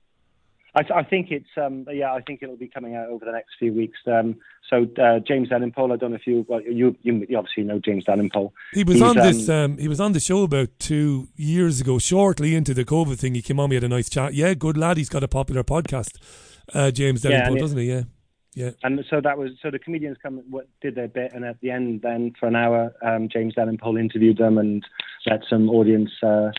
I, 0.74 0.80
I 0.94 1.02
think 1.02 1.30
it's 1.30 1.48
um, 1.56 1.86
yeah, 1.90 2.12
I 2.14 2.20
think 2.22 2.42
it'll 2.42 2.56
be 2.56 2.68
coming 2.68 2.94
out 2.96 3.08
over 3.08 3.24
the 3.24 3.32
next 3.32 3.50
few 3.58 3.72
weeks. 3.74 3.98
Um, 4.06 4.36
so 4.70 4.86
uh, 5.02 5.18
James 5.18 5.50
Delingpole, 5.50 5.92
I 5.92 5.96
don't 5.96 6.10
know 6.12 6.16
if 6.16 6.26
you 6.26 6.46
well, 6.48 6.62
you, 6.62 6.96
you 7.02 7.26
you 7.28 7.36
obviously 7.36 7.64
know 7.64 7.78
James 7.78 8.04
Delingpole. 8.04 8.52
He 8.72 8.82
was 8.84 8.94
He's, 8.94 9.02
on 9.02 9.16
this. 9.16 9.48
um, 9.48 9.54
Um, 9.72 9.78
he 9.78 9.88
was 9.88 10.00
on 10.00 10.12
the 10.12 10.20
show 10.20 10.44
about 10.44 10.68
two 10.78 11.28
years 11.36 11.80
ago, 11.82 11.98
shortly 11.98 12.54
into 12.54 12.72
the 12.72 12.84
COVID 12.84 13.18
thing. 13.18 13.34
He 13.34 13.42
came 13.42 13.60
on. 13.60 13.68
We 13.68 13.76
had 13.76 13.84
a 13.84 13.88
nice 13.88 14.08
chat. 14.08 14.32
Yeah, 14.34 14.54
good 14.54 14.76
lad. 14.78 14.96
He's 14.96 15.10
got 15.10 15.22
a 15.22 15.28
popular 15.28 15.62
podcast. 15.62 16.16
Uh, 16.72 16.90
James 16.90 17.22
Yeah, 17.24 17.46
and 17.48 17.56
it- 17.56 17.60
doesn't 17.60 17.76
he? 17.78 17.90
Yeah, 17.90 18.02
yeah. 18.54 18.70
And 18.82 19.04
so 19.10 19.20
that 19.20 19.36
was 19.36 19.50
so 19.60 19.70
the 19.70 19.78
comedians 19.78 20.16
come 20.22 20.42
what, 20.48 20.68
did 20.80 20.94
their 20.94 21.08
bit, 21.08 21.32
and 21.34 21.44
at 21.44 21.60
the 21.60 21.70
end, 21.70 22.00
then 22.02 22.32
for 22.40 22.46
an 22.48 22.56
hour, 22.56 22.94
um, 23.02 23.28
James 23.28 23.54
Delingpole 23.56 24.00
interviewed 24.00 24.38
them 24.38 24.56
and 24.56 24.82
let 25.26 25.40
some 25.50 25.68
audience 25.68 26.10
uh, 26.22 26.50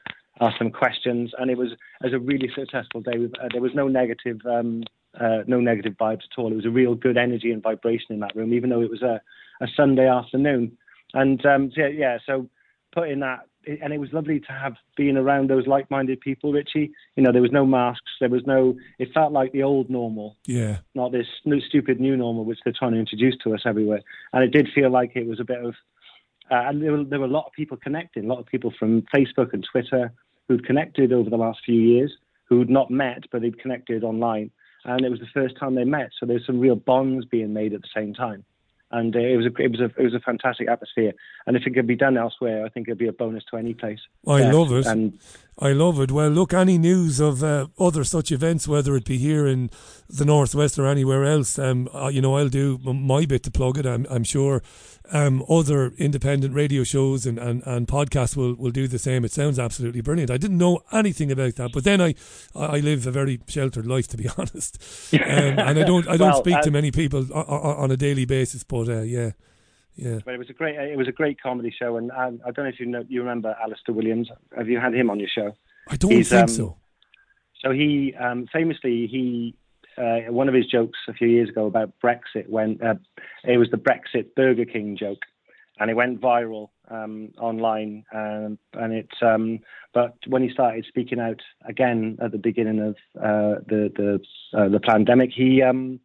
ask 0.41 0.57
them 0.60 0.72
questions, 0.72 1.31
and 1.38 1.51
it 1.51 1.57
was 1.57 1.72
it 1.72 1.80
was 2.03 2.14
a 2.14 2.19
really 2.19 2.49
successful 2.55 3.01
day. 3.01 3.18
With, 3.18 3.34
uh, 3.39 3.49
there 3.51 3.61
was 3.61 3.73
no 3.73 3.88
negative 3.88 4.39
um, 4.45 4.84
uh, 5.19 5.43
no 5.47 5.60
negative 5.60 5.93
vibes 5.93 6.23
at 6.31 6.38
all. 6.38 6.51
It 6.51 6.55
was 6.55 6.65
a 6.65 6.72
real 6.72 6.95
good 6.95 7.18
energy 7.18 7.51
and 7.51 7.61
vibration 7.61 8.07
in 8.11 8.19
that 8.22 8.35
room, 8.35 8.53
even 8.53 8.69
though 8.69 8.81
it 8.81 8.89
was 8.89 9.01
a, 9.01 9.22
a 9.61 9.68
Sunday 9.76 10.07
afternoon. 10.07 10.77
And 11.14 11.45
um, 11.45 11.72
so, 11.76 11.81
yeah, 11.81 11.88
yeah, 11.88 12.18
so 12.26 12.49
putting 12.91 13.19
that, 13.19 13.41
and 13.68 13.93
it 13.93 13.99
was 13.99 14.11
lovely 14.14 14.39
to 14.39 14.51
have 14.51 14.73
being 14.97 15.18
around 15.18 15.49
those 15.49 15.68
like-minded 15.68 16.19
people, 16.22 16.51
Richie. 16.51 16.91
You 17.15 17.23
know, 17.23 17.31
there 17.31 17.41
was 17.41 17.51
no 17.51 17.65
masks, 17.65 18.11
there 18.19 18.30
was 18.30 18.41
no. 18.45 18.76
It 18.97 19.14
felt 19.14 19.31
like 19.31 19.51
the 19.51 19.64
old 19.64 19.89
normal 19.89 20.38
Yeah. 20.47 20.77
not 20.95 21.11
this 21.11 21.27
new, 21.45 21.61
stupid 21.61 21.99
new 21.99 22.18
normal 22.18 22.45
which 22.45 22.60
they're 22.64 22.73
trying 22.77 22.93
to 22.93 22.99
introduce 22.99 23.38
to 23.43 23.53
us 23.53 23.61
everywhere. 23.65 24.01
And 24.34 24.43
it 24.43 24.51
did 24.51 24.69
feel 24.73 24.89
like 24.89 25.11
it 25.15 25.27
was 25.27 25.39
a 25.39 25.45
bit 25.45 25.64
of, 25.64 25.76
uh, 26.53 26.67
and 26.67 26.84
there 26.84 26.91
were, 26.91 27.03
there 27.03 27.19
were 27.19 27.25
a 27.25 27.38
lot 27.39 27.45
of 27.47 27.53
people 27.53 27.77
connecting, 27.77 28.25
a 28.25 28.27
lot 28.27 28.39
of 28.39 28.45
people 28.45 28.71
from 28.77 29.01
Facebook 29.15 29.53
and 29.53 29.65
Twitter 29.69 30.13
who'd 30.47 30.65
connected 30.65 31.11
over 31.11 31.30
the 31.30 31.38
last 31.38 31.59
few 31.65 31.81
years, 31.81 32.11
who'd 32.47 32.69
not 32.69 32.91
met, 32.91 33.23
but 33.31 33.41
they'd 33.41 33.59
connected 33.59 34.03
online. 34.03 34.51
And 34.85 35.03
it 35.05 35.09
was 35.09 35.19
the 35.19 35.34
first 35.34 35.57
time 35.57 35.73
they 35.75 35.85
met. 35.85 36.09
So 36.19 36.25
there's 36.25 36.45
some 36.45 36.59
real 36.59 36.75
bonds 36.75 37.25
being 37.25 37.53
made 37.53 37.73
at 37.73 37.81
the 37.81 37.88
same 37.95 38.13
time. 38.13 38.45
And 38.91 39.15
uh, 39.15 39.19
it 39.19 39.38
was 39.38 39.47
a 39.47 39.53
it 39.59 39.71
was 39.71 39.80
a 39.80 39.85
it 39.99 40.03
was 40.03 40.13
a 40.13 40.19
fantastic 40.19 40.67
atmosphere. 40.69 41.13
And 41.47 41.57
if 41.57 41.63
it 41.65 41.73
could 41.73 41.88
be 41.88 41.95
done 41.95 42.15
elsewhere, 42.15 42.63
I 42.63 42.69
think 42.69 42.88
it'd 42.88 42.99
be 42.99 43.07
a 43.07 43.13
bonus 43.13 43.43
to 43.49 43.57
any 43.57 43.73
place. 43.73 44.01
I 44.27 44.41
Yeah. 44.41 44.51
love 44.53 44.71
it. 44.71 44.85
And 44.85 45.17
I 45.59 45.71
love 45.71 45.99
it. 45.99 46.11
Well, 46.11 46.30
look, 46.30 46.51
any 46.53 46.77
news 46.80 47.19
of 47.19 47.43
uh, 47.43 47.67
other 47.80 48.03
such 48.03 48.31
events, 48.31 48.67
whether 48.67 48.95
it 48.95 49.05
be 49.05 49.17
here 49.19 49.45
in 49.45 49.69
the 50.09 50.25
northwest 50.25 50.80
or 50.80 50.88
anywhere 50.88 51.23
else, 51.23 51.59
um, 51.59 51.88
uh, 51.93 52.07
you 52.07 52.21
know, 52.21 52.35
I'll 52.38 52.49
do 52.49 52.80
my 52.84 53.25
bit 53.25 53.43
to 53.43 53.51
plug 53.51 53.77
it. 53.77 53.85
I'm, 53.85 54.07
I'm 54.09 54.23
sure 54.23 54.63
um, 55.11 55.43
other 55.47 55.91
independent 55.99 56.55
radio 56.55 56.84
shows 56.84 57.27
and, 57.27 57.38
and, 57.38 57.61
and 57.67 57.88
podcasts 57.88 58.35
will, 58.35 58.55
will 58.55 58.71
do 58.71 58.88
the 58.88 58.97
same. 58.97 59.23
It 59.23 59.31
sounds 59.31 59.59
absolutely 59.59 60.01
brilliant. 60.01 60.31
I 60.31 60.38
didn't 60.38 60.57
know 60.57 60.81
anything 60.91 61.31
about 61.31 61.55
that, 61.57 61.71
but 61.71 61.84
then 61.84 62.01
I 62.01 62.15
I 62.55 62.80
live 62.80 63.05
a 63.05 63.11
very 63.11 63.39
sheltered 63.47 63.85
life, 63.85 64.07
to 64.07 64.17
be 64.17 64.27
honest, 64.38 64.81
um, 65.13 65.19
and 65.21 65.77
I 65.80 65.84
don't 65.84 66.07
I 66.07 66.17
don't 66.17 66.31
Well, 66.31 66.39
speak 66.43 66.61
to 66.61 66.69
uh, 66.69 66.71
many 66.71 66.89
people 66.91 67.27
o- 67.31 67.45
o- 67.47 67.75
on 67.84 67.91
a 67.91 67.97
daily 67.97 68.25
basis. 68.25 68.63
But 68.63 68.89
uh, 68.89 69.01
yeah, 69.01 69.31
yeah. 69.95 70.20
But 70.26 70.34
it 70.34 70.38
was 70.38 70.49
a 70.49 70.53
great 70.53 70.76
it 70.76 70.98
was 70.98 71.07
a 71.07 71.11
great 71.11 71.41
comedy 71.41 71.74
show, 71.78 71.98
and 71.98 72.11
um, 72.11 72.41
I 72.45 72.52
don't 72.52 72.65
know 72.65 72.72
if 72.72 72.80
you 72.80 72.86
know 72.86 73.03
you 73.07 73.22
remember 73.22 73.56
Alistair 73.61 73.94
Williams. 73.94 74.30
Have 74.57 74.70
you 74.70 74.80
had 74.80 74.94
him 74.94 75.10
on 75.10 75.20
your 75.20 75.30
show? 75.30 75.56
I 75.88 75.95
don't 75.95 76.11
He's, 76.11 76.30
think 76.30 76.44
um, 76.44 76.48
so. 76.48 76.78
So 77.64 77.72
he 77.72 78.14
um, 78.20 78.48
famously 78.52 79.07
he 79.07 79.56
uh, 79.98 80.32
one 80.32 80.48
of 80.48 80.56
his 80.56 80.65
jokes 80.65 80.98
a 81.07 81.14
few 81.14 81.28
years 81.28 81.49
ago 81.49 81.65
about 81.65 81.94
Brexit 82.03 82.49
when 82.49 82.80
uh, 82.82 82.95
it 83.44 83.57
was 83.57 83.70
the 83.70 83.78
Brexit 83.78 84.36
Burger 84.36 84.65
King 84.65 84.98
joke, 84.98 85.22
and 85.80 85.90
it 85.90 85.94
went 85.94 86.20
viral 86.20 86.70
um, 86.90 87.32
online. 87.40 88.03
Um, 88.14 88.57
and 88.74 88.94
it 88.94 89.10
um, 89.22 89.60
but 89.94 90.15
when 90.28 90.41
he 90.41 90.52
started 90.52 90.86
speaking 90.88 91.20
out 91.20 91.41
again 91.68 92.18
at 92.22 92.32
the 92.32 92.38
beginning 92.38 92.80
of 92.80 92.95
uh, 93.20 93.61
the 93.68 93.91
the 93.95 94.20
uh, 94.57 94.70
the 94.70 94.80
pandemic, 94.80 95.32
he 95.36 95.61
um, 95.61 95.99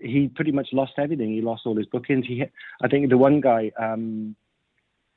he 0.00 0.28
pretty 0.28 0.52
much 0.52 0.68
lost 0.72 0.92
everything. 0.98 1.30
He 1.32 1.40
lost 1.40 1.62
all 1.66 1.76
his 1.76 1.86
bookings. 1.86 2.26
He, 2.26 2.44
I 2.82 2.88
think 2.88 3.08
the 3.10 3.18
one 3.18 3.40
guy, 3.40 3.72
um, 3.78 4.34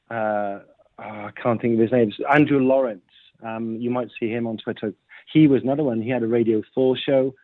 uh, 0.10 0.14
oh, 0.16 0.62
I 1.00 1.32
can't 1.42 1.62
think 1.62 1.74
of 1.76 1.80
his 1.80 1.92
name. 1.92 2.10
It's 2.10 2.18
Andrew 2.34 2.60
Lawrence. 2.60 3.02
Um, 3.44 3.76
you 3.80 3.90
might 3.90 4.10
see 4.20 4.30
him 4.30 4.48
on 4.48 4.58
Twitter. 4.58 4.94
He 5.32 5.48
was 5.48 5.62
another 5.64 5.84
one. 5.84 6.02
He 6.02 6.10
had 6.10 6.24
a 6.24 6.28
Radio 6.28 6.62
4 6.74 6.98
show. 6.98 7.36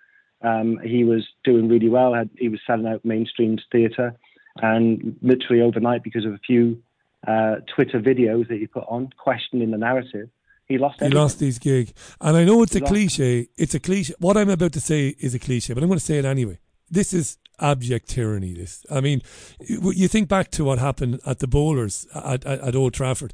Um, 0.41 0.79
he 0.83 1.03
was 1.03 1.27
doing 1.43 1.67
really 1.67 1.89
well. 1.89 2.13
Had, 2.13 2.29
he 2.37 2.49
was 2.49 2.59
selling 2.65 2.87
out 2.87 3.03
mainstream 3.05 3.57
theatre. 3.71 4.15
And 4.61 5.15
literally 5.21 5.61
overnight, 5.61 6.03
because 6.03 6.25
of 6.25 6.33
a 6.33 6.39
few 6.39 6.81
uh, 7.27 7.57
Twitter 7.73 7.99
videos 7.99 8.47
that 8.49 8.57
he 8.59 8.67
put 8.67 8.83
on 8.87 9.09
questioning 9.17 9.71
the 9.71 9.77
narrative, 9.77 10.29
he 10.67 10.77
lost 10.77 10.99
He 11.01 11.09
lost 11.09 11.39
his 11.39 11.59
gig. 11.59 11.93
And 12.19 12.35
I 12.37 12.43
know 12.45 12.63
it's 12.63 12.73
He 12.73 12.79
a 12.79 12.81
lost- 12.81 12.91
cliche. 12.93 13.47
It's 13.57 13.75
a 13.75 13.79
cliche. 13.79 14.13
What 14.19 14.37
I'm 14.37 14.49
about 14.49 14.73
to 14.73 14.79
say 14.81 15.09
is 15.19 15.35
a 15.35 15.39
cliche, 15.39 15.73
but 15.73 15.83
I'm 15.83 15.89
going 15.89 15.99
to 15.99 16.05
say 16.05 16.17
it 16.17 16.25
anyway. 16.25 16.59
This 16.91 17.13
is 17.13 17.37
abject 17.59 18.09
tyranny. 18.09 18.53
This. 18.53 18.85
I 18.91 19.01
mean, 19.01 19.21
you 19.59 20.07
think 20.07 20.27
back 20.27 20.51
to 20.51 20.65
what 20.65 20.77
happened 20.77 21.21
at 21.25 21.39
the 21.39 21.47
Bowlers 21.47 22.05
at, 22.13 22.45
at, 22.45 22.59
at 22.59 22.75
Old 22.75 22.93
Trafford. 22.93 23.33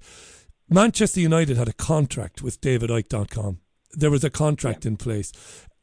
Manchester 0.69 1.19
United 1.21 1.57
had 1.57 1.67
a 1.67 1.73
contract 1.73 2.41
with 2.41 2.61
DavidIcke.com. 2.61 3.59
There 3.93 4.11
was 4.11 4.23
a 4.23 4.29
contract 4.29 4.85
in 4.85 4.97
place. 4.97 5.31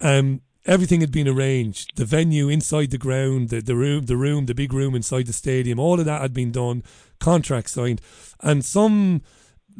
Um, 0.01 0.43
everything 0.67 1.01
had 1.01 1.11
been 1.11 1.27
arranged. 1.27 1.97
The 1.97 2.05
venue 2.05 2.49
inside 2.49 2.91
the 2.91 2.99
ground, 2.99 3.49
the, 3.49 3.61
the 3.61 3.77
room, 3.77 4.07
the 4.07 4.17
room, 4.17 4.47
the 4.47 4.55
big 4.55 4.73
room 4.73 4.95
inside 4.95 5.27
the 5.27 5.33
stadium, 5.33 5.79
all 5.79 5.99
of 5.99 6.07
that 6.07 6.21
had 6.21 6.35
been 6.35 6.53
done. 6.53 6.83
Contract 7.19 7.71
signed, 7.71 8.03
and 8.41 8.65
some 8.65 9.23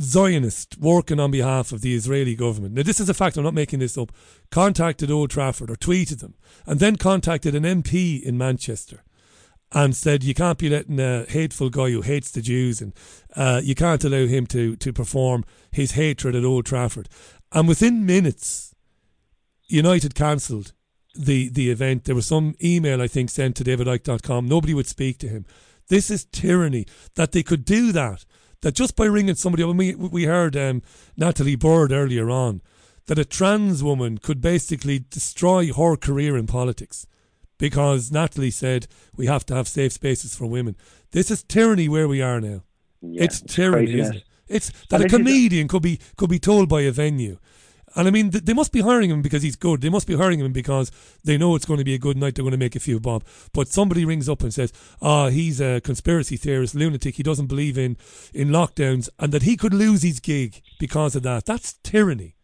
Zionist 0.01 0.79
working 0.79 1.21
on 1.21 1.31
behalf 1.31 1.73
of 1.73 1.81
the 1.81 1.95
Israeli 1.95 2.35
government. 2.35 2.75
Now, 2.75 2.83
this 2.83 3.01
is 3.01 3.09
a 3.09 3.15
fact. 3.15 3.37
I'm 3.37 3.45
not 3.45 3.55
making 3.55 3.79
this 3.79 3.97
up. 3.97 4.13
Contacted 4.51 5.11
Old 5.11 5.31
Trafford 5.31 5.71
or 5.71 5.77
tweeted 5.77 6.21
them, 6.21 6.35
and 6.67 6.81
then 6.81 6.97
contacted 6.97 7.55
an 7.55 7.63
MP 7.63 8.23
in 8.23 8.37
Manchester 8.39 9.03
and 9.75 9.97
said 9.97 10.23
you 10.23 10.35
can't 10.35 10.59
be 10.59 10.69
letting 10.69 11.01
a 11.01 11.25
hateful 11.29 11.69
guy 11.69 11.91
who 11.91 12.01
hates 12.01 12.31
the 12.31 12.41
Jews 12.41 12.81
and 12.81 12.93
uh, 13.35 13.61
you 13.63 13.75
can't 13.75 14.05
allow 14.05 14.27
him 14.27 14.47
to 14.47 14.77
to 14.77 14.93
perform 14.93 15.45
his 15.71 15.93
hatred 15.93 16.37
at 16.37 16.45
Old 16.45 16.65
Trafford. 16.65 17.09
And 17.53 17.69
within 17.69 18.07
minutes, 18.07 18.75
United 19.67 20.15
cancelled 20.15 20.73
the 21.15 21.49
the 21.49 21.71
event. 21.71 22.05
There 22.05 22.15
was 22.15 22.27
some 22.27 22.55
email 22.63 23.03
I 23.03 23.09
think 23.09 23.31
sent 23.31 23.57
to 23.57 23.65
davidicke.com. 23.65 24.49
Nobody 24.49 24.75
would 24.75 24.87
speak 24.87 25.19
to 25.19 25.29
him. 25.29 25.45
This 25.89 26.09
is 26.09 26.25
tyranny 26.25 26.87
that 27.17 27.33
they 27.33 27.43
could 27.43 27.65
do 27.65 27.93
that. 27.93 28.25
That 28.65 28.75
just 28.75 28.97
by 28.97 29.05
ringing 29.05 29.35
somebody 29.35 29.63
up, 29.63 29.77
we 29.77 29.95
we 29.95 30.25
heard 30.25 30.57
um, 30.57 30.81
Natalie 31.19 31.55
Bird 31.55 31.93
earlier 31.93 32.31
on 32.31 32.63
that 33.05 33.19
a 33.19 33.25
trans 33.27 33.85
woman 33.85 34.17
could 34.17 34.41
basically 34.41 35.05
destroy 35.11 35.71
her 35.71 35.97
career 35.97 36.35
in 36.35 36.47
politics 36.47 37.07
because 37.59 38.11
Natalie 38.11 38.51
said 38.51 38.87
we 39.15 39.27
have 39.27 39.45
to 39.47 39.55
have 39.55 39.69
safe 39.69 39.93
spaces 39.93 40.35
for 40.35 40.47
women. 40.47 40.77
This 41.11 41.31
is 41.31 41.43
tyranny 41.43 41.91
where 41.91 42.09
we 42.09 42.23
are 42.23 42.41
now. 42.41 42.63
it's 43.03 43.43
tyranny, 43.43 43.93
craziness. 43.93 44.07
isn't 44.07 44.17
it? 44.17 44.25
It's 44.49 44.73
that 44.89 45.03
And 45.03 45.13
a 45.13 45.15
comedian 45.15 45.69
could 45.69 45.83
be 45.83 46.01
could 46.17 46.31
be 46.31 46.39
told 46.39 46.71
by 46.71 46.81
a 46.81 46.91
venue. 46.91 47.37
And 47.97 48.09
I 48.09 48.11
mean, 48.11 48.31
th- 48.31 48.45
they 48.45 48.53
must 48.53 48.73
be 48.73 48.81
hiring 48.81 49.11
him 49.11 49.23
because 49.23 49.43
he's 49.43 49.57
good. 49.57 49.81
They 49.81 49.89
must 49.89 50.07
be 50.07 50.17
hiring 50.17 50.41
him 50.41 50.53
because 50.53 50.91
they 51.25 51.39
know 51.39 51.55
it's 51.55 51.65
going 51.65 51.79
to 51.79 51.85
be 51.85 51.95
a 51.95 51.99
good 51.99 52.17
night. 52.17 52.35
They're 52.35 52.43
going 52.43 52.53
to 52.53 52.59
make 52.59 52.77
a 52.77 52.81
few 52.81 53.01
bob. 53.01 53.25
But 53.53 53.69
somebody 53.69 54.05
rings 54.05 54.29
up 54.29 54.43
and 54.43 54.53
says, 54.53 54.73
"Ah, 55.01 55.29
he's 55.29 55.61
a 55.61 55.81
conspiracy 55.81 56.37
theorist, 56.37 56.75
lunatic. 56.75 57.17
He 57.17 57.23
doesn't 57.23 57.47
believe 57.47 57.79
in 57.79 57.97
in 58.33 58.49
lockdowns, 58.49 59.09
and 59.19 59.33
that 59.33 59.43
he 59.43 59.57
could 59.57 59.75
lose 59.75 60.03
his 60.03 60.21
gig 60.21 60.63
because 60.79 61.15
of 61.15 61.23
that." 61.23 61.47
That's 61.47 61.75
tyranny. 61.83 62.37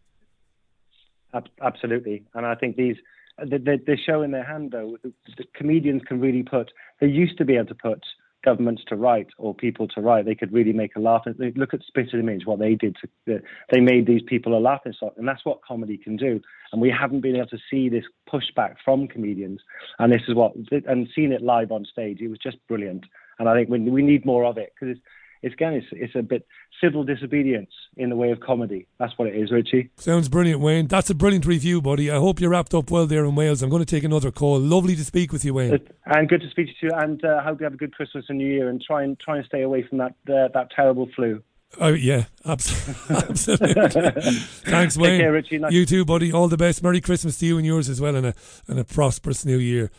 Absolutely, 1.61 2.25
and 2.33 2.45
I 2.45 2.55
think 2.55 2.75
these 2.75 2.97
they're 3.37 3.99
showing 4.05 4.31
their 4.31 4.43
hand 4.43 4.71
though. 4.71 4.97
The 5.03 5.45
comedians 5.55 6.01
can 6.07 6.19
really 6.19 6.43
put. 6.43 6.71
They 6.99 7.07
used 7.07 7.37
to 7.37 7.45
be 7.45 7.55
able 7.55 7.67
to 7.67 7.75
put 7.75 8.03
governments 8.43 8.83
to 8.87 8.95
right 8.95 9.27
or 9.37 9.53
people 9.53 9.87
to 9.89 10.01
right. 10.01 10.25
They 10.25 10.35
could 10.35 10.51
really 10.51 10.73
make 10.73 10.95
a 10.95 10.99
laugh. 10.99 11.23
Look 11.55 11.73
at 11.73 11.83
Spitting 11.83 12.19
Image, 12.19 12.45
what 12.45 12.59
they 12.59 12.75
did. 12.75 12.97
To, 13.27 13.41
they 13.71 13.79
made 13.79 14.07
these 14.07 14.21
people 14.27 14.57
a 14.57 14.59
laughing 14.59 14.93
stock, 14.93 15.13
and 15.17 15.27
that's 15.27 15.45
what 15.45 15.63
comedy 15.63 15.97
can 15.97 16.17
do. 16.17 16.41
And 16.71 16.81
we 16.81 16.89
haven't 16.89 17.21
been 17.21 17.35
able 17.35 17.47
to 17.47 17.59
see 17.69 17.89
this 17.89 18.05
pushback 18.31 18.75
from 18.83 19.07
comedians. 19.07 19.61
And 19.99 20.11
this 20.11 20.21
is 20.27 20.35
what 20.35 20.53
and 20.71 21.07
seeing 21.15 21.31
it 21.31 21.41
live 21.41 21.71
on 21.71 21.85
stage, 21.85 22.21
it 22.21 22.29
was 22.29 22.39
just 22.39 22.57
brilliant. 22.67 23.05
And 23.39 23.49
I 23.49 23.55
think 23.55 23.69
we, 23.69 23.79
we 23.79 24.01
need 24.01 24.25
more 24.25 24.45
of 24.45 24.57
it 24.57 24.73
because 24.79 24.97
it's, 25.41 25.53
again, 25.53 25.73
it's, 25.73 25.87
it's 25.91 26.15
a 26.15 26.21
bit 26.21 26.45
civil 26.81 27.03
disobedience 27.03 27.71
in 27.97 28.09
the 28.09 28.15
way 28.15 28.31
of 28.31 28.39
comedy. 28.39 28.87
That's 28.99 29.13
what 29.17 29.27
it 29.27 29.35
is, 29.35 29.51
Richie. 29.51 29.89
Sounds 29.97 30.29
brilliant, 30.29 30.61
Wayne. 30.61 30.87
That's 30.87 31.09
a 31.09 31.15
brilliant 31.15 31.45
review, 31.45 31.81
buddy. 31.81 32.09
I 32.11 32.17
hope 32.17 32.39
you 32.41 32.47
wrapped 32.49 32.73
up 32.73 32.89
well 32.91 33.05
there 33.07 33.25
in 33.25 33.35
Wales. 33.35 33.61
I'm 33.61 33.69
going 33.69 33.83
to 33.83 33.95
take 33.95 34.03
another 34.03 34.31
call. 34.31 34.59
Lovely 34.59 34.95
to 34.95 35.03
speak 35.05 35.31
with 35.33 35.43
you, 35.45 35.53
Wayne. 35.53 35.79
And 36.05 36.27
good 36.29 36.41
to 36.41 36.49
speak 36.49 36.67
to 36.67 36.87
you. 36.87 36.91
And 36.93 37.23
uh, 37.25 37.41
hope 37.43 37.59
you 37.59 37.65
have 37.65 37.73
a 37.73 37.77
good 37.77 37.93
Christmas 37.93 38.25
and 38.29 38.37
New 38.37 38.47
Year. 38.47 38.69
And 38.69 38.81
try 38.81 39.03
and 39.03 39.19
try 39.19 39.37
and 39.37 39.45
stay 39.45 39.61
away 39.61 39.83
from 39.87 39.97
that 39.99 40.15
uh, 40.27 40.47
that 40.53 40.69
terrible 40.75 41.09
flu. 41.15 41.41
Oh 41.79 41.93
yeah, 41.93 42.25
abs- 42.45 42.89
absolutely. 43.09 43.73
Thanks, 44.65 44.95
Take 44.95 45.03
Wayne. 45.03 45.19
care, 45.21 45.31
Richie. 45.31 45.57
Nice- 45.57 45.71
You 45.71 45.85
too, 45.85 46.03
buddy. 46.03 46.31
All 46.33 46.47
the 46.49 46.57
best. 46.57 46.83
Merry 46.83 46.99
Christmas 47.01 47.37
to 47.39 47.45
you 47.45 47.57
and 47.57 47.65
yours 47.65 47.87
as 47.89 48.01
well, 48.01 48.15
and 48.15 48.25
a 48.27 48.33
and 48.67 48.77
a 48.79 48.83
prosperous 48.83 49.45
New 49.45 49.57
Year. 49.57 49.89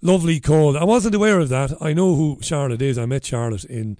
Lovely 0.00 0.38
call. 0.40 0.76
I 0.78 0.84
wasn't 0.84 1.14
aware 1.14 1.38
of 1.40 1.48
that. 1.50 1.72
I 1.82 1.92
know 1.92 2.14
who 2.14 2.38
Charlotte 2.40 2.80
is. 2.80 2.96
I 2.98 3.04
met 3.06 3.24
Charlotte 3.26 3.64
in 3.64 3.98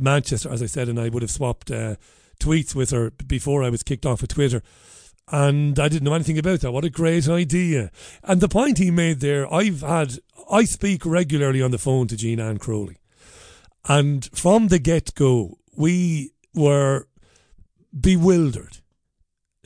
Manchester, 0.00 0.50
as 0.52 0.62
I 0.62 0.66
said, 0.66 0.88
and 0.88 0.98
I 0.98 1.08
would 1.08 1.22
have 1.22 1.30
swapped 1.30 1.70
uh, 1.70 1.96
tweets 2.40 2.74
with 2.74 2.90
her 2.90 3.10
before 3.10 3.62
I 3.62 3.70
was 3.70 3.82
kicked 3.82 4.06
off 4.06 4.22
of 4.22 4.28
Twitter. 4.28 4.62
And 5.30 5.78
I 5.78 5.88
didn't 5.88 6.04
know 6.04 6.14
anything 6.14 6.38
about 6.38 6.60
that. 6.60 6.72
What 6.72 6.84
a 6.84 6.90
great 6.90 7.28
idea. 7.28 7.90
And 8.24 8.40
the 8.40 8.48
point 8.48 8.78
he 8.78 8.90
made 8.90 9.20
there, 9.20 9.52
I've 9.52 9.82
had, 9.82 10.18
I 10.50 10.64
speak 10.64 11.04
regularly 11.04 11.60
on 11.60 11.70
the 11.70 11.78
phone 11.78 12.06
to 12.08 12.16
Jean 12.16 12.40
Ann 12.40 12.58
Crowley. 12.58 12.96
And 13.86 14.28
from 14.32 14.68
the 14.68 14.78
get 14.78 15.14
go, 15.14 15.58
we 15.76 16.32
were 16.54 17.06
bewildered. 17.98 18.78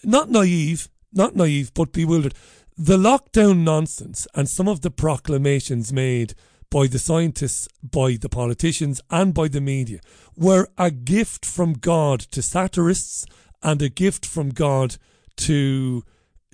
Not 0.04 0.30
naive, 0.30 0.88
not 1.12 1.36
naive, 1.36 1.72
but 1.74 1.92
bewildered. 1.92 2.34
The 2.76 2.96
lockdown 2.96 3.58
nonsense 3.58 4.26
and 4.34 4.48
some 4.48 4.66
of 4.66 4.80
the 4.80 4.90
proclamations 4.90 5.92
made 5.92 6.34
by 6.72 6.86
the 6.86 6.98
scientists, 6.98 7.68
by 7.82 8.16
the 8.18 8.30
politicians, 8.30 8.98
and 9.10 9.34
by 9.34 9.46
the 9.46 9.60
media 9.60 10.00
were 10.34 10.66
a 10.78 10.90
gift 10.90 11.44
from 11.44 11.74
God 11.74 12.20
to 12.20 12.40
satirists 12.40 13.26
and 13.62 13.82
a 13.82 13.90
gift 13.90 14.24
from 14.24 14.48
God 14.48 14.96
to 15.36 16.02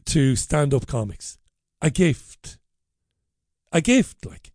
to 0.07 0.35
stand 0.35 0.75
up 0.75 0.89
comics. 0.89 1.39
A 1.81 1.91
gift. 1.91 2.59
A 3.73 3.81
gift, 3.81 4.27
like. 4.27 4.53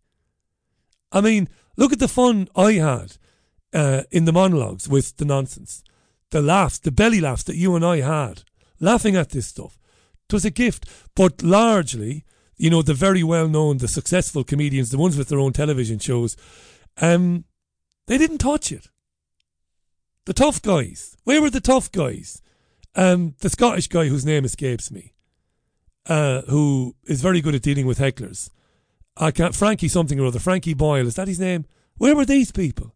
I 1.10 1.22
mean, 1.22 1.48
look 1.78 1.92
at 1.92 1.98
the 1.98 2.08
fun 2.08 2.48
I 2.54 2.72
had 2.72 3.16
uh, 3.72 4.02
in 4.10 4.26
the 4.26 4.32
monologues 4.32 4.86
with 4.86 5.16
the 5.16 5.24
nonsense. 5.24 5.82
The 6.30 6.42
laughs, 6.42 6.78
the 6.78 6.92
belly 6.92 7.20
laughs 7.22 7.44
that 7.44 7.56
you 7.56 7.74
and 7.74 7.84
I 7.84 8.00
had, 8.00 8.42
laughing 8.80 9.16
at 9.16 9.30
this 9.30 9.46
stuff. 9.46 9.78
It 10.28 10.32
was 10.34 10.44
a 10.44 10.50
gift. 10.50 10.86
But 11.14 11.42
largely, 11.42 12.24
you 12.64 12.70
know, 12.70 12.80
the 12.80 12.94
very 12.94 13.22
well 13.22 13.46
known, 13.46 13.76
the 13.76 13.86
successful 13.86 14.42
comedians, 14.42 14.88
the 14.88 14.96
ones 14.96 15.18
with 15.18 15.28
their 15.28 15.38
own 15.38 15.52
television 15.52 15.98
shows, 15.98 16.34
um, 16.96 17.44
they 18.06 18.16
didn't 18.16 18.38
touch 18.38 18.72
it. 18.72 18.88
The 20.24 20.32
tough 20.32 20.62
guys. 20.62 21.14
Where 21.24 21.42
were 21.42 21.50
the 21.50 21.60
tough 21.60 21.92
guys? 21.92 22.40
Um, 22.94 23.34
the 23.40 23.50
Scottish 23.50 23.88
guy 23.88 24.06
whose 24.06 24.24
name 24.24 24.46
escapes 24.46 24.90
me, 24.90 25.12
uh, 26.06 26.40
who 26.48 26.96
is 27.04 27.20
very 27.20 27.42
good 27.42 27.54
at 27.54 27.60
dealing 27.60 27.84
with 27.84 27.98
hecklers. 27.98 28.48
I 29.14 29.30
can't, 29.30 29.54
Frankie 29.54 29.88
something 29.88 30.18
or 30.18 30.24
other, 30.24 30.38
Frankie 30.38 30.72
Boyle, 30.72 31.06
is 31.06 31.16
that 31.16 31.28
his 31.28 31.38
name? 31.38 31.66
Where 31.98 32.16
were 32.16 32.24
these 32.24 32.50
people? 32.50 32.94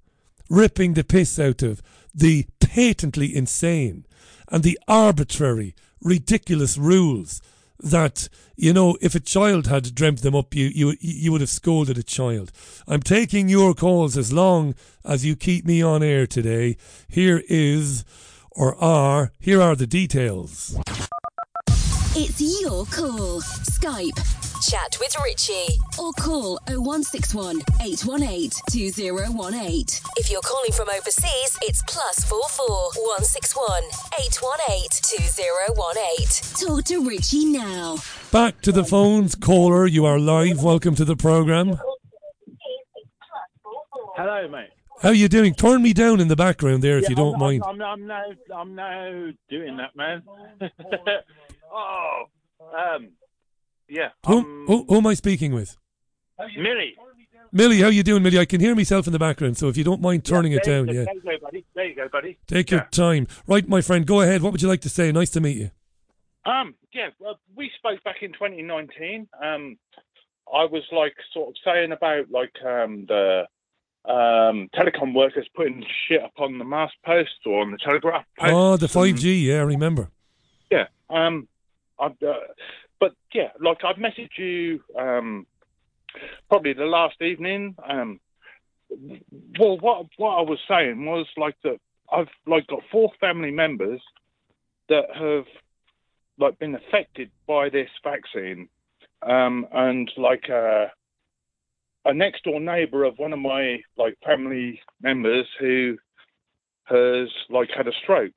Ripping 0.48 0.94
the 0.94 1.04
piss 1.04 1.38
out 1.38 1.60
of 1.60 1.82
the 2.14 2.46
patently 2.58 3.36
insane 3.36 4.06
and 4.50 4.62
the 4.62 4.78
arbitrary, 4.88 5.74
ridiculous 6.00 6.78
rules 6.78 7.42
that, 7.80 8.28
you 8.56 8.72
know, 8.72 8.96
if 9.00 9.14
a 9.14 9.20
child 9.20 9.66
had 9.66 9.94
dreamt 9.94 10.22
them 10.22 10.34
up, 10.34 10.54
you, 10.54 10.66
you, 10.66 10.96
you 11.00 11.32
would 11.32 11.40
have 11.40 11.50
scolded 11.50 11.98
a 11.98 12.02
child. 12.02 12.50
I'm 12.86 13.02
taking 13.02 13.48
your 13.48 13.74
calls 13.74 14.16
as 14.16 14.32
long 14.32 14.74
as 15.04 15.24
you 15.24 15.36
keep 15.36 15.64
me 15.64 15.82
on 15.82 16.02
air 16.02 16.26
today. 16.26 16.76
Here 17.08 17.42
is, 17.48 18.04
or 18.50 18.74
are, 18.82 19.32
here 19.38 19.62
are 19.62 19.76
the 19.76 19.86
details. 19.86 20.78
It's 22.16 22.40
your 22.62 22.84
call. 22.86 23.40
Skype. 23.40 24.47
Chat 24.62 24.96
with 24.98 25.14
Richie. 25.24 25.78
Or 25.98 26.12
call 26.14 26.58
0161 26.66 27.60
818 27.80 28.50
2018. 28.68 29.84
If 30.16 30.30
you're 30.30 30.40
calling 30.40 30.72
from 30.72 30.88
overseas, 30.88 31.56
it's 31.62 31.82
plus 31.86 32.24
44 32.24 32.66
161 32.66 33.82
818 34.18 34.88
2018. 34.90 36.66
Talk 36.66 36.84
to 36.86 37.08
Richie 37.08 37.44
now. 37.46 37.98
Back 38.32 38.60
to 38.62 38.72
the 38.72 38.84
phones. 38.84 39.36
Caller, 39.36 39.86
you 39.86 40.04
are 40.06 40.18
live. 40.18 40.62
Welcome 40.62 40.96
to 40.96 41.04
the 41.04 41.16
program. 41.16 41.78
Hello, 44.16 44.48
mate. 44.48 44.70
How 45.00 45.10
you 45.10 45.28
doing? 45.28 45.54
Turn 45.54 45.82
me 45.82 45.92
down 45.92 46.18
in 46.18 46.26
the 46.26 46.34
background 46.34 46.82
there 46.82 46.98
if 46.98 47.04
Yeah, 47.04 47.10
you 47.10 47.16
don't 47.16 47.34
I'm, 47.34 47.40
mind. 47.40 47.62
I'm, 47.64 47.80
I'm 47.80 48.06
now, 48.08 48.24
I'm 48.56 48.74
now 48.74 49.28
doing 49.48 49.76
that, 49.76 49.94
man. 49.94 50.22
oh, 51.72 52.24
um, 52.76 53.08
yeah. 53.88 54.10
Who, 54.26 54.38
um, 54.38 54.64
who, 54.66 54.84
who 54.88 54.96
am 54.96 55.06
I 55.06 55.14
speaking 55.14 55.52
with? 55.52 55.76
Millie. 56.56 56.94
Millie, 57.50 57.80
how 57.80 57.88
you 57.88 58.02
doing, 58.02 58.22
Millie? 58.22 58.38
I 58.38 58.44
can 58.44 58.60
hear 58.60 58.74
myself 58.74 59.06
in 59.06 59.12
the 59.12 59.18
background, 59.18 59.56
so 59.56 59.68
if 59.68 59.76
you 59.76 59.84
don't 59.84 60.02
mind 60.02 60.24
turning 60.24 60.52
it 60.52 60.62
down, 60.64 60.86
yeah. 60.88 61.04
There 61.04 61.14
you 61.14 61.22
go, 61.22 61.38
buddy. 61.42 61.64
There 61.74 61.86
you 61.86 61.94
go, 61.94 62.08
buddy. 62.08 62.38
Take 62.46 62.70
your 62.70 62.86
time. 62.90 63.26
Right, 63.46 63.66
my 63.66 63.80
friend, 63.80 64.06
go 64.06 64.20
ahead. 64.20 64.42
What 64.42 64.52
would 64.52 64.62
you 64.62 64.68
like 64.68 64.82
to 64.82 64.90
say? 64.90 65.10
Nice 65.12 65.30
to 65.30 65.40
meet 65.40 65.56
you. 65.56 65.70
Um, 66.44 66.74
yeah, 66.92 67.08
well, 67.18 67.38
we 67.56 67.70
spoke 67.76 68.02
back 68.04 68.22
in 68.22 68.32
2019. 68.32 69.28
Um, 69.42 69.78
I 70.52 70.64
was 70.64 70.82
like 70.92 71.14
sort 71.32 71.48
of 71.48 71.54
saying 71.64 71.92
about 71.92 72.30
like 72.30 72.54
um, 72.64 73.06
the 73.06 73.46
um, 74.04 74.68
telecom 74.74 75.14
workers 75.14 75.46
putting 75.54 75.84
shit 76.08 76.22
up 76.22 76.32
on 76.38 76.58
the 76.58 76.64
mast 76.64 76.94
posts 77.04 77.40
or 77.44 77.60
on 77.60 77.70
the 77.70 77.78
telegraph 77.78 78.24
posts. 78.38 78.54
Oh, 78.54 78.76
the 78.76 78.86
5G, 78.86 79.44
yeah, 79.44 79.56
I 79.56 79.62
remember. 79.62 80.10
Yeah. 80.70 80.86
Um, 81.10 81.48
I, 81.98 82.06
uh, 82.06 82.34
but 83.00 83.12
yeah, 83.32 83.50
like 83.60 83.78
I've 83.84 83.96
messaged 83.96 84.38
you 84.38 84.80
um, 84.98 85.46
probably 86.48 86.72
the 86.72 86.84
last 86.84 87.20
evening. 87.22 87.76
Um, 87.88 88.20
well, 89.58 89.78
what 89.78 90.06
what 90.16 90.38
I 90.38 90.42
was 90.42 90.58
saying 90.68 91.04
was 91.04 91.26
like 91.36 91.56
that 91.64 91.78
I've 92.10 92.28
like 92.46 92.66
got 92.66 92.82
four 92.90 93.10
family 93.20 93.50
members 93.50 94.00
that 94.88 95.04
have 95.14 95.44
like 96.38 96.58
been 96.58 96.74
affected 96.74 97.30
by 97.46 97.68
this 97.68 97.90
vaccine, 98.02 98.68
um, 99.22 99.66
and 99.72 100.10
like 100.16 100.48
uh, 100.50 100.86
a 102.04 102.14
next 102.14 102.44
door 102.44 102.60
neighbour 102.60 103.04
of 103.04 103.18
one 103.18 103.32
of 103.32 103.38
my 103.38 103.80
like 103.96 104.16
family 104.24 104.80
members 105.02 105.46
who 105.60 105.96
has 106.84 107.28
like 107.50 107.68
had 107.76 107.88
a 107.88 107.92
stroke. 108.02 108.36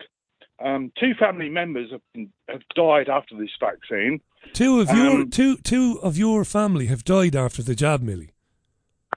Um, 0.63 0.91
two 0.99 1.13
family 1.15 1.49
members 1.49 1.91
have, 1.91 2.01
been, 2.13 2.31
have 2.47 2.61
died 2.75 3.09
after 3.09 3.35
this 3.37 3.49
vaccine. 3.59 4.21
Two 4.53 4.79
of 4.79 4.89
your 4.89 5.21
Um, 5.21 5.29
two 5.29 5.57
two 5.57 5.99
of 6.01 6.17
your 6.17 6.43
family 6.45 6.87
have 6.87 7.03
died 7.03 7.35
after 7.35 7.61
the 7.61 7.75
jab, 7.75 8.01
Millie. 8.01 8.31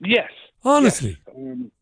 Yes. 0.01 0.31
Honestly. 0.65 1.17
yes. 1.27 1.37
Um, 1.37 1.73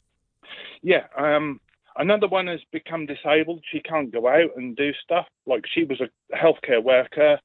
yeah. 0.82 1.06
Um, 1.16 1.60
another 1.96 2.28
one 2.28 2.46
has 2.46 2.60
become 2.72 3.06
disabled. 3.06 3.62
She 3.70 3.80
can't 3.80 4.12
go 4.12 4.28
out 4.28 4.56
and 4.56 4.76
do 4.76 4.92
stuff. 5.02 5.26
Like 5.46 5.64
she 5.72 5.84
was 5.84 6.00
a 6.00 6.08
healthcare 6.36 6.82
worker. 6.82 7.40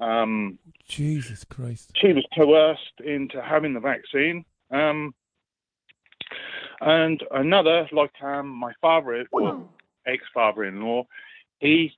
Um, 0.00 0.58
Jesus 0.88 1.44
Christ. 1.44 1.92
she 1.94 2.12
was 2.12 2.26
coerced 2.34 3.00
into 3.04 3.40
having 3.40 3.74
the 3.74 3.80
vaccine. 3.80 4.44
Um, 4.70 5.14
and 6.80 7.22
another, 7.30 7.88
like 7.92 8.10
um, 8.22 8.48
my 8.48 8.72
father, 8.80 9.26
or 9.30 9.68
ex-father-in-law, 10.06 11.06
he 11.60 11.92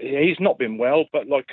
he's 0.00 0.40
not 0.40 0.58
been 0.58 0.78
well, 0.78 1.04
but 1.12 1.28
like 1.28 1.46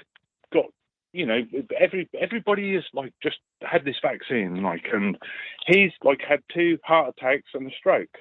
got 0.53 0.65
you 1.13 1.25
know 1.25 1.41
every 1.79 2.09
everybody 2.19 2.75
is 2.75 2.83
like 2.93 3.13
just 3.21 3.37
had 3.61 3.85
this 3.85 3.97
vaccine, 4.01 4.61
like, 4.63 4.85
and 4.91 5.17
he's 5.67 5.91
like 6.03 6.21
had 6.27 6.39
two 6.53 6.77
heart 6.83 7.13
attacks 7.17 7.49
and 7.53 7.67
a 7.71 7.75
stroke, 7.77 8.17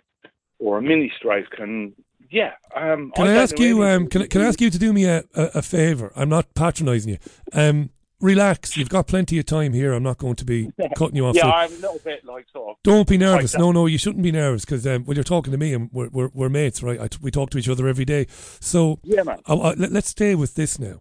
or 0.58 0.78
a 0.78 0.82
mini 0.82 1.12
stroke, 1.16 1.58
and 1.58 1.92
yeah. 2.30 2.52
Um, 2.76 3.12
Can 3.16 3.24
I, 3.26 3.34
don't 3.34 3.36
ask 3.36 3.58
you? 3.58 3.82
Um, 3.84 4.06
can 4.06 4.22
I- 4.22 4.26
can 4.26 4.40
I 4.42 4.44
ask 4.46 4.60
you 4.60 4.70
to 4.70 4.78
do 4.78 4.92
me 4.92 5.04
a, 5.04 5.24
a, 5.34 5.44
a 5.56 5.62
favor? 5.62 6.12
I'm 6.14 6.28
not 6.28 6.54
patronising 6.54 7.12
you. 7.14 7.18
Um, 7.52 7.90
relax. 8.20 8.76
You've 8.76 8.88
got 8.88 9.06
plenty 9.06 9.38
of 9.38 9.46
time 9.46 9.72
here. 9.72 9.92
I'm 9.92 10.02
not 10.02 10.18
going 10.18 10.36
to 10.36 10.44
be 10.44 10.70
cutting 10.96 11.16
you 11.16 11.26
off. 11.26 11.34
Yeah, 11.34 11.42
So 11.42 11.50
I'm 11.50 11.72
a 11.72 11.76
little 11.76 12.00
bit 12.04 12.24
like 12.24 12.46
sort 12.52 12.70
of. 12.70 12.76
don't 12.82 13.08
be 13.08 13.18
nervous. 13.18 13.56
No, 13.56 13.72
no, 13.72 13.86
you 13.86 13.98
shouldn't 13.98 14.22
be 14.22 14.32
nervous 14.32 14.64
because 14.64 14.86
um, 14.86 15.04
when 15.04 15.16
you're 15.16 15.24
talking 15.24 15.52
to 15.52 15.58
me, 15.58 15.74
and 15.74 15.90
we're, 15.92 16.08
we're, 16.08 16.30
we're 16.32 16.48
mates, 16.48 16.82
right? 16.82 17.00
I 17.00 17.08
t- 17.08 17.18
we 17.20 17.30
talk 17.30 17.50
to 17.50 17.58
each 17.58 17.68
other 17.68 17.88
every 17.88 18.04
day. 18.04 18.26
So 18.60 18.98
Yeah, 19.02 19.22
man. 19.22 19.40
I, 19.46 19.54
I, 19.54 19.74
let, 19.74 19.92
let's 19.92 20.08
stay 20.08 20.34
with 20.34 20.54
this 20.54 20.78
now. 20.78 21.00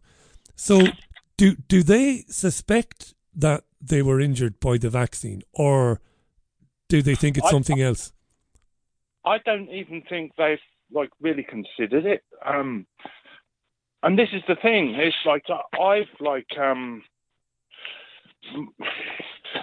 So 0.55 0.87
do 1.37 1.55
do 1.67 1.83
they 1.83 2.25
suspect 2.27 3.13
that 3.35 3.63
they 3.81 4.01
were 4.01 4.19
injured 4.19 4.59
by 4.59 4.77
the 4.77 4.89
vaccine, 4.89 5.41
or 5.53 6.01
do 6.89 7.01
they 7.01 7.15
think 7.15 7.37
it's 7.37 7.49
something 7.49 7.81
else? 7.81 8.11
I 9.25 9.37
don't 9.45 9.69
even 9.69 10.01
think 10.09 10.33
they've 10.37 10.59
like 10.91 11.11
really 11.21 11.43
considered 11.43 12.05
it. 12.05 12.23
Um, 12.45 12.85
and 14.03 14.17
this 14.17 14.29
is 14.33 14.41
the 14.47 14.55
thing. 14.55 14.95
It's 14.95 15.15
like 15.25 15.45
I've 15.79 16.07
like 16.19 16.47
um, 16.59 17.03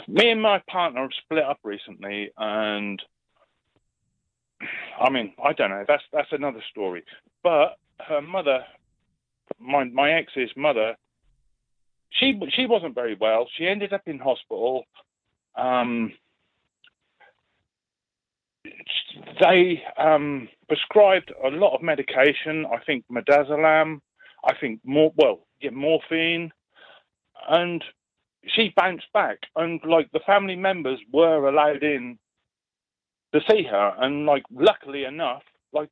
me 0.08 0.30
and 0.30 0.42
my 0.42 0.62
partner 0.70 1.02
have 1.02 1.10
split 1.24 1.44
up 1.44 1.58
recently, 1.64 2.30
and 2.36 3.00
I 5.00 5.10
mean 5.10 5.32
I 5.42 5.52
don't 5.52 5.70
know. 5.70 5.84
That's 5.86 6.02
that's 6.12 6.32
another 6.32 6.62
story. 6.70 7.04
But 7.42 7.78
her 8.06 8.20
mother, 8.20 8.64
my 9.58 9.84
my 9.84 10.12
ex's 10.12 10.50
mother, 10.56 10.96
she 12.10 12.38
she 12.54 12.66
wasn't 12.66 12.94
very 12.94 13.16
well. 13.18 13.48
She 13.56 13.66
ended 13.66 13.92
up 13.92 14.02
in 14.06 14.18
hospital. 14.18 14.84
Um, 15.56 16.12
they 19.40 19.82
um, 19.96 20.48
prescribed 20.68 21.32
a 21.44 21.48
lot 21.48 21.74
of 21.74 21.82
medication. 21.82 22.66
I 22.66 22.82
think 22.84 23.04
midazolam. 23.10 24.00
I 24.46 24.54
think 24.60 24.80
more. 24.84 25.12
Well, 25.16 25.46
yeah, 25.60 25.70
morphine, 25.70 26.52
and 27.48 27.82
she 28.46 28.72
bounced 28.76 29.12
back. 29.12 29.38
And 29.56 29.80
like 29.84 30.10
the 30.12 30.20
family 30.26 30.56
members 30.56 31.00
were 31.12 31.48
allowed 31.48 31.82
in 31.82 32.18
to 33.34 33.40
see 33.50 33.64
her, 33.64 33.94
and 33.98 34.26
like 34.26 34.44
luckily 34.50 35.04
enough, 35.04 35.42
like 35.72 35.90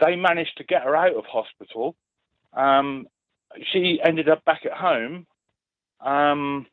they 0.00 0.16
managed 0.16 0.56
to 0.58 0.64
get 0.64 0.82
her 0.82 0.96
out 0.96 1.16
of 1.16 1.24
hospital. 1.26 1.96
Um, 2.52 3.06
she 3.72 4.00
ended 4.04 4.28
up 4.28 4.44
back 4.44 4.62
at 4.66 4.72
home. 4.72 5.26
Um, 6.00 6.66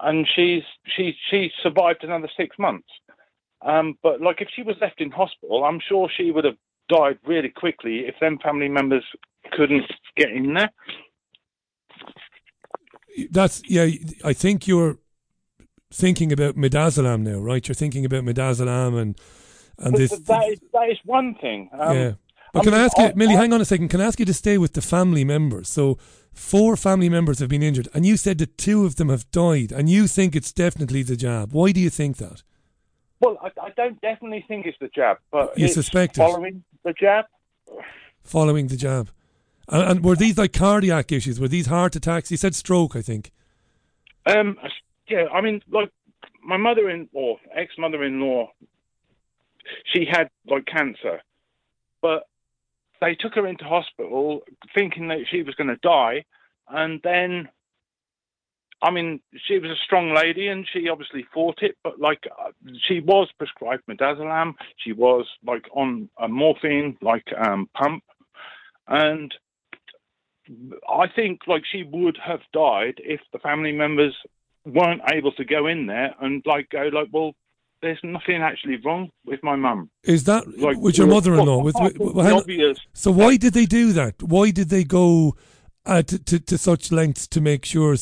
and 0.00 0.26
she's 0.34 0.62
she 0.96 1.14
she 1.30 1.50
survived 1.62 2.04
another 2.04 2.28
six 2.36 2.58
months. 2.58 2.88
Um, 3.62 3.96
but 4.02 4.20
like 4.20 4.40
if 4.40 4.48
she 4.54 4.62
was 4.62 4.76
left 4.80 5.00
in 5.00 5.10
hospital, 5.10 5.64
I'm 5.64 5.80
sure 5.80 6.08
she 6.14 6.30
would 6.30 6.44
have 6.44 6.56
died 6.88 7.18
really 7.26 7.48
quickly 7.50 8.00
if 8.06 8.14
them 8.20 8.38
family 8.42 8.68
members 8.68 9.04
couldn't 9.52 9.84
get 10.16 10.30
in 10.30 10.54
there. 10.54 10.70
That's 13.30 13.62
yeah. 13.68 13.86
I 14.24 14.32
think 14.32 14.66
you're 14.66 14.98
thinking 15.92 16.32
about 16.32 16.56
midazolam 16.56 17.22
now, 17.22 17.38
right? 17.38 17.66
You're 17.66 17.74
thinking 17.74 18.04
about 18.04 18.24
midazolam 18.24 19.00
and 19.00 19.18
and 19.78 19.92
But 19.92 19.98
this. 19.98 20.10
that 20.10 20.48
is 20.48 20.60
that 20.72 20.90
is 20.90 20.98
one 21.04 21.34
thing. 21.40 21.70
Um, 21.72 21.96
yeah. 21.96 22.12
But 22.52 22.60
I 22.60 22.64
can 22.64 22.74
I 22.74 22.84
ask 22.84 22.98
you, 22.98 23.04
I- 23.04 23.12
Millie? 23.14 23.34
I- 23.34 23.40
hang 23.40 23.52
on 23.52 23.60
a 23.60 23.64
second. 23.64 23.88
Can 23.88 24.00
I 24.00 24.04
ask 24.06 24.18
you 24.18 24.26
to 24.26 24.34
stay 24.34 24.58
with 24.58 24.72
the 24.74 24.82
family 24.82 25.24
members? 25.24 25.68
So, 25.68 25.98
four 26.32 26.76
family 26.76 27.08
members 27.08 27.38
have 27.40 27.48
been 27.48 27.62
injured, 27.62 27.88
and 27.94 28.04
you 28.06 28.16
said 28.16 28.38
that 28.38 28.56
two 28.58 28.84
of 28.84 28.96
them 28.96 29.08
have 29.08 29.28
died, 29.32 29.72
and 29.72 29.88
you 29.88 30.06
think 30.06 30.34
it's 30.36 30.52
definitely 30.52 31.02
the 31.02 31.16
jab. 31.16 31.52
Why 31.52 31.72
do 31.72 31.80
you 31.80 31.90
think 31.90 32.16
that? 32.18 32.42
Well, 33.20 33.38
I, 33.42 33.50
I 33.60 33.70
don't 33.76 34.00
definitely 34.00 34.44
think 34.46 34.66
it's 34.66 34.78
the 34.80 34.88
jab, 34.94 35.18
but 35.32 35.56
You 35.58 35.68
suspect 35.68 36.16
it. 36.16 36.20
following 36.20 36.62
the 36.84 36.92
jab. 36.92 37.24
Following 38.22 38.68
the 38.68 38.76
jab, 38.76 39.10
and, 39.68 39.82
and 39.82 40.04
were 40.04 40.16
these 40.16 40.38
like 40.38 40.52
cardiac 40.52 41.12
issues? 41.12 41.40
Were 41.40 41.48
these 41.48 41.66
heart 41.66 41.96
attacks? 41.96 42.28
He 42.28 42.36
said 42.36 42.54
stroke, 42.54 42.96
I 42.96 43.02
think. 43.02 43.32
Um, 44.26 44.58
yeah, 45.08 45.26
I 45.32 45.40
mean, 45.40 45.62
like 45.70 45.90
my 46.42 46.56
mother-in-law, 46.56 47.36
ex-mother-in-law, 47.54 48.50
she 49.92 50.06
had 50.10 50.30
like 50.48 50.66
cancer, 50.66 51.20
but 52.00 52.26
they 53.00 53.14
took 53.14 53.34
her 53.34 53.46
into 53.46 53.64
hospital 53.64 54.42
thinking 54.74 55.08
that 55.08 55.26
she 55.30 55.42
was 55.42 55.54
going 55.54 55.68
to 55.68 55.76
die, 55.76 56.24
and 56.68 57.00
then, 57.02 57.48
I 58.82 58.90
mean, 58.90 59.20
she 59.46 59.58
was 59.58 59.70
a 59.70 59.84
strong 59.84 60.14
lady 60.14 60.48
and 60.48 60.66
she 60.70 60.88
obviously 60.88 61.24
fought 61.32 61.62
it, 61.62 61.76
but 61.82 61.98
like 62.00 62.24
uh, 62.38 62.50
she 62.86 63.00
was 63.00 63.28
prescribed 63.38 63.82
midazolam, 63.88 64.54
she 64.76 64.92
was 64.92 65.26
like 65.46 65.64
on 65.74 66.08
a 66.20 66.28
morphine 66.28 66.96
like 67.00 67.26
um, 67.36 67.68
pump, 67.74 68.04
and 68.86 69.32
I 70.88 71.06
think 71.14 71.40
like 71.46 71.62
she 71.70 71.82
would 71.84 72.18
have 72.22 72.40
died 72.52 72.94
if 72.98 73.20
the 73.32 73.38
family 73.38 73.72
members 73.72 74.14
weren't 74.66 75.02
able 75.12 75.32
to 75.32 75.44
go 75.44 75.66
in 75.66 75.86
there 75.86 76.14
and 76.20 76.42
like 76.44 76.68
go 76.70 76.90
like, 76.92 77.08
well, 77.12 77.32
there's 77.80 77.98
nothing 78.02 78.42
actually 78.42 78.76
wrong 78.84 79.10
with 79.26 79.42
my 79.42 79.56
mum. 79.56 79.90
Is 80.04 80.24
that 80.24 80.58
Like, 80.58 80.78
with 80.78 80.96
your 80.96 81.06
mother-in-law? 81.06 81.62
With, 81.62 81.76
apart 81.76 81.98
with, 81.98 82.14
well, 82.14 82.14
the 82.14 82.22
hang 82.22 82.32
on. 82.32 82.40
obvious- 82.40 82.78
so 82.92 83.10
why 83.10 83.36
did 83.36 83.52
they 83.54 83.66
do 83.66 83.92
that? 83.92 84.22
Why 84.22 84.50
did 84.50 84.68
they 84.70 84.84
go 84.84 85.36
uh, 85.86 86.02
to, 86.02 86.18
to 86.18 86.38
to 86.40 86.56
such 86.58 86.90
lengths 86.90 87.26
to 87.28 87.40
make 87.42 87.64
sure 87.66 87.94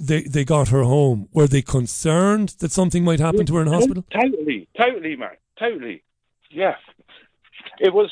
they 0.00 0.22
they 0.22 0.44
got 0.44 0.68
her 0.68 0.82
home? 0.82 1.28
Were 1.32 1.46
they 1.46 1.62
concerned 1.62 2.50
that 2.60 2.72
something 2.72 3.04
might 3.04 3.20
happen 3.20 3.46
to 3.46 3.56
her 3.56 3.62
in 3.62 3.68
hospital? 3.68 4.04
Totally, 4.10 4.68
totally, 4.76 5.16
man, 5.16 5.36
totally. 5.58 6.02
Yeah, 6.50 6.76
it 7.80 7.92
was. 7.92 8.10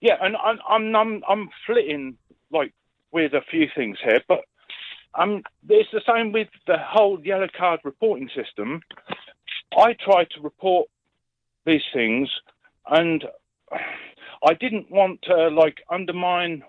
Yeah, 0.00 0.16
and 0.20 0.36
I'm 0.36 0.58
I'm 0.68 0.96
I'm, 0.96 1.22
I'm 1.28 1.50
flitting 1.66 2.16
like 2.50 2.72
with 3.12 3.34
a 3.34 3.42
few 3.50 3.68
things 3.74 3.98
here, 4.02 4.20
but 4.28 4.40
um, 5.14 5.42
it's 5.68 5.90
the 5.92 6.02
same 6.06 6.32
with 6.32 6.48
the 6.66 6.78
whole 6.78 7.20
yellow 7.24 7.48
card 7.56 7.80
reporting 7.84 8.28
system. 8.34 8.80
I 9.76 9.94
tried 10.04 10.30
to 10.30 10.40
report 10.40 10.88
these 11.64 11.82
things, 11.92 12.28
and 12.86 13.24
I 14.44 14.54
didn't 14.54 14.90
want 14.90 15.20
to 15.22 15.48
like 15.48 15.78
undermine 15.90 16.62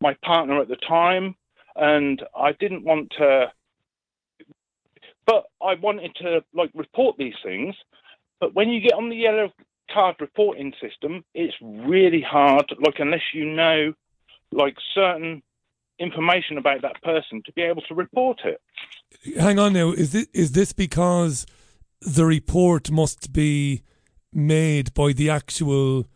my 0.00 0.14
partner 0.22 0.60
at 0.60 0.68
the 0.68 0.76
time, 0.76 1.34
and 1.76 2.22
I 2.34 2.52
didn't 2.52 2.84
want 2.84 3.12
to 3.18 3.52
but 5.26 5.46
I 5.60 5.74
wanted 5.74 6.14
to 6.22 6.44
like 6.54 6.70
report 6.74 7.16
these 7.18 7.34
things. 7.44 7.74
But 8.40 8.54
when 8.54 8.68
you 8.68 8.80
get 8.80 8.94
on 8.94 9.08
the 9.08 9.16
yellow 9.16 9.52
card 9.92 10.16
reporting 10.20 10.72
system, 10.80 11.24
it's 11.34 11.54
really 11.60 12.20
hard. 12.22 12.72
Like 12.78 12.98
unless 12.98 13.22
you 13.34 13.44
know 13.44 13.92
like 14.52 14.76
certain 14.94 15.42
information 15.98 16.58
about 16.58 16.82
that 16.82 17.02
person 17.02 17.42
to 17.44 17.52
be 17.52 17.62
able 17.62 17.82
to 17.82 17.94
report 17.94 18.40
it. 18.44 18.60
Hang 19.38 19.58
on 19.58 19.72
now. 19.72 19.92
Is 19.92 20.12
this 20.12 20.28
is 20.32 20.52
this 20.52 20.72
because 20.72 21.46
the 22.00 22.24
report 22.24 22.90
must 22.90 23.32
be 23.32 23.82
made 24.32 24.94
by 24.94 25.12
the 25.12 25.30
actual 25.30 26.06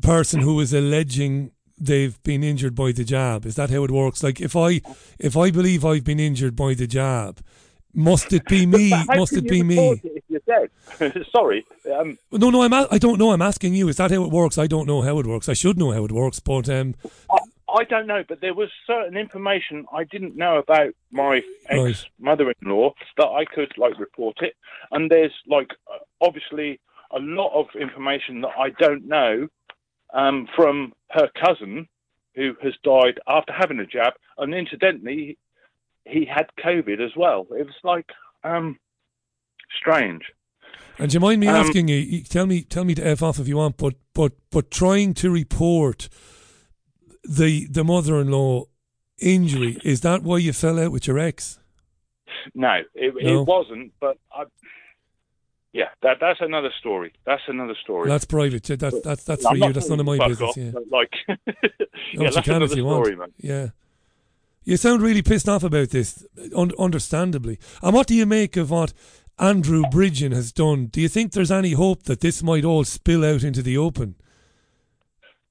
person 0.00 0.40
who 0.40 0.60
is 0.60 0.72
alleging 0.72 1.50
they've 1.78 2.20
been 2.22 2.42
injured 2.42 2.74
by 2.74 2.92
the 2.92 3.04
jab? 3.04 3.46
Is 3.46 3.54
that 3.56 3.70
how 3.70 3.84
it 3.84 3.90
works? 3.90 4.22
Like 4.22 4.40
if 4.40 4.56
I 4.56 4.80
if 5.18 5.36
I 5.36 5.50
believe 5.50 5.84
I've 5.84 6.04
been 6.04 6.20
injured 6.20 6.56
by 6.56 6.74
the 6.74 6.86
jab, 6.86 7.40
must 7.94 8.32
it 8.32 8.44
be 8.46 8.66
me? 8.76 8.90
Must 9.08 9.32
it 9.32 9.48
be 9.48 9.62
me? 9.62 9.90
it 9.90 10.00
if 10.04 10.24
you're 10.28 10.40
dead? 10.46 11.24
Sorry. 11.30 11.64
Um, 11.94 12.18
No, 12.32 12.50
no, 12.50 12.62
I'm. 12.62 12.72
A- 12.72 12.88
I 12.90 12.98
don't 12.98 13.18
know. 13.18 13.32
I'm 13.32 13.42
asking 13.42 13.74
you. 13.74 13.88
Is 13.88 13.96
that 13.96 14.10
how 14.10 14.24
it 14.24 14.30
works? 14.30 14.58
I 14.58 14.66
don't 14.66 14.86
know 14.86 15.02
how 15.02 15.18
it 15.18 15.26
works. 15.26 15.48
I 15.48 15.54
should 15.54 15.78
know 15.78 15.92
how 15.92 16.04
it 16.04 16.12
works, 16.12 16.40
but 16.40 16.68
um, 16.68 16.94
I, 17.30 17.38
I 17.68 17.84
don't 17.84 18.06
know, 18.06 18.22
but 18.28 18.40
there 18.40 18.54
was 18.54 18.70
certain 18.86 19.16
information 19.16 19.86
I 19.92 20.04
didn't 20.04 20.36
know 20.36 20.58
about 20.58 20.94
my 21.10 21.42
ex 21.68 22.06
mother-in-law 22.18 22.94
that 23.16 23.26
I 23.28 23.44
could 23.44 23.76
like 23.76 23.98
report 23.98 24.36
it, 24.40 24.54
and 24.92 25.10
there's 25.10 25.32
like 25.48 25.70
obviously 26.20 26.80
a 27.12 27.18
lot 27.18 27.52
of 27.58 27.66
information 27.80 28.40
that 28.42 28.52
I 28.58 28.70
don't 28.70 29.06
know 29.06 29.48
um, 30.12 30.48
from 30.54 30.92
her 31.10 31.28
cousin 31.44 31.88
who 32.34 32.54
has 32.62 32.74
died 32.84 33.18
after 33.26 33.52
having 33.52 33.78
a 33.80 33.86
jab, 33.86 34.12
and 34.38 34.54
incidentally, 34.54 35.38
he 36.04 36.24
had 36.26 36.46
COVID 36.64 37.00
as 37.04 37.12
well. 37.16 37.46
It 37.50 37.66
was 37.66 37.74
like 37.82 38.10
um, 38.44 38.78
strange. 39.80 40.22
And 40.98 41.10
do 41.10 41.14
you 41.14 41.20
mind 41.20 41.40
me 41.40 41.48
Um, 41.48 41.56
asking 41.56 41.88
you? 41.88 42.22
Tell 42.22 42.46
me, 42.46 42.62
tell 42.62 42.84
me 42.84 42.94
to 42.94 43.06
f 43.06 43.22
off 43.22 43.38
if 43.38 43.48
you 43.48 43.56
want. 43.56 43.76
But 43.76 43.94
but 44.14 44.32
but 44.50 44.70
trying 44.70 45.14
to 45.14 45.30
report 45.30 46.08
the 47.24 47.66
the 47.66 47.84
mother-in-law 47.84 48.64
injury 49.18 49.78
is 49.84 50.02
that 50.02 50.22
why 50.22 50.38
you 50.38 50.52
fell 50.52 50.78
out 50.78 50.92
with 50.92 51.06
your 51.06 51.18
ex? 51.18 51.58
No, 52.54 52.82
it, 52.94 53.14
No? 53.22 53.42
it 53.42 53.46
wasn't. 53.46 53.92
But 54.00 54.18
I, 54.32 54.44
yeah, 55.76 55.88
that 56.00 56.16
that's 56.22 56.40
another 56.40 56.70
story. 56.80 57.12
That's 57.26 57.42
another 57.48 57.74
story. 57.82 58.08
That's 58.08 58.24
private. 58.24 58.62
That's 58.64 58.98
that's 59.02 59.24
that's 59.24 59.46
for 59.46 59.56
you. 59.56 59.74
That's 59.74 59.90
none 59.90 60.00
of 60.00 60.06
my 60.06 60.16
business. 60.26 60.48
off, 60.48 60.56
yeah. 60.56 60.70
Like, 60.90 61.12
yeah, 61.28 61.62
you 62.12 62.30
that's 62.30 62.48
another 62.48 62.66
story, 62.68 63.14
want. 63.14 63.18
man. 63.18 63.32
Yeah. 63.38 63.68
You 64.64 64.78
sound 64.78 65.02
really 65.02 65.20
pissed 65.20 65.50
off 65.50 65.62
about 65.62 65.90
this, 65.90 66.26
un- 66.56 66.72
understandably. 66.78 67.58
And 67.82 67.94
what 67.94 68.06
do 68.06 68.14
you 68.14 68.24
make 68.24 68.56
of 68.56 68.70
what 68.70 68.94
Andrew 69.38 69.82
Bridgen 69.82 70.32
has 70.32 70.50
done? 70.50 70.86
Do 70.86 71.00
you 71.02 71.08
think 71.08 71.32
there's 71.32 71.52
any 71.52 71.72
hope 71.72 72.04
that 72.04 72.20
this 72.20 72.42
might 72.42 72.64
all 72.64 72.82
spill 72.82 73.22
out 73.22 73.42
into 73.44 73.60
the 73.60 73.76
open? 73.76 74.14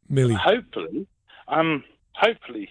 Millie. 0.10 0.34
Hopefully, 0.34 1.06
um, 1.48 1.84
hopefully. 2.14 2.68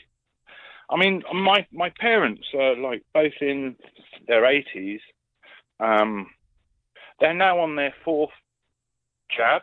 I 0.90 0.96
mean, 0.96 1.22
my 1.32 1.66
my 1.72 1.92
parents 2.00 2.42
are 2.52 2.76
like 2.76 3.04
both 3.14 3.32
in 3.40 3.76
their 4.26 4.44
eighties. 4.44 5.00
Um, 5.78 6.26
they're 7.20 7.34
now 7.34 7.60
on 7.60 7.76
their 7.76 7.94
fourth 8.04 8.30
jab, 9.34 9.62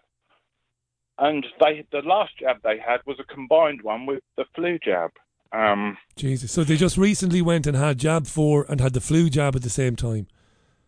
and 1.18 1.45
they 1.60 1.86
the 1.91 1.99
last 1.99 2.38
jab 2.40 2.57
they 2.64 2.80
had 2.80 3.02
was 3.06 3.18
a 3.19 3.34
combined 3.34 3.82
one 3.82 4.06
with 4.06 4.23
the 4.38 4.45
flu 4.56 4.80
jab. 4.80 5.11
Um, 5.53 5.98
Jesus. 6.15 6.52
So 6.52 6.64
they 6.64 6.78
just 6.78 6.98
recently 6.98 7.41
went 7.41 7.68
and 7.68 7.76
had 7.76 7.98
jab 7.98 8.26
four 8.26 8.65
and 8.69 8.80
had 8.80 8.94
the 8.94 9.02
flu 9.02 9.30
jab 9.30 9.56
at 9.56 9.64
the 9.64 9.69
same 9.69 9.95
time. 9.95 10.28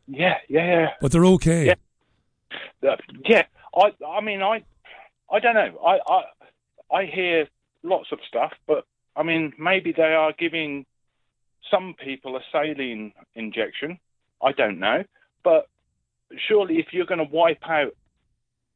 yeah, 0.07 0.38
yeah, 0.48 0.65
yeah. 0.65 0.88
But 1.02 1.11
they're 1.11 1.26
okay. 1.26 1.65
Yeah. 1.65 2.91
Uh, 2.91 2.95
yeah, 3.26 3.44
I 3.76 3.91
I 4.06 4.22
mean 4.22 4.41
I 4.41 4.64
I 5.31 5.40
don't 5.40 5.56
know. 5.56 5.80
I 5.85 5.99
I 6.07 6.23
I 6.99 7.06
hear 7.06 7.48
lots 7.84 8.11
of 8.11 8.19
stuff, 8.27 8.53
but 8.68 8.85
I 9.15 9.23
mean 9.23 9.53
maybe 9.57 9.91
they 9.91 10.14
are 10.14 10.34
giving 10.38 10.85
some 11.69 11.95
people 12.03 12.35
a 12.35 12.41
saline 12.52 13.14
injection. 13.35 13.99
I 14.41 14.52
don't 14.52 14.80
know, 14.80 15.03
but 15.44 15.68
surely 16.47 16.77
if 16.80 16.88
you're 16.91 17.05
going 17.05 17.19
to 17.26 17.35
wipe 17.35 17.68
out 17.68 17.95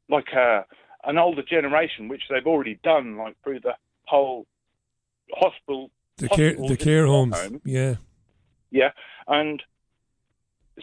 like 0.10 0.30
a 0.34 0.66
an 1.04 1.18
older 1.18 1.44
generation, 1.44 2.08
which 2.08 2.24
they've 2.30 2.46
already 2.48 2.80
done, 2.84 3.18
like 3.18 3.36
through 3.44 3.60
the 3.62 3.74
whole 4.06 4.46
hospital, 5.34 5.90
The 6.18 6.30
care 6.30 6.54
the 6.56 6.78
care 6.78 7.06
homes. 7.06 7.40
home, 7.40 7.62
Yeah. 7.64 7.96
yeah, 8.72 8.92
and 9.28 9.62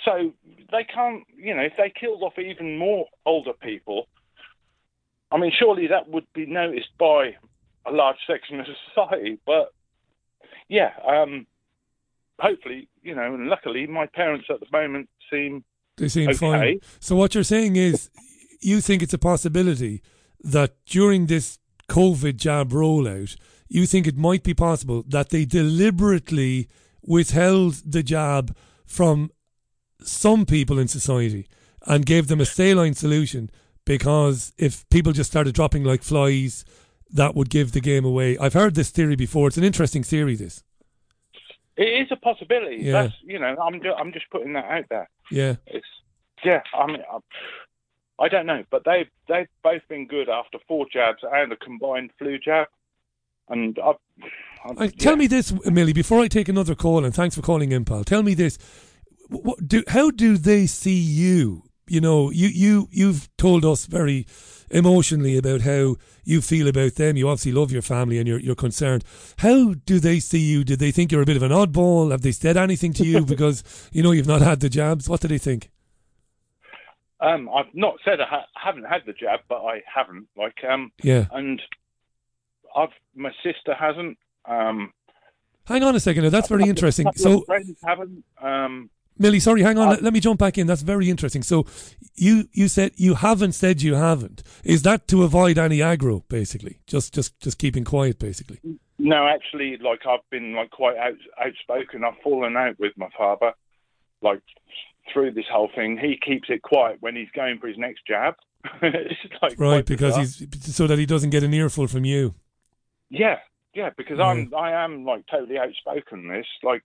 so 0.05 0.33
they 0.73 0.85
can't, 0.85 1.25
you 1.37 1.55
know, 1.55 1.63
if 1.63 1.75
they 1.77 1.91
killed 1.99 2.23
off 2.23 2.39
even 2.39 2.79
more 2.79 3.07
older 3.27 3.53
people, 3.53 4.09
I 5.31 5.37
mean, 5.39 5.53
surely 5.59 5.89
that 5.89 6.09
would 6.09 6.27
be 6.33 6.47
noticed 6.47 6.97
by 6.99 7.37
a 7.87 7.91
large 7.93 8.17
section 8.27 8.61
of 8.61 8.67
society. 8.89 9.39
But 9.45 9.73
yeah, 10.69 10.93
um, 11.07 11.47
hopefully, 12.39 12.89
you 13.03 13.15
know, 13.15 13.35
and 13.35 13.49
luckily, 13.49 13.87
my 13.87 14.07
parents 14.07 14.47
at 14.49 14.61
the 14.61 14.67
moment 14.73 15.09
seem 15.31 15.65
They 15.97 16.09
seem 16.09 16.31
okay. 16.31 16.39
fine. 16.39 16.81
So 17.01 17.17
what 17.17 17.35
you're 17.35 17.45
saying 17.45 17.77
is 17.77 18.11
you 18.61 18.81
think 18.81 19.03
it's 19.03 19.15
a 19.15 19.19
possibility 19.19 20.03
that 20.43 20.75
during 20.87 21.27
this 21.27 21.59
COVID 21.89 22.37
jab 22.37 22.71
rollout, 22.71 23.37
you 23.69 23.87
think 23.87 24.07
it 24.07 24.17
might 24.17 24.43
be 24.43 24.55
possible 24.55 25.05
that 25.09 25.31
they 25.31 25.45
deliberately 25.45 26.69
withheld 27.03 27.75
the 27.85 28.03
jab 28.03 28.57
from 28.87 29.31
some 30.03 30.45
people 30.47 30.79
in 30.79 30.89
society 30.89 31.47
and 31.87 32.07
gave 32.07 32.29
them 32.29 32.41
a 32.41 32.47
saline 32.47 32.95
solution 32.95 33.51
because 33.85 34.53
if 34.59 34.89
people 34.89 35.13
just 35.13 35.31
started 35.31 35.55
dropping 35.55 35.85
like 35.85 36.03
flies, 36.03 36.65
that 37.11 37.35
would 37.35 37.51
give 37.51 37.73
the 37.73 37.81
game 37.81 38.05
away. 38.05 38.37
I've 38.39 38.55
heard 38.55 38.75
this 38.75 38.91
theory 38.91 39.17
before. 39.17 39.49
It's 39.49 39.59
an 39.59 39.65
interesting 39.65 40.03
theory, 40.03 40.35
this. 40.35 40.63
It 41.77 42.03
is 42.03 42.09
a 42.11 42.17
possibility. 42.17 42.77
Yeah. 42.81 42.93
That's 42.93 43.15
you 43.23 43.39
know, 43.39 43.57
I'm 43.63 43.81
ju- 43.81 43.95
I'm 43.95 44.13
just 44.13 44.31
putting 44.31 44.53
that 44.53 44.65
out 44.67 44.85
there. 44.91 45.09
Yeah. 45.31 45.57
It's 45.67 45.87
yeah. 46.45 46.63
I 46.73 46.87
mean, 46.87 47.03
I, 47.13 47.19
I 48.25 48.29
don't 48.29 48.47
know, 48.47 48.65
but 48.71 48.85
they've 48.85 49.09
they've 49.29 49.49
both 49.63 49.83
been 49.89 50.07
good 50.07 50.29
after 50.29 50.59
four 50.69 50.87
jabs 50.93 51.23
and 51.23 51.53
a 51.53 51.57
combined 51.57 52.11
flu 52.19 52.39
jab. 52.39 52.69
And 53.49 53.79
I've, 53.79 53.97
Uh, 54.79 54.89
tell 54.99 55.17
me 55.17 55.27
this, 55.27 55.53
Millie, 55.67 55.93
before 55.93 56.21
I 56.21 56.29
take 56.29 56.49
another 56.49 56.75
call, 56.75 57.05
and 57.05 57.15
thanks 57.15 57.35
for 57.35 57.43
calling 57.43 57.73
in, 57.73 57.85
pal. 57.85 58.05
Tell 58.05 58.23
me 58.23 58.35
this: 58.35 58.57
what, 59.29 59.67
do, 59.67 59.83
how 59.89 60.11
do 60.11 60.39
they 60.39 60.67
see 60.67 60.99
you? 60.99 61.65
You 61.87 62.01
know, 62.01 62.31
you 62.31 62.49
you 62.49 62.89
you've 62.91 63.29
told 63.37 63.65
us 63.65 63.85
very 63.85 64.27
emotionally 64.75 65.39
about 65.39 65.63
how 65.63 65.97
you 66.25 66.43
feel 66.43 66.69
about 66.69 66.97
them. 66.97 67.17
You 67.17 67.29
obviously 67.31 67.53
love 67.53 67.73
your 67.73 67.81
family 67.83 68.19
and 68.19 68.29
you're 68.29 68.41
you're 68.41 68.55
concerned. 68.55 69.05
How 69.39 69.73
do 69.87 69.99
they 69.99 70.21
see 70.21 70.41
you? 70.41 70.65
Did 70.65 70.81
they 70.81 70.91
think 70.91 71.11
you're 71.11 71.23
a 71.23 71.27
bit 71.27 71.37
of 71.39 71.43
an 71.43 71.53
oddball? 71.53 72.11
Have 72.11 72.21
they 72.23 72.33
said 72.33 72.57
anything 72.59 72.93
to 72.95 73.07
you 73.07 73.25
because 73.35 73.65
you 73.93 74.03
know 74.03 74.11
you've 74.13 74.27
not 74.27 74.43
had 74.43 74.61
the 74.61 74.69
jabs? 74.69 75.09
What 75.09 75.21
do 75.23 75.29
they 75.29 75.39
think? 75.39 75.71
Um, 77.21 77.49
I've 77.49 77.73
not 77.73 77.95
said 78.05 78.21
I 78.21 78.27
ha- 78.27 78.47
haven't 78.55 78.85
had 78.85 79.03
the 79.07 79.15
jab, 79.15 79.41
but 79.49 79.63
I 79.63 79.83
haven't. 79.93 80.27
Like, 80.37 80.59
um, 80.69 80.93
Yeah. 81.03 81.27
and 81.33 81.63
I've 82.77 82.91
my 83.15 83.31
sister 83.43 83.73
hasn't. 83.75 84.19
Um, 84.47 84.93
Hang 85.67 85.83
on 85.83 85.95
a 85.95 86.01
second. 86.01 86.25
Now, 86.25 86.29
that's 86.29 86.49
very 86.49 86.65
interesting. 86.65 87.07
So 87.17 87.41
friends 87.43 87.79
haven't. 87.83 88.23
Um, 88.43 88.91
Millie, 89.19 89.41
sorry, 89.41 89.63
hang 89.63 89.79
on. 89.79 89.89
Uh, 89.89 89.91
let, 89.93 90.03
let 90.03 90.13
me 90.13 90.21
jump 90.21 90.41
back 90.41 90.59
in. 90.59 90.67
That's 90.67 90.83
very 90.83 91.09
interesting. 91.09 91.43
So, 91.43 91.67
you 92.15 92.49
you 92.53 92.69
said 92.69 92.93
you 92.97 93.15
haven't 93.15 93.53
said 93.53 93.83
you 93.83 93.95
haven't. 93.95 94.43
Is 94.65 94.83
that 94.83 95.07
to 95.09 95.23
avoid 95.23 95.59
any 95.59 95.79
aggro, 95.79 96.23
basically? 96.29 96.81
Just 96.87 97.15
just 97.15 97.39
just 97.41 97.59
keeping 97.59 97.85
quiet, 97.85 98.19
basically. 98.19 98.59
no, 98.99 99.27
actually, 99.29 99.77
like 99.79 100.01
I've 100.07 100.29
been 100.31 100.55
like 100.55 100.71
quite 100.71 100.97
out, 100.97 101.15
outspoken. 101.41 102.05
I've 102.05 102.21
fallen 102.23 102.57
out 102.57 102.79
with 102.79 102.93
my 102.97 103.09
father, 103.17 103.53
like 104.23 104.43
through 105.13 105.33
this 105.33 105.45
whole 105.51 105.71
thing. 105.75 105.99
He 105.99 106.17
keeps 106.17 106.49
it 106.49 106.63
quiet 106.63 106.97
when 107.01 107.15
he's 107.15 107.31
going 107.35 107.59
for 107.59 107.69
his 107.69 107.79
next 107.79 108.07
jab. 108.07 108.35
like 108.83 109.59
Right, 109.59 109.85
because 109.85 110.17
bizarre. 110.17 110.49
he's 110.53 110.75
so 110.75 110.87
that 110.87 110.99
he 110.99 111.07
doesn't 111.07 111.31
get 111.31 111.43
an 111.43 111.53
earful 111.55 111.87
from 111.87 112.05
you. 112.05 112.35
Yeah, 113.11 113.39
yeah, 113.75 113.91
because 113.97 114.19
I'm 114.19 114.53
I 114.57 114.73
am 114.85 115.05
like 115.05 115.25
totally 115.31 115.59
outspoken. 115.59 116.29
This 116.29 116.47
like, 116.63 116.83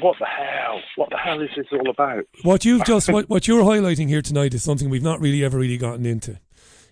What 0.00 0.16
the 0.18 0.26
hell? 0.26 0.80
What 0.96 1.10
the 1.10 1.18
hell 1.18 1.40
is 1.42 1.50
this 1.56 1.66
all 1.72 1.90
about? 1.90 2.24
What 2.42 2.64
you've 2.64 2.84
just 2.84 3.12
what 3.12 3.28
what 3.28 3.46
you're 3.46 3.64
highlighting 3.64 4.08
here 4.08 4.22
tonight 4.22 4.54
is 4.54 4.62
something 4.62 4.88
we've 4.88 5.02
not 5.02 5.20
really 5.20 5.44
ever 5.44 5.58
really 5.58 5.76
gotten 5.76 6.06
into. 6.06 6.38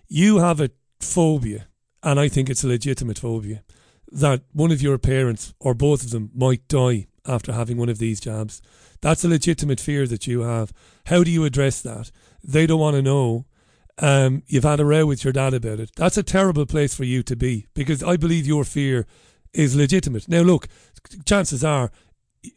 You 0.07 0.37
have 0.39 0.59
a 0.61 0.69
phobia, 0.99 1.67
and 2.03 2.19
I 2.19 2.27
think 2.27 2.49
it's 2.49 2.63
a 2.63 2.67
legitimate 2.67 3.19
phobia 3.19 3.63
that 4.11 4.41
one 4.53 4.71
of 4.71 4.81
your 4.81 4.97
parents 4.97 5.53
or 5.59 5.73
both 5.73 6.03
of 6.03 6.11
them 6.11 6.31
might 6.33 6.67
die 6.67 7.07
after 7.25 7.53
having 7.53 7.77
one 7.77 7.89
of 7.89 7.99
these 7.99 8.19
jabs. 8.19 8.61
That's 9.01 9.23
a 9.23 9.29
legitimate 9.29 9.79
fear 9.79 10.07
that 10.07 10.27
you 10.27 10.41
have. 10.41 10.73
How 11.05 11.23
do 11.23 11.31
you 11.31 11.45
address 11.45 11.81
that? 11.81 12.11
They 12.43 12.65
don't 12.65 12.79
want 12.79 12.95
to 12.95 13.01
know. 13.01 13.45
Um, 13.99 14.43
you've 14.47 14.63
had 14.63 14.79
a 14.79 14.85
row 14.85 15.05
with 15.05 15.23
your 15.23 15.33
dad 15.33 15.53
about 15.53 15.79
it. 15.79 15.91
That's 15.95 16.17
a 16.17 16.23
terrible 16.23 16.65
place 16.65 16.95
for 16.95 17.03
you 17.03 17.21
to 17.23 17.35
be 17.35 17.67
because 17.73 18.01
I 18.01 18.17
believe 18.17 18.47
your 18.47 18.63
fear 18.63 19.05
is 19.53 19.75
legitimate. 19.75 20.27
Now, 20.27 20.41
look, 20.41 20.67
chances 21.25 21.63
are 21.63 21.91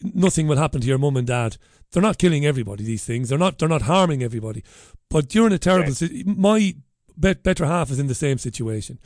nothing 0.02 0.46
will 0.46 0.56
happen 0.58 0.80
to 0.80 0.86
your 0.86 0.98
mum 0.98 1.16
and 1.16 1.26
dad. 1.26 1.56
They're 1.90 2.02
not 2.02 2.18
killing 2.18 2.46
everybody. 2.46 2.84
These 2.84 3.04
things. 3.04 3.28
They're 3.28 3.38
not. 3.38 3.58
They're 3.58 3.68
not 3.68 3.82
harming 3.82 4.22
everybody. 4.22 4.62
But 5.10 5.34
you're 5.34 5.46
in 5.46 5.52
a 5.52 5.58
terrible. 5.58 5.94
si- 5.94 6.24
My 6.26 6.74
bet, 7.16 7.42
better 7.42 7.66
half 7.66 7.90
is 7.90 7.98
in 7.98 8.06
the 8.06 8.14
same 8.14 8.38
situation. 8.38 8.98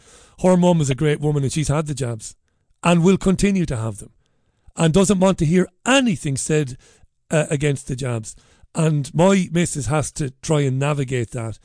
Her 0.43 0.57
mum 0.57 0.81
is 0.81 0.91
a 0.91 0.95
great 0.95 1.21
woman, 1.21 1.43
and 1.43 1.53
she's 1.53 1.69
had 1.69 1.87
the 1.87 1.95
jabs, 1.95 2.37
and 2.83 3.03
will 3.03 3.17
continue 3.19 3.67
to 3.67 3.77
have 3.77 3.99
them, 3.99 4.11
and 4.77 4.93
doesn't 4.95 5.19
want 5.19 5.39
to 5.39 5.45
hear 5.47 5.67
anything 5.85 6.37
said 6.37 6.77
uh, 7.31 7.47
against 7.51 7.89
the 7.89 7.97
jabs. 7.97 8.37
And 8.75 9.13
my 9.15 9.49
missus 9.51 9.87
has 9.87 10.13
to 10.13 10.31
try 10.43 10.61
and 10.61 10.79
navigate 10.79 11.31
that, 11.33 11.59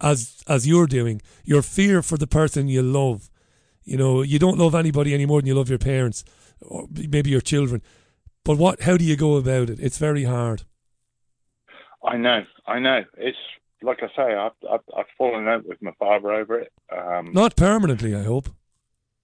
as 0.00 0.42
as 0.46 0.68
you're 0.68 0.86
doing. 0.86 1.20
Your 1.44 1.62
fear 1.62 2.02
for 2.02 2.16
the 2.18 2.26
person 2.28 2.68
you 2.68 2.82
love. 2.82 3.28
You 3.82 3.96
know, 3.96 4.22
you 4.22 4.38
don't 4.38 4.58
love 4.58 4.74
anybody 4.76 5.14
any 5.14 5.26
more 5.26 5.40
than 5.40 5.48
you 5.48 5.54
love 5.54 5.70
your 5.70 5.78
parents, 5.78 6.22
or 6.60 6.86
maybe 6.92 7.30
your 7.30 7.40
children. 7.40 7.82
But 8.44 8.58
what? 8.58 8.82
How 8.82 8.96
do 8.96 9.04
you 9.04 9.16
go 9.16 9.36
about 9.36 9.70
it? 9.70 9.78
It's 9.80 9.98
very 9.98 10.24
hard. 10.24 10.62
I 12.04 12.16
know, 12.16 12.44
I 12.66 12.78
know. 12.78 13.04
It's 13.18 13.38
like 13.82 14.02
I 14.02 14.08
say, 14.16 14.34
I've, 14.34 14.52
I've, 14.70 14.80
I've 14.96 15.06
fallen 15.16 15.48
out 15.48 15.66
with 15.66 15.80
my 15.82 15.92
father 15.98 16.32
over 16.32 16.58
it. 16.58 16.72
Um, 16.94 17.32
Not 17.32 17.56
permanently, 17.56 18.14
I 18.14 18.22
hope. 18.22 18.48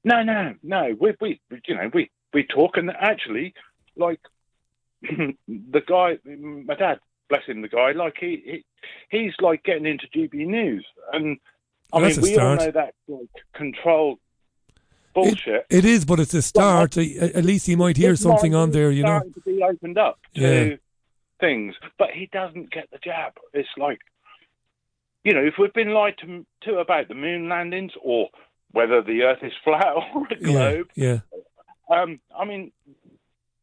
No, 0.05 0.23
no, 0.23 0.55
no. 0.63 0.97
We, 1.01 1.15
we, 1.21 1.41
you 1.67 1.75
know, 1.75 1.91
we, 1.93 2.11
we 2.33 2.45
talk, 2.45 2.77
and 2.77 2.91
actually, 2.91 3.55
like 3.97 4.21
the 5.03 5.83
guy, 5.87 6.19
my 6.25 6.75
dad, 6.75 7.01
bless 7.29 7.45
him, 7.47 7.63
the 7.63 7.69
guy, 7.69 7.93
like 7.93 8.15
he, 8.21 8.43
he 8.45 9.19
he's 9.19 9.33
like 9.41 9.63
getting 9.65 9.87
into 9.87 10.07
GB 10.15 10.47
News, 10.47 10.87
and 11.13 11.39
I 11.93 12.01
That's 12.01 12.19
mean, 12.19 12.23
we 12.23 12.39
all 12.39 12.57
know 12.57 12.71
that 12.71 12.95
like, 13.09 13.29
controlled 13.55 14.19
bullshit. 15.17 15.67
It 15.71 15.85
is, 15.85 16.05
but 16.05 16.21
it's 16.21 16.35
a 16.35 16.43
start. 16.43 16.97
A- 16.97 17.37
At 17.37 17.45
least 17.45 17.67
he 17.67 17.75
might 17.77 17.97
hear 17.97 18.15
something 18.17 18.55
on 18.55 18.71
there, 18.71 18.91
you 18.91 19.03
know. 19.03 19.21
to 19.21 19.41
be 19.45 19.63
opened 19.63 19.99
up 19.99 20.19
to 20.35 20.41
Yeah. 20.41 20.77
things, 21.41 21.75
but 21.99 22.11
he 22.13 22.29
doesn't 22.33 22.71
get 22.71 22.89
the 22.93 22.99
jab. 23.03 23.33
It's 23.53 23.69
like, 23.77 23.99
you 25.25 25.33
know, 25.35 25.43
if 25.45 25.55
we've 25.59 25.73
been 25.73 25.91
lied 25.93 26.15
to, 26.19 26.47
to 26.63 26.79
about 26.79 27.09
the 27.09 27.15
moon 27.15 27.49
landings 27.49 27.93
or 28.03 28.29
whether 28.73 29.03
the 29.03 29.23
Earth 29.23 29.43
is 29.43 29.53
flat 29.65 29.87
or 30.15 30.27
a 30.31 30.37
Yeah, 30.39 30.47
globe, 30.53 30.91
yeah. 30.95 31.19
um, 31.91 32.21
I 32.39 32.45
mean, 32.45 32.73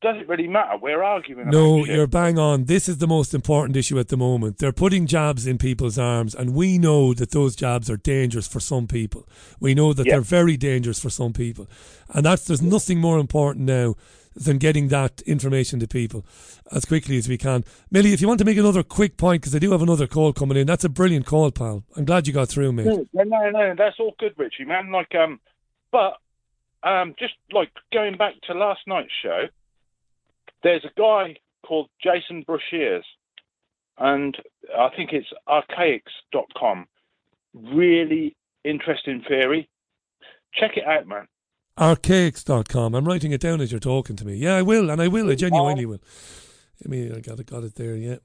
does 0.04 0.18
it 0.18 0.28
really 0.28 0.48
matter? 0.48 0.78
We're 0.80 1.02
arguing. 1.02 1.50
No, 1.50 1.84
you're 1.86 2.06
bang 2.08 2.38
on. 2.38 2.66
This 2.66 2.88
is 2.88 3.00
the 3.00 3.08
most 3.08 3.34
important 3.34 3.76
issue 3.76 3.98
at 3.98 4.10
the 4.10 4.18
moment. 4.18 4.60
They're 4.60 4.72
putting 4.72 5.08
jabs 5.08 5.48
in 5.48 5.58
people's 5.58 5.98
arms, 5.98 6.36
and 6.36 6.54
we 6.54 6.78
know 6.78 7.14
that 7.16 7.32
those 7.32 7.56
jabs 7.56 7.90
are 7.90 7.98
dangerous 7.98 8.48
for 8.48 8.60
some 8.60 8.86
people. 8.88 9.28
We 9.60 9.74
know 9.74 9.94
that 9.94 10.06
Yeah. 10.06 10.14
they're 10.14 10.22
very 10.22 10.58
dangerous 10.58 11.00
for 11.00 11.10
some 11.10 11.34
people, 11.34 11.68
and 12.14 12.26
that's 12.26 12.46
there's 12.46 12.62
nothing 12.62 13.00
more 13.00 13.18
important 13.18 13.66
now 13.66 13.96
than 14.36 14.58
getting 14.58 14.88
that 14.88 15.22
information 15.28 15.80
to 15.80 15.88
people 15.88 16.26
as 16.72 16.86
quickly 16.86 17.18
as 17.18 17.30
we 17.30 17.38
can. 17.38 17.64
Millie, 17.92 18.14
if 18.14 18.22
you 18.22 18.28
want 18.28 18.40
to 18.40 18.46
make 18.46 18.58
another 18.58 18.82
quick 18.82 19.16
point, 19.16 19.42
because 19.42 19.56
I 19.56 19.60
do 19.60 19.72
have 19.72 19.82
another 19.84 20.08
call 20.08 20.34
coming 20.34 20.58
in. 20.58 20.66
That's 20.66 20.84
a 20.84 20.90
brilliant 20.90 21.26
call, 21.28 21.52
pal. 21.52 21.84
I'm 21.96 22.06
glad 22.06 22.26
you 22.28 22.34
got 22.34 22.50
through, 22.50 22.72
mate. 22.74 22.86
No, 22.88 23.06
no, 23.14 23.50
no, 23.52 23.76
that's 23.78 24.00
all 24.00 24.16
good, 24.20 24.34
Richie, 24.38 24.66
man. 24.66 24.92
Like, 24.92 25.14
um, 25.14 25.40
but 25.92 26.18
um, 26.82 27.14
just 27.20 27.36
like 27.52 27.70
going 27.94 28.18
back 28.18 28.34
to 28.48 28.54
last 28.54 28.82
night's 28.88 29.12
show, 29.22 29.44
there's 30.64 30.86
a 30.86 30.92
guy 31.00 31.36
called 31.66 31.90
Jason 32.02 32.44
Breshears, 32.48 33.04
and 33.98 34.36
I 34.78 34.90
think 34.96 35.12
it's 35.14 35.28
archaix.com. 35.48 36.88
Really 37.54 38.36
interesting 38.64 39.24
theory. 39.28 39.70
Check 40.54 40.78
it 40.78 40.86
out, 40.86 41.08
man. 41.08 41.28
Archaix.com. 41.80 42.96
I'm 42.96 43.06
writing 43.06 43.32
it 43.32 43.42
down 43.42 43.62
as 43.62 43.72
you're 43.72 43.80
talking 43.80 44.16
to 44.16 44.26
me. 44.26 44.36
Yeah, 44.36 44.56
I 44.56 44.62
will, 44.62 44.90
and 44.90 45.02
I 45.02 45.08
will. 45.08 45.30
I 45.32 45.36
genuinely 45.36 45.86
will. 45.86 46.02
I 46.86 46.88
mean, 46.90 47.14
I 47.16 47.20
got 47.20 47.40
it, 47.40 47.48
got 47.48 47.64
it 47.64 47.76
there. 47.76 47.96
Yeah. 47.96 48.18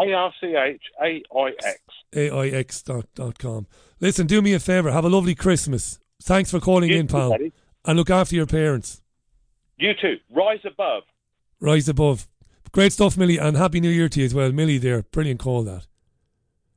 A-R-C-H-A-I-X. 0.00 1.80
A-I-X 2.16 2.82
dot, 2.82 3.06
dot 3.14 3.38
com. 3.38 3.66
Listen, 4.00 4.26
do 4.26 4.42
me 4.42 4.52
a 4.52 4.60
favour. 4.60 4.90
Have 4.90 5.04
a 5.04 5.08
lovely 5.08 5.34
Christmas. 5.34 5.98
Thanks 6.22 6.50
for 6.50 6.60
calling 6.60 6.90
You 6.90 6.98
in, 6.98 7.06
too, 7.06 7.14
pal. 7.14 7.30
buddy. 7.30 7.52
And 7.84 7.96
look 7.98 8.10
after 8.10 8.34
your 8.34 8.46
parents. 8.46 9.02
You 9.76 9.92
too. 10.00 10.16
Rise 10.30 10.60
above. 10.64 11.02
Rise 11.64 11.88
above. 11.88 12.28
Great 12.72 12.92
stuff, 12.92 13.16
Millie, 13.16 13.38
and 13.38 13.56
Happy 13.56 13.80
New 13.80 13.88
Year 13.88 14.10
to 14.10 14.20
you 14.20 14.26
as 14.26 14.34
well. 14.34 14.52
Millie 14.52 14.76
there. 14.76 15.02
Brilliant 15.02 15.40
call, 15.40 15.62
that. 15.62 15.86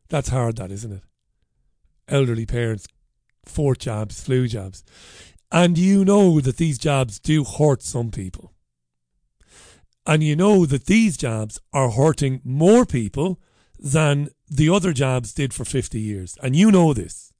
That's 0.08 0.30
hard, 0.30 0.56
that, 0.56 0.72
isn't 0.72 0.94
it? 0.94 1.02
Elderly 2.08 2.46
parents, 2.46 2.88
four 3.44 3.76
jabs, 3.76 4.24
flu 4.24 4.48
jabs. 4.48 4.86
And 5.52 5.78
you 5.78 6.06
know 6.06 6.40
that 6.40 6.56
these 6.56 6.78
jabs 6.78 7.20
do 7.20 7.44
hurt 7.44 7.82
some 7.82 8.12
people. 8.12 8.54
And 10.06 10.24
you 10.24 10.38
know 10.38 10.66
that 10.66 10.86
these 10.86 11.18
jabs 11.18 11.60
are 11.74 11.92
hurting 11.92 12.40
more 12.46 12.86
people 12.86 13.42
than 13.78 14.30
the 14.50 14.70
other 14.70 14.94
jabs 14.94 15.34
did 15.34 15.54
for 15.54 15.66
50 15.66 16.00
years. 16.00 16.38
And 16.42 16.56
you 16.56 16.72
know 16.72 16.94
this. 16.94 17.34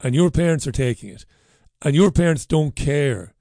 And 0.00 0.14
your 0.14 0.30
parents 0.30 0.66
are 0.66 0.72
taking 0.72 1.10
it. 1.10 1.26
And 1.82 1.94
your 1.94 2.10
parents 2.10 2.46
don't 2.46 2.74
care 2.74 3.34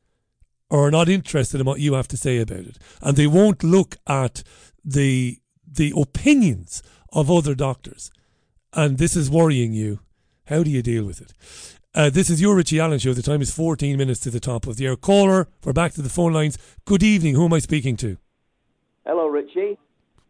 or 0.69 0.88
are 0.88 0.91
not 0.91 1.10
interested 1.10 1.60
in 1.60 1.65
what 1.65 1.80
you 1.80 1.94
have 1.94 2.07
to 2.10 2.18
say 2.18 2.39
about 2.39 2.60
it. 2.60 2.77
And 3.02 3.15
they 3.15 3.27
won't 3.27 3.64
look 3.64 3.98
at 4.07 4.44
the 4.84 5.39
the 5.69 5.94
opinions 5.95 6.81
of 7.11 7.30
other 7.30 7.56
doctors. 7.56 8.11
And 8.73 8.98
this 8.98 9.15
is 9.15 9.30
worrying 9.30 9.73
you. 9.73 9.99
How 10.45 10.64
do 10.64 10.69
you 10.69 10.81
deal 10.81 11.03
with 11.03 11.22
it? 11.22 11.34
Uh, 11.94 12.10
this 12.10 12.30
is 12.30 12.41
your 12.41 12.56
Richie 12.56 12.80
Allen 12.80 12.99
show. 12.99 13.14
The 13.14 13.22
time 13.22 13.41
is 13.41 13.52
14 13.52 13.98
minutes 13.98 14.19
to 14.22 14.30
the 14.30 14.39
top 14.39 14.68
of 14.68 14.77
the 14.77 14.88
hour. 14.88 14.95
Caller, 14.95 15.48
we're 15.64 15.73
back 15.73 15.94
to 15.94 16.02
the 16.02 16.10
phone 16.10 16.31
lines. 16.31 16.57
Good 16.85 17.03
evening. 17.03 17.35
Who 17.35 17.45
am 17.45 17.53
I 17.53 17.60
speaking 17.60 17.98
to? 17.98 18.18
Hello, 19.06 19.27
Richie. 19.27 19.77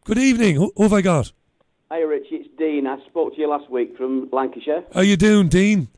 Good 0.05 0.17
evening. 0.17 0.55
Who, 0.55 0.71
who 0.75 0.83
have 0.83 0.93
I 0.93 1.01
got? 1.01 1.33
Hi, 1.91 1.99
Richie. 1.99 2.35
It's 2.35 2.49
Dean. 2.57 2.87
I 2.87 2.97
spoke 3.07 3.35
to 3.35 3.41
you 3.41 3.49
last 3.49 3.69
week 3.69 3.97
from 3.97 4.29
Lancashire. 4.31 4.83
How 4.93 5.01
you 5.01 5.17
doing, 5.17 5.49
Dean? 5.49 5.89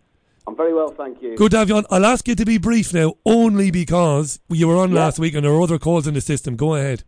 I'm 0.47 0.55
very 0.55 0.73
well, 0.73 0.89
thank 0.89 1.21
you. 1.21 1.35
Good 1.35 1.51
to 1.51 1.57
have 1.59 1.69
you 1.69 1.75
on. 1.75 1.85
I'll 1.91 2.05
ask 2.05 2.27
you 2.27 2.35
to 2.35 2.45
be 2.45 2.57
brief 2.57 2.93
now, 2.93 3.13
only 3.25 3.69
because 3.71 4.39
you 4.49 4.67
were 4.67 4.77
on 4.77 4.91
Yeah. 4.91 4.99
last 4.99 5.19
week 5.19 5.35
and 5.35 5.45
there 5.45 5.51
are 5.53 5.61
other 5.61 5.77
calls 5.77 6.07
in 6.07 6.13
the 6.15 6.21
system. 6.21 6.55
Go 6.55 6.75
ahead. 6.75 7.03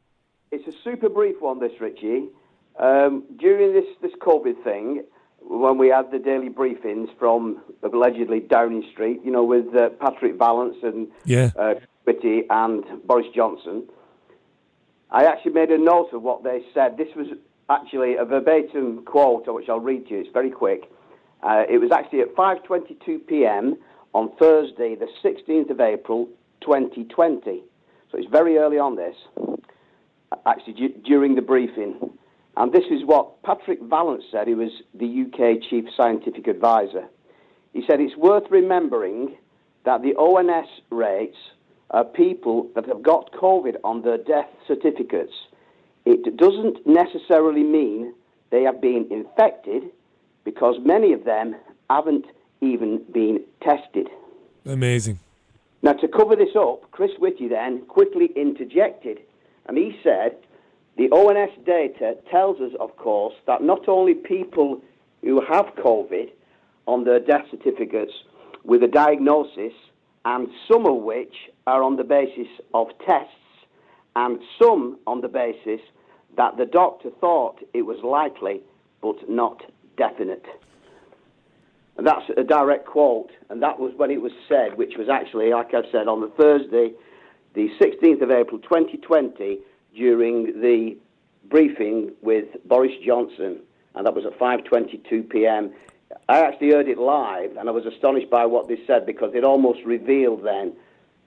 It's 0.51 0.67
a 0.67 0.77
super 0.83 1.09
brief 1.09 1.41
one, 1.41 1.59
this, 1.59 1.71
Richie. 1.79 2.29
Um, 2.77 3.23
during 3.37 3.73
this, 3.73 3.85
this 4.01 4.11
COVID 4.21 4.63
thing, 4.63 5.03
when 5.39 5.77
we 5.77 5.87
had 5.87 6.11
the 6.11 6.19
daily 6.19 6.49
briefings 6.49 7.07
from 7.17 7.61
allegedly 7.83 8.41
Downing 8.41 8.83
Street, 8.91 9.21
you 9.23 9.31
know, 9.31 9.43
with 9.43 9.73
uh, 9.75 9.89
Patrick 9.99 10.35
Vallance 10.37 10.77
and 10.83 11.07
Yeah. 11.25 11.51
uh, 11.57 11.75
and 12.49 12.83
Boris 13.07 13.27
Johnson, 13.33 13.83
I 15.09 15.25
actually 15.25 15.53
made 15.53 15.69
a 15.71 15.77
note 15.77 16.09
of 16.13 16.21
what 16.21 16.43
they 16.43 16.63
said. 16.73 16.97
This 16.97 17.07
was 17.15 17.27
actually 17.69 18.15
a 18.17 18.25
verbatim 18.25 19.03
quote, 19.05 19.47
which 19.47 19.69
I'll 19.69 19.79
read 19.79 20.07
to 20.07 20.15
you. 20.15 20.19
It's 20.21 20.29
very 20.33 20.49
quick. 20.51 20.91
Uh, 21.43 21.63
it 21.69 21.79
was 21.79 21.91
actually 21.91 22.21
at 22.21 22.35
5:22 22.35 23.25
p.m. 23.27 23.77
on 24.13 24.31
Thursday, 24.37 24.95
the 24.95 25.07
16th 25.23 25.69
of 25.69 25.79
April, 25.79 26.27
2020. 26.61 27.63
So 28.11 28.17
it's 28.17 28.29
very 28.29 28.57
early 28.57 28.77
on 28.77 28.95
this, 28.95 29.15
actually 30.45 30.73
du- 30.73 31.01
during 31.03 31.35
the 31.35 31.41
briefing. 31.41 32.11
And 32.57 32.73
this 32.73 32.83
is 32.91 33.05
what 33.05 33.41
Patrick 33.43 33.81
Vallance 33.81 34.25
said. 34.31 34.47
He 34.47 34.55
was 34.55 34.71
the 34.93 35.05
UK 35.05 35.61
Chief 35.69 35.85
Scientific 35.95 36.47
Advisor. 36.47 37.07
He 37.73 37.81
said 37.87 38.01
it's 38.01 38.17
worth 38.17 38.43
remembering 38.49 39.37
that 39.85 40.01
the 40.01 40.13
ONS 40.15 40.67
rates 40.89 41.37
are 41.91 42.03
people 42.03 42.69
that 42.75 42.85
have 42.85 43.01
got 43.01 43.31
COVID 43.31 43.75
on 43.83 44.01
their 44.01 44.17
death 44.17 44.49
certificates. 44.67 45.33
It 46.05 46.37
doesn't 46.37 46.85
necessarily 46.85 47.63
mean 47.63 48.13
they 48.49 48.63
have 48.63 48.81
been 48.81 49.07
infected 49.09 49.83
because 50.43 50.75
many 50.83 51.13
of 51.13 51.23
them 51.25 51.55
haven't 51.89 52.25
even 52.61 53.03
been 53.11 53.41
tested. 53.61 54.07
Amazing. 54.65 55.19
Now, 55.81 55.93
to 55.93 56.07
cover 56.07 56.35
this 56.35 56.55
up, 56.55 56.89
Chris 56.91 57.11
Whitty 57.17 57.47
then 57.47 57.81
quickly 57.87 58.29
interjected, 58.35 59.19
and 59.65 59.77
he 59.77 59.99
said, 60.03 60.37
The 60.97 61.09
ONS 61.09 61.51
data 61.65 62.17
tells 62.29 62.61
us, 62.61 62.71
of 62.79 62.95
course, 62.97 63.33
that 63.47 63.63
not 63.63 63.87
only 63.87 64.13
people 64.13 64.81
who 65.21 65.41
have 65.41 65.65
COVID 65.83 66.29
on 66.87 67.03
their 67.03 67.19
death 67.19 67.45
certificates 67.49 68.13
with 68.63 68.83
a 68.83 68.87
diagnosis, 68.87 69.73
and 70.25 70.49
some 70.67 70.85
of 70.85 70.97
which 70.97 71.33
are 71.65 71.81
on 71.81 71.95
the 71.95 72.03
basis 72.03 72.47
of 72.75 72.87
tests, 73.07 73.33
and 74.15 74.39
some 74.61 74.99
on 75.07 75.21
the 75.21 75.27
basis 75.27 75.81
that 76.37 76.57
the 76.57 76.65
doctor 76.65 77.09
thought 77.19 77.57
it 77.73 77.83
was 77.83 77.97
likely 78.03 78.61
but 79.01 79.29
not 79.29 79.63
definite. 79.97 80.45
And 81.97 82.07
that's 82.07 82.29
a 82.35 82.43
direct 82.43 82.85
quote, 82.85 83.31
and 83.49 83.61
that 83.61 83.79
was 83.79 83.93
when 83.95 84.11
it 84.11 84.21
was 84.21 84.31
said, 84.47 84.77
which 84.77 84.93
was 84.97 85.09
actually, 85.09 85.51
like 85.51 85.73
I've 85.73 85.85
said, 85.91 86.07
on 86.07 86.21
the 86.21 86.29
Thursday, 86.29 86.93
the 87.53 87.69
16th 87.79 88.21
of 88.21 88.31
April 88.31 88.59
2020, 88.59 89.59
during 89.93 90.61
the 90.61 90.97
briefing 91.49 92.11
with 92.21 92.45
Boris 92.65 92.93
Johnson, 93.05 93.59
and 93.93 94.05
that 94.05 94.15
was 94.15 94.25
at 94.25 94.39
5:22 94.39 95.29
p.m. 95.29 95.73
I 96.29 96.39
actually 96.39 96.71
heard 96.71 96.87
it 96.87 96.97
live, 96.97 97.57
and 97.57 97.67
I 97.67 97.71
was 97.71 97.85
astonished 97.85 98.29
by 98.29 98.45
what 98.45 98.67
they 98.67 98.79
said 98.87 99.05
because 99.05 99.31
it 99.33 99.43
almost 99.43 99.79
revealed 99.85 100.43
then 100.43 100.73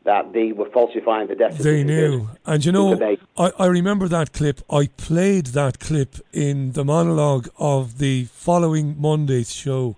that 0.05 0.33
they 0.33 0.53
were 0.53 0.69
falsifying 0.71 1.29
the 1.29 1.35
death 1.35 1.59
They 1.59 1.83
knew. 1.83 2.29
And 2.45 2.65
you 2.65 2.73
know, 2.73 3.19
I, 3.37 3.53
I 3.59 3.67
remember 3.67 4.07
that 4.09 4.33
clip. 4.33 4.61
I 4.71 4.87
played 4.97 5.47
that 5.49 5.81
clip 5.81 6.17
in 6.33 6.73
the 6.73 6.85
monologue 6.85 7.49
of 7.59 7.99
the 7.99 8.25
following 8.27 9.01
Monday's 9.01 9.53
show. 9.53 9.97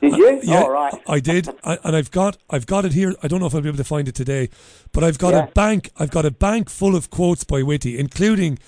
Did 0.00 0.16
you? 0.16 0.28
Uh, 0.28 0.40
yeah, 0.42 0.62
All 0.62 0.70
right. 0.70 0.94
I 1.06 1.20
did, 1.20 1.48
I, 1.64 1.78
and 1.84 1.94
I've 1.96 2.10
got 2.10 2.38
I've 2.48 2.66
got 2.66 2.84
it 2.84 2.92
here. 2.92 3.14
I 3.22 3.28
don't 3.28 3.40
know 3.40 3.46
if 3.46 3.54
I'll 3.54 3.60
be 3.60 3.68
able 3.68 3.76
to 3.78 3.84
find 3.84 4.08
it 4.08 4.14
today, 4.14 4.48
but 4.92 5.04
I've 5.04 5.18
got 5.18 5.32
Yeah. 5.34 5.44
a 5.44 5.50
bank. 5.50 5.90
I've 5.98 6.10
got 6.10 6.24
a 6.24 6.30
bank 6.30 6.70
full 6.70 6.94
of 6.96 7.10
quotes 7.10 7.44
by 7.44 7.62
Whitty, 7.62 7.98
including. 7.98 8.58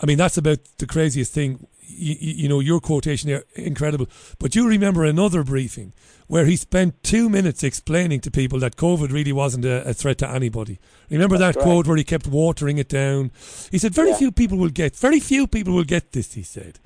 I 0.00 0.06
mean, 0.06 0.18
that's 0.18 0.38
about 0.38 0.60
the 0.78 0.86
craziest 0.86 1.32
thing. 1.32 1.66
You, 1.90 2.16
you 2.20 2.48
know, 2.48 2.60
your 2.60 2.80
quotation 2.80 3.30
there, 3.30 3.44
incredible. 3.54 4.08
But 4.38 4.54
you 4.54 4.68
remember 4.68 5.04
another 5.04 5.42
briefing 5.42 5.94
where 6.26 6.44
he 6.44 6.54
spent 6.54 7.02
two 7.02 7.30
minutes 7.30 7.64
explaining 7.64 8.20
to 8.20 8.30
people 8.30 8.58
that 8.60 8.76
COVID 8.76 9.10
really 9.10 9.32
wasn't 9.32 9.64
a, 9.64 9.88
a 9.88 9.94
threat 9.94 10.18
to 10.18 10.28
anybody. 10.28 10.78
Remember 11.10 11.38
That's 11.38 11.56
that 11.56 11.60
right. 11.60 11.64
quote 11.64 11.86
where 11.86 11.96
he 11.96 12.04
kept 12.04 12.26
watering 12.26 12.76
it 12.76 12.90
down? 12.90 13.30
He 13.70 13.78
said, 13.78 13.94
"Very 13.94 14.10
Yeah. 14.10 14.18
few 14.18 14.32
people 14.32 14.58
will 14.58 14.68
get. 14.68 14.94
Very 14.96 15.18
few 15.18 15.46
people 15.46 15.72
will 15.72 15.84
get 15.84 16.12
this." 16.12 16.34
He 16.34 16.42
said, 16.42 16.78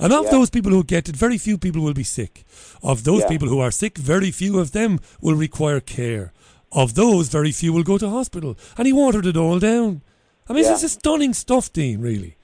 and 0.00 0.12
of 0.12 0.24
Yeah. 0.24 0.32
those 0.32 0.50
people 0.50 0.72
who 0.72 0.82
get 0.82 1.08
it, 1.08 1.16
very 1.16 1.38
few 1.38 1.56
people 1.56 1.82
will 1.82 1.94
be 1.94 2.02
sick. 2.02 2.44
Of 2.82 3.04
those 3.04 3.20
Yeah. 3.22 3.28
people 3.28 3.48
who 3.48 3.60
are 3.60 3.70
sick, 3.70 3.96
very 3.96 4.32
few 4.32 4.58
of 4.58 4.72
them 4.72 4.98
will 5.20 5.36
require 5.36 5.78
care. 5.80 6.32
Of 6.72 6.94
those, 6.94 7.28
very 7.28 7.52
few 7.52 7.72
will 7.72 7.84
go 7.84 7.96
to 7.98 8.10
hospital. 8.10 8.58
And 8.76 8.86
he 8.88 8.92
watered 8.92 9.26
it 9.26 9.36
all 9.36 9.60
down. 9.60 10.02
I 10.48 10.52
mean, 10.52 10.64
this 10.64 10.82
is 10.82 10.92
stunning 10.92 11.32
stuff, 11.34 11.72
Dean. 11.72 12.00
Really. 12.00 12.37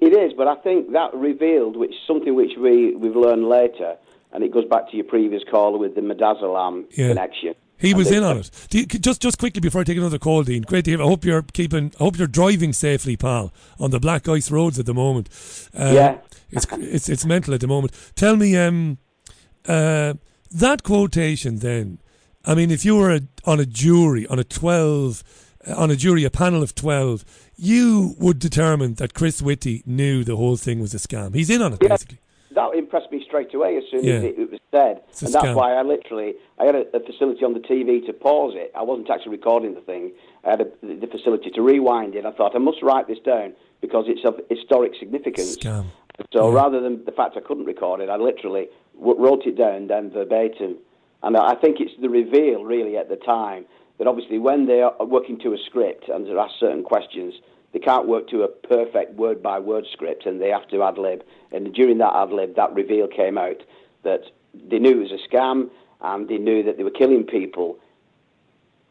It 0.00 0.12
is, 0.12 0.32
but 0.36 0.46
I 0.48 0.56
think 0.56 0.92
that 0.92 1.14
revealed, 1.14 1.76
which 1.76 1.94
something 2.06 2.34
which 2.34 2.52
we 2.58 2.94
we've 2.94 3.16
learned 3.16 3.48
later, 3.48 3.96
and 4.32 4.42
it 4.44 4.52
goes 4.52 4.64
back 4.66 4.90
to 4.90 4.96
your 4.96 5.06
previous 5.06 5.42
call 5.50 5.78
with 5.78 5.94
the 5.94 6.00
Midazolam 6.00 6.84
Yeah. 6.94 7.08
connection. 7.08 7.54
He 7.78 7.92
was 7.92 8.10
in 8.10 8.22
on 8.24 8.38
it. 8.38 8.50
You, 8.70 8.86
just 8.86 9.20
just 9.20 9.38
quickly 9.38 9.60
before 9.60 9.82
I 9.82 9.84
take 9.84 9.98
another 9.98 10.18
call, 10.18 10.42
Dean. 10.42 10.62
Great 10.62 10.86
to 10.86 10.92
hear. 10.92 11.02
I 11.02 11.04
hope 11.04 11.24
you're 11.24 11.42
keeping. 11.42 11.92
I 12.00 12.04
hope 12.04 12.16
you're 12.18 12.26
driving 12.26 12.72
safely, 12.72 13.16
pal, 13.16 13.52
on 13.78 13.90
the 13.90 14.00
black 14.00 14.26
ice 14.28 14.50
roads 14.50 14.78
at 14.78 14.86
the 14.86 14.94
moment. 14.94 15.28
Um, 15.74 15.94
Yeah. 15.94 16.18
it's 16.50 16.66
it's 16.72 17.08
it's 17.08 17.26
mental 17.26 17.52
at 17.54 17.60
the 17.60 17.66
moment. 17.66 17.92
Tell 18.14 18.36
me, 18.36 18.56
um, 18.56 18.98
uh, 19.68 20.14
that 20.50 20.82
quotation. 20.84 21.58
Then, 21.58 21.98
I 22.44 22.54
mean, 22.54 22.70
if 22.70 22.84
you 22.84 22.96
were 22.96 23.10
a, 23.10 23.20
on 23.44 23.60
a 23.60 23.66
jury 23.66 24.26
on 24.28 24.38
a 24.38 24.44
twelve, 24.44 25.22
uh, 25.68 25.74
on 25.76 25.90
a 25.90 25.96
jury, 25.96 26.24
a 26.24 26.30
panel 26.30 26.62
of 26.62 26.74
twelve, 26.74 27.24
you 27.56 28.14
would 28.18 28.38
determine 28.38 28.94
that 28.94 29.14
Chris 29.14 29.40
Whitty 29.42 29.82
knew 29.86 30.24
the 30.24 30.36
whole 30.36 30.56
thing 30.56 30.80
was 30.80 30.94
a 30.94 30.98
scam. 30.98 31.34
He's 31.34 31.50
in 31.50 31.62
on 31.62 31.72
it, 31.74 31.78
Yeah. 31.82 31.88
basically. 31.88 32.18
That 32.52 32.74
impressed 32.74 33.12
me 33.12 33.22
straight 33.26 33.52
away 33.54 33.76
as 33.76 33.84
soon 33.90 34.04
Yeah. 34.04 34.14
as 34.14 34.24
it, 34.24 34.38
it 34.38 34.50
was 34.50 34.60
said, 34.70 35.02
and 35.24 35.32
that's 35.34 35.44
scam. 35.44 35.54
why 35.54 35.74
I 35.74 35.82
literally 35.82 36.34
I 36.58 36.64
had 36.64 36.74
a, 36.74 36.96
a 36.96 37.00
facility 37.00 37.44
on 37.44 37.52
the 37.52 37.60
TV 37.60 38.04
to 38.06 38.12
pause 38.14 38.54
it. 38.56 38.72
I 38.74 38.82
wasn't 38.82 39.10
actually 39.10 39.32
recording 39.32 39.74
the 39.74 39.80
thing. 39.82 40.12
I 40.44 40.50
had 40.50 40.60
a, 40.62 40.66
the 40.82 41.06
facility 41.06 41.50
to 41.50 41.60
rewind 41.60 42.14
it. 42.14 42.24
I 42.24 42.32
thought 42.32 42.54
I 42.54 42.58
must 42.58 42.82
write 42.82 43.08
this 43.08 43.18
down 43.18 43.52
because 43.82 44.06
it's 44.08 44.24
of 44.24 44.40
historic 44.48 44.92
significance. 44.98 45.56
Scam. 45.58 45.86
So 46.32 46.50
rather 46.50 46.80
than 46.80 47.04
the 47.04 47.12
fact 47.12 47.36
I 47.36 47.40
couldn't 47.40 47.66
record 47.66 48.00
it, 48.00 48.08
I 48.08 48.16
literally 48.16 48.68
w- 48.98 49.18
wrote 49.20 49.44
it 49.46 49.58
down 49.58 49.88
then 49.88 50.10
verbatim. 50.10 50.76
And 51.22 51.36
I 51.36 51.54
think 51.56 51.78
it's 51.80 51.92
the 52.00 52.08
reveal, 52.08 52.64
really, 52.64 52.96
at 52.96 53.10
the 53.10 53.16
time, 53.16 53.66
that 53.98 54.06
obviously 54.06 54.38
when 54.38 54.66
they 54.66 54.82
are 54.82 54.94
working 55.04 55.38
to 55.40 55.52
a 55.52 55.58
script 55.58 56.08
and 56.08 56.26
they're 56.26 56.38
asked 56.38 56.60
certain 56.60 56.82
questions, 56.82 57.34
they 57.72 57.78
can't 57.78 58.06
work 58.06 58.28
to 58.28 58.42
a 58.42 58.48
perfect 58.48 59.14
word 59.14 59.42
by 59.42 59.58
word 59.58 59.86
script 59.92 60.26
and 60.26 60.40
they 60.40 60.48
have 60.48 60.68
to 60.68 60.82
ad 60.82 60.98
lib. 60.98 61.22
And 61.52 61.72
during 61.74 61.98
that 61.98 62.14
ad 62.14 62.30
lib, 62.30 62.56
that 62.56 62.74
reveal 62.74 63.08
came 63.08 63.38
out 63.38 63.62
that 64.02 64.22
they 64.54 64.78
knew 64.78 65.00
it 65.00 65.10
was 65.10 65.12
a 65.12 65.28
scam 65.28 65.70
and 66.00 66.28
they 66.28 66.38
knew 66.38 66.62
that 66.62 66.76
they 66.76 66.84
were 66.84 66.90
killing 66.90 67.24
people 67.24 67.78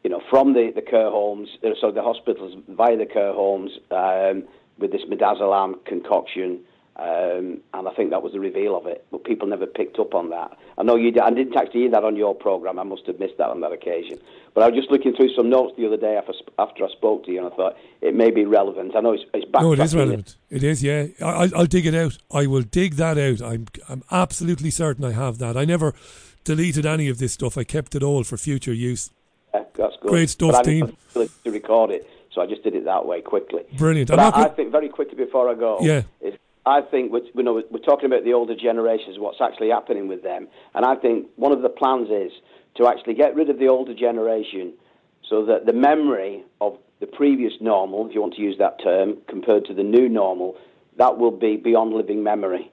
you 0.06 0.12
know, 0.12 0.22
from 0.30 0.54
the, 0.54 0.72
the 0.76 0.84
care 0.84 1.10
homes, 1.10 1.50
uh, 1.64 1.70
so 1.82 1.90
the 1.90 2.04
hospitals 2.04 2.56
via 2.70 2.96
the 2.96 3.08
care 3.08 3.34
homes 3.34 3.72
um, 3.90 4.44
with 4.78 4.92
this 4.92 5.02
midazolam 5.10 5.84
concoction. 5.86 6.60
Um, 6.98 7.60
and 7.74 7.88
I 7.90 7.94
think 7.94 8.12
that 8.12 8.24
was 8.24 8.32
the 8.32 8.40
reveal 8.40 8.78
of 8.78 8.86
it. 8.88 9.06
But 9.12 9.26
people 9.26 9.48
never 9.48 9.66
picked 9.66 10.00
up 10.00 10.16
on 10.16 10.30
that. 10.30 10.58
I 10.78 10.84
know 10.84 10.96
you 10.96 11.12
did. 11.12 11.24
I 11.24 11.30
didn't 11.30 11.56
actually 11.58 11.82
hear 11.82 11.92
that 11.92 12.06
on 12.06 12.16
your 12.16 12.34
program. 12.34 12.80
I 12.80 12.84
must 12.84 13.06
have 13.08 13.20
missed 13.20 13.38
that 13.38 13.50
on 13.50 13.60
that 13.62 13.74
occasion. 13.74 14.18
But 14.54 14.64
I 14.64 14.70
was 14.70 14.78
just 14.78 14.90
looking 14.90 15.14
through 15.14 15.34
some 15.36 15.50
notes 15.50 15.74
the 15.78 15.86
other 15.88 15.98
day 15.98 16.16
after, 16.16 16.32
after 16.58 16.86
I 16.86 16.90
spoke 16.90 17.26
to 17.26 17.32
you, 17.32 17.44
and 17.44 17.52
I 17.52 17.56
thought 17.56 17.76
it 18.02 18.16
may 18.16 18.32
be 18.32 18.46
relevant. 18.46 18.96
I 18.96 19.02
know 19.02 19.12
it's, 19.12 19.24
it's 19.34 19.44
back. 19.52 19.62
No, 19.64 19.74
it 19.74 19.80
is 19.80 19.94
relevant. 19.94 20.38
It 20.50 20.64
is, 20.64 20.82
yeah. 20.82 21.08
I, 21.22 21.26
I'll, 21.26 21.56
I'll 21.58 21.66
dig 21.66 21.86
it 21.86 21.94
out. 21.96 22.18
I 22.32 22.48
will 22.48 22.62
dig 22.62 22.94
that 22.96 23.18
out. 23.18 23.42
I'm, 23.42 23.66
I'm 23.90 24.04
absolutely 24.10 24.70
certain 24.70 25.04
I 25.04 25.12
have 25.12 25.38
that. 25.40 25.58
I 25.58 25.66
never 25.66 25.94
deleted 26.46 26.86
any 26.86 27.10
of 27.10 27.18
this 27.18 27.34
stuff. 27.34 27.58
I 27.58 27.66
kept 27.66 27.96
it 27.96 28.04
all 28.04 28.24
for 28.24 28.38
future 28.38 28.74
use. 28.74 29.10
Yeah, 29.54 29.64
that's 29.74 29.96
good. 30.02 30.10
Great 30.12 30.30
stuff, 30.30 30.64
Dean. 30.64 30.82
have 30.86 30.90
the 30.92 30.96
facility 31.08 31.34
to 31.44 31.52
record 31.52 31.92
it, 31.92 32.10
so 32.32 32.40
I 32.42 32.46
just 32.46 32.64
did 32.64 32.74
it 32.76 32.86
that 32.86 33.06
way 33.06 33.20
quickly. 33.20 33.64
Brilliant. 33.78 34.10
But 34.10 34.20
I, 34.20 34.44
I 34.44 34.48
think 34.50 34.72
very 34.72 34.88
quickly 34.88 35.18
before 35.18 35.50
I 35.50 35.56
go, 35.56 35.80
Yeah. 35.82 36.04
is 36.22 36.36
I 36.66 36.82
think 36.82 37.12
we're, 37.12 37.22
you 37.36 37.44
know, 37.44 37.62
we're 37.70 37.80
talking 37.80 38.08
about 38.08 38.24
the 38.24 38.34
older 38.34 38.56
generations, 38.56 39.18
what's 39.20 39.42
actually 39.42 39.70
happening 39.70 40.08
with 40.08 40.24
them, 40.24 40.48
and 40.74 40.84
I 40.86 40.96
think 40.96 41.28
one 41.36 41.52
of 41.52 41.62
the 41.62 41.70
plans 41.70 42.10
is 42.10 42.32
to 42.78 42.88
actually 42.88 43.14
get 43.14 43.36
rid 43.36 43.50
of 43.50 43.60
the 43.60 43.68
older 43.68 43.94
generation, 43.94 44.74
so 45.30 45.46
that 45.46 45.66
the 45.66 45.74
memory 45.74 46.44
of 46.62 46.78
the 47.00 47.08
previous 47.08 47.54
normal, 47.62 48.08
if 48.08 48.16
you 48.16 48.22
want 48.22 48.34
to 48.36 48.42
use 48.42 48.58
that 48.58 48.82
term, 48.84 49.18
compared 49.28 49.66
to 49.66 49.74
the 49.74 49.84
new 49.84 50.10
normal, 50.10 50.56
that 50.98 51.18
will 51.18 51.32
be 51.32 51.58
beyond 51.58 51.94
living 51.94 52.24
memory, 52.24 52.72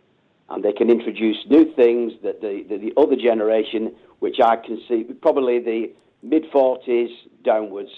and 0.48 0.64
they 0.64 0.72
can 0.72 0.90
introduce 0.90 1.36
new 1.50 1.72
things 1.74 2.12
that 2.22 2.40
the 2.40 2.64
the, 2.68 2.78
the 2.78 3.00
other 3.00 3.16
generation, 3.16 3.94
which 4.20 4.36
I 4.42 4.56
can 4.56 4.80
see 4.88 5.04
probably 5.20 5.58
the 5.58 5.92
mid 6.22 6.44
forties 6.50 7.10
downwards 7.44 7.90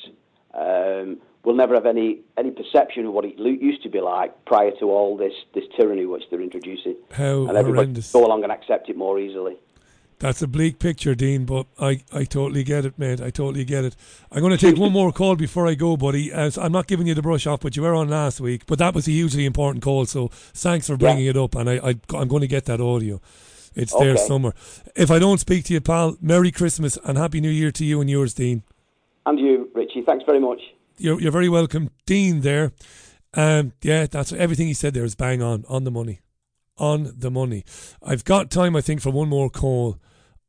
um, 0.54 1.20
will 1.44 1.54
never 1.54 1.74
have 1.74 1.86
any, 1.86 2.20
any 2.36 2.50
perception 2.50 3.06
of 3.06 3.12
what 3.12 3.24
it 3.24 3.38
used 3.38 3.82
to 3.82 3.88
be 3.88 4.00
like 4.00 4.44
prior 4.46 4.70
to 4.80 4.90
all 4.90 5.16
this, 5.16 5.34
this 5.54 5.64
tyranny 5.76 6.06
which 6.06 6.24
they're 6.30 6.40
introducing. 6.40 6.96
How 7.12 7.46
and 7.46 7.50
everybody 7.56 7.74
horrendous. 7.86 8.12
go 8.12 8.24
along 8.24 8.42
and 8.44 8.52
accept 8.52 8.88
it 8.88 8.96
more 8.96 9.18
easily. 9.18 9.56
That's 10.20 10.40
a 10.40 10.46
bleak 10.46 10.78
picture, 10.78 11.14
Dean, 11.14 11.44
but 11.44 11.66
I, 11.78 12.02
I 12.12 12.24
totally 12.24 12.62
get 12.62 12.86
it, 12.86 12.98
mate. 12.98 13.20
I 13.20 13.30
totally 13.30 13.64
get 13.64 13.84
it. 13.84 13.96
I'm 14.32 14.40
going 14.40 14.56
to 14.56 14.66
take 14.70 14.78
one 14.78 14.92
more 14.92 15.12
call 15.12 15.34
before 15.36 15.66
I 15.66 15.74
go, 15.74 15.96
buddy. 15.96 16.32
As 16.32 16.56
I'm 16.56 16.72
not 16.72 16.86
giving 16.86 17.06
you 17.08 17.14
the 17.14 17.20
brush 17.20 17.46
off, 17.46 17.60
but 17.60 17.76
you 17.76 17.82
were 17.82 17.94
on 17.94 18.08
last 18.08 18.40
week. 18.40 18.64
But 18.66 18.78
that 18.78 18.94
was 18.94 19.06
a 19.08 19.10
hugely 19.10 19.44
important 19.44 19.82
call, 19.84 20.06
so 20.06 20.28
thanks 20.28 20.86
for 20.86 20.96
bringing 20.96 21.26
it 21.26 21.36
up. 21.36 21.54
And 21.56 21.68
I, 21.68 21.74
I, 21.78 21.88
I'm 22.16 22.28
going 22.28 22.40
to 22.42 22.46
get 22.46 22.64
that 22.66 22.80
audio. 22.80 23.20
It's 23.74 23.92
there 23.96 24.12
Okay. 24.12 24.22
somewhere. 24.22 24.54
If 24.94 25.10
I 25.10 25.18
don't 25.18 25.38
speak 25.40 25.64
to 25.64 25.74
you, 25.74 25.80
pal, 25.80 26.16
Merry 26.22 26.52
Christmas 26.52 26.96
and 27.04 27.18
Happy 27.18 27.40
New 27.40 27.50
Year 27.50 27.72
to 27.72 27.84
you 27.84 28.00
and 28.00 28.08
yours, 28.08 28.32
Dean. 28.34 28.62
And 29.26 29.38
you, 29.38 29.68
Richie, 29.74 30.02
thanks 30.06 30.24
very 30.24 30.40
much. 30.40 30.60
You're, 30.96 31.20
you're 31.20 31.32
very 31.32 31.48
welcome, 31.48 31.90
Dean. 32.06 32.40
There, 32.40 32.72
um, 33.34 33.72
yeah, 33.82 34.06
that's 34.06 34.32
everything 34.32 34.66
he 34.66 34.74
said. 34.74 34.94
There 34.94 35.04
is 35.04 35.14
bang 35.14 35.42
on, 35.42 35.64
on 35.68 35.84
the 35.84 35.90
money, 35.90 36.20
on 36.78 37.12
the 37.16 37.30
money. 37.30 37.64
I've 38.02 38.24
got 38.24 38.50
time, 38.50 38.76
I 38.76 38.80
think, 38.80 39.00
for 39.00 39.10
one 39.10 39.28
more 39.28 39.50
call. 39.50 39.98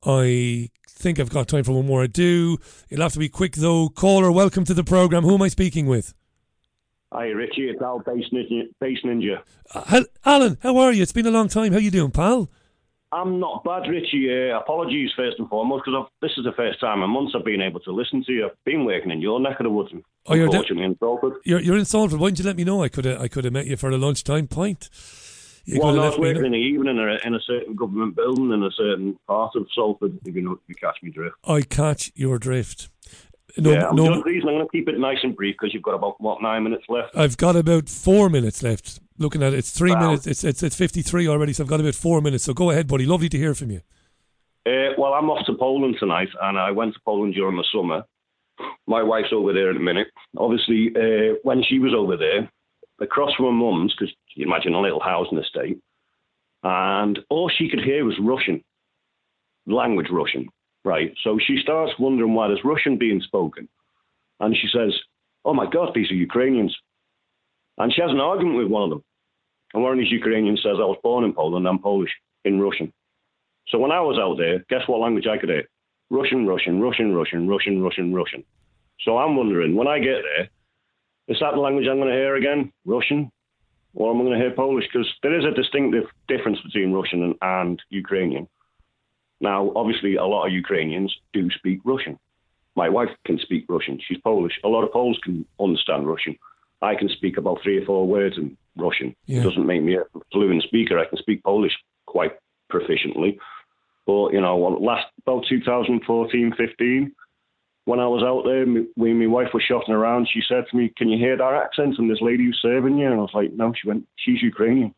I 0.06 0.70
think 0.88 1.20
I've 1.20 1.30
got 1.30 1.48
time 1.48 1.64
for 1.64 1.72
one 1.74 1.88
more. 1.88 2.04
I 2.04 2.08
do. 2.08 2.58
It'll 2.90 3.04
have 3.04 3.14
to 3.14 3.20
be 3.20 3.30
quick 3.30 3.54
though. 3.54 3.90
Caller, 3.90 4.32
welcome 4.32 4.64
to 4.66 4.74
the 4.74 4.84
program. 4.84 5.24
Who 5.24 5.34
am 5.34 5.42
I 5.42 5.48
speaking 5.48 5.88
with? 5.88 6.14
Hi, 7.12 7.28
Richie. 7.28 7.70
It's 7.70 7.82
Al 7.82 8.00
Bass 8.00 8.26
Ninja. 8.34 8.64
Bass 8.80 8.98
Ninja. 9.06 9.42
Uh, 9.74 10.04
Alan, 10.26 10.58
how 10.62 10.78
are 10.78 10.92
you? 10.92 11.02
It's 11.02 11.12
been 11.12 11.26
a 11.26 11.32
long 11.32 11.48
time. 11.48 11.72
How 11.72 11.80
you 11.80 11.92
doing, 11.92 12.12
pal? 12.12 12.50
I'm 13.16 13.40
not 13.40 13.64
bad, 13.64 13.88
Richie. 13.90 14.28
Uh, 14.30 14.58
apologies 14.60 15.12
first 15.16 15.40
and 15.40 15.48
foremost 15.48 15.86
because 15.86 16.06
this 16.22 16.32
is 16.38 16.44
the 16.44 16.52
first 16.52 16.82
time 16.82 17.02
in 17.02 17.10
months 17.10 17.34
I've 17.34 17.46
been 17.46 17.62
able 17.62 17.80
to 17.82 17.92
listen 17.92 18.24
to 18.26 18.32
you. 18.34 18.46
I've 18.48 18.64
been 18.66 18.84
working 18.84 19.10
in 19.10 19.22
your 19.22 19.40
neck 19.40 19.60
of 19.60 19.64
the 19.64 19.70
woods, 19.70 19.94
Oh, 20.28 20.34
you're 20.34 20.50
de- 20.50 20.84
in 20.84 20.98
Salford. 21.00 21.34
You're 21.46 21.62
you're 21.62 21.78
in 21.78 21.86
Salford. 21.86 22.20
Why 22.20 22.28
didn't 22.28 22.40
you 22.40 22.46
let 22.46 22.58
me 22.58 22.66
know? 22.66 22.84
I 22.84 22.90
could 22.90 23.06
have 23.06 23.22
I 23.22 23.30
could 23.30 23.46
have 23.46 23.54
met 23.54 23.68
you 23.68 23.78
for 23.78 23.90
a 23.90 23.98
lunchtime 23.98 24.48
pint. 24.48 24.90
You 25.64 25.80
well, 25.80 26.00
I 26.00 26.10
was 26.10 26.20
working 26.20 26.46
in 26.46 26.52
the 26.52 26.58
evening 26.58 26.98
in 26.98 27.10
a, 27.10 27.28
in 27.28 27.34
a 27.34 27.40
certain 27.40 27.76
government 27.76 28.16
building 28.16 28.52
in 28.52 28.64
a 28.64 28.72
certain 28.72 29.18
part 29.28 29.56
of 29.56 29.66
Salford. 29.74 30.20
If 30.26 30.36
you 30.36 30.42
know, 30.42 30.52
if 30.54 30.60
you 30.68 30.76
catch 30.76 30.98
me 31.02 31.10
drift. 31.10 31.38
I 31.48 31.62
catch 31.62 32.12
your 32.16 32.38
drift. 32.38 32.90
No, 33.58 33.72
yeah, 33.72 33.88
I'm 33.88 33.96
no, 33.96 34.14
just 34.14 34.26
reason 34.26 34.50
I'm 34.50 34.56
going 34.56 34.68
to 34.68 34.72
keep 34.72 34.90
it 34.90 35.00
nice 35.00 35.20
and 35.24 35.36
brief 35.36 35.56
because 35.60 35.74
you've 35.74 35.84
got 35.84 35.96
about 35.96 36.20
what 36.20 36.42
nine 36.42 36.64
minutes 36.64 36.84
left. 36.90 37.16
I've 37.16 37.38
got 37.38 37.56
about 37.56 37.88
four 37.88 38.30
minutes 38.30 38.62
left. 38.62 39.00
Looking 39.18 39.44
at 39.44 39.54
it, 39.54 39.60
it's 39.60 39.72
three 39.72 39.94
Wow. 39.94 40.02
minutes. 40.02 40.28
It's, 40.28 40.44
it's 40.44 40.62
it's 40.62 40.76
fifty 40.76 41.02
three 41.02 41.28
already, 41.28 41.54
so 41.54 41.64
I've 41.64 41.70
got 41.70 41.80
about 41.80 41.96
four 41.96 42.20
minutes. 42.22 42.44
So 42.44 42.54
go 42.54 42.70
ahead, 42.72 42.88
buddy. 42.88 43.06
Lovely 43.06 43.30
to 43.30 43.38
hear 43.38 43.54
from 43.56 43.72
you. 43.72 43.82
Uh, 44.66 44.94
well, 44.98 45.14
I'm 45.14 45.30
off 45.30 45.46
to 45.46 45.54
Poland 45.54 45.96
tonight, 46.00 46.30
and 46.42 46.58
I 46.58 46.72
went 46.72 46.94
to 46.96 47.00
Poland 47.06 47.34
during 47.36 47.56
the 47.56 47.64
summer. 47.72 48.04
My 48.88 49.04
wife's 49.04 49.32
over 49.32 49.54
there 49.54 49.70
in 49.70 49.78
a 49.78 49.80
minute. 49.82 50.08
Obviously, 50.38 50.92
uh, 50.96 51.36
when 51.44 51.64
she 51.64 51.80
was 51.80 51.94
over 51.94 52.18
there, 52.18 52.50
across 53.00 53.34
from 53.36 53.46
her 53.46 53.52
mum's, 53.52 53.94
because 53.94 54.14
you 54.36 54.46
imagine 54.46 54.74
a 54.74 54.82
little 54.82 55.00
house 55.02 55.28
in 55.32 55.38
the 55.38 55.44
state, 55.44 55.80
and 56.64 57.20
all 57.30 57.50
she 57.50 57.70
could 57.70 57.84
hear 57.84 58.04
was 58.06 58.16
Russian, 58.20 58.64
language 59.68 60.08
Russian, 60.12 60.50
right? 60.84 61.14
So 61.24 61.38
she 61.40 61.58
starts 61.62 61.94
wondering 62.00 62.34
why 62.34 62.48
there's 62.48 62.64
Russian 62.64 62.98
being 62.98 63.22
spoken, 63.22 63.70
and 64.40 64.56
she 64.58 64.68
says, 64.74 64.94
"Oh 65.46 65.54
my 65.54 65.70
God, 65.70 65.92
these 65.94 66.10
are 66.12 66.16
Ukrainians," 66.16 66.76
and 67.78 67.94
she 67.94 68.02
has 68.02 68.12
an 68.12 68.20
argument 68.20 68.58
with 68.58 68.68
one 68.68 68.84
of 68.84 68.90
them. 68.90 69.04
And 69.74 69.84
one 69.84 69.94
of 69.94 70.00
these 70.00 70.12
Ukrainians 70.12 70.62
says, 70.62 70.78
"I 70.80 70.86
was 70.86 71.00
born 71.04 71.24
in 71.24 71.34
Poland. 71.34 71.68
I'm 71.68 71.80
Polish 71.80 72.14
in 72.44 72.62
Russian." 72.62 72.94
So 73.68 73.80
when 73.80 73.92
I 73.92 74.02
was 74.02 74.18
out 74.18 74.38
there, 74.38 74.60
guess 74.70 74.88
what 74.88 75.02
language 75.02 75.28
I 75.28 75.38
could 75.38 75.50
hear? 75.50 75.68
Russian, 76.10 76.46
Russian, 76.46 76.82
Russian, 76.82 77.16
Russian, 77.16 77.48
Russian, 77.48 77.82
Russian, 77.82 78.14
Russian. 78.14 78.44
So 79.02 79.18
I'm 79.18 79.36
wondering, 79.36 79.76
when 79.76 79.88
I 79.88 80.00
get 80.00 80.22
there, 80.22 80.50
is 81.28 81.40
that 81.40 81.54
the 81.54 81.60
language 81.60 81.88
I'm 81.88 81.98
going 81.98 82.10
to 82.10 82.16
hear 82.16 82.36
again? 82.36 82.72
Russian? 82.86 83.32
Or 83.96 84.12
am 84.12 84.22
I 84.22 84.24
going 84.26 84.34
to 84.34 84.40
hear 84.40 84.52
Polish? 84.52 84.86
Because 84.92 85.12
there 85.24 85.38
is 85.38 85.46
a 85.46 85.52
distinctive 85.52 86.06
difference 86.28 86.60
between 86.62 86.94
Russian 86.94 87.24
and, 87.24 87.36
and 87.42 87.82
Ukrainian. 87.90 88.48
Now, 89.42 89.72
obviously, 89.76 90.16
a 90.16 90.26
lot 90.26 90.46
of 90.46 90.54
Ukrainians 90.54 91.14
do 91.34 91.50
speak 91.52 91.80
Russian. 91.84 92.18
My 92.76 92.90
wife 92.90 93.10
can 93.26 93.40
speak 93.40 93.66
Russian. 93.68 94.00
She's 94.06 94.20
Polish. 94.20 94.60
A 94.64 94.68
lot 94.68 94.84
of 94.84 94.92
Poles 94.92 95.20
can 95.24 95.46
understand 95.60 96.08
Russian. 96.08 96.38
I 96.86 96.96
can 96.96 97.10
speak 97.10 97.38
about 97.38 97.60
three 97.64 97.78
or 97.82 97.86
four 97.86 98.08
words 98.08 98.38
in 98.38 98.58
Russian. 98.78 99.16
Yeah. 99.26 99.42
It 99.42 99.44
doesn't 99.44 99.66
make 99.66 99.84
me 99.84 99.96
a 99.96 100.04
fluent 100.32 100.64
speaker. 100.64 101.00
I 101.00 101.06
can 101.06 101.18
speak 101.18 101.44
Polish 101.44 101.74
quite 102.06 102.34
proficiently. 102.72 103.38
But, 104.06 104.34
you 104.34 104.42
know, 104.42 104.58
last 104.58 105.08
about 105.24 105.46
2014, 105.50 106.54
15, 106.56 107.12
when 107.86 108.00
I 108.00 108.08
was 108.08 108.24
out 108.24 108.44
there, 108.46 108.62
m- 108.64 108.88
when 108.96 109.20
my 109.20 109.28
wife 109.28 109.50
was 109.54 109.64
shopping 109.64 109.96
around, 109.96 110.28
she 110.32 110.42
said 110.48 110.66
to 110.70 110.78
me, 110.78 110.92
Can 110.96 111.10
you 111.10 111.18
hear 111.18 111.38
that 111.38 111.54
accent 111.54 111.96
from 111.96 112.08
this 112.08 112.22
lady 112.22 112.46
who's 112.46 112.60
serving 112.62 112.98
you? 112.98 113.06
And 113.06 113.16
I 113.16 113.18
was 113.18 113.32
like, 113.34 113.54
No. 113.54 113.74
She 113.74 113.88
went, 113.88 114.08
She's 114.18 114.42
Ukrainian. 114.42 114.94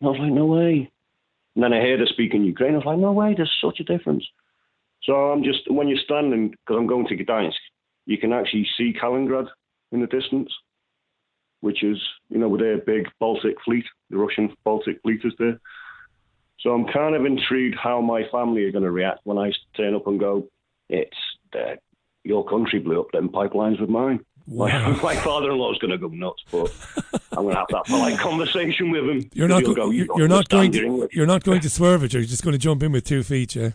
And 0.00 0.08
I 0.08 0.10
was 0.12 0.20
like, 0.20 0.32
No 0.32 0.46
way. 0.46 0.90
And 1.54 1.62
then 1.62 1.72
I 1.74 1.80
heard 1.80 2.00
her 2.00 2.06
speaking 2.06 2.44
Ukrainian. 2.44 2.76
I 2.76 2.84
was 2.84 2.86
like, 2.92 2.98
No 2.98 3.12
way, 3.12 3.34
there's 3.34 3.54
such 3.62 3.80
a 3.80 3.84
difference. 3.84 4.24
So 5.02 5.12
I'm 5.32 5.42
just, 5.42 5.70
when 5.70 5.88
you're 5.88 5.98
standing, 6.04 6.50
because 6.50 6.76
I'm 6.78 6.86
going 6.86 7.06
to 7.08 7.16
Gdansk, 7.16 7.60
you 8.06 8.18
can 8.18 8.32
actually 8.32 8.66
see 8.76 8.92
Kaliningrad 9.00 9.48
in 9.90 10.00
the 10.00 10.06
distance, 10.06 10.50
which 11.62 11.82
is, 11.82 11.98
you 12.28 12.38
know, 12.38 12.48
with 12.48 12.60
their 12.60 12.76
big 12.78 13.08
Baltic 13.18 13.56
fleet, 13.64 13.84
the 14.10 14.18
Russian 14.18 14.54
Baltic 14.64 15.00
fleet 15.02 15.20
is 15.24 15.32
there. 15.38 15.58
So 16.60 16.70
I'm 16.70 16.86
kind 16.86 17.14
of 17.14 17.24
intrigued 17.24 17.76
how 17.76 18.00
my 18.00 18.24
family 18.30 18.64
are 18.64 18.72
going 18.72 18.84
to 18.84 18.90
react 18.90 19.20
when 19.24 19.38
I 19.38 19.52
turn 19.76 19.94
up 19.94 20.06
and 20.06 20.20
go, 20.20 20.48
it's 20.88 21.16
uh, 21.54 21.76
your 22.24 22.44
country 22.44 22.78
blew 22.78 23.00
up 23.00 23.10
them 23.12 23.28
pipelines 23.30 23.80
with 23.80 23.88
mine. 23.88 24.20
My, 24.46 24.90
my 25.02 25.14
father-in-law 25.16 25.72
is 25.72 25.78
going 25.78 25.92
to 25.92 25.98
go 25.98 26.08
nuts, 26.08 26.42
but 26.50 26.72
I'm 27.30 27.44
going 27.44 27.54
to 27.54 27.60
have 27.60 27.68
that 27.70 27.84
polite 27.86 28.18
conversation 28.18 28.90
with 28.90 29.04
him. 29.08 29.30
You're 29.32 29.46
not. 29.46 29.62
Go, 29.62 29.90
"You 29.90 30.08
you're 30.16 30.26
don't 30.26 30.48
going 30.48 30.72
to. 30.72 31.08
You're 31.12 31.26
not 31.26 31.44
going 31.44 31.60
to 31.60 31.70
swerve 31.70 32.02
it. 32.02 32.12
You're 32.12 32.24
just 32.24 32.42
going 32.42 32.52
to 32.52 32.58
jump 32.58 32.82
in 32.82 32.90
with 32.90 33.04
two 33.04 33.22
feet. 33.22 33.54
Yeah. 33.54 33.70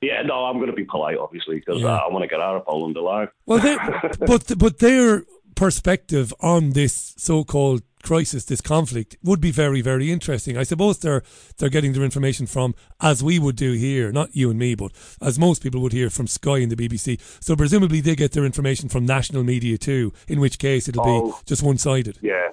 Yeah, 0.00 0.22
no, 0.22 0.44
I'm 0.44 0.56
going 0.56 0.66
to 0.70 0.76
be 0.76 0.84
polite, 0.84 1.16
obviously, 1.16 1.56
because 1.56 1.80
Yeah. 1.80 1.96
I 1.96 2.08
want 2.08 2.22
to 2.22 2.28
get 2.28 2.40
out 2.40 2.56
of 2.56 2.66
Poland 2.66 2.96
alive. 2.96 3.28
Well, 3.46 3.58
they, 3.58 3.76
but 4.26 4.52
but 4.58 4.78
their 4.78 5.24
perspective 5.54 6.32
on 6.40 6.70
this 6.70 7.14
so-called 7.16 7.82
crisis, 8.02 8.44
this 8.44 8.60
conflict, 8.60 9.16
would 9.22 9.40
be 9.40 9.50
very 9.50 9.80
very 9.80 10.12
interesting. 10.12 10.56
I 10.58 10.62
suppose 10.64 10.98
they're 10.98 11.22
they're 11.58 11.70
getting 11.70 11.92
their 11.94 12.04
information 12.04 12.46
from 12.46 12.74
as 13.00 13.22
we 13.22 13.38
would 13.38 13.56
do 13.56 13.72
here, 13.72 14.12
not 14.12 14.36
you 14.36 14.50
and 14.50 14.58
me, 14.58 14.74
but 14.74 14.92
as 15.22 15.38
most 15.38 15.62
people 15.62 15.80
would 15.80 15.92
hear 15.92 16.10
from 16.10 16.26
Sky 16.26 16.58
and 16.58 16.70
the 16.70 16.76
BBC. 16.76 17.18
So 17.42 17.56
presumably 17.56 18.00
they 18.00 18.14
get 18.14 18.32
their 18.32 18.44
information 18.44 18.88
from 18.88 19.06
national 19.06 19.42
media 19.42 19.78
too. 19.78 20.12
In 20.28 20.38
which 20.40 20.58
case 20.58 20.88
it'll 20.88 21.02
Oh. 21.08 21.26
be 21.30 21.32
just 21.46 21.62
one-sided. 21.62 22.18
Yeah, 22.20 22.48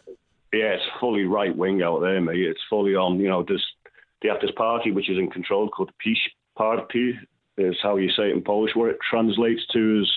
yeah, 0.54 0.74
it's 0.76 0.84
fully 1.00 1.26
right 1.26 1.56
wing 1.56 1.82
out 1.84 2.00
there, 2.02 2.22
mate. 2.22 2.40
It's 2.40 2.62
fully 2.70 2.96
on. 2.96 3.20
You 3.20 3.28
know, 3.28 3.44
this 3.44 3.62
they 4.22 4.30
have 4.30 4.40
this 4.42 4.52
party 4.56 4.92
which 4.92 5.10
is 5.10 5.18
in 5.18 5.30
control 5.30 5.68
called 5.68 5.90
the 5.90 5.94
Peace 6.00 6.26
Party. 6.56 7.20
Is 7.58 7.76
how 7.84 7.98
you 7.98 8.10
say 8.12 8.30
it 8.30 8.36
in 8.38 8.42
Polish. 8.42 8.72
What 8.76 8.90
it 8.92 8.98
translates 9.08 9.62
to 9.74 10.02
is 10.02 10.10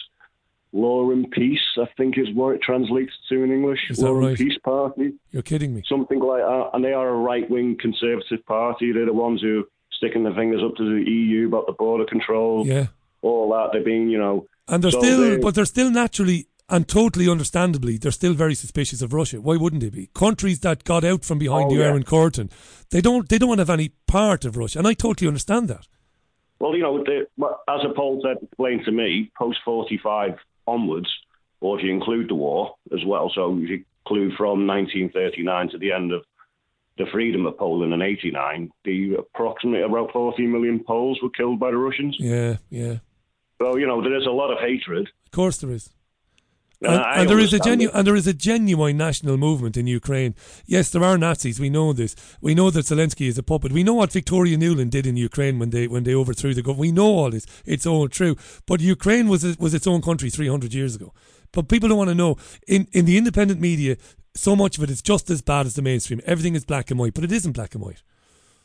Law 0.75 1.11
and 1.11 1.31
Peace. 1.31 1.61
I 1.79 1.87
think 1.97 2.19
is 2.19 2.27
what 2.35 2.55
it 2.57 2.61
translates 2.63 3.13
to 3.31 3.43
in 3.43 3.51
English. 3.53 3.81
Is 3.91 3.99
that 3.99 4.07
Law 4.07 4.19
right? 4.19 4.29
and 4.31 4.37
Peace 4.39 4.59
Party. 4.65 5.13
You're 5.31 5.43
kidding 5.43 5.75
me. 5.75 5.83
Something 5.89 6.19
like 6.21 6.43
that. 6.43 6.71
And 6.75 6.85
they 6.85 6.93
are 6.93 7.09
a 7.09 7.17
right 7.17 7.49
wing 7.49 7.77
conservative 7.81 8.45
party. 8.47 8.93
They're 8.93 9.07
the 9.07 9.13
ones 9.13 9.41
who 9.41 9.61
are 9.61 9.65
sticking 9.93 10.25
their 10.25 10.35
fingers 10.35 10.61
up 10.65 10.75
to 10.77 10.85
the 10.85 11.11
EU 11.11 11.47
about 11.49 11.67
the 11.67 11.73
border 11.73 12.05
control. 12.05 12.67
Yeah. 12.67 12.89
All 13.23 13.51
that. 13.53 13.71
They're 13.73 13.85
being, 13.85 14.09
you 14.11 14.19
know. 14.19 14.47
And 14.69 14.83
they're 14.83 14.91
so 14.91 14.99
still, 15.01 15.21
they're- 15.21 15.39
but 15.41 15.55
they're 15.55 15.65
still 15.65 15.91
naturally 15.91 16.49
and 16.71 16.89
totally 16.89 17.29
understandably, 17.29 17.99
they're 17.99 18.11
still 18.11 18.33
very 18.33 18.55
suspicious 18.55 19.03
of 19.03 19.13
Russia. 19.13 19.39
Why 19.39 19.57
wouldn't 19.57 19.83
they 19.83 19.91
be? 19.91 20.09
Countries 20.15 20.61
that 20.61 20.83
got 20.85 21.05
out 21.05 21.23
from 21.23 21.39
behind 21.39 21.67
Oh, 21.67 21.75
the 21.75 21.81
yeah. 21.83 21.89
Iron 21.91 22.05
Curtain, 22.05 22.49
they 22.91 23.03
don't, 23.03 23.29
they 23.29 23.37
don't 23.37 23.59
have 23.59 23.69
any 23.69 23.91
part 24.07 24.47
of 24.47 24.57
Russia, 24.57 24.79
and 24.79 24.89
I 24.89 24.95
totally 24.95 25.29
understand 25.29 25.69
that. 25.69 25.87
Well, 26.59 26.75
you 26.75 26.83
know, 26.83 27.05
the, 27.05 27.27
as 27.69 27.81
a 27.85 27.93
poll 27.95 28.23
said, 28.25 28.39
explained 28.43 28.87
to 28.87 28.93
me, 28.93 29.31
post 29.39 29.59
45 29.63 30.39
onwards, 30.67 31.09
or 31.61 31.79
if 31.79 31.85
you 31.85 31.93
include 31.93 32.29
the 32.29 32.35
war 32.35 32.75
as 32.93 33.05
well, 33.05 33.31
so 33.35 33.57
if 33.59 33.69
you 33.69 33.85
include 34.07 34.35
from 34.37 34.67
1939 34.67 35.71
to 35.71 35.79
the 35.79 35.93
end 35.93 36.13
of 36.13 36.25
the 36.97 37.07
freedom 37.11 37.47
of 37.47 37.59
Poland 37.59 37.93
in 37.93 38.03
89, 38.03 38.71
the 38.85 39.15
approximately 39.15 39.83
about 39.83 40.13
40 40.13 40.47
million 40.47 40.85
Poles 40.85 41.19
were 41.23 41.31
killed 41.31 41.59
by 41.59 41.71
the 41.71 41.77
Russians. 41.77 42.17
Yeah, 42.19 42.59
yeah. 42.71 42.99
So, 43.61 43.77
you 43.77 43.87
know, 43.87 44.03
there 44.03 44.17
is 44.17 44.27
a 44.27 44.31
lot 44.31 44.53
of 44.53 44.59
hatred. 44.59 45.09
Of 45.27 45.31
course, 45.33 45.59
there 45.59 45.71
is. 45.71 45.91
And 46.83 46.93
And, 46.95 47.05
and 47.21 47.31
there 47.31 47.39
is 47.39 47.53
a 47.53 47.59
genu- 47.59 47.89
it. 47.89 47.95
and 47.95 48.07
there 48.07 48.17
is 48.17 48.27
a 48.27 48.35
genuine 48.35 48.97
national 48.97 49.37
movement 49.37 49.77
in 49.77 49.87
Ukraine. 49.87 50.35
Yes, 50.67 50.91
there 50.91 51.05
are 51.05 51.17
Nazis. 51.17 51.59
We 51.61 51.71
know 51.71 51.93
this. 51.93 52.15
We 52.41 52.55
know 52.55 52.71
that 52.71 52.85
Zelensky 52.87 53.27
is 53.29 53.39
a 53.39 53.43
puppet. 53.43 53.73
We 53.73 53.85
know 53.85 53.95
what 53.95 54.13
Victoria 54.13 54.57
Nuland 54.59 54.91
did 54.91 55.07
in 55.07 55.17
Ukraine 55.17 55.59
when 55.59 55.71
they 55.71 55.87
when 55.89 56.05
they 56.05 56.15
overthrew 56.15 56.53
the 56.55 56.63
government. 56.63 56.81
We 56.89 56.93
know 56.93 57.07
all 57.21 57.31
this. 57.31 57.47
It's 57.65 57.87
all 57.87 58.09
true. 58.09 58.37
But 58.67 58.81
Ukraine 58.81 59.29
was 59.29 59.43
was 59.59 59.73
its 59.75 59.87
own 59.87 60.03
country 60.03 60.31
three 60.31 60.49
hundred 60.49 60.75
years 60.75 60.95
ago. 60.97 61.13
But 61.53 61.69
people 61.69 61.89
don't 61.89 61.99
want 61.99 62.11
to 62.11 62.15
know. 62.25 62.37
In 62.67 62.89
in 62.93 63.05
the 63.05 63.17
independent 63.17 63.61
media, 63.61 63.97
so 64.35 64.57
much 64.57 64.77
of 64.77 64.83
it 64.85 64.91
is 64.91 65.01
just 65.01 65.31
as 65.31 65.41
bad 65.43 65.65
as 65.67 65.75
the 65.75 65.83
mainstream. 65.83 66.21
Everything 66.27 66.55
is 66.57 66.65
black 66.65 66.91
and 66.91 66.99
white, 67.01 67.15
but 67.15 67.25
it 67.25 67.33
isn't 67.33 67.53
black 67.53 67.75
and 67.77 67.83
white. 67.85 68.03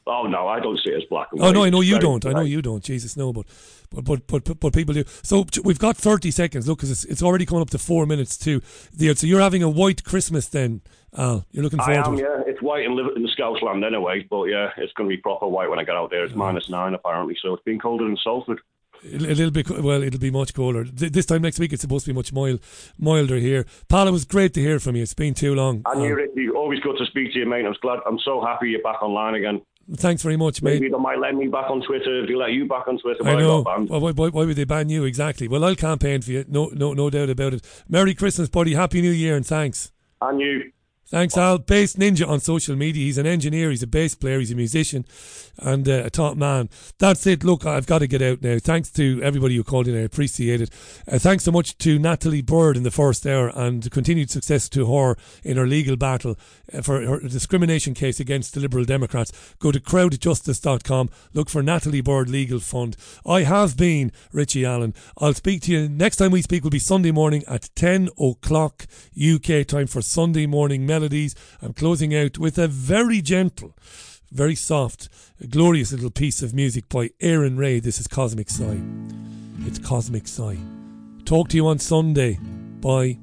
Oh, 0.10 0.24
no, 0.28 0.48
I 0.48 0.60
don't 0.60 0.80
see 0.84 0.90
it 0.92 0.98
as 0.98 1.04
black 1.10 1.28
and 1.32 1.42
Oh 1.42 1.52
no, 1.52 1.64
I 1.64 1.70
know 1.70 1.82
you 1.82 2.00
don't. 2.00 2.26
I 2.26 2.32
know 2.34 2.42
you 2.42 2.62
don't. 2.62 2.84
Jesus, 2.84 3.16
no, 3.16 3.32
but 3.32 3.46
but 3.92 4.26
but 4.28 4.44
but 4.44 4.60
but, 4.60 4.74
people 4.74 4.94
do. 4.94 5.04
So 5.24 5.46
we've 5.64 5.80
got 5.80 5.96
thirty 5.98 6.32
seconds. 6.32 6.68
Look, 6.68 6.80
because 6.80 6.92
it's, 6.92 7.06
it's 7.06 7.24
already 7.24 7.46
coming 7.46 7.62
up 7.62 7.70
to 7.72 7.78
four 7.78 8.06
minutes 8.06 8.38
too. 8.38 8.62
So 8.98 9.28
you're 9.28 9.40
having 9.42 9.64
a 9.64 9.70
white 9.70 10.04
Christmas 10.04 10.48
then, 10.48 10.82
Al. 11.18 11.46
You're 11.52 11.64
looking 11.64 11.80
forward 11.80 11.98
I 11.98 12.08
am, 12.08 12.18
to 12.18 12.24
it. 12.24 12.28
yeah. 12.28 12.52
It's 12.52 12.62
white 12.62 12.86
in, 12.86 12.92
in 13.16 13.24
the 13.24 13.30
Scouse 13.32 13.62
land 13.62 13.84
anyway, 13.86 14.26
but 14.30 14.46
yeah, 14.46 14.72
it's 14.78 14.94
going 14.94 15.10
to 15.10 15.16
be 15.16 15.22
proper 15.22 15.48
white 15.48 15.70
when 15.70 15.80
I 15.80 15.84
get 15.84 15.96
out 15.96 16.10
there. 16.10 16.26
It's 16.26 16.36
minus 16.36 16.70
nine 16.70 16.94
apparently, 16.94 17.38
so 17.42 17.54
it's 17.54 17.64
been 17.64 17.80
colder 17.80 18.06
than 18.06 18.18
Salford. 18.24 18.60
A 19.02 19.18
little 19.18 19.50
bit. 19.52 19.70
Well, 19.70 20.04
it'll 20.04 20.20
be 20.20 20.30
much 20.30 20.54
colder. 20.54 20.84
This 20.84 21.26
time 21.26 21.42
next 21.42 21.58
week, 21.58 21.72
it's 21.72 21.82
supposed 21.84 22.04
to 22.06 22.12
be 22.12 22.16
much 22.16 22.34
mild, 22.34 22.60
milder 22.98 23.38
here. 23.38 23.66
Paul, 23.88 24.10
it 24.10 24.12
was 24.12 24.26
great 24.26 24.54
to 24.56 24.60
hear 24.62 24.78
from 24.78 24.98
you. 24.98 25.04
It's 25.04 25.14
been 25.14 25.34
too 25.34 25.56
long. 25.56 25.84
And 25.86 26.02
Um, 26.02 26.12
Ricky, 26.12 26.50
always 26.50 26.82
good 26.82 26.98
to 26.98 27.06
speak 27.06 27.32
to 27.32 27.40
you, 27.40 27.46
mate. 27.46 27.66
I'm 27.66 27.74
glad. 27.82 28.00
I'm 28.06 28.20
so 28.20 28.42
happy 28.42 28.72
you're 28.72 28.82
back 28.82 29.02
online 29.02 29.36
again. 29.36 29.62
Thanks 29.96 30.22
very 30.22 30.38
much, 30.38 30.62
mate. 30.62 30.76
Maybe 30.82 30.90
they 30.90 30.98
might 30.98 31.20
let 31.20 31.36
me 31.36 31.48
back 31.48 31.70
on 31.70 31.82
Twitter. 31.82 32.24
If 32.24 32.28
they 32.28 32.36
let 32.36 32.52
you 32.52 32.68
back 32.68 32.88
on 32.88 32.98
Twitter, 33.00 33.28
I 33.28 33.36
know. 33.36 33.64
got 33.64 33.78
banned. 33.78 33.90
Well, 33.90 34.02
why, 34.02 34.12
why, 34.12 34.30
why 34.30 34.46
would 34.46 34.56
they 34.56 34.64
ban 34.64 34.90
you 34.90 35.04
exactly? 35.04 35.48
Well, 35.48 35.64
I'll 35.64 35.76
campaign 35.76 36.22
for 36.22 36.32
you. 36.32 36.46
No, 36.48 36.70
no, 36.74 36.94
no 36.94 37.10
doubt 37.10 37.30
about 37.30 37.54
it. 37.54 37.84
Merry 37.88 38.14
Christmas, 38.14 38.50
buddy. 38.50 38.74
Happy 38.74 39.02
New 39.02 39.12
Year, 39.12 39.36
and 39.36 39.46
thanks. 39.46 39.92
And 40.22 40.40
you. 40.40 40.72
Thanks, 41.10 41.36
Al. 41.36 41.58
Bass 41.58 41.96
Ninja 41.96 42.28
on 42.28 42.40
social 42.40 42.76
media. 42.76 43.04
He's 43.04 43.18
an 43.18 43.26
engineer, 43.26 43.72
he's 43.72 43.82
a 43.82 43.88
bass 43.88 44.14
player, 44.14 44.38
he's 44.38 44.52
a 44.52 44.56
musician, 44.56 45.06
and 45.62 45.88
uh, 45.88 46.04
a 46.06 46.10
top 46.10 46.38
man. 46.38 46.70
That's 46.98 47.26
it. 47.28 47.44
Look, 47.44 47.66
I've 47.66 47.86
got 47.86 48.00
to 48.00 48.08
get 48.08 48.22
out 48.22 48.42
now. 48.42 48.58
Thanks 48.60 48.90
to 48.92 49.22
everybody 49.24 49.56
who 49.56 49.64
called 49.64 49.88
in. 49.88 49.98
I 49.98 50.02
appreciate 50.02 50.62
it. 50.62 50.70
Uh, 51.08 51.20
thanks 51.20 51.44
so 51.44 51.52
much 51.52 51.78
to 51.80 52.00
Natalie 52.00 52.42
Bird 52.42 52.78
in 52.78 52.84
the 52.84 52.92
first 52.92 53.26
hour, 53.26 53.52
and 53.56 53.90
continued 53.92 54.30
success 54.30 54.70
to 54.70 54.94
her 54.94 55.16
in 55.44 55.58
her 55.58 55.68
legal 55.68 55.96
battle 55.96 56.38
uh, 56.74 56.82
for 56.82 57.02
her 57.02 57.20
discrimination 57.20 57.94
case 57.94 58.20
against 58.20 58.54
the 58.54 58.60
Liberal 58.60 58.86
Democrats. 58.86 59.32
Go 59.60 59.72
to 59.72 59.80
crowdjustice.com. 59.80 61.10
Look 61.34 61.50
for 61.50 61.64
Natalie 61.64 62.02
Bird 62.02 62.30
Legal 62.30 62.60
Fund. 62.60 62.96
I 63.26 63.44
have 63.44 63.78
been 63.78 64.12
Richie 64.32 64.66
Allen. 64.66 64.94
I'll 65.18 65.34
speak 65.34 65.62
to 65.64 65.72
you 65.72 65.90
next 65.90 66.18
time 66.18 66.32
we 66.32 66.42
speak 66.42 66.64
will 66.64 66.70
be 66.70 66.80
Sunday 66.80 67.12
morning 67.12 67.44
at 67.48 67.70
10 67.76 68.10
o'clock 68.20 68.86
UK 69.18 69.66
time 69.68 69.88
for 69.88 70.02
Sunday 70.02 70.46
morning 70.46 70.86
melodies. 70.86 71.36
I'm 71.62 71.74
closing 71.74 72.16
out 72.16 72.38
with 72.38 72.58
a 72.58 72.68
very 72.68 73.22
gentle, 73.22 73.76
very 74.32 74.56
soft, 74.56 75.10
glorious 75.50 75.92
little 75.92 76.12
piece 76.12 76.42
of 76.42 76.54
music 76.54 76.88
by 76.90 77.10
Aaron 77.20 77.58
Ray. 77.58 77.80
This 77.80 78.00
is 78.00 78.08
Cosmic 78.08 78.50
Sigh. 78.50 78.82
It's 79.62 79.80
Cosmic 79.80 80.28
Sigh. 80.28 80.58
Talk 81.26 81.50
to 81.50 81.58
you 81.58 81.68
on 81.68 81.80
Sunday. 81.80 82.40
Bye. 82.82 83.18